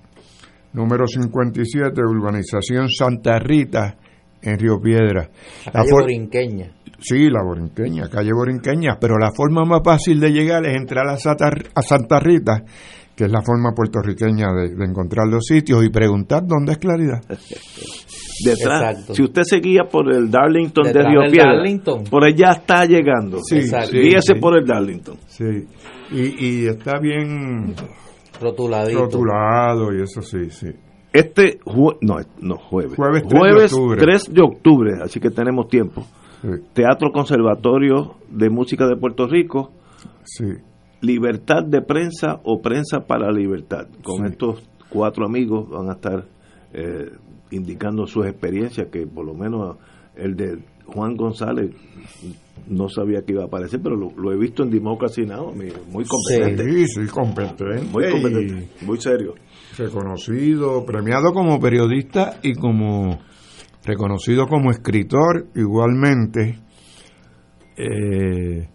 número 0.72 1.06
57, 1.06 2.00
urbanización 2.00 2.88
Santa 2.88 3.38
Rita, 3.38 3.96
en 4.42 4.58
Río 4.58 4.80
Piedra. 4.80 5.28
La 5.66 5.66
La 5.66 5.72
calle 5.72 5.90
for- 5.90 6.02
Borinqueña. 6.02 6.70
Sí, 7.00 7.28
la 7.30 7.42
Borinqueña, 7.44 8.08
calle 8.08 8.30
Borinqueña, 8.32 8.98
pero 9.00 9.16
la 9.18 9.30
forma 9.32 9.64
más 9.64 9.80
fácil 9.84 10.18
de 10.18 10.30
llegar 10.32 10.66
es 10.66 10.76
entrar 10.76 11.06
a 11.08 11.16
Santa, 11.16 11.50
a 11.74 11.82
Santa 11.82 12.18
Rita, 12.18 12.64
que 13.14 13.24
es 13.24 13.30
la 13.30 13.40
forma 13.42 13.72
puertorriqueña 13.72 14.48
de, 14.52 14.74
de 14.74 14.84
encontrar 14.84 15.28
los 15.28 15.44
sitios 15.46 15.84
y 15.84 15.90
preguntar 15.90 16.42
dónde 16.44 16.72
es 16.72 16.78
claridad. 16.78 17.20
detrás. 18.44 18.92
Exacto. 18.94 19.14
Si 19.14 19.22
usted 19.22 19.42
se 19.44 19.56
guía 19.58 19.84
por 19.90 20.12
el 20.12 20.30
Darlington 20.30 20.84
Detrás 20.84 21.04
de 21.04 21.10
Río 21.10 21.30
Piedra, 21.30 21.52
Darlington. 21.56 22.04
por 22.04 22.24
allá 22.24 22.52
está 22.52 22.84
llegando. 22.84 23.38
Sí, 23.42 23.62
sí, 23.62 23.74
Guíese 23.92 24.34
sí. 24.34 24.40
por 24.40 24.56
el 24.58 24.64
Darlington. 24.66 25.16
Sí. 25.26 25.44
Y, 26.12 26.46
y 26.46 26.66
está 26.66 26.98
bien 27.00 27.74
Rotuladito. 28.40 29.00
rotulado 29.02 29.92
y 29.92 30.02
eso 30.02 30.22
sí, 30.22 30.50
sí. 30.50 30.68
Este 31.12 31.58
jue- 31.60 31.96
no, 32.00 32.16
no 32.40 32.56
jueves. 32.56 32.94
Jueves 32.96 33.22
3 33.26 33.40
de 33.40 33.64
octubre. 33.64 34.00
3 34.00 34.34
de 34.34 34.42
octubre, 34.42 34.92
así 35.02 35.20
que 35.20 35.30
tenemos 35.30 35.68
tiempo. 35.68 36.04
Teatro 36.72 37.10
Conservatorio 37.12 38.14
de 38.30 38.48
Música 38.50 38.86
de 38.86 38.96
Puerto 38.96 39.26
Rico. 39.26 39.72
Sí. 40.24 40.44
Libertad 41.00 41.64
de 41.64 41.80
prensa 41.82 42.40
o 42.44 42.60
prensa 42.60 43.00
para 43.06 43.30
libertad. 43.32 43.86
Con 44.02 44.18
Sí. 44.26 44.32
estos 44.32 44.68
cuatro 44.88 45.24
amigos 45.26 45.68
van 45.70 45.88
a 45.88 45.92
estar 45.94 46.24
eh, 46.74 47.10
indicando 47.50 48.06
sus 48.06 48.26
experiencias, 48.26 48.88
que 48.92 49.06
por 49.06 49.24
lo 49.24 49.32
menos 49.34 49.76
el 50.16 50.36
de 50.36 50.58
Juan 50.86 51.16
González 51.16 51.70
no 52.68 52.88
sabía 52.90 53.22
que 53.22 53.32
iba 53.32 53.42
a 53.42 53.46
aparecer, 53.46 53.80
pero 53.82 53.96
lo, 53.96 54.10
lo 54.16 54.32
he 54.32 54.36
visto 54.36 54.62
en 54.62 54.70
Democracy 54.70 55.24
Now, 55.24 55.54
muy 55.54 56.04
competente. 56.04 56.64
Sí, 56.70 56.86
sí, 56.86 57.06
competente. 57.06 57.64
Muy 57.90 58.10
competente, 58.10 58.68
muy 58.84 59.00
serio. 59.00 59.34
Reconocido, 59.78 60.84
premiado 60.84 61.32
como 61.32 61.60
periodista 61.60 62.40
y 62.42 62.54
como 62.54 63.20
reconocido 63.84 64.46
como 64.46 64.70
escritor 64.70 65.46
igualmente. 65.54 66.58
Eh, 67.76 68.68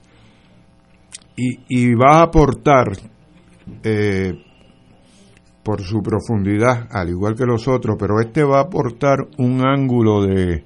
y, 1.35 1.59
y 1.67 1.93
va 1.93 2.19
a 2.19 2.23
aportar 2.23 2.87
eh, 3.83 4.33
por 5.63 5.81
su 5.81 6.01
profundidad, 6.01 6.87
al 6.91 7.09
igual 7.09 7.35
que 7.35 7.45
los 7.45 7.67
otros, 7.67 7.95
pero 7.99 8.19
este 8.19 8.43
va 8.43 8.59
a 8.59 8.63
aportar 8.63 9.19
un 9.37 9.65
ángulo 9.65 10.23
de, 10.23 10.65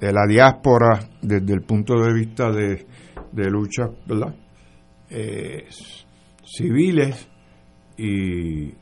de 0.00 0.12
la 0.12 0.26
diáspora 0.28 1.08
desde 1.22 1.54
el 1.54 1.62
punto 1.62 1.94
de 2.00 2.12
vista 2.12 2.50
de, 2.50 2.86
de 3.32 3.50
luchas. 3.50 3.90
Eh, 5.10 5.66
civiles 6.44 7.28
y, 7.96 8.72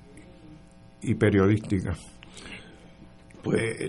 y 1.06 1.14
periodísticas. 1.14 1.98
Pues 3.42 3.62
eh, 3.62 3.88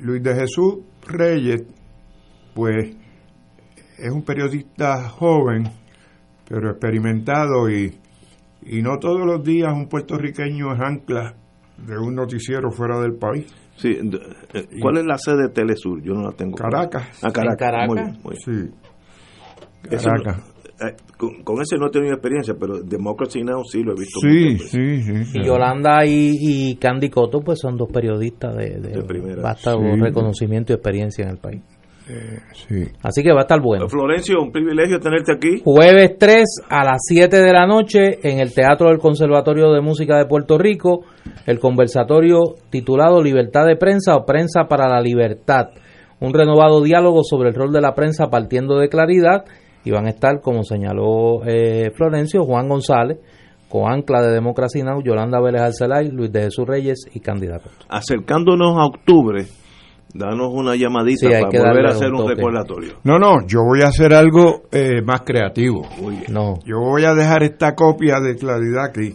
Luis 0.00 0.22
de 0.22 0.34
Jesús 0.34 0.78
Reyes, 1.06 1.62
pues 2.54 2.96
es 3.98 4.10
un 4.10 4.22
periodista 4.24 5.08
joven, 5.08 5.64
pero 6.48 6.70
experimentado 6.70 7.70
y, 7.70 7.96
y 8.62 8.82
no 8.82 8.98
todos 8.98 9.24
los 9.24 9.42
días 9.42 9.72
un 9.72 9.88
puertorriqueño 9.88 10.74
es 10.74 10.80
ancla 10.80 11.34
de 11.78 11.98
un 11.98 12.14
noticiero 12.14 12.70
fuera 12.70 12.98
del 13.00 13.14
país. 13.14 13.46
Sí, 13.76 13.90
eh, 14.54 14.68
¿Cuál 14.80 14.98
es 14.98 15.04
la 15.04 15.18
sede 15.18 15.44
de 15.44 15.48
Telesur? 15.50 16.02
Yo 16.02 16.14
no 16.14 16.22
la 16.22 16.32
tengo. 16.32 16.56
Caracas. 16.56 17.20
Ah, 17.22 17.30
Caracas. 17.30 17.52
¿En 17.52 17.56
Caracas? 17.56 17.88
Muy 17.88 18.00
bien, 18.00 18.18
muy 18.22 18.36
bien. 18.46 18.72
Sí. 19.90 19.96
Caracas. 20.04 20.55
Con, 21.16 21.42
con 21.42 21.60
ese 21.62 21.76
no 21.78 21.86
he 21.86 21.90
tenido 21.90 22.12
experiencia, 22.14 22.54
pero 22.58 22.80
Democracy 22.82 23.42
Now! 23.42 23.62
sí 23.64 23.82
lo 23.82 23.92
he 23.92 24.00
visto. 24.00 24.20
Sí, 24.20 24.58
sí, 24.58 25.24
sí. 25.24 25.38
Y 25.38 25.44
Yolanda 25.44 26.04
y, 26.04 26.32
y 26.40 26.76
Candy 26.76 27.08
Coto 27.10 27.40
pues 27.40 27.58
son 27.60 27.76
dos 27.76 27.88
periodistas 27.92 28.54
de, 28.56 28.78
de, 28.80 29.02
primera. 29.02 29.42
vasto 29.42 29.78
Sí. 29.78 30.00
reconocimiento 30.00 30.72
y 30.72 30.76
experiencia 30.76 31.24
en 31.24 31.30
el 31.30 31.38
país. 31.38 31.62
Eh, 32.08 32.38
sí. 32.68 32.84
Así 33.02 33.22
que 33.24 33.32
va 33.32 33.40
a 33.40 33.42
estar 33.42 33.60
bueno. 33.60 33.88
Florencio, 33.88 34.40
un 34.40 34.52
privilegio 34.52 35.00
tenerte 35.00 35.32
aquí. 35.32 35.60
Jueves 35.64 36.16
3 36.18 36.44
a 36.68 36.84
las 36.84 36.98
7 37.08 37.36
de 37.36 37.52
la 37.52 37.66
noche 37.66 38.20
en 38.22 38.38
el 38.38 38.54
Teatro 38.54 38.90
del 38.90 38.98
Conservatorio 38.98 39.72
de 39.72 39.80
Música 39.80 40.16
de 40.16 40.26
Puerto 40.26 40.56
Rico, 40.56 41.04
el 41.46 41.58
conversatorio 41.58 42.38
titulado 42.70 43.20
Libertad 43.22 43.66
de 43.66 43.74
Prensa 43.76 44.14
o 44.14 44.24
Prensa 44.24 44.66
para 44.68 44.88
la 44.88 45.00
Libertad. 45.00 45.70
Un 46.20 46.32
renovado 46.32 46.80
diálogo 46.82 47.22
sobre 47.24 47.48
el 47.48 47.54
rol 47.56 47.72
de 47.72 47.80
la 47.80 47.94
prensa 47.94 48.28
partiendo 48.30 48.78
de 48.78 48.88
claridad 48.88 49.44
y 49.86 49.92
van 49.92 50.06
a 50.06 50.10
estar, 50.10 50.40
como 50.40 50.64
señaló 50.64 51.44
eh, 51.46 51.92
Florencio, 51.94 52.42
Juan 52.42 52.68
González, 52.68 53.18
coancla 53.68 54.20
de 54.20 54.32
Democracy 54.32 54.82
Now!, 54.82 55.00
Yolanda 55.00 55.40
Vélez 55.40 55.62
Arcelay, 55.62 56.10
Luis 56.10 56.32
de 56.32 56.42
Jesús 56.42 56.66
Reyes 56.66 57.06
y 57.14 57.20
candidato. 57.20 57.70
Acercándonos 57.88 58.76
a 58.76 58.86
octubre, 58.86 59.46
danos 60.12 60.48
una 60.52 60.74
llamadita 60.74 61.20
Sí, 61.20 61.26
para 61.28 61.48
que 61.48 61.58
volver 61.60 61.86
a 61.86 61.90
hacer 61.90 62.12
un 62.12 62.22
un, 62.22 62.28
recordatorio. 62.28 62.94
No, 63.04 63.20
no, 63.20 63.46
yo 63.46 63.60
voy 63.62 63.82
a 63.82 63.86
hacer 63.86 64.12
algo 64.12 64.62
eh, 64.72 65.02
más 65.02 65.20
creativo. 65.20 65.82
No, 66.32 66.54
Yo 66.64 66.80
voy 66.80 67.04
a 67.04 67.14
dejar 67.14 67.44
esta 67.44 67.76
copia 67.76 68.16
de 68.18 68.34
claridad 68.34 68.86
aquí. 68.86 69.14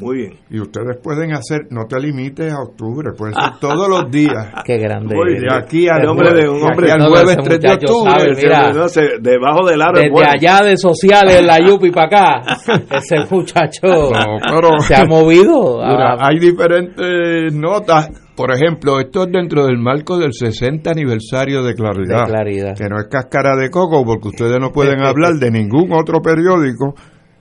Muy 0.00 0.16
bien. 0.16 0.32
Y 0.50 0.60
ustedes 0.60 0.96
pueden 1.02 1.32
hacer, 1.32 1.66
no 1.70 1.86
te 1.86 2.00
limites 2.00 2.52
a 2.52 2.60
octubre, 2.62 3.10
puede 3.16 3.34
ser 3.34 3.58
todos 3.60 3.88
los 3.88 4.10
días. 4.10 4.48
qué 4.64 4.78
grande. 4.78 5.14
Muy 5.14 5.34
De 5.34 5.40
bien. 5.40 5.52
aquí 5.52 5.88
al, 5.88 6.00
El 6.02 6.08
hombre 6.08 6.32
de 6.34 6.48
un 6.48 6.62
hombre- 6.62 6.90
al 6.92 6.98
No, 6.98 7.08
jueves 7.10 7.36
ese 7.38 7.42
3 7.48 7.60
de 7.60 7.70
octubre. 7.72 8.10
sabe, 8.12 8.34
mira. 8.36 8.72
No 8.72 8.88
sé, 8.88 9.02
debajo 9.20 9.66
del 9.66 9.80
es 9.80 9.86
Desde 9.94 10.10
bueno. 10.10 10.30
allá 10.32 10.60
de 10.64 10.76
sociales, 10.76 11.42
la 11.44 11.58
Yupi 11.66 11.90
para 11.90 12.06
acá, 12.06 12.56
ese 12.96 13.16
muchacho 13.30 13.80
No, 13.86 14.36
pero- 14.50 14.78
se 14.80 14.94
ha 14.96 15.04
movido. 15.04 15.76
Mira, 15.78 16.14
Ah, 16.14 16.28
hay 16.28 16.38
diferentes 16.38 17.52
notas. 17.54 18.10
Por 18.36 18.52
ejemplo, 18.54 18.98
esto 19.00 19.24
es 19.24 19.32
dentro 19.32 19.66
del 19.66 19.76
marco 19.76 20.16
del 20.18 20.32
60 20.32 20.90
aniversario 20.90 21.62
de 21.62 21.74
Claridad. 21.74 22.24
De 22.24 22.32
Claridad. 22.32 22.74
Que 22.76 22.88
no 22.88 22.96
es 22.98 23.06
cáscara 23.10 23.54
de 23.54 23.68
coco, 23.68 24.02
porque 24.04 24.28
ustedes 24.28 24.58
no 24.58 24.70
pueden 24.72 25.02
hablar 25.02 25.34
de 25.34 25.50
ningún 25.50 25.92
otro 25.92 26.20
periódico 26.22 26.94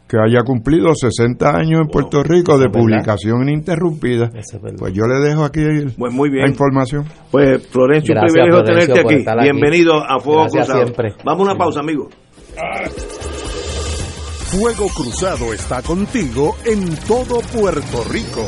que 0.09 0.17
haya 0.17 0.41
cumplido 0.43 0.89
60 0.95 1.49
años 1.55 1.81
en 1.81 1.87
Puerto 1.87 2.23
Rico 2.23 2.53
de 2.57 2.65
verdad. 2.65 2.79
publicación 2.79 3.43
ininterrumpida. 3.43 4.31
Es. 4.33 4.57
Pues 4.79 4.91
yo 4.93 5.03
le 5.05 5.19
dejo 5.19 5.43
aquí 5.45 5.59
el- 5.61 5.93
Pues 5.95 6.11
muy 6.11 6.29
bien. 6.31 6.45
la 6.45 6.49
información. 6.49 7.05
Pues 7.29 7.67
Florencio, 7.67 8.15
un 8.15 8.21
privilegio 8.21 8.63
Florencio, 8.65 8.93
tenerte 8.95 9.31
aquí. 9.31 9.43
Bienvenido 9.43 9.93
a 10.03 10.19
Fuego 10.19 10.41
Gracias 10.41 10.65
Cruzado. 10.65 10.85
siempre. 10.85 11.13
Vamos 11.23 11.47
a 11.47 11.51
una 11.51 11.59
pausa, 11.59 11.79
amigos. 11.81 12.07
Fuego 14.47 14.87
Cruzado 14.95 15.53
está 15.53 15.83
contigo 15.83 16.55
en 16.65 16.83
todo 17.07 17.39
Puerto 17.53 18.03
Rico. 18.11 18.41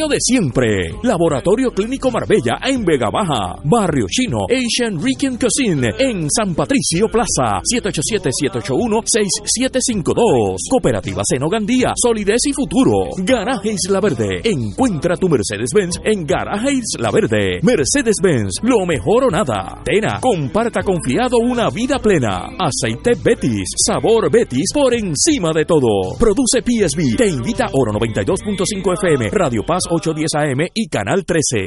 de 0.07 0.17
siempre. 0.19 0.95
Laboratorio 1.03 1.71
Clínico 1.71 2.09
Marbella 2.11 2.59
en 2.65 2.83
Vega 2.83 3.09
Baja. 3.11 3.55
Barrio 3.63 4.05
Chino 4.09 4.39
Asian 4.49 4.99
Rican 5.01 5.37
Cuisine 5.37 5.89
en 5.99 6.27
San 6.29 6.53
Patricio 6.55 7.07
Plaza. 7.07 7.61
787-781-6752. 7.73 10.57
Cooperativa 10.69 11.21
Seno 11.25 11.49
Gandía. 11.49 11.93
Solidez 11.95 12.41
y 12.45 12.53
futuro. 12.53 13.09
Garaje 13.17 13.73
Isla 13.73 13.99
Verde. 13.99 14.41
Encuentra 14.43 15.17
tu 15.17 15.27
Mercedes-Benz 15.29 15.99
en 16.03 16.25
Garaje 16.25 16.73
Isla 16.73 17.11
Verde. 17.11 17.59
Mercedes-Benz. 17.61 18.61
Lo 18.63 18.85
mejor 18.85 19.25
o 19.25 19.29
nada. 19.29 19.81
Tena. 19.83 20.19
Comparta 20.21 20.81
confiado 20.83 21.37
una 21.37 21.69
vida 21.69 21.99
plena. 21.99 22.49
Aceite 22.59 23.11
Betis. 23.23 23.69
Sabor 23.75 24.31
Betis 24.31 24.71
por 24.73 24.93
encima 24.93 25.51
de 25.53 25.65
todo. 25.65 26.15
Produce 26.19 26.61
PSB. 26.61 27.17
Te 27.17 27.27
invita 27.27 27.67
Oro 27.73 27.91
92.5 27.93 28.93
FM. 28.93 29.29
Radio 29.31 29.63
Paz 29.65 29.83
810 29.93 30.35
AM 30.35 30.67
y 30.73 30.87
Canal 30.87 31.25
13. 31.25 31.57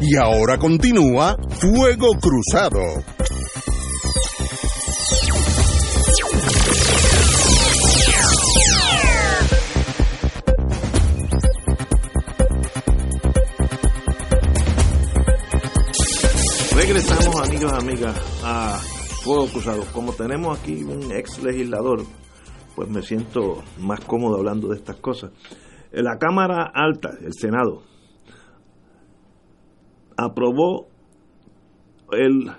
Y 0.00 0.16
ahora 0.16 0.58
continúa 0.58 1.36
Fuego 1.58 2.12
Cruzado. 2.20 2.78
Regresamos, 16.76 17.48
amigos 17.48 17.72
y 17.72 17.82
amigas, 17.82 18.40
a 18.44 18.78
Fuego 19.24 19.48
Cruzado. 19.48 19.84
Como 19.92 20.12
tenemos 20.12 20.56
aquí 20.56 20.84
un 20.84 21.10
ex 21.10 21.42
legislador, 21.42 22.04
pues 22.74 22.88
me 22.88 23.02
siento 23.02 23.62
más 23.80 24.00
cómodo 24.00 24.36
hablando 24.36 24.68
de 24.68 24.76
estas 24.76 24.96
cosas. 24.96 25.32
La 25.92 26.18
Cámara 26.18 26.70
Alta, 26.74 27.10
el 27.22 27.32
Senado, 27.32 27.82
aprobó 30.16 30.88
el, 32.12 32.50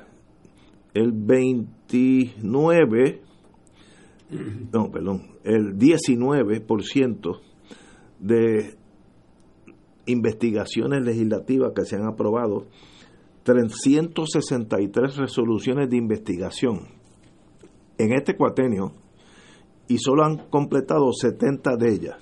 el 0.94 1.12
29, 1.12 3.22
no, 4.72 4.92
perdón, 4.92 5.38
el 5.44 5.78
19% 5.78 7.42
de 8.20 8.78
investigaciones 10.06 11.04
legislativas 11.04 11.74
que 11.76 11.86
se 11.86 11.96
han 11.96 12.08
aprobado, 12.08 12.68
363 13.44 15.18
resoluciones 15.18 15.90
de 15.90 15.98
investigación. 15.98 16.88
En 17.98 18.14
este 18.14 18.36
cuatenio, 18.36 18.94
y 19.88 19.98
solo 19.98 20.24
han 20.24 20.50
completado 20.50 21.12
70 21.12 21.76
de 21.78 21.94
ellas. 21.94 22.16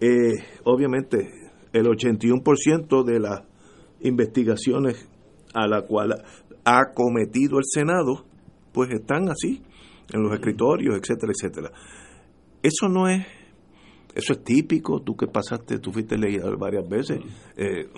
Eh, 0.00 0.34
obviamente, 0.64 1.30
el 1.72 1.86
81% 1.86 3.04
de 3.04 3.20
las 3.20 3.42
investigaciones 4.00 5.08
a 5.54 5.66
la 5.66 5.82
cual 5.82 6.22
ha 6.64 6.92
cometido 6.94 7.58
el 7.58 7.64
Senado, 7.64 8.24
pues 8.72 8.90
están 8.90 9.28
así, 9.30 9.62
en 10.12 10.22
los 10.22 10.32
escritorios, 10.32 10.96
etcétera, 10.96 11.32
etcétera. 11.34 11.72
Eso 12.62 12.88
no 12.88 13.08
es, 13.08 13.26
eso 14.14 14.32
es 14.32 14.44
típico, 14.44 15.00
tú 15.00 15.16
que 15.16 15.26
pasaste, 15.26 15.78
tú 15.78 15.92
fuiste 15.92 16.16
leído 16.16 16.56
varias 16.58 16.88
veces. 16.88 17.20
Eh, 17.56 17.88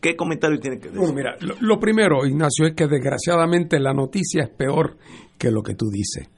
¿Qué 0.00 0.14
comentario 0.14 0.58
tiene 0.58 0.78
que 0.78 0.88
decir? 0.88 0.98
Bueno, 0.98 1.14
mira, 1.14 1.36
lo, 1.40 1.54
lo 1.60 1.80
primero, 1.80 2.26
Ignacio, 2.26 2.66
es 2.66 2.74
que 2.74 2.86
desgraciadamente 2.86 3.80
la 3.80 3.92
noticia 3.92 4.44
es 4.44 4.50
peor 4.50 4.96
que 5.38 5.50
lo 5.50 5.62
que 5.62 5.74
tú 5.74 5.86
dices. 5.90 6.28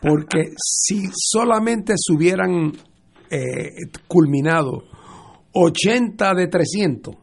Porque 0.00 0.52
si 0.56 1.08
solamente 1.14 1.94
se 1.96 2.12
hubieran 2.14 2.72
eh, 3.30 3.70
culminado 4.06 4.84
80 5.52 6.34
de 6.34 6.46
300 6.48 7.14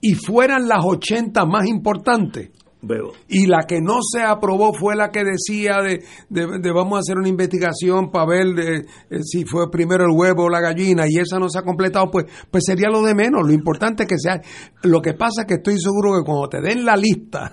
y 0.00 0.14
fueran 0.14 0.68
las 0.68 0.84
80 0.84 1.44
más 1.46 1.66
importantes, 1.66 2.50
Veo. 2.84 3.12
y 3.28 3.46
la 3.46 3.60
que 3.68 3.80
no 3.80 3.98
se 4.02 4.22
aprobó 4.22 4.72
fue 4.74 4.96
la 4.96 5.10
que 5.10 5.22
decía 5.22 5.80
de, 5.80 6.02
de- 6.28 6.58
de 6.60 6.72
vamos 6.72 6.96
a 6.96 7.00
hacer 7.00 7.16
una 7.16 7.28
investigación 7.28 8.10
para 8.10 8.26
ver 8.26 8.46
de, 8.54 8.76
eh, 8.78 9.22
si 9.22 9.44
fue 9.44 9.70
primero 9.70 10.04
el 10.04 10.10
huevo 10.18 10.44
o 10.46 10.48
la 10.50 10.60
gallina 10.60 11.04
y 11.08 11.16
esa 11.18 11.38
no 11.38 11.48
se 11.48 11.60
ha 11.60 11.62
completado, 11.62 12.10
pues, 12.10 12.26
pues 12.50 12.64
sería 12.66 12.88
lo 12.90 13.02
de 13.02 13.14
menos. 13.14 13.46
Lo 13.46 13.52
importante 13.52 14.02
es 14.02 14.08
que 14.08 14.18
sea. 14.18 14.40
Lo 14.82 15.00
que 15.00 15.14
pasa 15.14 15.42
es 15.42 15.46
que 15.46 15.54
estoy 15.54 15.78
seguro 15.78 16.18
que 16.18 16.24
cuando 16.26 16.48
te 16.48 16.60
den 16.60 16.84
la 16.84 16.96
lista 16.96 17.52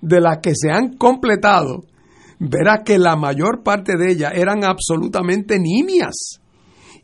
de 0.00 0.20
las 0.22 0.38
que 0.38 0.52
se 0.54 0.70
han 0.70 0.96
completado, 0.96 1.84
verás 2.40 2.80
que 2.84 2.98
la 2.98 3.16
mayor 3.16 3.62
parte 3.62 3.96
de 3.96 4.12
ellas 4.12 4.32
eran 4.34 4.64
absolutamente 4.64 5.58
nimias 5.60 6.40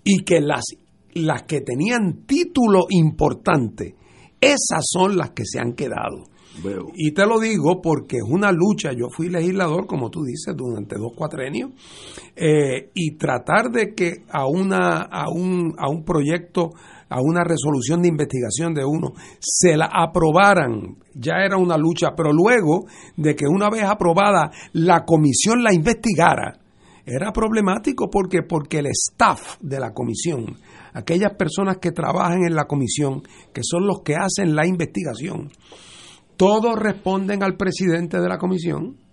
y 0.02 0.24
que 0.24 0.40
las, 0.40 0.64
las 1.12 1.42
que 1.42 1.60
tenían 1.60 2.24
título 2.26 2.86
importante, 2.88 3.94
esas 4.40 4.84
son 4.84 5.16
las 5.16 5.30
que 5.30 5.44
se 5.44 5.60
han 5.60 5.74
quedado. 5.74 6.24
Veo. 6.64 6.86
Y 6.94 7.12
te 7.12 7.26
lo 7.26 7.38
digo 7.38 7.82
porque 7.82 8.16
es 8.16 8.22
una 8.26 8.50
lucha. 8.50 8.92
Yo 8.92 9.08
fui 9.10 9.28
legislador, 9.28 9.86
como 9.86 10.08
tú 10.08 10.22
dices, 10.24 10.54
durante 10.56 10.96
dos 10.96 11.12
cuatrenios, 11.14 11.72
eh, 12.34 12.90
y 12.94 13.16
tratar 13.16 13.70
de 13.70 13.94
que 13.94 14.24
a, 14.30 14.46
una, 14.46 15.02
a, 15.02 15.28
un, 15.28 15.74
a 15.76 15.90
un 15.90 16.02
proyecto, 16.02 16.70
a 17.08 17.20
una 17.20 17.44
resolución 17.44 18.02
de 18.02 18.08
investigación 18.08 18.74
de 18.74 18.84
uno, 18.84 19.12
se 19.38 19.76
la 19.76 19.90
aprobaran, 19.92 20.96
ya 21.14 21.36
era 21.44 21.56
una 21.56 21.76
lucha, 21.76 22.08
pero 22.16 22.32
luego 22.32 22.86
de 23.16 23.34
que 23.34 23.46
una 23.46 23.70
vez 23.70 23.84
aprobada 23.84 24.50
la 24.72 25.04
comisión 25.04 25.62
la 25.62 25.72
investigara, 25.72 26.58
era 27.04 27.32
problemático 27.32 28.10
porque 28.10 28.42
porque 28.42 28.80
el 28.80 28.86
staff 28.86 29.58
de 29.60 29.78
la 29.78 29.92
comisión, 29.92 30.56
aquellas 30.92 31.34
personas 31.34 31.76
que 31.80 31.92
trabajan 31.92 32.42
en 32.44 32.56
la 32.56 32.64
comisión, 32.64 33.22
que 33.54 33.60
son 33.62 33.86
los 33.86 34.02
que 34.02 34.16
hacen 34.16 34.56
la 34.56 34.66
investigación, 34.66 35.50
todos 36.36 36.76
responden 36.76 37.44
al 37.44 37.56
presidente 37.56 38.20
de 38.20 38.28
la 38.28 38.38
comisión 38.38 39.05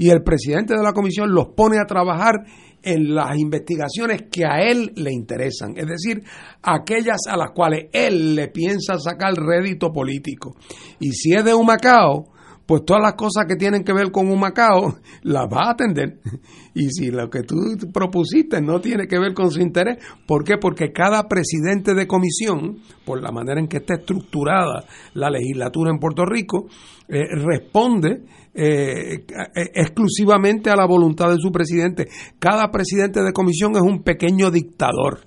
y 0.00 0.08
el 0.08 0.22
presidente 0.22 0.74
de 0.74 0.82
la 0.82 0.94
comisión 0.94 1.30
los 1.30 1.48
pone 1.48 1.78
a 1.78 1.84
trabajar 1.84 2.46
en 2.82 3.14
las 3.14 3.38
investigaciones 3.38 4.22
que 4.32 4.46
a 4.46 4.60
él 4.62 4.92
le 4.96 5.12
interesan, 5.12 5.74
es 5.76 5.86
decir, 5.86 6.22
aquellas 6.62 7.18
a 7.28 7.36
las 7.36 7.50
cuales 7.50 7.90
él 7.92 8.34
le 8.34 8.48
piensa 8.48 8.98
sacar 8.98 9.34
rédito 9.34 9.92
político. 9.92 10.56
Y 11.00 11.12
si 11.12 11.34
es 11.34 11.44
de 11.44 11.52
un 11.52 11.66
Macao, 11.66 12.30
pues 12.70 12.84
todas 12.84 13.02
las 13.02 13.14
cosas 13.14 13.46
que 13.48 13.56
tienen 13.56 13.82
que 13.82 13.92
ver 13.92 14.12
con 14.12 14.30
un 14.30 14.38
Macao 14.38 14.94
las 15.22 15.46
va 15.46 15.66
a 15.66 15.70
atender. 15.72 16.20
Y 16.72 16.88
si 16.90 17.10
lo 17.10 17.28
que 17.28 17.42
tú 17.42 17.56
propusiste 17.92 18.62
no 18.62 18.80
tiene 18.80 19.08
que 19.08 19.18
ver 19.18 19.34
con 19.34 19.50
su 19.50 19.60
interés, 19.60 19.98
¿por 20.24 20.44
qué? 20.44 20.56
Porque 20.56 20.92
cada 20.92 21.26
presidente 21.26 21.94
de 21.94 22.06
comisión, 22.06 22.78
por 23.04 23.20
la 23.20 23.32
manera 23.32 23.58
en 23.58 23.66
que 23.66 23.78
está 23.78 23.94
estructurada 23.94 24.84
la 25.14 25.30
legislatura 25.30 25.90
en 25.90 25.98
Puerto 25.98 26.24
Rico, 26.24 26.68
eh, 27.08 27.24
responde 27.44 28.22
eh, 28.54 29.14
eh, 29.14 29.70
exclusivamente 29.74 30.70
a 30.70 30.76
la 30.76 30.86
voluntad 30.86 31.28
de 31.28 31.38
su 31.40 31.50
presidente. 31.50 32.06
Cada 32.38 32.70
presidente 32.70 33.20
de 33.24 33.32
comisión 33.32 33.72
es 33.74 33.82
un 33.82 34.04
pequeño 34.04 34.52
dictador. 34.52 35.26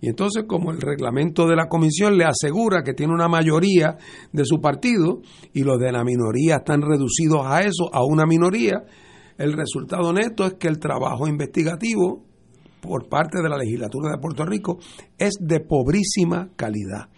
Y 0.00 0.08
entonces, 0.08 0.44
como 0.46 0.70
el 0.70 0.80
reglamento 0.80 1.46
de 1.46 1.56
la 1.56 1.68
comisión 1.68 2.16
le 2.16 2.24
asegura 2.24 2.82
que 2.82 2.94
tiene 2.94 3.12
una 3.12 3.28
mayoría 3.28 3.96
de 4.32 4.44
su 4.44 4.60
partido 4.60 5.20
y 5.52 5.62
los 5.62 5.78
de 5.78 5.92
la 5.92 6.04
minoría 6.04 6.56
están 6.56 6.82
reducidos 6.82 7.42
a 7.44 7.60
eso, 7.60 7.92
a 7.92 8.04
una 8.04 8.26
minoría, 8.26 8.84
el 9.38 9.52
resultado 9.52 10.12
neto 10.12 10.44
es 10.44 10.54
que 10.54 10.68
el 10.68 10.78
trabajo 10.78 11.26
investigativo 11.26 12.24
por 12.80 13.08
parte 13.08 13.42
de 13.42 13.48
la 13.48 13.56
legislatura 13.56 14.10
de 14.10 14.20
Puerto 14.20 14.44
Rico 14.44 14.78
es 15.18 15.34
de 15.40 15.60
pobrísima 15.60 16.50
calidad. 16.54 17.08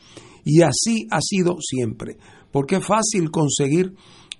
Y 0.44 0.62
así 0.62 1.08
ha 1.10 1.18
sido 1.20 1.56
siempre, 1.60 2.16
porque 2.52 2.76
es 2.76 2.86
fácil 2.86 3.30
conseguir 3.32 3.94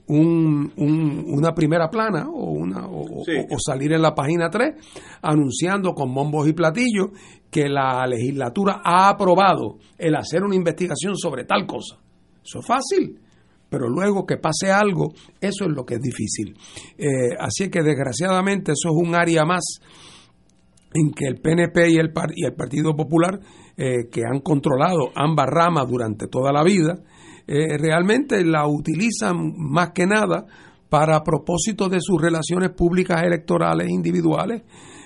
un, 0.09 0.73
un- 0.77 1.25
una 1.29 1.53
primera 1.55 1.89
plana 1.91 2.29
o, 2.29 2.51
una, 2.53 2.87
o, 2.87 3.25
Sí. 3.25 3.33
o- 3.51 3.55
o 3.55 3.59
salir 3.59 3.93
en 3.93 4.03
la 4.03 4.15
página 4.15 4.49
3 4.51 4.75
anunciando 5.23 5.95
con 5.95 6.15
bombos 6.15 6.47
y 6.49 6.53
platillos 6.53 7.09
que 7.51 7.69
la 7.69 8.07
legislatura 8.07 8.81
ha 8.85 9.09
aprobado 9.09 9.79
el 9.99 10.15
hacer 10.15 10.43
una 10.45 10.55
investigación 10.55 11.17
sobre 11.17 11.45
tal 11.45 11.67
cosa. 11.67 11.97
Eso 12.45 12.61
es 12.61 12.67
fácil, 12.67 13.19
pero 13.69 13.89
luego 13.89 14.25
que 14.27 14.37
pase 14.37 14.71
algo, 14.71 15.13
eso 15.41 15.65
es 15.65 15.71
lo 15.71 15.85
que 15.85 15.95
es 15.95 16.01
difícil. 16.01 16.57
Eh, 16.99 17.35
así 17.41 17.69
que 17.71 17.83
desgraciadamente 17.83 18.73
eso 18.73 18.91
es 18.91 19.09
un 19.09 19.15
área 19.17 19.45
más 19.45 19.65
en 20.95 21.11
que 21.11 21.27
el 21.27 21.41
PNP 21.41 21.91
y 21.91 21.97
el, 21.97 22.13
par- 22.13 22.33
y 22.35 22.45
el 22.47 22.55
Partido 22.55 22.95
Popular, 22.95 23.41
eh, 23.77 24.09
que 24.11 24.23
han 24.25 24.41
controlado 24.41 25.11
ambas 25.15 25.47
ramas 25.51 25.87
durante 25.89 26.27
toda 26.29 26.53
la 26.53 26.63
vida, 26.63 26.95
eh, 27.47 27.79
realmente 27.79 28.45
la 28.45 28.67
utilizan 28.67 29.55
más 29.57 29.91
que 29.91 30.07
nada 30.07 30.47
para 30.89 31.23
propósitos 31.23 31.91
de 31.91 32.01
sus 32.01 32.21
relaciones 32.21 32.71
públicas 32.71 33.23
electorales 33.23 33.89
individuales 33.89 34.63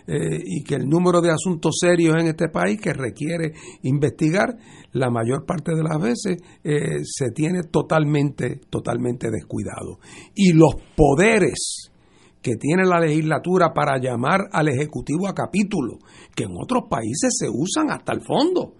eh, 0.07 0.39
y 0.45 0.63
que 0.63 0.77
el 0.77 0.89
número 0.89 1.21
de 1.21 1.31
asuntos 1.31 1.77
serios 1.81 2.17
en 2.19 2.29
este 2.29 2.49
país 2.49 2.81
que 2.81 2.93
requiere 2.93 3.53
investigar 3.83 4.57
la 4.93 5.11
mayor 5.11 5.45
parte 5.47 5.75
de 5.75 5.83
las 5.83 6.01
veces 6.01 6.43
eh, 6.65 7.05
se 7.05 7.31
tiene 7.31 7.63
totalmente 7.65 8.61
totalmente 8.71 9.31
descuidado 9.31 10.01
y 10.35 10.53
los 10.53 10.75
poderes 10.97 11.91
que 12.43 12.57
tiene 12.57 12.85
la 12.85 13.01
legislatura 13.01 13.73
para 13.75 13.99
llamar 14.01 14.49
al 14.53 14.69
Ejecutivo 14.69 15.29
a 15.29 15.35
capítulo, 15.35 15.99
que 16.35 16.45
en 16.45 16.53
otros 16.59 16.85
países 16.89 17.35
se 17.39 17.49
usan 17.51 17.91
hasta 17.91 18.13
el 18.13 18.23
fondo. 18.23 18.75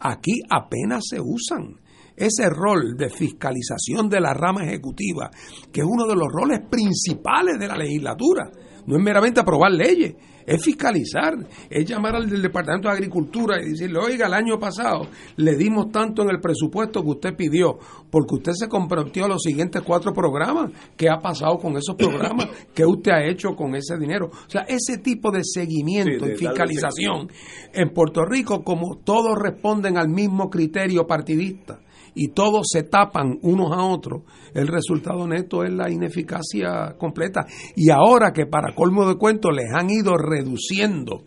Aquí 0.00 0.40
apenas 0.50 1.04
se 1.08 1.20
usan. 1.20 1.76
Ese 2.16 2.48
rol 2.48 2.96
de 2.96 3.08
fiscalización 3.10 4.08
de 4.08 4.20
la 4.20 4.32
rama 4.34 4.64
ejecutiva, 4.64 5.30
que 5.72 5.80
es 5.80 5.86
uno 5.86 6.06
de 6.06 6.14
los 6.14 6.28
roles 6.32 6.60
principales 6.70 7.58
de 7.58 7.66
la 7.66 7.76
legislatura, 7.76 8.50
no 8.86 8.96
es 8.96 9.02
meramente 9.02 9.40
aprobar 9.40 9.72
leyes, 9.72 10.14
es 10.46 10.62
fiscalizar, 10.62 11.34
es 11.70 11.86
llamar 11.86 12.16
al 12.16 12.28
del 12.28 12.42
Departamento 12.42 12.88
de 12.88 12.94
Agricultura 12.94 13.56
y 13.60 13.70
decirle, 13.70 13.98
oiga, 13.98 14.26
el 14.26 14.34
año 14.34 14.58
pasado 14.58 15.06
le 15.36 15.56
dimos 15.56 15.90
tanto 15.90 16.22
en 16.22 16.30
el 16.30 16.40
presupuesto 16.40 17.02
que 17.02 17.08
usted 17.08 17.36
pidió, 17.36 17.78
porque 18.10 18.34
usted 18.34 18.52
se 18.52 18.68
comprometió 18.68 19.24
a 19.24 19.28
los 19.28 19.42
siguientes 19.42 19.82
cuatro 19.82 20.12
programas, 20.12 20.70
¿qué 20.96 21.08
ha 21.08 21.18
pasado 21.20 21.58
con 21.58 21.76
esos 21.76 21.96
programas? 21.96 22.48
¿Qué 22.74 22.84
usted 22.84 23.12
ha 23.12 23.24
hecho 23.24 23.56
con 23.56 23.74
ese 23.74 23.96
dinero? 23.96 24.26
O 24.26 24.50
sea, 24.50 24.62
ese 24.62 24.98
tipo 24.98 25.30
de 25.30 25.40
seguimiento 25.42 26.24
Sí, 26.24 26.30
de 26.30 26.34
y 26.34 26.38
fiscalización 26.38 27.28
en 27.72 27.90
Puerto 27.94 28.24
Rico, 28.24 28.62
como 28.62 28.98
todos 28.98 29.38
responden 29.38 29.96
al 29.96 30.08
mismo 30.08 30.50
criterio 30.50 31.06
partidista 31.06 31.80
y 32.14 32.28
todos 32.28 32.66
se 32.70 32.84
tapan 32.84 33.38
unos 33.42 33.72
a 33.72 33.82
otros, 33.84 34.22
el 34.54 34.68
resultado 34.68 35.26
neto 35.26 35.64
es 35.64 35.72
la 35.72 35.90
ineficacia 35.90 36.96
completa. 36.98 37.46
Y 37.76 37.90
ahora 37.90 38.32
que 38.32 38.46
para 38.46 38.74
colmo 38.74 39.06
de 39.06 39.16
cuentos 39.16 39.52
les 39.54 39.72
han 39.74 39.90
ido 39.90 40.16
reduciendo 40.16 41.24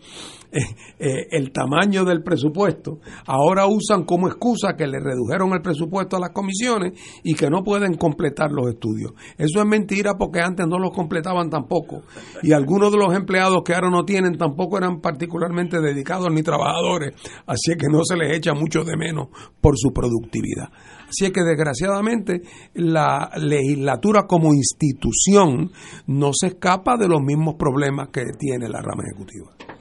eh, 0.50 0.60
eh, 0.98 1.26
el 1.30 1.52
tamaño 1.52 2.04
del 2.04 2.22
presupuesto, 2.22 3.00
ahora 3.26 3.66
usan 3.66 4.04
como 4.04 4.28
excusa 4.28 4.74
que 4.76 4.86
le 4.86 4.98
redujeron 4.98 5.52
el 5.52 5.60
presupuesto 5.60 6.16
a 6.16 6.20
las 6.20 6.30
comisiones 6.30 6.92
y 7.22 7.34
que 7.34 7.50
no 7.50 7.62
pueden 7.62 7.94
completar 7.94 8.50
los 8.50 8.68
estudios. 8.68 9.12
Eso 9.36 9.60
es 9.60 9.66
mentira 9.66 10.14
porque 10.18 10.40
antes 10.40 10.66
no 10.66 10.78
los 10.78 10.92
completaban 10.92 11.50
tampoco. 11.50 12.02
Y 12.42 12.52
algunos 12.52 12.90
de 12.90 12.98
los 12.98 13.14
empleados 13.14 13.62
que 13.64 13.74
ahora 13.74 13.90
no 13.90 14.04
tienen 14.04 14.38
tampoco 14.38 14.78
eran 14.78 15.00
particularmente 15.00 15.80
dedicados 15.80 16.32
ni 16.32 16.42
trabajadores, 16.42 17.14
así 17.46 17.76
que 17.76 17.88
no 17.90 18.00
se 18.04 18.16
les 18.16 18.36
echa 18.36 18.54
mucho 18.54 18.84
de 18.84 18.96
menos 18.96 19.28
por 19.60 19.74
su 19.76 19.92
productividad. 19.92 20.68
Así 21.08 21.24
es 21.24 21.32
que 21.32 21.42
desgraciadamente 21.42 22.42
la 22.74 23.30
legislatura 23.36 24.24
como 24.26 24.52
institución 24.52 25.70
no 26.06 26.30
se 26.32 26.48
escapa 26.48 26.96
de 26.98 27.08
los 27.08 27.22
mismos 27.22 27.54
problemas 27.58 28.08
que 28.08 28.24
tiene 28.38 28.68
la 28.68 28.80
rama 28.80 29.04
ejecutiva. 29.10 29.77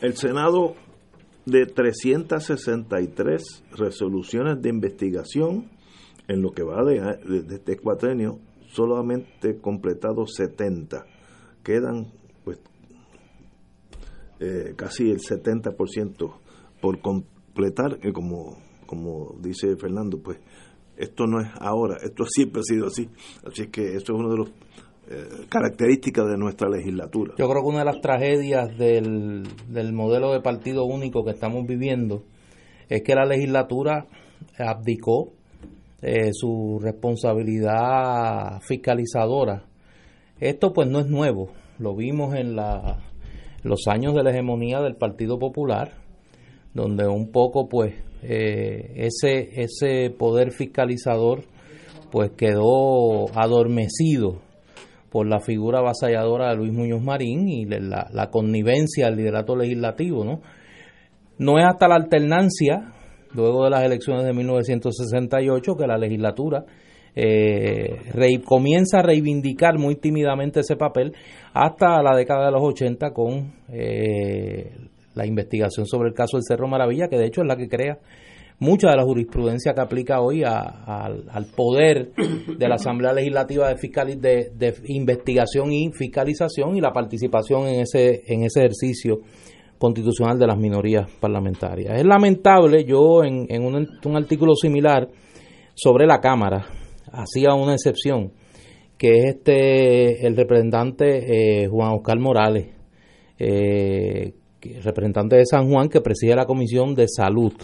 El 0.00 0.16
Senado 0.16 0.74
de 1.46 1.66
363 1.66 3.64
resoluciones 3.72 4.60
de 4.62 4.68
investigación 4.70 5.70
en 6.28 6.42
lo 6.42 6.52
que 6.52 6.62
va 6.62 6.82
de, 6.84 7.00
de- 7.28 7.42
de 7.42 7.54
este 7.56 7.76
cuatrenio, 7.76 8.38
solamente 8.72 9.58
completado 9.60 10.26
70. 10.26 11.04
Quedan 11.62 12.12
pues 12.44 12.60
eh, 14.40 14.74
casi 14.76 15.10
el 15.10 15.18
70% 15.18 16.32
por 16.80 17.00
completar, 17.00 17.98
que 17.98 18.12
como, 18.12 18.58
como 18.86 19.36
dice 19.40 19.76
Fernando, 19.76 20.18
pues 20.22 20.38
esto 20.96 21.26
no 21.26 21.40
es 21.40 21.48
ahora, 21.60 21.96
esto 22.02 22.24
siempre 22.26 22.60
ha 22.60 22.64
sido 22.64 22.86
así. 22.86 23.08
Así 23.44 23.66
que 23.68 23.94
eso 23.96 24.12
es 24.14 24.18
una 24.18 24.28
de 24.28 24.50
las 25.10 25.46
características 25.48 26.26
de 26.26 26.36
nuestra 26.38 26.68
legislatura. 26.68 27.34
Yo 27.36 27.48
creo 27.48 27.62
que 27.62 27.68
una 27.68 27.80
de 27.80 27.84
las 27.84 28.00
tragedias 28.00 28.76
del, 28.78 29.42
del 29.68 29.92
modelo 29.92 30.32
de 30.32 30.40
partido 30.40 30.84
único 30.84 31.24
que 31.24 31.32
estamos 31.32 31.66
viviendo 31.66 32.22
es 32.88 33.02
que 33.02 33.14
la 33.14 33.24
legislatura 33.24 34.06
abdicó 34.58 35.32
eh, 36.02 36.30
su 36.32 36.78
responsabilidad 36.80 38.60
fiscalizadora. 38.62 39.64
Esto 40.38 40.72
pues 40.72 40.88
no 40.88 41.00
es 41.00 41.06
nuevo, 41.06 41.50
lo 41.78 41.94
vimos 41.94 42.34
en 42.34 42.56
la, 42.56 42.98
los 43.62 43.86
años 43.88 44.14
de 44.14 44.22
la 44.22 44.30
hegemonía 44.30 44.80
del 44.80 44.96
Partido 44.96 45.38
Popular, 45.38 45.92
donde 46.72 47.06
un 47.06 47.30
poco 47.30 47.68
pues 47.68 47.94
eh, 48.22 48.92
ese, 48.96 49.60
ese 49.60 50.10
poder 50.10 50.52
fiscalizador 50.52 51.42
pues 52.10 52.30
quedó 52.32 53.26
adormecido 53.38 54.40
por 55.10 55.26
la 55.26 55.40
figura 55.40 55.80
avasalladora 55.80 56.50
de 56.50 56.56
Luis 56.56 56.72
Muñoz 56.72 57.02
Marín 57.02 57.48
y 57.48 57.64
la, 57.66 58.08
la 58.12 58.30
connivencia 58.30 59.06
al 59.06 59.16
liderato 59.16 59.56
legislativo, 59.56 60.24
¿no? 60.24 60.40
No 61.38 61.58
es 61.58 61.64
hasta 61.66 61.88
la 61.88 61.96
alternancia, 61.96 62.92
luego 63.32 63.64
de 63.64 63.70
las 63.70 63.82
elecciones 63.82 64.24
de 64.24 64.32
1968, 64.32 65.74
que 65.74 65.86
la 65.86 65.96
legislatura 65.96 66.64
eh, 67.14 68.40
comienza 68.44 68.98
a 68.98 69.02
reivindicar 69.02 69.78
muy 69.78 69.96
tímidamente 69.96 70.60
ese 70.60 70.76
papel 70.76 71.14
hasta 71.52 72.02
la 72.02 72.16
década 72.16 72.46
de 72.46 72.52
los 72.52 72.62
80 72.62 73.12
con 73.12 73.52
eh, 73.68 74.76
la 75.14 75.26
investigación 75.26 75.86
sobre 75.86 76.10
el 76.10 76.14
caso 76.14 76.36
del 76.36 76.44
Cerro 76.46 76.68
Maravilla, 76.68 77.08
que 77.08 77.18
de 77.18 77.26
hecho 77.26 77.42
es 77.42 77.48
la 77.48 77.56
que 77.56 77.68
crea 77.68 77.98
mucha 78.60 78.90
de 78.90 78.96
la 78.96 79.02
jurisprudencia 79.04 79.72
que 79.74 79.80
aplica 79.80 80.20
hoy 80.20 80.44
a- 80.44 80.60
al- 80.60 81.46
poder 81.56 82.12
de 82.58 82.68
la 82.68 82.74
Asamblea 82.76 83.12
Legislativa 83.12 83.68
de, 83.68 83.76
fiscali- 83.76 84.20
de, 84.20 84.74
investigación 84.86 85.72
y 85.72 85.90
fiscalización 85.92 86.76
y 86.76 86.80
la 86.80 86.92
participación 86.92 87.66
en 87.66 87.80
ese, 87.80 88.22
en 88.26 88.44
ese 88.44 88.60
ejercicio 88.60 89.20
constitucional 89.78 90.38
de 90.38 90.46
las 90.46 90.58
minorías 90.58 91.10
parlamentarias. 91.20 91.98
Es 91.98 92.04
lamentable, 92.04 92.84
yo 92.84 93.24
en, 93.24 93.46
en 93.48 93.64
un, 93.64 94.16
artículo 94.16 94.54
similar 94.54 95.08
sobre 95.74 96.06
la 96.06 96.20
Cámara 96.20 96.66
hacía 97.10 97.54
una 97.54 97.72
excepción, 97.72 98.32
que 98.98 99.08
es 99.08 99.24
este 99.36 100.26
el 100.26 100.36
representante 100.36 101.62
eh, 101.62 101.66
Juan 101.68 101.92
Oscar 101.94 102.18
Morales, 102.18 102.66
eh, 103.38 104.34
representante 104.82 105.36
de 105.36 105.46
San 105.46 105.70
Juan, 105.70 105.88
que 105.88 106.02
preside 106.02 106.36
la 106.36 106.44
Comisión 106.44 106.94
de 106.94 107.06
Salud 107.08 107.54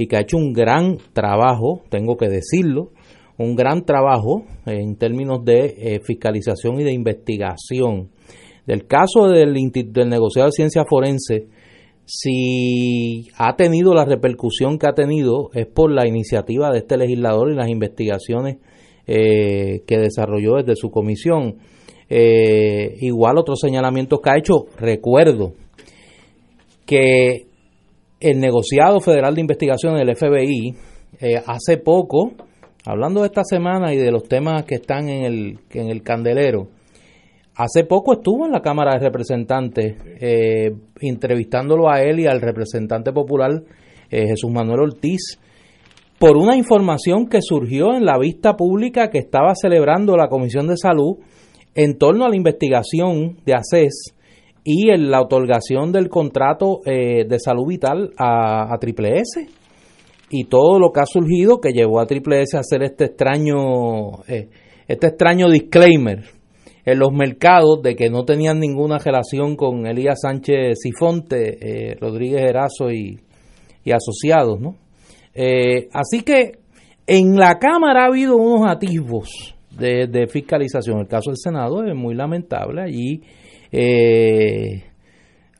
y 0.00 0.06
que 0.06 0.16
ha 0.16 0.20
hecho 0.20 0.38
un 0.38 0.54
gran 0.54 0.96
trabajo, 1.12 1.82
tengo 1.90 2.16
que 2.16 2.30
decirlo, 2.30 2.88
un 3.36 3.54
gran 3.54 3.84
trabajo 3.84 4.46
en 4.64 4.96
términos 4.96 5.44
de 5.44 5.74
eh, 5.76 6.00
fiscalización 6.02 6.80
y 6.80 6.84
de 6.84 6.92
investigación. 6.94 8.08
Del 8.66 8.86
caso 8.86 9.28
del, 9.28 9.52
del 9.52 10.08
negociado 10.08 10.48
de 10.48 10.52
ciencia 10.52 10.86
forense, 10.88 11.48
si 12.06 13.28
ha 13.36 13.56
tenido 13.56 13.92
la 13.92 14.06
repercusión 14.06 14.78
que 14.78 14.86
ha 14.86 14.94
tenido 14.94 15.50
es 15.52 15.66
por 15.66 15.92
la 15.92 16.08
iniciativa 16.08 16.70
de 16.70 16.78
este 16.78 16.96
legislador 16.96 17.50
y 17.50 17.56
las 17.56 17.68
investigaciones 17.68 18.56
eh, 19.06 19.82
que 19.86 19.98
desarrolló 19.98 20.56
desde 20.56 20.76
su 20.76 20.90
comisión. 20.90 21.56
Eh, 22.08 22.96
igual 23.00 23.36
otros 23.36 23.60
señalamientos 23.60 24.20
que 24.22 24.30
ha 24.30 24.38
hecho, 24.38 24.64
recuerdo 24.78 25.52
que 26.86 27.49
el 28.20 28.38
negociado 28.38 29.00
federal 29.00 29.34
de 29.34 29.40
investigación 29.40 29.96
del 29.96 30.14
FBI 30.14 30.74
eh, 31.20 31.42
hace 31.46 31.78
poco, 31.78 32.32
hablando 32.84 33.20
de 33.20 33.26
esta 33.26 33.42
semana 33.44 33.94
y 33.94 33.96
de 33.96 34.12
los 34.12 34.24
temas 34.24 34.64
que 34.64 34.76
están 34.76 35.08
en 35.08 35.24
el, 35.24 35.58
en 35.72 35.88
el 35.88 36.02
candelero, 36.02 36.68
hace 37.56 37.84
poco 37.84 38.12
estuvo 38.12 38.44
en 38.44 38.52
la 38.52 38.60
Cámara 38.60 38.92
de 38.92 39.06
Representantes 39.06 39.96
eh, 40.20 40.70
entrevistándolo 41.00 41.90
a 41.90 42.02
él 42.02 42.20
y 42.20 42.26
al 42.26 42.40
representante 42.40 43.12
popular 43.12 43.62
eh, 44.10 44.26
Jesús 44.28 44.50
Manuel 44.50 44.80
Ortiz 44.80 45.38
por 46.18 46.36
una 46.36 46.54
información 46.54 47.26
que 47.28 47.40
surgió 47.40 47.94
en 47.94 48.04
la 48.04 48.18
vista 48.18 48.54
pública 48.54 49.08
que 49.08 49.18
estaba 49.18 49.54
celebrando 49.54 50.18
la 50.18 50.28
Comisión 50.28 50.66
de 50.66 50.76
Salud 50.76 51.16
en 51.74 51.96
torno 51.96 52.26
a 52.26 52.28
la 52.28 52.36
investigación 52.36 53.38
de 53.46 53.54
ACES 53.54 54.14
y 54.72 54.90
en 54.90 55.10
la 55.10 55.20
otorgación 55.20 55.90
del 55.90 56.08
contrato 56.08 56.80
eh, 56.84 57.24
de 57.28 57.40
salud 57.40 57.66
vital 57.66 58.12
a, 58.16 58.76
Triple 58.80 59.18
S. 59.18 59.48
y 60.30 60.44
todo 60.44 60.78
lo 60.78 60.92
que 60.92 61.00
ha 61.00 61.06
surgido 61.06 61.60
que 61.60 61.72
llevó 61.72 61.98
a 61.98 62.06
Triple 62.06 62.42
S 62.42 62.56
a 62.56 62.60
hacer 62.60 62.84
este 62.84 63.06
extraño, 63.06 64.22
eh, 64.28 64.48
este 64.86 65.08
extraño 65.08 65.50
disclaimer 65.50 66.22
en 66.84 66.98
los 67.00 67.10
mercados 67.12 67.82
de 67.82 67.96
que 67.96 68.10
no 68.10 68.24
tenían 68.24 68.60
ninguna 68.60 68.98
relación 68.98 69.56
con 69.56 69.86
Elías 69.86 70.20
Sánchez 70.22 70.78
Sifonte, 70.80 71.58
eh, 71.60 71.96
Rodríguez 72.00 72.42
Erazo 72.42 72.92
y, 72.92 73.18
y 73.84 73.90
asociados, 73.90 74.60
¿no? 74.60 74.76
Eh, 75.34 75.88
así 75.92 76.22
que 76.22 76.60
en 77.08 77.36
la 77.36 77.58
Cámara 77.58 78.04
ha 78.04 78.06
habido 78.06 78.36
unos 78.36 78.70
atisbos 78.70 79.56
de, 79.76 80.06
de 80.06 80.28
fiscalización. 80.28 81.00
El 81.00 81.08
caso 81.08 81.30
del 81.30 81.38
Senado 81.38 81.84
es 81.84 81.94
muy 81.96 82.14
lamentable. 82.14 82.82
Allí, 82.82 83.22
eh, 83.72 84.84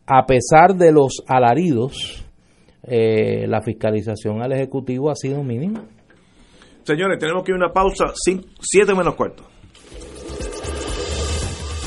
a 0.06 0.26
pesar 0.26 0.74
de 0.74 0.92
los 0.92 1.22
alaridos, 1.26 2.24
eh, 2.82 3.46
la 3.46 3.62
fiscalización 3.62 4.42
al 4.42 4.52
Ejecutivo 4.52 5.10
ha 5.10 5.14
sido 5.14 5.42
mínima. 5.42 5.84
Señores, 6.82 7.18
tenemos 7.18 7.44
que 7.44 7.52
ir 7.52 7.54
a 7.54 7.66
una 7.66 7.72
pausa, 7.72 8.06
7 8.60 8.94
menos 8.94 9.14
cuarto. 9.14 9.44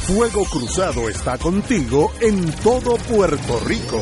Fuego 0.06 0.44
Cruzado 0.46 1.10
está 1.10 1.38
contigo 1.38 2.12
en 2.22 2.52
todo 2.62 2.98
Puerto 3.10 3.60
Rico. 3.66 4.02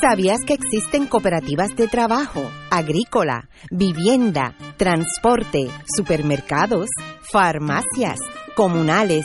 ¿Sabías 0.01 0.41
que 0.47 0.55
existen 0.55 1.07
cooperativas 1.07 1.75
de 1.77 1.89
trabajo, 1.89 2.51
agrícola, 2.71 3.49
vivienda, 3.71 4.55
transporte, 4.77 5.71
supermercados, 5.97 6.89
farmacias, 7.31 8.19
comunales, 8.55 9.25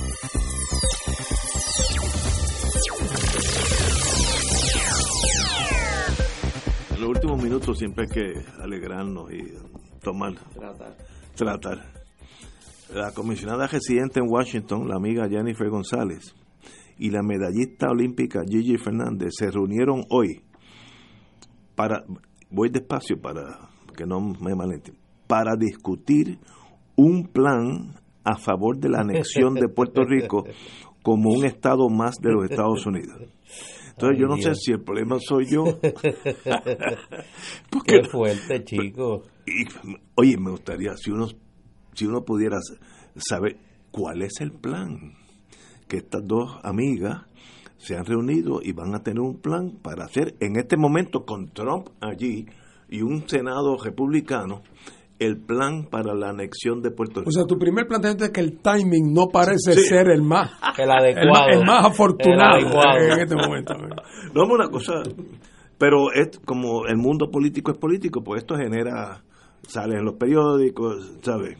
Los 7.01 7.09
últimos 7.09 7.41
minutos 7.41 7.79
siempre 7.79 8.05
hay 8.05 8.13
que 8.13 8.61
alegrarnos 8.61 9.33
y 9.33 9.53
tomar, 10.03 10.35
Tratar. 10.53 10.95
tratar. 11.35 11.91
La 12.93 13.11
comisionada 13.11 13.65
residente 13.65 14.19
en 14.19 14.29
Washington, 14.29 14.87
la 14.87 14.97
amiga 14.97 15.27
Jennifer 15.27 15.67
González, 15.69 16.35
y 16.99 17.09
la 17.09 17.23
medallista 17.23 17.87
olímpica 17.89 18.41
Gigi 18.47 18.77
Fernández 18.77 19.31
se 19.31 19.49
reunieron 19.49 20.03
hoy 20.09 20.43
para, 21.75 22.03
voy 22.51 22.69
despacio 22.69 23.19
para 23.19 23.69
que 23.97 24.05
no 24.05 24.19
me 24.19 24.53
malentiendan, 24.53 25.03
para 25.25 25.55
discutir 25.55 26.37
un 26.95 27.27
plan 27.29 27.95
a 28.23 28.37
favor 28.37 28.77
de 28.77 28.89
la 28.89 28.99
anexión 28.99 29.55
de 29.55 29.69
Puerto 29.69 30.03
Rico 30.03 30.43
como 31.01 31.31
un 31.31 31.45
estado 31.45 31.89
más 31.89 32.17
de 32.21 32.31
los 32.31 32.47
Estados 32.47 32.85
Unidos. 32.85 33.23
Entonces 34.01 34.15
Ay, 34.15 34.19
yo 34.19 34.27
no 34.27 34.37
sé 34.37 34.55
si 34.55 34.71
el 34.71 34.81
problema 34.81 35.17
soy 35.19 35.45
yo. 35.49 35.63
Qué 37.85 38.03
fuerte, 38.03 38.63
chico. 38.63 39.23
Y, 39.45 39.65
oye, 40.15 40.37
me 40.37 40.51
gustaría, 40.51 40.95
si 40.95 41.11
uno, 41.11 41.27
si 41.93 42.05
uno 42.05 42.23
pudiera 42.23 42.59
saber 43.15 43.57
cuál 43.91 44.21
es 44.21 44.39
el 44.39 44.51
plan, 44.51 45.13
que 45.87 45.97
estas 45.97 46.25
dos 46.25 46.59
amigas 46.63 47.25
se 47.77 47.95
han 47.95 48.05
reunido 48.05 48.61
y 48.63 48.71
van 48.71 48.95
a 48.95 49.03
tener 49.03 49.21
un 49.21 49.41
plan 49.41 49.71
para 49.81 50.05
hacer 50.05 50.35
en 50.39 50.55
este 50.55 50.77
momento 50.77 51.25
con 51.25 51.49
Trump 51.49 51.89
allí 51.99 52.47
y 52.89 53.01
un 53.01 53.27
Senado 53.27 53.77
republicano 53.77 54.61
el 55.21 55.37
plan 55.37 55.85
para 55.89 56.13
la 56.15 56.29
anexión 56.29 56.81
de 56.81 56.91
Puerto 56.91 57.19
Rico. 57.21 57.29
O 57.29 57.31
sea, 57.31 57.45
tu 57.45 57.57
primer 57.57 57.85
planteamiento 57.87 58.25
es 58.25 58.31
que 58.31 58.41
el 58.41 58.59
timing 58.59 59.13
no 59.13 59.27
parece 59.27 59.73
Sí. 59.73 59.81
ser 59.81 60.09
el 60.09 60.21
más, 60.23 60.51
El 60.77 60.89
adecuado. 60.91 61.47
el 61.51 61.63
más 61.65 61.85
afortunado 61.85 62.57
El 62.97 63.11
en 63.11 63.19
este 63.21 63.35
momento. 63.35 63.73
No 64.33 64.43
es 64.43 64.49
una 64.49 64.67
cosa, 64.69 64.93
pero 65.77 66.11
es 66.13 66.39
como 66.45 66.85
el 66.87 66.97
mundo 66.97 67.29
político 67.29 67.71
es 67.71 67.77
político, 67.77 68.21
pues 68.23 68.41
esto 68.41 68.55
genera, 68.55 69.21
sale 69.67 69.97
en 69.97 70.05
los 70.05 70.15
periódicos, 70.15 71.13
¿sabes? 71.21 71.57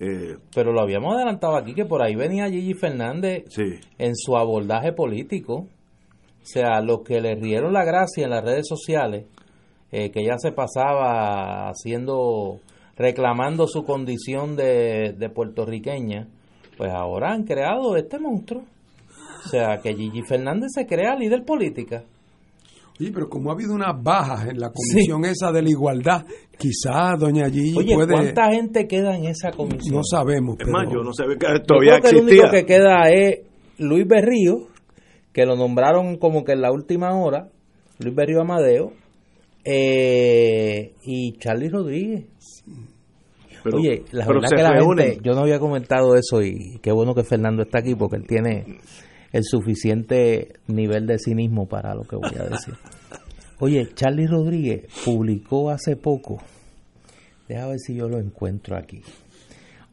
Eh, 0.00 0.36
Pero 0.54 0.72
lo 0.72 0.80
habíamos 0.80 1.14
adelantado 1.16 1.56
aquí 1.56 1.74
que 1.74 1.84
por 1.84 2.02
ahí 2.02 2.14
venía 2.14 2.48
Gigi 2.48 2.74
Fernández 2.74 3.44
sí. 3.48 3.64
en 3.98 4.14
su 4.16 4.36
abordaje 4.36 4.92
político. 4.92 5.66
O 6.40 6.44
sea, 6.50 6.80
los 6.80 7.00
que 7.02 7.20
le 7.20 7.34
rieron 7.34 7.72
la 7.72 7.84
gracia 7.84 8.24
en 8.24 8.30
las 8.30 8.44
redes 8.44 8.66
sociales, 8.68 9.26
eh, 9.92 10.10
que 10.10 10.20
ella 10.20 10.36
se 10.38 10.52
pasaba 10.52 11.68
haciendo, 11.68 12.60
reclamando 12.98 13.66
su 13.66 13.84
condición 13.84 14.56
de, 14.56 15.14
de 15.16 15.30
puertorriqueña, 15.30 16.28
pues 16.76 16.90
ahora 16.92 17.32
han 17.32 17.44
creado 17.44 17.96
este 17.96 18.18
monstruo. 18.18 18.62
O 19.44 19.48
sea, 19.48 19.78
que 19.82 19.94
Gigi 19.94 20.22
Fernández 20.22 20.70
se 20.74 20.86
crea 20.86 21.14
líder 21.16 21.44
política. 21.44 22.02
Oye, 23.00 23.12
pero 23.12 23.28
como 23.28 23.50
ha 23.50 23.54
habido 23.54 23.74
unas 23.74 23.94
bajas 24.02 24.48
en 24.48 24.58
la 24.58 24.70
comisión 24.72 25.24
esa 25.24 25.52
de 25.52 25.62
la 25.62 25.70
igualdad, 25.70 26.26
quizás 26.58 27.16
doña 27.18 27.48
Gigi 27.48 27.78
Oye, 27.78 27.94
puede... 27.94 28.12
¿cuánta 28.12 28.50
gente 28.50 28.88
queda 28.88 29.16
en 29.16 29.26
esa 29.26 29.52
comisión? 29.52 29.94
No 29.94 30.02
sabemos, 30.02 30.56
Es 30.58 30.64
pero... 30.66 30.72
más, 30.72 30.92
yo 30.92 31.04
no 31.04 31.12
sabía 31.12 31.36
que 31.38 31.46
Yo 31.46 31.62
todavía 31.62 32.00
creo 32.00 32.02
que 32.02 32.08
el 32.08 32.16
existía. 32.16 32.42
único 32.42 32.50
que 32.56 32.66
queda 32.66 33.10
es 33.10 33.38
Luis 33.78 34.04
Berrío, 34.08 34.66
que 35.32 35.46
lo 35.46 35.54
nombraron 35.54 36.16
como 36.16 36.42
que 36.42 36.52
en 36.52 36.60
la 36.62 36.72
última 36.72 37.14
hora, 37.16 37.48
Luis 38.00 38.14
Berrío 38.16 38.40
Amadeo, 38.40 38.90
Eh, 39.70 40.94
y 41.04 41.32
Charlie 41.38 41.68
Rodríguez. 41.68 42.24
Pero- 43.62 43.76
Oye, 43.78 44.02
la 44.12 44.24
pero 44.26 44.40
verdad 44.40 44.56
que 44.56 44.62
la 44.62 44.80
gente, 45.04 45.18
yo 45.22 45.32
no 45.34 45.40
había 45.42 45.58
comentado 45.58 46.14
eso 46.14 46.40
y 46.42 46.78
qué 46.80 46.90
bueno 46.92 47.14
que 47.14 47.22
Fernando 47.24 47.62
está 47.62 47.80
aquí 47.80 47.94
porque 47.94 48.16
él 48.16 48.26
tiene 48.26 48.78
el 49.32 49.44
suficiente 49.44 50.54
nivel 50.68 51.06
de 51.06 51.18
cinismo 51.18 51.66
para 51.66 51.94
lo 51.94 52.02
que 52.02 52.16
voy 52.16 52.30
a 52.38 52.44
decir. 52.48 52.74
Oye, 53.60 53.88
Charlie 53.94 54.26
Rodríguez 54.26 54.84
publicó 55.04 55.70
hace 55.70 55.96
poco, 55.96 56.38
déjame 57.48 57.70
ver 57.70 57.78
si 57.80 57.94
yo 57.96 58.08
lo 58.08 58.18
encuentro 58.18 58.76
aquí, 58.76 59.02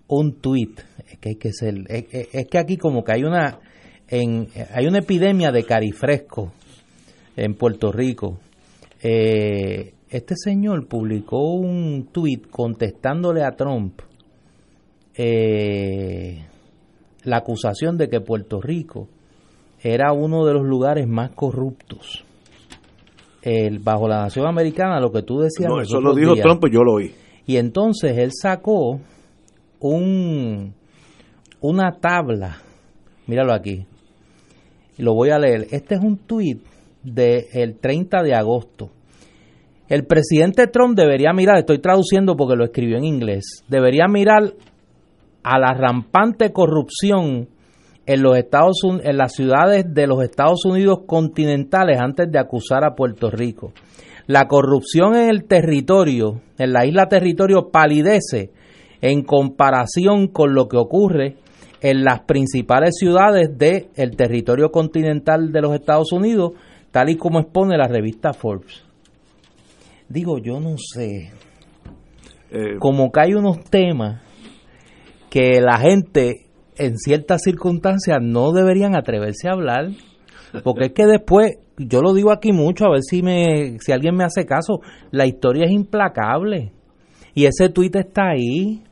un 0.07 0.39
tuit, 0.39 0.79
es 1.11 1.17
que 1.17 1.29
hay 1.29 1.35
que 1.35 1.51
ser, 1.51 1.73
es, 1.89 2.05
es- 2.11 2.27
es 2.33 2.47
que 2.47 2.59
aquí 2.59 2.77
como 2.77 3.03
que 3.03 3.13
hay 3.13 3.23
una, 3.23 3.59
en, 4.07 4.47
hay 4.73 4.85
una 4.85 4.99
epidemia 4.99 5.51
de 5.51 5.63
carifresco 5.65 6.53
en 7.35 7.55
Puerto 7.55 7.91
Rico. 7.91 8.39
Eh, 9.07 9.93
este 10.09 10.33
señor 10.35 10.87
publicó 10.87 11.53
un 11.53 12.07
tuit 12.11 12.49
contestándole 12.49 13.43
a 13.43 13.51
Trump 13.51 14.01
eh, 15.15 16.43
la 17.23 17.37
acusación 17.37 17.97
de 17.97 18.09
que 18.09 18.19
Puerto 18.21 18.59
Rico 18.59 19.07
era 19.79 20.11
uno 20.11 20.43
de 20.43 20.53
los 20.53 20.63
lugares 20.65 21.07
más 21.07 21.29
corruptos. 21.35 22.25
El, 23.43 23.77
bajo 23.77 24.07
la 24.07 24.21
nación 24.21 24.47
americana, 24.47 24.99
lo 24.99 25.11
que 25.11 25.21
tú 25.21 25.37
decías. 25.37 25.69
No, 25.69 25.79
eso 25.79 26.01
lo 26.01 26.15
dijo 26.15 26.33
días. 26.33 26.43
Trump, 26.43 26.61
pues 26.61 26.73
yo 26.73 26.81
lo 26.81 26.93
oí. 26.93 27.13
Y 27.45 27.57
entonces 27.57 28.17
él 28.17 28.31
sacó 28.33 28.99
un 29.81 30.73
una 31.61 31.91
tabla. 31.99 32.57
Míralo 33.27 33.53
aquí. 33.53 33.85
Lo 34.97 35.13
voy 35.13 35.29
a 35.29 35.37
leer. 35.37 35.67
Este 35.69 35.93
es 35.93 36.01
un 36.01 36.17
tuit 36.17 36.63
del 37.03 37.77
30 37.79 38.23
de 38.23 38.33
agosto. 38.33 38.89
El 39.87 40.05
presidente 40.05 40.65
Trump 40.67 40.97
debería 40.97 41.31
mirar, 41.31 41.59
estoy 41.59 41.77
traduciendo 41.77 42.35
porque 42.35 42.55
lo 42.55 42.65
escribió 42.65 42.97
en 42.97 43.05
inglés, 43.05 43.63
debería 43.67 44.07
mirar 44.07 44.53
a 45.43 45.59
la 45.59 45.73
rampante 45.75 46.51
corrupción 46.51 47.47
en 48.07 48.21
los 48.23 48.35
Estados 48.35 48.79
en 49.03 49.17
las 49.17 49.33
ciudades 49.33 49.85
de 49.93 50.07
los 50.07 50.23
Estados 50.23 50.65
Unidos 50.65 50.99
continentales 51.05 51.99
antes 51.99 52.31
de 52.31 52.39
acusar 52.39 52.83
a 52.83 52.95
Puerto 52.95 53.29
Rico. 53.29 53.73
La 54.25 54.47
corrupción 54.47 55.15
en 55.15 55.29
el 55.29 55.43
territorio, 55.43 56.41
en 56.57 56.73
la 56.73 56.87
isla 56.87 57.07
territorio 57.07 57.69
palidece 57.71 58.51
en 59.01 59.23
comparación 59.23 60.29
con 60.29 60.55
lo 60.55 60.67
que 60.67 60.77
ocurre 60.77 61.35
en 61.81 62.03
las 62.03 62.21
principales 62.21 62.95
ciudades 62.97 63.55
del 63.55 64.15
territorio 64.15 64.71
continental 64.71 65.51
de 65.51 65.61
los 65.61 65.75
Estados 65.75 66.11
Unidos, 66.11 66.53
tal 66.89 67.09
y 67.09 67.17
como 67.17 67.39
expone 67.39 67.77
la 67.77 67.87
revista 67.87 68.33
Forbes. 68.33 68.84
Digo, 70.09 70.37
yo 70.39 70.59
no 70.59 70.75
sé, 70.77 71.31
Eh, 72.51 72.77
como 72.79 73.11
que 73.11 73.19
hay 73.19 73.33
unos 73.33 73.63
temas 73.65 74.21
que 75.29 75.59
la 75.59 75.77
gente 75.79 76.45
en 76.77 76.97
ciertas 76.97 77.41
circunstancias 77.43 78.19
no 78.21 78.51
deberían 78.53 78.95
atreverse 78.95 79.49
a 79.49 79.53
hablar, 79.53 79.89
porque 80.63 80.85
es 80.85 80.93
que 80.93 81.05
después, 81.05 81.57
yo 81.77 82.01
lo 82.01 82.13
digo 82.13 82.31
aquí 82.31 82.53
mucho, 82.53 82.85
a 82.85 82.91
ver 82.91 83.01
si 83.01 83.21
me 83.21 83.77
si 83.79 83.91
alguien 83.91 84.15
me 84.15 84.23
hace 84.23 84.45
caso, 84.45 84.79
la 85.11 85.25
historia 85.25 85.65
es 85.65 85.71
implacable. 85.71 86.71
Y 87.33 87.45
ese 87.45 87.67
tuit 87.67 87.93
está 87.95 88.29
ahí. 88.29 88.83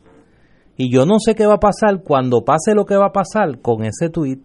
Y 0.76 0.92
yo 0.92 1.06
no 1.06 1.20
sé 1.20 1.34
qué 1.34 1.46
va 1.46 1.54
a 1.54 1.60
pasar. 1.60 2.02
Cuando 2.04 2.44
pase 2.44 2.74
lo 2.76 2.84
que 2.84 2.98
va 2.98 3.08
a 3.08 3.14
pasar 3.14 3.62
con 3.62 3.86
ese 3.86 4.10
tuit 4.10 4.40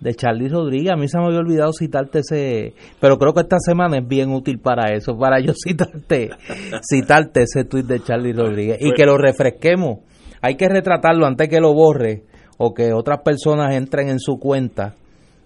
de 0.00 0.14
Charlie 0.14 0.48
Rodríguez. 0.48 0.92
A 0.92 0.96
mí 0.96 1.08
se 1.08 1.18
me 1.18 1.26
había 1.26 1.38
olvidado 1.40 1.72
citarte 1.72 2.20
ese, 2.20 2.74
pero 3.00 3.18
creo 3.18 3.32
que 3.34 3.40
esta 3.42 3.58
semana 3.58 3.98
es 3.98 4.08
bien 4.08 4.30
útil 4.32 4.58
para 4.58 4.94
eso, 4.94 5.16
para 5.18 5.40
yo 5.40 5.52
citarte, 5.64 6.30
citarte 6.82 7.42
ese 7.42 7.64
tuit 7.64 7.86
de 7.86 8.00
Charlie 8.00 8.32
Rodríguez 8.32 8.78
y 8.80 8.92
que 8.92 9.04
lo 9.04 9.16
refresquemos. 9.18 9.98
Hay 10.42 10.56
que 10.56 10.68
retratarlo 10.68 11.26
antes 11.26 11.48
que 11.48 11.60
lo 11.60 11.74
borre 11.74 12.24
o 12.58 12.72
que 12.74 12.92
otras 12.92 13.20
personas 13.22 13.74
entren 13.74 14.08
en 14.08 14.18
su 14.18 14.38
cuenta 14.38 14.94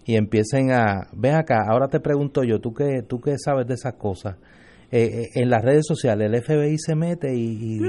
y 0.06 0.16
empiecen 0.16 0.70
a, 0.70 1.09
ven 1.12 1.35
acá, 1.35 1.64
ahora 1.68 1.89
te 1.89 1.98
pregunto 1.98 2.43
yo, 2.44 2.60
tú 2.60 2.72
que 2.74 3.02
tú 3.09 3.20
que 3.20 3.36
sabes 3.39 3.66
de 3.66 3.74
esas 3.74 3.94
cosas. 3.94 4.36
Eh, 4.93 5.02
eh, 5.22 5.26
en 5.43 5.51
las 5.51 5.64
redes 5.64 5.85
sociales 5.89 6.31
el 6.31 6.40
FBI 6.43 6.78
se 6.78 6.94
mete 6.94 7.35
y, 7.35 7.78
y- 7.78 7.81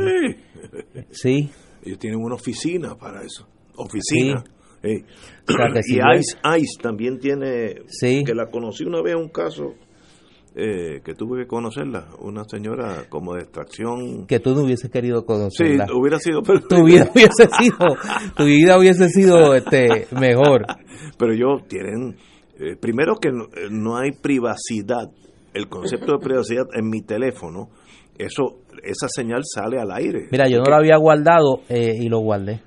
sí, 1.12 1.50
Ellos 1.84 2.00
tienen 2.00 2.20
una 2.20 2.36
oficina 2.36 2.96
para 2.96 3.22
eso. 3.22 3.48
Oficina. 3.76 4.44
Eh, 4.86 5.04
que 5.48 5.80
y 5.88 5.96
ICE, 5.96 6.38
ICE 6.60 6.82
también 6.82 7.20
tiene, 7.20 7.76
que 8.02 8.34
la 8.36 8.48
conocí 8.52 8.84
una 8.84 9.02
vez, 9.02 9.16
un 9.16 9.30
caso 9.30 9.74
eh, 10.56 11.02
que 11.04 11.14
tuve 11.16 11.42
que 11.42 11.48
conocerla, 11.48 12.08
una 12.20 12.44
señora 12.46 13.04
como 13.10 13.34
de 13.34 13.42
extracción. 13.42 14.26
que 14.26 14.40
tú 14.40 14.56
no 14.56 14.62
hubieses 14.64 14.90
querido 14.90 15.22
Sí, 15.22 15.26
conocerla. 15.26 15.88
hubiera 15.94 16.18
sido 16.20 16.42
tu 16.42 16.86
vida 16.86 17.10
hubiese 17.14 17.48
sido 17.60 17.78
tu 18.38 18.46
vida 18.46 18.78
hubiese 18.80 19.10
sido 19.10 19.54
este 19.54 20.08
mejor 20.12 20.66
Pero 21.18 21.34
ellos 21.34 21.68
tienen, 21.68 22.16
eh, 22.60 22.76
primero 22.80 23.16
que 23.16 23.32
no, 23.32 23.46
eh, 23.46 23.68
no 23.70 23.98
hay 23.98 24.12
privacidad, 24.12 25.12
el 25.54 25.68
concepto 25.68 26.14
de 26.14 26.20
privacidad 26.20 26.66
en 26.74 26.90
mi 26.90 27.02
teléfono, 27.02 27.70
eso 28.18 28.60
esa 28.84 29.08
señal 29.10 29.42
sale 29.44 29.78
al 29.80 29.92
aire. 29.92 30.28
mira 30.32 30.48
yo 30.48 30.60
no 30.60 30.70
lo 30.70 30.76
había 30.76 30.96
guardado 30.98 31.64
eh, 31.68 31.96
y 32.00 32.08
lo 32.08 32.20
guardé 32.20 32.62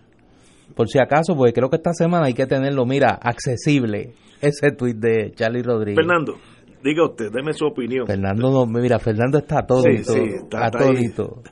por 0.78 0.88
si 0.88 0.98
acaso 0.98 1.34
porque 1.36 1.52
creo 1.52 1.68
que 1.68 1.76
esta 1.76 1.92
semana 1.92 2.26
hay 2.26 2.34
que 2.34 2.46
tenerlo 2.46 2.86
mira 2.86 3.18
accesible. 3.20 4.14
Ese 4.40 4.70
tweet 4.70 4.94
de 4.94 5.32
Charlie 5.34 5.62
Rodríguez. 5.62 5.96
Fernando, 5.96 6.38
diga 6.84 7.05
usted, 7.05 7.26
deme 7.32 7.52
su 7.52 7.66
opinión. 7.66 8.06
Fernando 8.06 8.50
no 8.52 8.66
mira 8.66 8.98
Fernando 9.00 9.38
está 9.38 9.59
atónito 9.59 10.12
Sí, 10.12 10.20
sí, 10.20 10.34
está- 10.44 10.66
atónito 10.66 11.42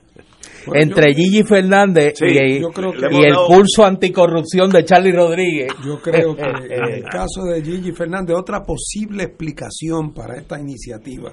entre 0.75 1.15
Gigi 1.15 1.45
Fernández 1.45 2.15
Sí, 2.17 2.25
y, 2.27 2.61
yo 2.61 2.71
creo 2.71 2.91
que- 2.93 2.99
y 2.99 3.01
le 3.03 3.07
hemos 3.09 3.25
el 3.25 3.33
dado- 3.33 3.47
curso 3.47 3.85
anticorrupción 3.85 4.71
de 4.71 4.85
Charlie 4.85 5.13
Rodríguez. 5.13 5.73
Yo 5.85 6.01
creo 6.01 6.35
que 6.35 6.43
en 6.75 6.85
el 6.95 7.03
caso 7.05 7.43
de 7.45 7.63
Gigi 7.63 7.93
Fernández, 7.93 8.37
otra 8.37 8.63
posible 8.63 9.25
explicación 9.25 10.13
para 10.15 10.37
esta 10.37 10.59
iniciativa 10.61 11.33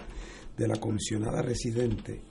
de 0.57 0.67
la 0.67 0.75
comisionada 0.75 1.41
residente 1.41 2.21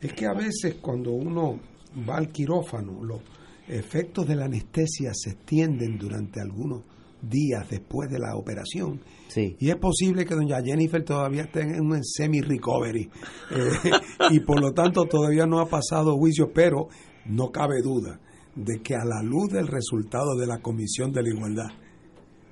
es 0.00 0.12
que 0.14 0.26
a 0.26 0.32
veces 0.34 0.76
cuando 0.80 1.12
uno 1.12 1.60
va 2.08 2.16
al 2.16 2.28
quirófano, 2.30 3.04
los 3.04 3.20
efectos 3.68 4.26
de 4.26 4.36
la 4.36 4.46
anestesia 4.46 5.12
se 5.14 5.30
extienden 5.30 5.98
durante 5.98 6.40
algunos 6.40 6.82
días 7.22 7.68
después 7.70 8.10
de 8.10 8.18
la 8.18 8.36
operación. 8.36 9.00
Sí. 9.28 9.56
Y 9.60 9.70
es 9.70 9.76
posible 9.76 10.24
que 10.24 10.34
doña 10.34 10.60
Jennifer 10.62 11.04
todavía 11.04 11.42
esté 11.42 11.60
en 11.60 11.80
un 11.80 12.02
semi-recovery 12.04 13.08
eh, 13.50 13.90
y 14.30 14.40
por 14.40 14.60
lo 14.60 14.72
tanto 14.72 15.06
todavía 15.06 15.46
no 15.46 15.60
ha 15.60 15.66
pasado 15.66 16.16
juicio, 16.16 16.50
pero 16.52 16.88
no 17.26 17.50
cabe 17.50 17.80
duda 17.82 18.20
de 18.54 18.82
que 18.82 18.94
a 18.94 19.04
la 19.04 19.22
luz 19.22 19.50
del 19.50 19.68
resultado 19.68 20.36
de 20.36 20.46
la 20.46 20.60
Comisión 20.60 21.12
de 21.12 21.22
la 21.22 21.28
Igualdad, 21.30 21.70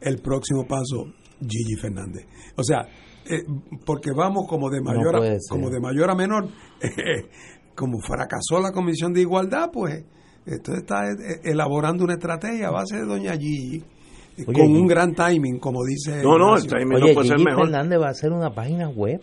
el 0.00 0.18
próximo 0.22 0.66
paso, 0.66 1.12
Gigi 1.40 1.76
Fernández. 1.80 2.26
O 2.56 2.62
sea, 2.62 2.88
eh, 3.28 3.44
porque 3.84 4.10
vamos 4.16 4.46
como 4.48 4.70
de 4.70 4.80
mayor, 4.80 5.16
a, 5.16 5.36
como 5.48 5.68
de 5.68 5.80
mayor 5.80 6.10
a 6.10 6.14
menor, 6.14 6.48
eh, 6.80 7.28
como 7.74 8.00
fracasó 8.00 8.60
la 8.60 8.72
Comisión 8.72 9.12
de 9.12 9.20
Igualdad, 9.20 9.70
pues 9.72 10.04
entonces 10.46 10.82
está 10.82 11.10
eh, 11.10 11.40
elaborando 11.44 12.04
una 12.04 12.14
estrategia 12.14 12.68
a 12.68 12.70
base 12.70 12.96
de 12.96 13.06
doña 13.06 13.32
Gigi, 13.32 13.76
eh, 13.76 14.44
Oye, 14.46 14.58
con 14.58 14.68
Gigi- 14.68 14.80
un 14.80 14.86
gran 14.86 15.14
timing, 15.14 15.58
como 15.58 15.84
dice... 15.84 16.22
No, 16.22 16.38
no, 16.38 16.56
el 16.56 16.66
timing 16.66 16.94
Oye, 17.02 17.14
Gigi 17.14 17.44
Fernández 17.44 18.00
va 18.00 18.06
a 18.08 18.10
hacer 18.10 18.32
una 18.32 18.50
página 18.54 18.88
web 18.88 19.20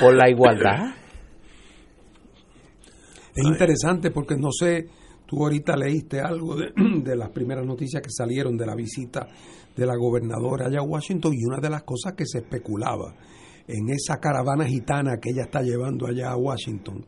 por 0.00 0.14
la 0.14 0.28
igualdad. 0.30 0.94
Es 3.34 3.44
interesante 3.46 4.10
porque 4.10 4.36
no 4.36 4.50
sé, 4.50 4.86
tú 5.26 5.42
ahorita 5.44 5.76
leíste 5.76 6.20
algo 6.20 6.56
de, 6.56 6.72
de 7.04 7.16
las 7.16 7.30
primeras 7.30 7.64
noticias 7.64 8.02
que 8.02 8.10
salieron 8.10 8.56
de 8.56 8.66
la 8.66 8.74
visita 8.74 9.28
de 9.76 9.86
la 9.86 9.94
gobernadora 9.96 10.66
allá 10.66 10.80
a 10.80 10.82
Washington 10.82 11.32
y 11.34 11.44
una 11.44 11.58
de 11.60 11.70
las 11.70 11.84
cosas 11.84 12.14
que 12.14 12.26
se 12.26 12.38
especulaba 12.38 13.14
en 13.68 13.88
esa 13.90 14.18
caravana 14.18 14.66
gitana 14.66 15.18
que 15.18 15.30
ella 15.30 15.44
está 15.44 15.62
llevando 15.62 16.06
allá 16.08 16.32
a 16.32 16.36
Washington, 16.36 17.06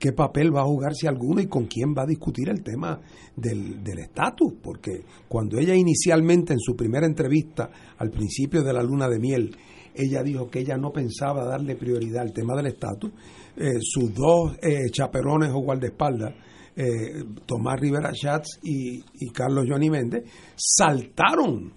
qué 0.00 0.12
papel 0.12 0.54
va 0.54 0.62
a 0.62 0.64
jugar 0.64 0.94
si 0.94 1.06
alguno 1.06 1.40
y 1.40 1.46
con 1.46 1.66
quién 1.66 1.94
va 1.96 2.02
a 2.02 2.06
discutir 2.06 2.48
el 2.48 2.62
tema 2.62 3.00
del 3.36 3.98
estatus, 3.98 4.54
porque 4.62 5.04
cuando 5.28 5.58
ella 5.58 5.74
inicialmente 5.74 6.54
en 6.54 6.58
su 6.58 6.74
primera 6.74 7.06
entrevista 7.06 7.70
al 7.98 8.10
principio 8.10 8.62
de 8.62 8.72
la 8.72 8.82
luna 8.82 9.08
de 9.08 9.18
miel, 9.20 9.56
ella 9.94 10.22
dijo 10.22 10.48
que 10.48 10.60
ella 10.60 10.76
no 10.76 10.90
pensaba 10.90 11.44
darle 11.44 11.76
prioridad 11.76 12.22
al 12.22 12.32
tema 12.32 12.56
del 12.56 12.66
estatus, 12.66 13.12
eh, 13.56 13.78
sus 13.80 14.14
dos 14.14 14.56
eh, 14.62 14.90
chaperones 14.90 15.50
o 15.50 15.60
guardaespaldas, 15.60 16.34
eh, 16.76 17.24
Tomás 17.44 17.78
Rivera 17.78 18.12
Schatz 18.14 18.58
y, 18.62 19.04
y 19.20 19.30
Carlos 19.30 19.66
Johnny 19.68 19.90
Méndez, 19.90 20.24
saltaron 20.56 21.72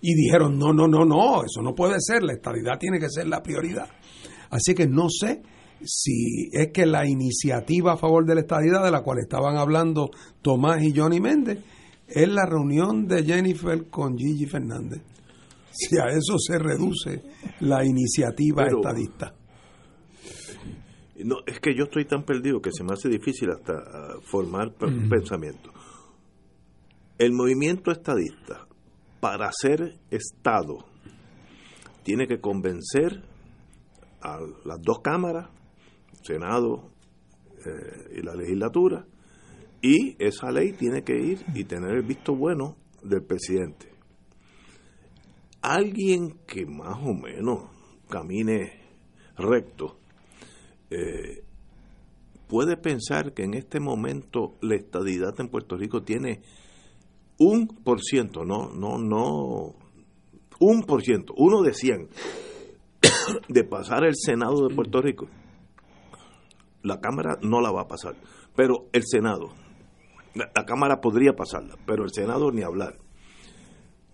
y 0.00 0.14
dijeron, 0.14 0.58
no, 0.58 0.72
no, 0.72 0.88
no, 0.88 1.04
no, 1.04 1.42
eso 1.44 1.60
no 1.62 1.74
puede 1.74 1.96
ser, 1.98 2.22
la 2.22 2.32
estabilidad 2.32 2.78
tiene 2.78 2.98
que 2.98 3.10
ser 3.10 3.28
la 3.28 3.42
prioridad. 3.42 3.88
Así 4.50 4.74
que 4.74 4.86
no 4.86 5.08
sé 5.10 5.42
si 5.84 6.48
es 6.52 6.68
que 6.72 6.86
la 6.86 7.06
iniciativa 7.06 7.92
a 7.92 7.96
favor 7.96 8.24
de 8.24 8.34
la 8.34 8.40
estadidad 8.42 8.84
de 8.84 8.90
la 8.90 9.02
cual 9.02 9.18
estaban 9.20 9.56
hablando 9.56 10.10
Tomás 10.42 10.82
y 10.82 10.92
Johnny 10.96 11.20
Méndez 11.20 11.58
es 12.08 12.28
la 12.28 12.46
reunión 12.46 13.06
de 13.06 13.24
Jennifer 13.24 13.88
con 13.90 14.16
Gigi 14.16 14.46
Fernández. 14.46 15.02
Si 15.72 15.96
a 15.98 16.06
eso 16.06 16.38
se 16.38 16.58
reduce 16.58 17.22
la 17.60 17.84
iniciativa 17.84 18.64
Pero- 18.64 18.78
estadista. 18.78 19.34
No, 21.24 21.36
es 21.46 21.60
que 21.60 21.74
yo 21.74 21.84
estoy 21.84 22.04
tan 22.04 22.24
perdido 22.24 22.60
que 22.60 22.70
se 22.72 22.84
me 22.84 22.92
hace 22.92 23.08
difícil 23.08 23.50
hasta 23.50 23.72
ah, 23.72 24.14
formar 24.22 24.74
pe- 24.74 24.86
pensamiento. 25.08 25.72
El 27.18 27.32
movimiento 27.32 27.90
estadista, 27.90 28.66
para 29.20 29.50
ser 29.50 29.98
Estado, 30.10 30.84
tiene 32.02 32.26
que 32.26 32.38
convencer 32.38 33.22
a 34.20 34.38
las 34.66 34.78
dos 34.82 34.98
cámaras, 35.02 35.48
Senado 36.26 36.90
eh, 37.64 38.18
y 38.18 38.22
la 38.22 38.34
legislatura, 38.34 39.06
y 39.80 40.16
esa 40.18 40.50
ley 40.50 40.72
tiene 40.72 41.02
que 41.02 41.16
ir 41.16 41.44
y 41.54 41.64
tener 41.64 41.92
el 41.92 42.02
visto 42.02 42.34
bueno 42.34 42.76
del 43.02 43.22
presidente. 43.22 43.92
Alguien 45.62 46.38
que 46.46 46.66
más 46.66 46.98
o 47.02 47.14
menos 47.14 47.70
camine 48.08 48.80
recto, 49.36 49.98
eh, 50.90 51.42
puede 52.46 52.76
pensar 52.76 53.32
que 53.32 53.44
en 53.44 53.54
este 53.54 53.80
momento 53.80 54.56
la 54.60 54.76
estadidad 54.76 55.34
en 55.40 55.48
Puerto 55.48 55.76
Rico 55.76 56.02
tiene 56.02 56.42
un 57.38 57.66
por 57.66 58.00
ciento, 58.00 58.44
no, 58.44 58.70
no, 58.70 58.98
no, 58.98 59.74
un 60.60 60.82
por 60.86 61.02
ciento, 61.02 61.34
uno 61.36 61.62
de 61.62 61.74
cien, 61.74 62.08
de 63.48 63.64
pasar 63.64 64.04
el 64.04 64.14
Senado 64.14 64.68
de 64.68 64.74
Puerto 64.74 65.02
Rico. 65.02 65.28
La 66.86 67.00
Cámara 67.00 67.38
no 67.42 67.60
la 67.60 67.70
va 67.70 67.82
a 67.82 67.88
pasar, 67.88 68.14
pero 68.54 68.86
el 68.92 69.02
Senado, 69.04 69.50
la, 70.34 70.50
la 70.54 70.64
Cámara 70.64 71.00
podría 71.00 71.32
pasarla, 71.34 71.76
pero 71.86 72.04
el 72.04 72.10
Senado 72.12 72.50
ni 72.52 72.62
hablar. 72.62 72.98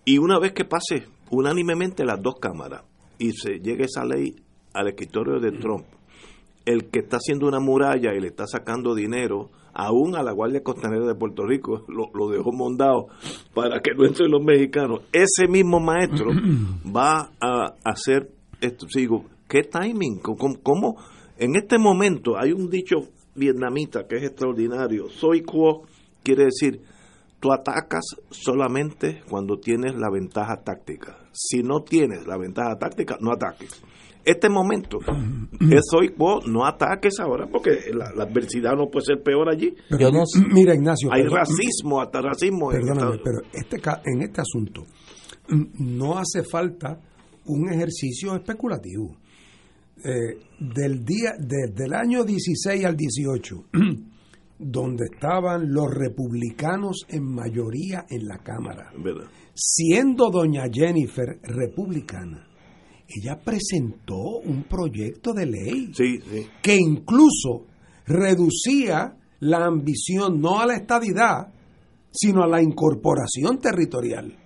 Y 0.05 0.17
una 0.17 0.39
vez 0.39 0.53
que 0.53 0.65
pase 0.65 1.07
unánimemente 1.29 2.03
las 2.03 2.21
dos 2.21 2.35
cámaras 2.41 2.83
y 3.17 3.31
se 3.31 3.59
llegue 3.59 3.85
esa 3.85 4.05
ley 4.05 4.35
al 4.73 4.87
escritorio 4.87 5.39
de 5.39 5.51
Trump, 5.51 5.85
el 6.65 6.89
que 6.89 6.99
está 6.99 7.17
haciendo 7.17 7.47
una 7.47 7.59
muralla 7.59 8.13
y 8.13 8.19
le 8.19 8.27
está 8.27 8.47
sacando 8.47 8.95
dinero 8.95 9.49
aún 9.73 10.15
a 10.15 10.23
la 10.23 10.31
Guardia 10.31 10.63
Costanera 10.63 11.05
de 11.05 11.15
Puerto 11.15 11.45
Rico, 11.45 11.85
lo, 11.87 12.09
lo 12.13 12.29
dejó 12.29 12.51
mondado 12.51 13.07
para 13.53 13.81
que 13.81 13.93
no 13.95 14.05
entren 14.05 14.31
los 14.31 14.43
mexicanos. 14.43 15.01
Ese 15.11 15.47
mismo 15.47 15.79
maestro 15.79 16.27
va 16.95 17.31
a 17.39 17.75
hacer 17.83 18.29
esto. 18.61 18.87
Sigo, 18.89 19.25
¿qué 19.47 19.63
timing? 19.63 20.19
¿Cómo, 20.19 20.61
cómo? 20.61 20.97
En 21.37 21.55
este 21.55 21.77
momento 21.77 22.37
hay 22.37 22.51
un 22.51 22.69
dicho 22.69 23.07
vietnamita 23.35 24.05
que 24.07 24.17
es 24.17 24.23
extraordinario. 24.23 25.09
Soy 25.09 25.41
quo 25.41 25.83
quiere 26.23 26.45
decir, 26.45 26.81
tú 27.39 27.51
atacas 27.51 28.03
solamente 28.29 29.21
cuando 29.29 29.57
tienes 29.57 29.95
la 29.95 30.09
ventaja 30.11 30.57
táctica. 30.63 31.17
Si 31.31 31.63
no 31.63 31.81
tienes 31.81 32.27
la 32.27 32.37
ventaja 32.37 32.77
táctica, 32.77 33.17
no 33.19 33.31
ataques. 33.31 33.81
Este 34.25 34.47
momento, 34.47 34.99
es 35.69 35.81
hoy, 35.93 36.13
vos 36.15 36.47
no 36.47 36.65
ataques 36.65 37.19
ahora 37.19 37.45
porque 37.51 37.91
la, 37.93 38.09
la 38.15 38.23
adversidad 38.23 38.71
no 38.73 38.87
puede 38.89 39.05
ser 39.07 39.21
peor 39.21 39.49
allí. 39.49 39.75
Pero, 39.89 39.97
Mira, 40.53 40.73
Ignacio. 40.75 41.09
Hay 41.11 41.23
perdón- 41.23 41.39
racismo, 41.39 41.99
hasta 42.01 42.21
racismo. 42.21 42.69
Perdóname, 42.69 43.17
pero 43.21 43.39
este, 43.51 43.79
ca- 43.81 44.01
en 44.05 44.21
este 44.21 44.39
asunto 44.39 44.85
mm, 45.49 45.97
no 45.97 46.17
hace 46.17 46.41
falta 46.43 46.97
un 47.47 47.69
ejercicio 47.73 48.33
especulativo. 48.35 49.17
Eh, 50.05 50.37
del 50.59 51.05
día, 51.05 51.31
desde 51.39 51.85
el 51.85 51.93
año 51.93 52.23
16 52.23 52.83
al 52.85 52.95
18, 52.97 53.63
donde 54.59 55.05
estaban 55.13 55.71
los 55.73 55.93
republicanos 55.93 57.05
en 57.07 57.23
mayoría 57.23 58.05
en 58.09 58.27
la 58.27 58.37
Cámara, 58.39 58.91
¿verdad? 58.97 59.27
siendo 59.53 60.29
doña 60.29 60.63
Jennifer 60.71 61.39
republicana, 61.43 62.47
ella 63.07 63.39
presentó 63.43 64.39
un 64.43 64.63
proyecto 64.63 65.33
de 65.33 65.45
ley 65.45 65.91
Sí, 65.93 66.19
sí. 66.19 66.47
que 66.61 66.75
incluso 66.75 67.67
reducía 68.05 69.15
la 69.39 69.65
ambición 69.65 70.41
no 70.41 70.59
a 70.59 70.65
la 70.65 70.75
estadidad, 70.75 71.53
sino 72.11 72.43
a 72.43 72.47
la 72.47 72.61
incorporación 72.61 73.59
territorial. 73.59 74.37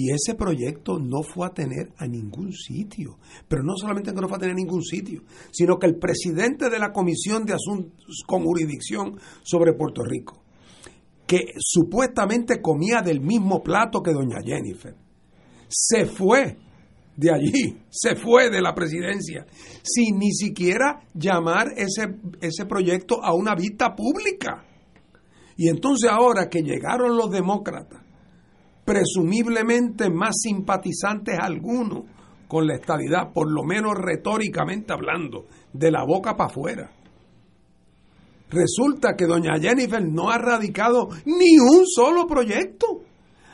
Y 0.00 0.12
ese 0.12 0.36
proyecto 0.36 1.00
no 1.00 1.24
fue 1.24 1.48
a 1.48 1.50
tener 1.50 1.92
a 1.96 2.06
ningún 2.06 2.52
sitio. 2.52 3.18
Pero 3.48 3.64
no 3.64 3.74
solamente 3.76 4.14
que 4.14 4.20
no 4.20 4.28
fue 4.28 4.36
a 4.36 4.40
tener 4.40 4.54
a 4.54 4.56
ningún 4.56 4.84
sitio, 4.84 5.24
sino 5.50 5.76
que 5.76 5.88
el 5.88 5.98
presidente 5.98 6.70
de 6.70 6.78
la 6.78 6.92
Comisión 6.92 7.44
de 7.44 7.54
Asuntos 7.54 8.22
con 8.24 8.44
Jurisdicción 8.44 9.18
sobre 9.42 9.72
Puerto 9.72 10.02
Rico, 10.04 10.40
que 11.26 11.46
supuestamente 11.58 12.62
comía 12.62 13.02
del 13.02 13.20
mismo 13.20 13.60
plato 13.60 14.00
que 14.00 14.12
doña 14.12 14.38
Jennifer, 14.40 14.94
se 15.68 16.06
fue 16.06 16.56
de 17.16 17.32
allí, 17.32 17.82
se 17.90 18.14
fue 18.14 18.50
de 18.50 18.62
la 18.62 18.76
presidencia, 18.76 19.46
sin 19.82 20.16
ni 20.20 20.30
siquiera 20.30 21.00
llamar 21.12 21.72
ese, 21.76 22.20
ese 22.40 22.66
proyecto 22.66 23.20
a 23.20 23.34
una 23.34 23.56
vista 23.56 23.96
pública. 23.96 24.64
Y 25.56 25.68
entonces 25.68 26.08
ahora 26.08 26.48
que 26.48 26.62
llegaron 26.62 27.16
los 27.16 27.32
demócratas, 27.32 28.07
presumiblemente 28.88 30.08
más 30.08 30.34
simpatizantes 30.42 31.38
algunos 31.38 32.04
con 32.48 32.66
la 32.66 32.76
estadidad, 32.76 33.34
por 33.34 33.52
lo 33.52 33.62
menos 33.62 33.92
retóricamente 33.98 34.94
hablando, 34.94 35.44
de 35.74 35.90
la 35.90 36.06
boca 36.06 36.38
para 36.38 36.48
afuera. 36.48 36.90
Resulta 38.48 39.14
que 39.14 39.26
doña 39.26 39.60
Jennifer 39.60 40.02
no 40.02 40.30
ha 40.30 40.38
radicado 40.38 41.10
ni 41.26 41.58
un 41.58 41.84
solo 41.86 42.26
proyecto. 42.26 43.02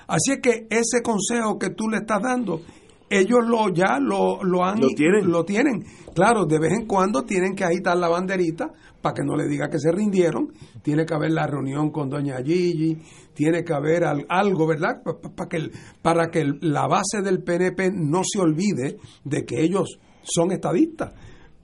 Así 0.07 0.35
es 0.35 0.39
que 0.41 0.69
ese 0.71 1.03
consejo 1.03 1.59
que 1.59 1.71
tú 1.71 1.89
le 1.89 1.97
estás 1.97 2.23
dando, 2.23 2.61
ellos 3.11 3.47
lo 3.47 3.69
ya 3.69 3.99
lo, 4.01 4.43
lo 4.43 4.65
han 4.65 4.81
Lo 4.81 4.89
tienen. 4.89 5.31
lo 5.31 5.45
tienen. 5.45 5.85
Claro, 6.15 6.47
de 6.47 6.59
vez 6.59 6.73
en 6.73 6.87
cuando 6.87 7.23
tienen 7.23 7.55
que 7.55 7.65
agitar 7.65 7.97
la 7.97 8.09
banderita 8.09 8.73
para 9.03 9.15
que 9.15 9.23
no 9.25 9.37
le 9.37 9.47
diga 9.49 9.69
que 9.69 9.79
se 9.79 9.91
rindieron. 9.93 10.53
Tiene 10.83 11.05
que 11.05 11.15
haber 11.15 11.33
la 11.33 11.47
reunión 11.47 11.91
con 11.91 12.09
doña 12.09 12.37
Gigi, 12.45 12.97
tiene 13.35 13.65
que 13.65 13.73
haber 13.75 14.05
al- 14.05 14.27
algo, 14.29 14.67
¿verdad? 14.67 15.03
Pa- 15.05 15.19
pa- 15.21 15.31
Para 15.35 15.49
que, 15.49 15.71
para 16.03 16.27
que 16.31 16.45
la 16.61 16.87
base 16.87 17.21
del 17.23 17.43
PNP 17.43 17.91
no 17.93 18.23
se 18.25 18.41
olvide 18.41 18.97
de 19.25 19.45
que 19.45 19.61
ellos 19.63 19.99
son 20.23 20.53
estadistas. 20.53 21.13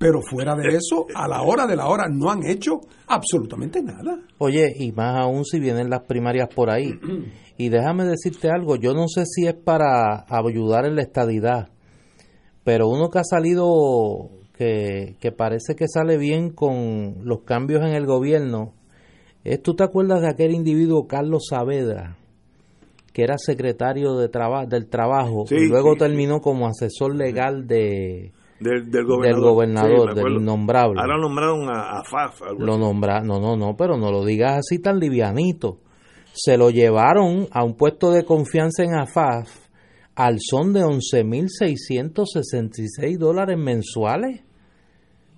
Pero 0.01 0.23
fuera 0.23 0.57
de 0.57 0.69
eso, 0.69 1.05
a 1.15 1.29
la 1.29 1.43
hora 1.43 1.67
de 1.67 1.77
la 1.77 1.87
hora 1.87 2.05
no 2.11 2.31
han 2.31 2.43
hecho 2.47 2.81
absolutamente 3.07 3.83
nada. 3.83 4.19
Oye, 4.39 4.73
y 4.79 4.93
más 4.93 5.15
aún 5.21 5.45
si 5.45 5.61
vienen 5.61 5.91
las 5.91 6.05
primarias 6.05 6.49
por 6.55 6.71
ahí. 6.71 6.99
Y 7.59 7.69
déjame 7.69 8.07
decirte 8.07 8.49
algo, 8.49 8.77
yo 8.77 8.95
no 8.95 9.09
sé 9.09 9.25
si 9.27 9.47
es 9.47 9.53
para 9.53 10.25
ayudar 10.27 10.87
en 10.87 10.97
la 10.97 11.03
estadidad, 11.03 11.69
pero 12.65 12.89
uno 12.89 13.11
que 13.11 13.19
ha 13.19 13.25
salido, 13.25 14.31
que, 14.57 15.17
que 15.21 15.33
parece 15.33 15.75
que 15.77 15.87
sale 15.87 16.17
bien 16.17 16.49
con 16.49 17.17
los 17.25 17.43
cambios 17.43 17.83
en 17.83 17.93
el 17.95 18.07
gobierno, 18.07 18.73
es, 19.45 19.61
¿tú 19.63 19.75
te 19.75 19.85
acuerdas 19.85 20.23
de 20.23 20.29
aquel 20.31 20.53
individuo 20.53 21.07
Carlos 21.07 21.43
Saavedra? 21.51 22.17
que 23.13 23.25
era 23.25 23.37
secretario 23.39 24.15
de 24.17 24.29
traba- 24.29 24.67
del 24.67 24.87
trabajo 24.89 25.45
Sí, 25.49 25.57
y 25.57 25.69
luego 25.69 25.95
sí, 25.95 25.99
terminó 25.99 26.41
como 26.41 26.69
asesor 26.69 27.17
legal 27.17 27.67
de 27.67 28.31
Del, 28.61 28.83
del 28.85 28.91
del 28.93 29.05
gobernador, 29.07 29.43
gobernador, 29.43 30.09
Sí, 30.11 30.15
del 30.15 30.19
acuerdo. 30.19 30.41
innombrable. 30.41 31.01
Ahora 31.01 31.19
nombraron 31.19 31.69
a, 31.71 31.99
a 31.99 32.05
Faf. 32.05 32.43
algo 32.43 32.65
Lo 32.65 32.79
nombra, 32.79 33.21
no, 33.23 33.41
no, 33.41 33.57
no, 33.57 33.75
pero 33.77 33.97
no 33.97 34.13
lo 34.13 34.25
digas 34.25 34.59
así 34.59 34.79
tan 34.79 35.01
livianito. 35.01 35.79
Se 36.33 36.57
lo 36.57 36.71
llevaron 36.71 37.49
a 37.51 37.65
un 37.65 37.75
puesto 37.75 38.13
de 38.13 38.25
confianza 38.25 38.85
en 38.85 38.95
AFAF 38.95 39.49
al 40.15 40.37
son 40.39 40.73
de 40.73 40.83
11.666 40.83 43.19
dólares 43.19 43.59
mensuales, 43.59 44.43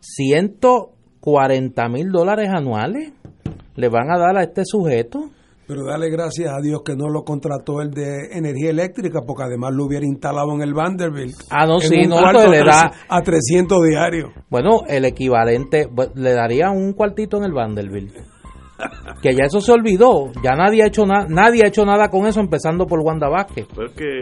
140 0.01 1.89
mil 1.89 2.11
dólares 2.11 2.51
anuales. 2.51 3.13
Le 3.77 3.89
van 3.89 4.11
a 4.11 4.19
dar 4.19 4.37
a 4.37 4.43
este 4.43 4.63
sujeto. 4.65 5.31
Pero 5.67 5.85
dale 5.87 6.11
gracias 6.11 6.53
a 6.53 6.61
Dios 6.61 6.83
que 6.85 6.97
no 6.97 7.09
lo 7.09 7.23
contrató 7.23 7.81
el 7.81 7.91
de 7.93 8.29
energía 8.33 8.71
eléctrica, 8.71 9.21
porque 9.27 9.45
además 9.45 9.73
lo 9.73 9.85
hubiera 9.87 10.05
instalado 10.05 10.53
en 10.55 10.63
el 10.63 10.75
Vanderbilt. 10.75 11.35
Ah, 11.51 11.67
no, 11.67 11.79
sí, 11.79 12.03
no, 12.07 12.21
le 12.33 12.59
a 12.59 12.65
da- 12.65 12.93
a 13.09 13.23
300 13.23 13.79
diarios. 13.89 14.31
Bueno, 14.51 14.81
el 14.89 15.05
equivalente, 15.05 15.89
le 16.17 16.33
daría 16.33 16.71
un 16.71 16.93
cuartito 16.95 17.37
en 17.39 17.45
el 17.45 17.53
Vanderbilt. 17.53 18.13
Que 19.23 19.35
ya 19.37 19.45
eso 19.45 19.61
se 19.61 19.71
olvidó. 19.71 20.33
Ya 20.43 20.57
nadie 20.57 20.83
ha 20.83 20.87
hecho 20.89 21.07
nada, 21.07 21.27
nadie 21.29 21.63
ha 21.65 21.69
hecho 21.69 21.85
nada 21.87 22.09
con 22.09 22.27
eso, 22.27 22.41
empezando 22.41 22.85
por 22.87 22.99
Wanda 23.01 23.29
Vázquez. 23.29 23.67
Pero 23.73 23.87
es 23.87 23.93
que, 23.95 24.21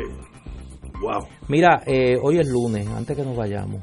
wow. 1.00 1.26
Mira, 1.48 1.80
eh, 1.86 2.18
hoy 2.22 2.38
es 2.38 2.46
lunes, 2.48 2.86
antes 2.88 3.16
que 3.16 3.24
nos 3.24 3.34
vayamos. 3.36 3.80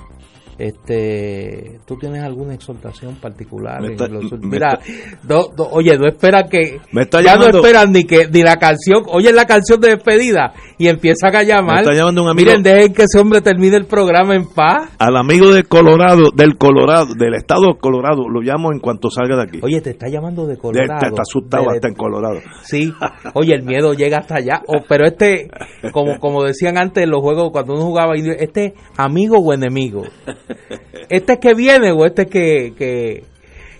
Este, 0.57 1.79
¿tú 1.85 1.97
tienes 1.97 2.23
alguna 2.23 2.53
exhortación 2.53 3.15
particular? 3.15 3.79
Me 3.81 3.87
en 3.87 3.93
está- 3.93 4.07
los- 4.07 4.31
me 4.31 4.47
mira, 4.47 4.79
está- 4.81 5.63
oye, 5.71 5.97
no 5.97 6.07
espera 6.07 6.43
que 6.49 6.79
Me 6.91 7.03
está 7.03 7.21
ya 7.21 7.33
llamando- 7.35 7.51
no 7.51 7.57
esperan 7.65 7.91
ni 7.91 8.03
que 8.05 8.27
ni 8.31 8.41
la 8.41 8.55
canción, 8.57 9.03
oye 9.07 9.31
la 9.31 9.45
canción 9.45 9.79
de 9.79 9.89
despedida 9.89 10.53
y 10.77 10.87
empiezan 10.87 11.35
a 11.35 11.43
llamar. 11.43 11.75
Me 11.75 11.81
está 11.81 11.93
llamando 11.93 12.23
un 12.23 12.29
amigo- 12.29 12.47
Miren, 12.49 12.63
dejen 12.63 12.93
que 12.93 13.03
ese 13.03 13.19
hombre 13.19 13.41
termine 13.41 13.75
el 13.77 13.85
programa 13.85 14.35
en 14.35 14.45
paz. 14.47 14.89
Al 14.99 15.15
amigo 15.17 15.51
de 15.53 15.63
Colorado, 15.63 16.31
del 16.35 16.57
Colorado, 16.57 17.13
del 17.15 17.35
estado 17.35 17.67
de 17.73 17.79
Colorado, 17.79 18.27
lo 18.29 18.41
llamo 18.41 18.71
en 18.71 18.79
cuanto 18.79 19.09
salga 19.09 19.35
de 19.37 19.43
aquí. 19.43 19.59
Oye, 19.61 19.81
te 19.81 19.91
está 19.91 20.07
llamando 20.07 20.45
de 20.45 20.53
De- 20.55 20.57
Colorado. 20.59 20.93
está, 20.95 21.07
está 21.07 21.21
asustado 21.21 21.63
De- 21.65 21.75
hasta 21.75 21.87
en 21.87 21.93
Colorado. 21.95 22.39
Sí, 22.63 22.93
oye, 23.33 23.53
el 23.53 23.63
miedo 23.63 23.93
llega 23.93 24.17
hasta 24.19 24.35
allá. 24.35 24.61
O- 24.67 24.83
pero 24.87 25.05
este, 25.05 25.49
como, 25.91 26.19
como 26.19 26.43
decían 26.43 26.77
antes 26.77 27.03
en 27.03 27.11
los 27.11 27.21
juegos, 27.21 27.51
cuando 27.51 27.73
uno 27.73 27.83
jugaba, 27.83 28.13
este 28.15 28.73
amigo 28.97 29.37
o 29.37 29.53
enemigo. 29.53 30.03
¿Este 31.09 31.33
es 31.33 31.39
que 31.39 31.53
viene 31.53 31.91
o 31.91 32.05
este 32.05 32.23
es 32.23 32.29
que, 32.29 32.73
que, 32.77 33.23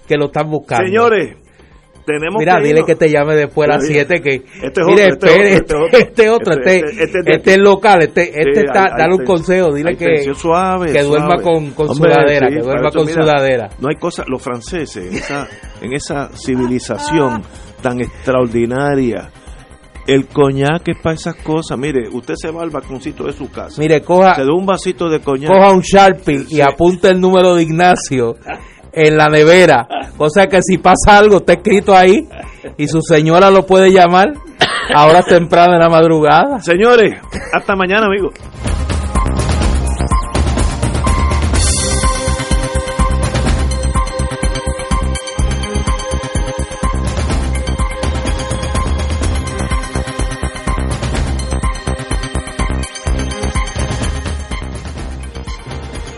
que 0.08 0.16
lo 0.18 0.26
están 0.28 0.50
buscando? 0.50 0.86
Señores, 0.86 1.36
tenemos 2.06 2.40
Mira, 2.40 2.54
que 2.56 2.60
dile 2.62 2.70
irnos. 2.80 2.86
que 2.88 2.96
te 2.96 3.10
llame 3.10 3.36
después 3.36 3.68
a 3.70 3.74
las 3.74 3.84
Mira, 3.84 4.06
7 4.08 4.22
que... 4.22 4.36
este 4.64 4.80
es 4.82 4.88
mire, 4.88 5.12
otro, 5.12 5.30
este 5.30 5.54
espere, 5.54 5.58
otro, 5.58 5.86
este, 5.92 6.00
este 6.00 6.30
otro, 6.30 6.54
este, 6.54 6.76
este- 6.78 7.04
este 7.04 7.04
es 7.20 7.26
de 7.26 7.32
este 7.34 7.50
es 7.52 7.56
aquí. 7.58 7.64
local, 7.66 8.02
este, 8.02 8.22
este 8.30 8.54
Sí, 8.62 8.66
está, 8.66 8.84
hay- 8.84 8.90
hay 8.94 8.98
dale 8.98 9.16
un 9.16 9.26
consejo, 9.26 9.74
dile 9.74 9.98
que, 9.98 10.34
suave, 10.34 10.94
que 10.94 11.04
duerma 11.04 11.38
suave. 11.38 11.44
con, 11.44 11.72
con 11.72 11.90
Hombre, 11.90 12.14
sudadera, 12.14 12.48
sí, 12.48 12.54
que 12.56 12.62
duerma 12.62 12.92
con 12.92 13.06
mira, 13.06 13.22
sudadera. 13.24 13.70
No 13.80 13.90
hay 13.90 13.96
cosa, 13.96 14.24
los 14.28 14.42
franceses, 14.42 15.06
en 15.06 15.14
esa, 15.18 15.48
en 15.82 15.94
esa 15.94 16.30
civilización 16.34 17.42
tan 17.82 18.00
extraordinaria, 18.00 19.30
el 20.08 20.28
coñac 20.28 20.88
es 20.88 20.98
para 20.98 21.16
esas 21.16 21.36
cosas. 21.36 21.78
Mire, 21.78 22.08
usted 22.10 22.36
se 22.36 22.50
va 22.50 22.64
al 22.64 22.70
balconcito 22.70 23.26
de 23.26 23.34
su 23.34 23.52
casa. 23.52 23.80
Mire, 23.80 24.02
coja, 24.02 24.36
se 24.36 24.44
da 24.44 24.54
un 24.54 24.66
vasito 24.66 25.10
de 25.10 25.20
coñac. 25.20 25.52
coja 25.52 25.72
un 25.72 25.82
Sharpie 25.82 26.46
y 26.50 26.62
apunta 26.62 27.10
el 27.10 27.20
número 27.20 27.56
de 27.56 27.64
Ignacio 27.64 28.38
en 28.94 29.16
la 29.16 29.30
nevera, 29.30 29.88
cosa 30.18 30.48
que 30.48 30.60
si 30.64 30.80
pasa 30.80 31.20
algo 31.20 31.38
está 31.38 31.54
escrito 31.54 31.96
ahí 31.96 32.28
y 32.78 32.88
su 32.88 33.00
señora 33.02 33.52
lo 33.52 33.64
puede 33.64 33.92
llamar 33.92 34.34
a 34.96 35.06
horas 35.06 35.26
tempranas 35.26 35.78
de 35.78 35.84
la 35.84 35.90
madrugada. 35.90 36.60
Señores, 36.62 37.20
hasta 37.54 37.76
mañana, 37.76 38.08
amigos. 38.08 38.34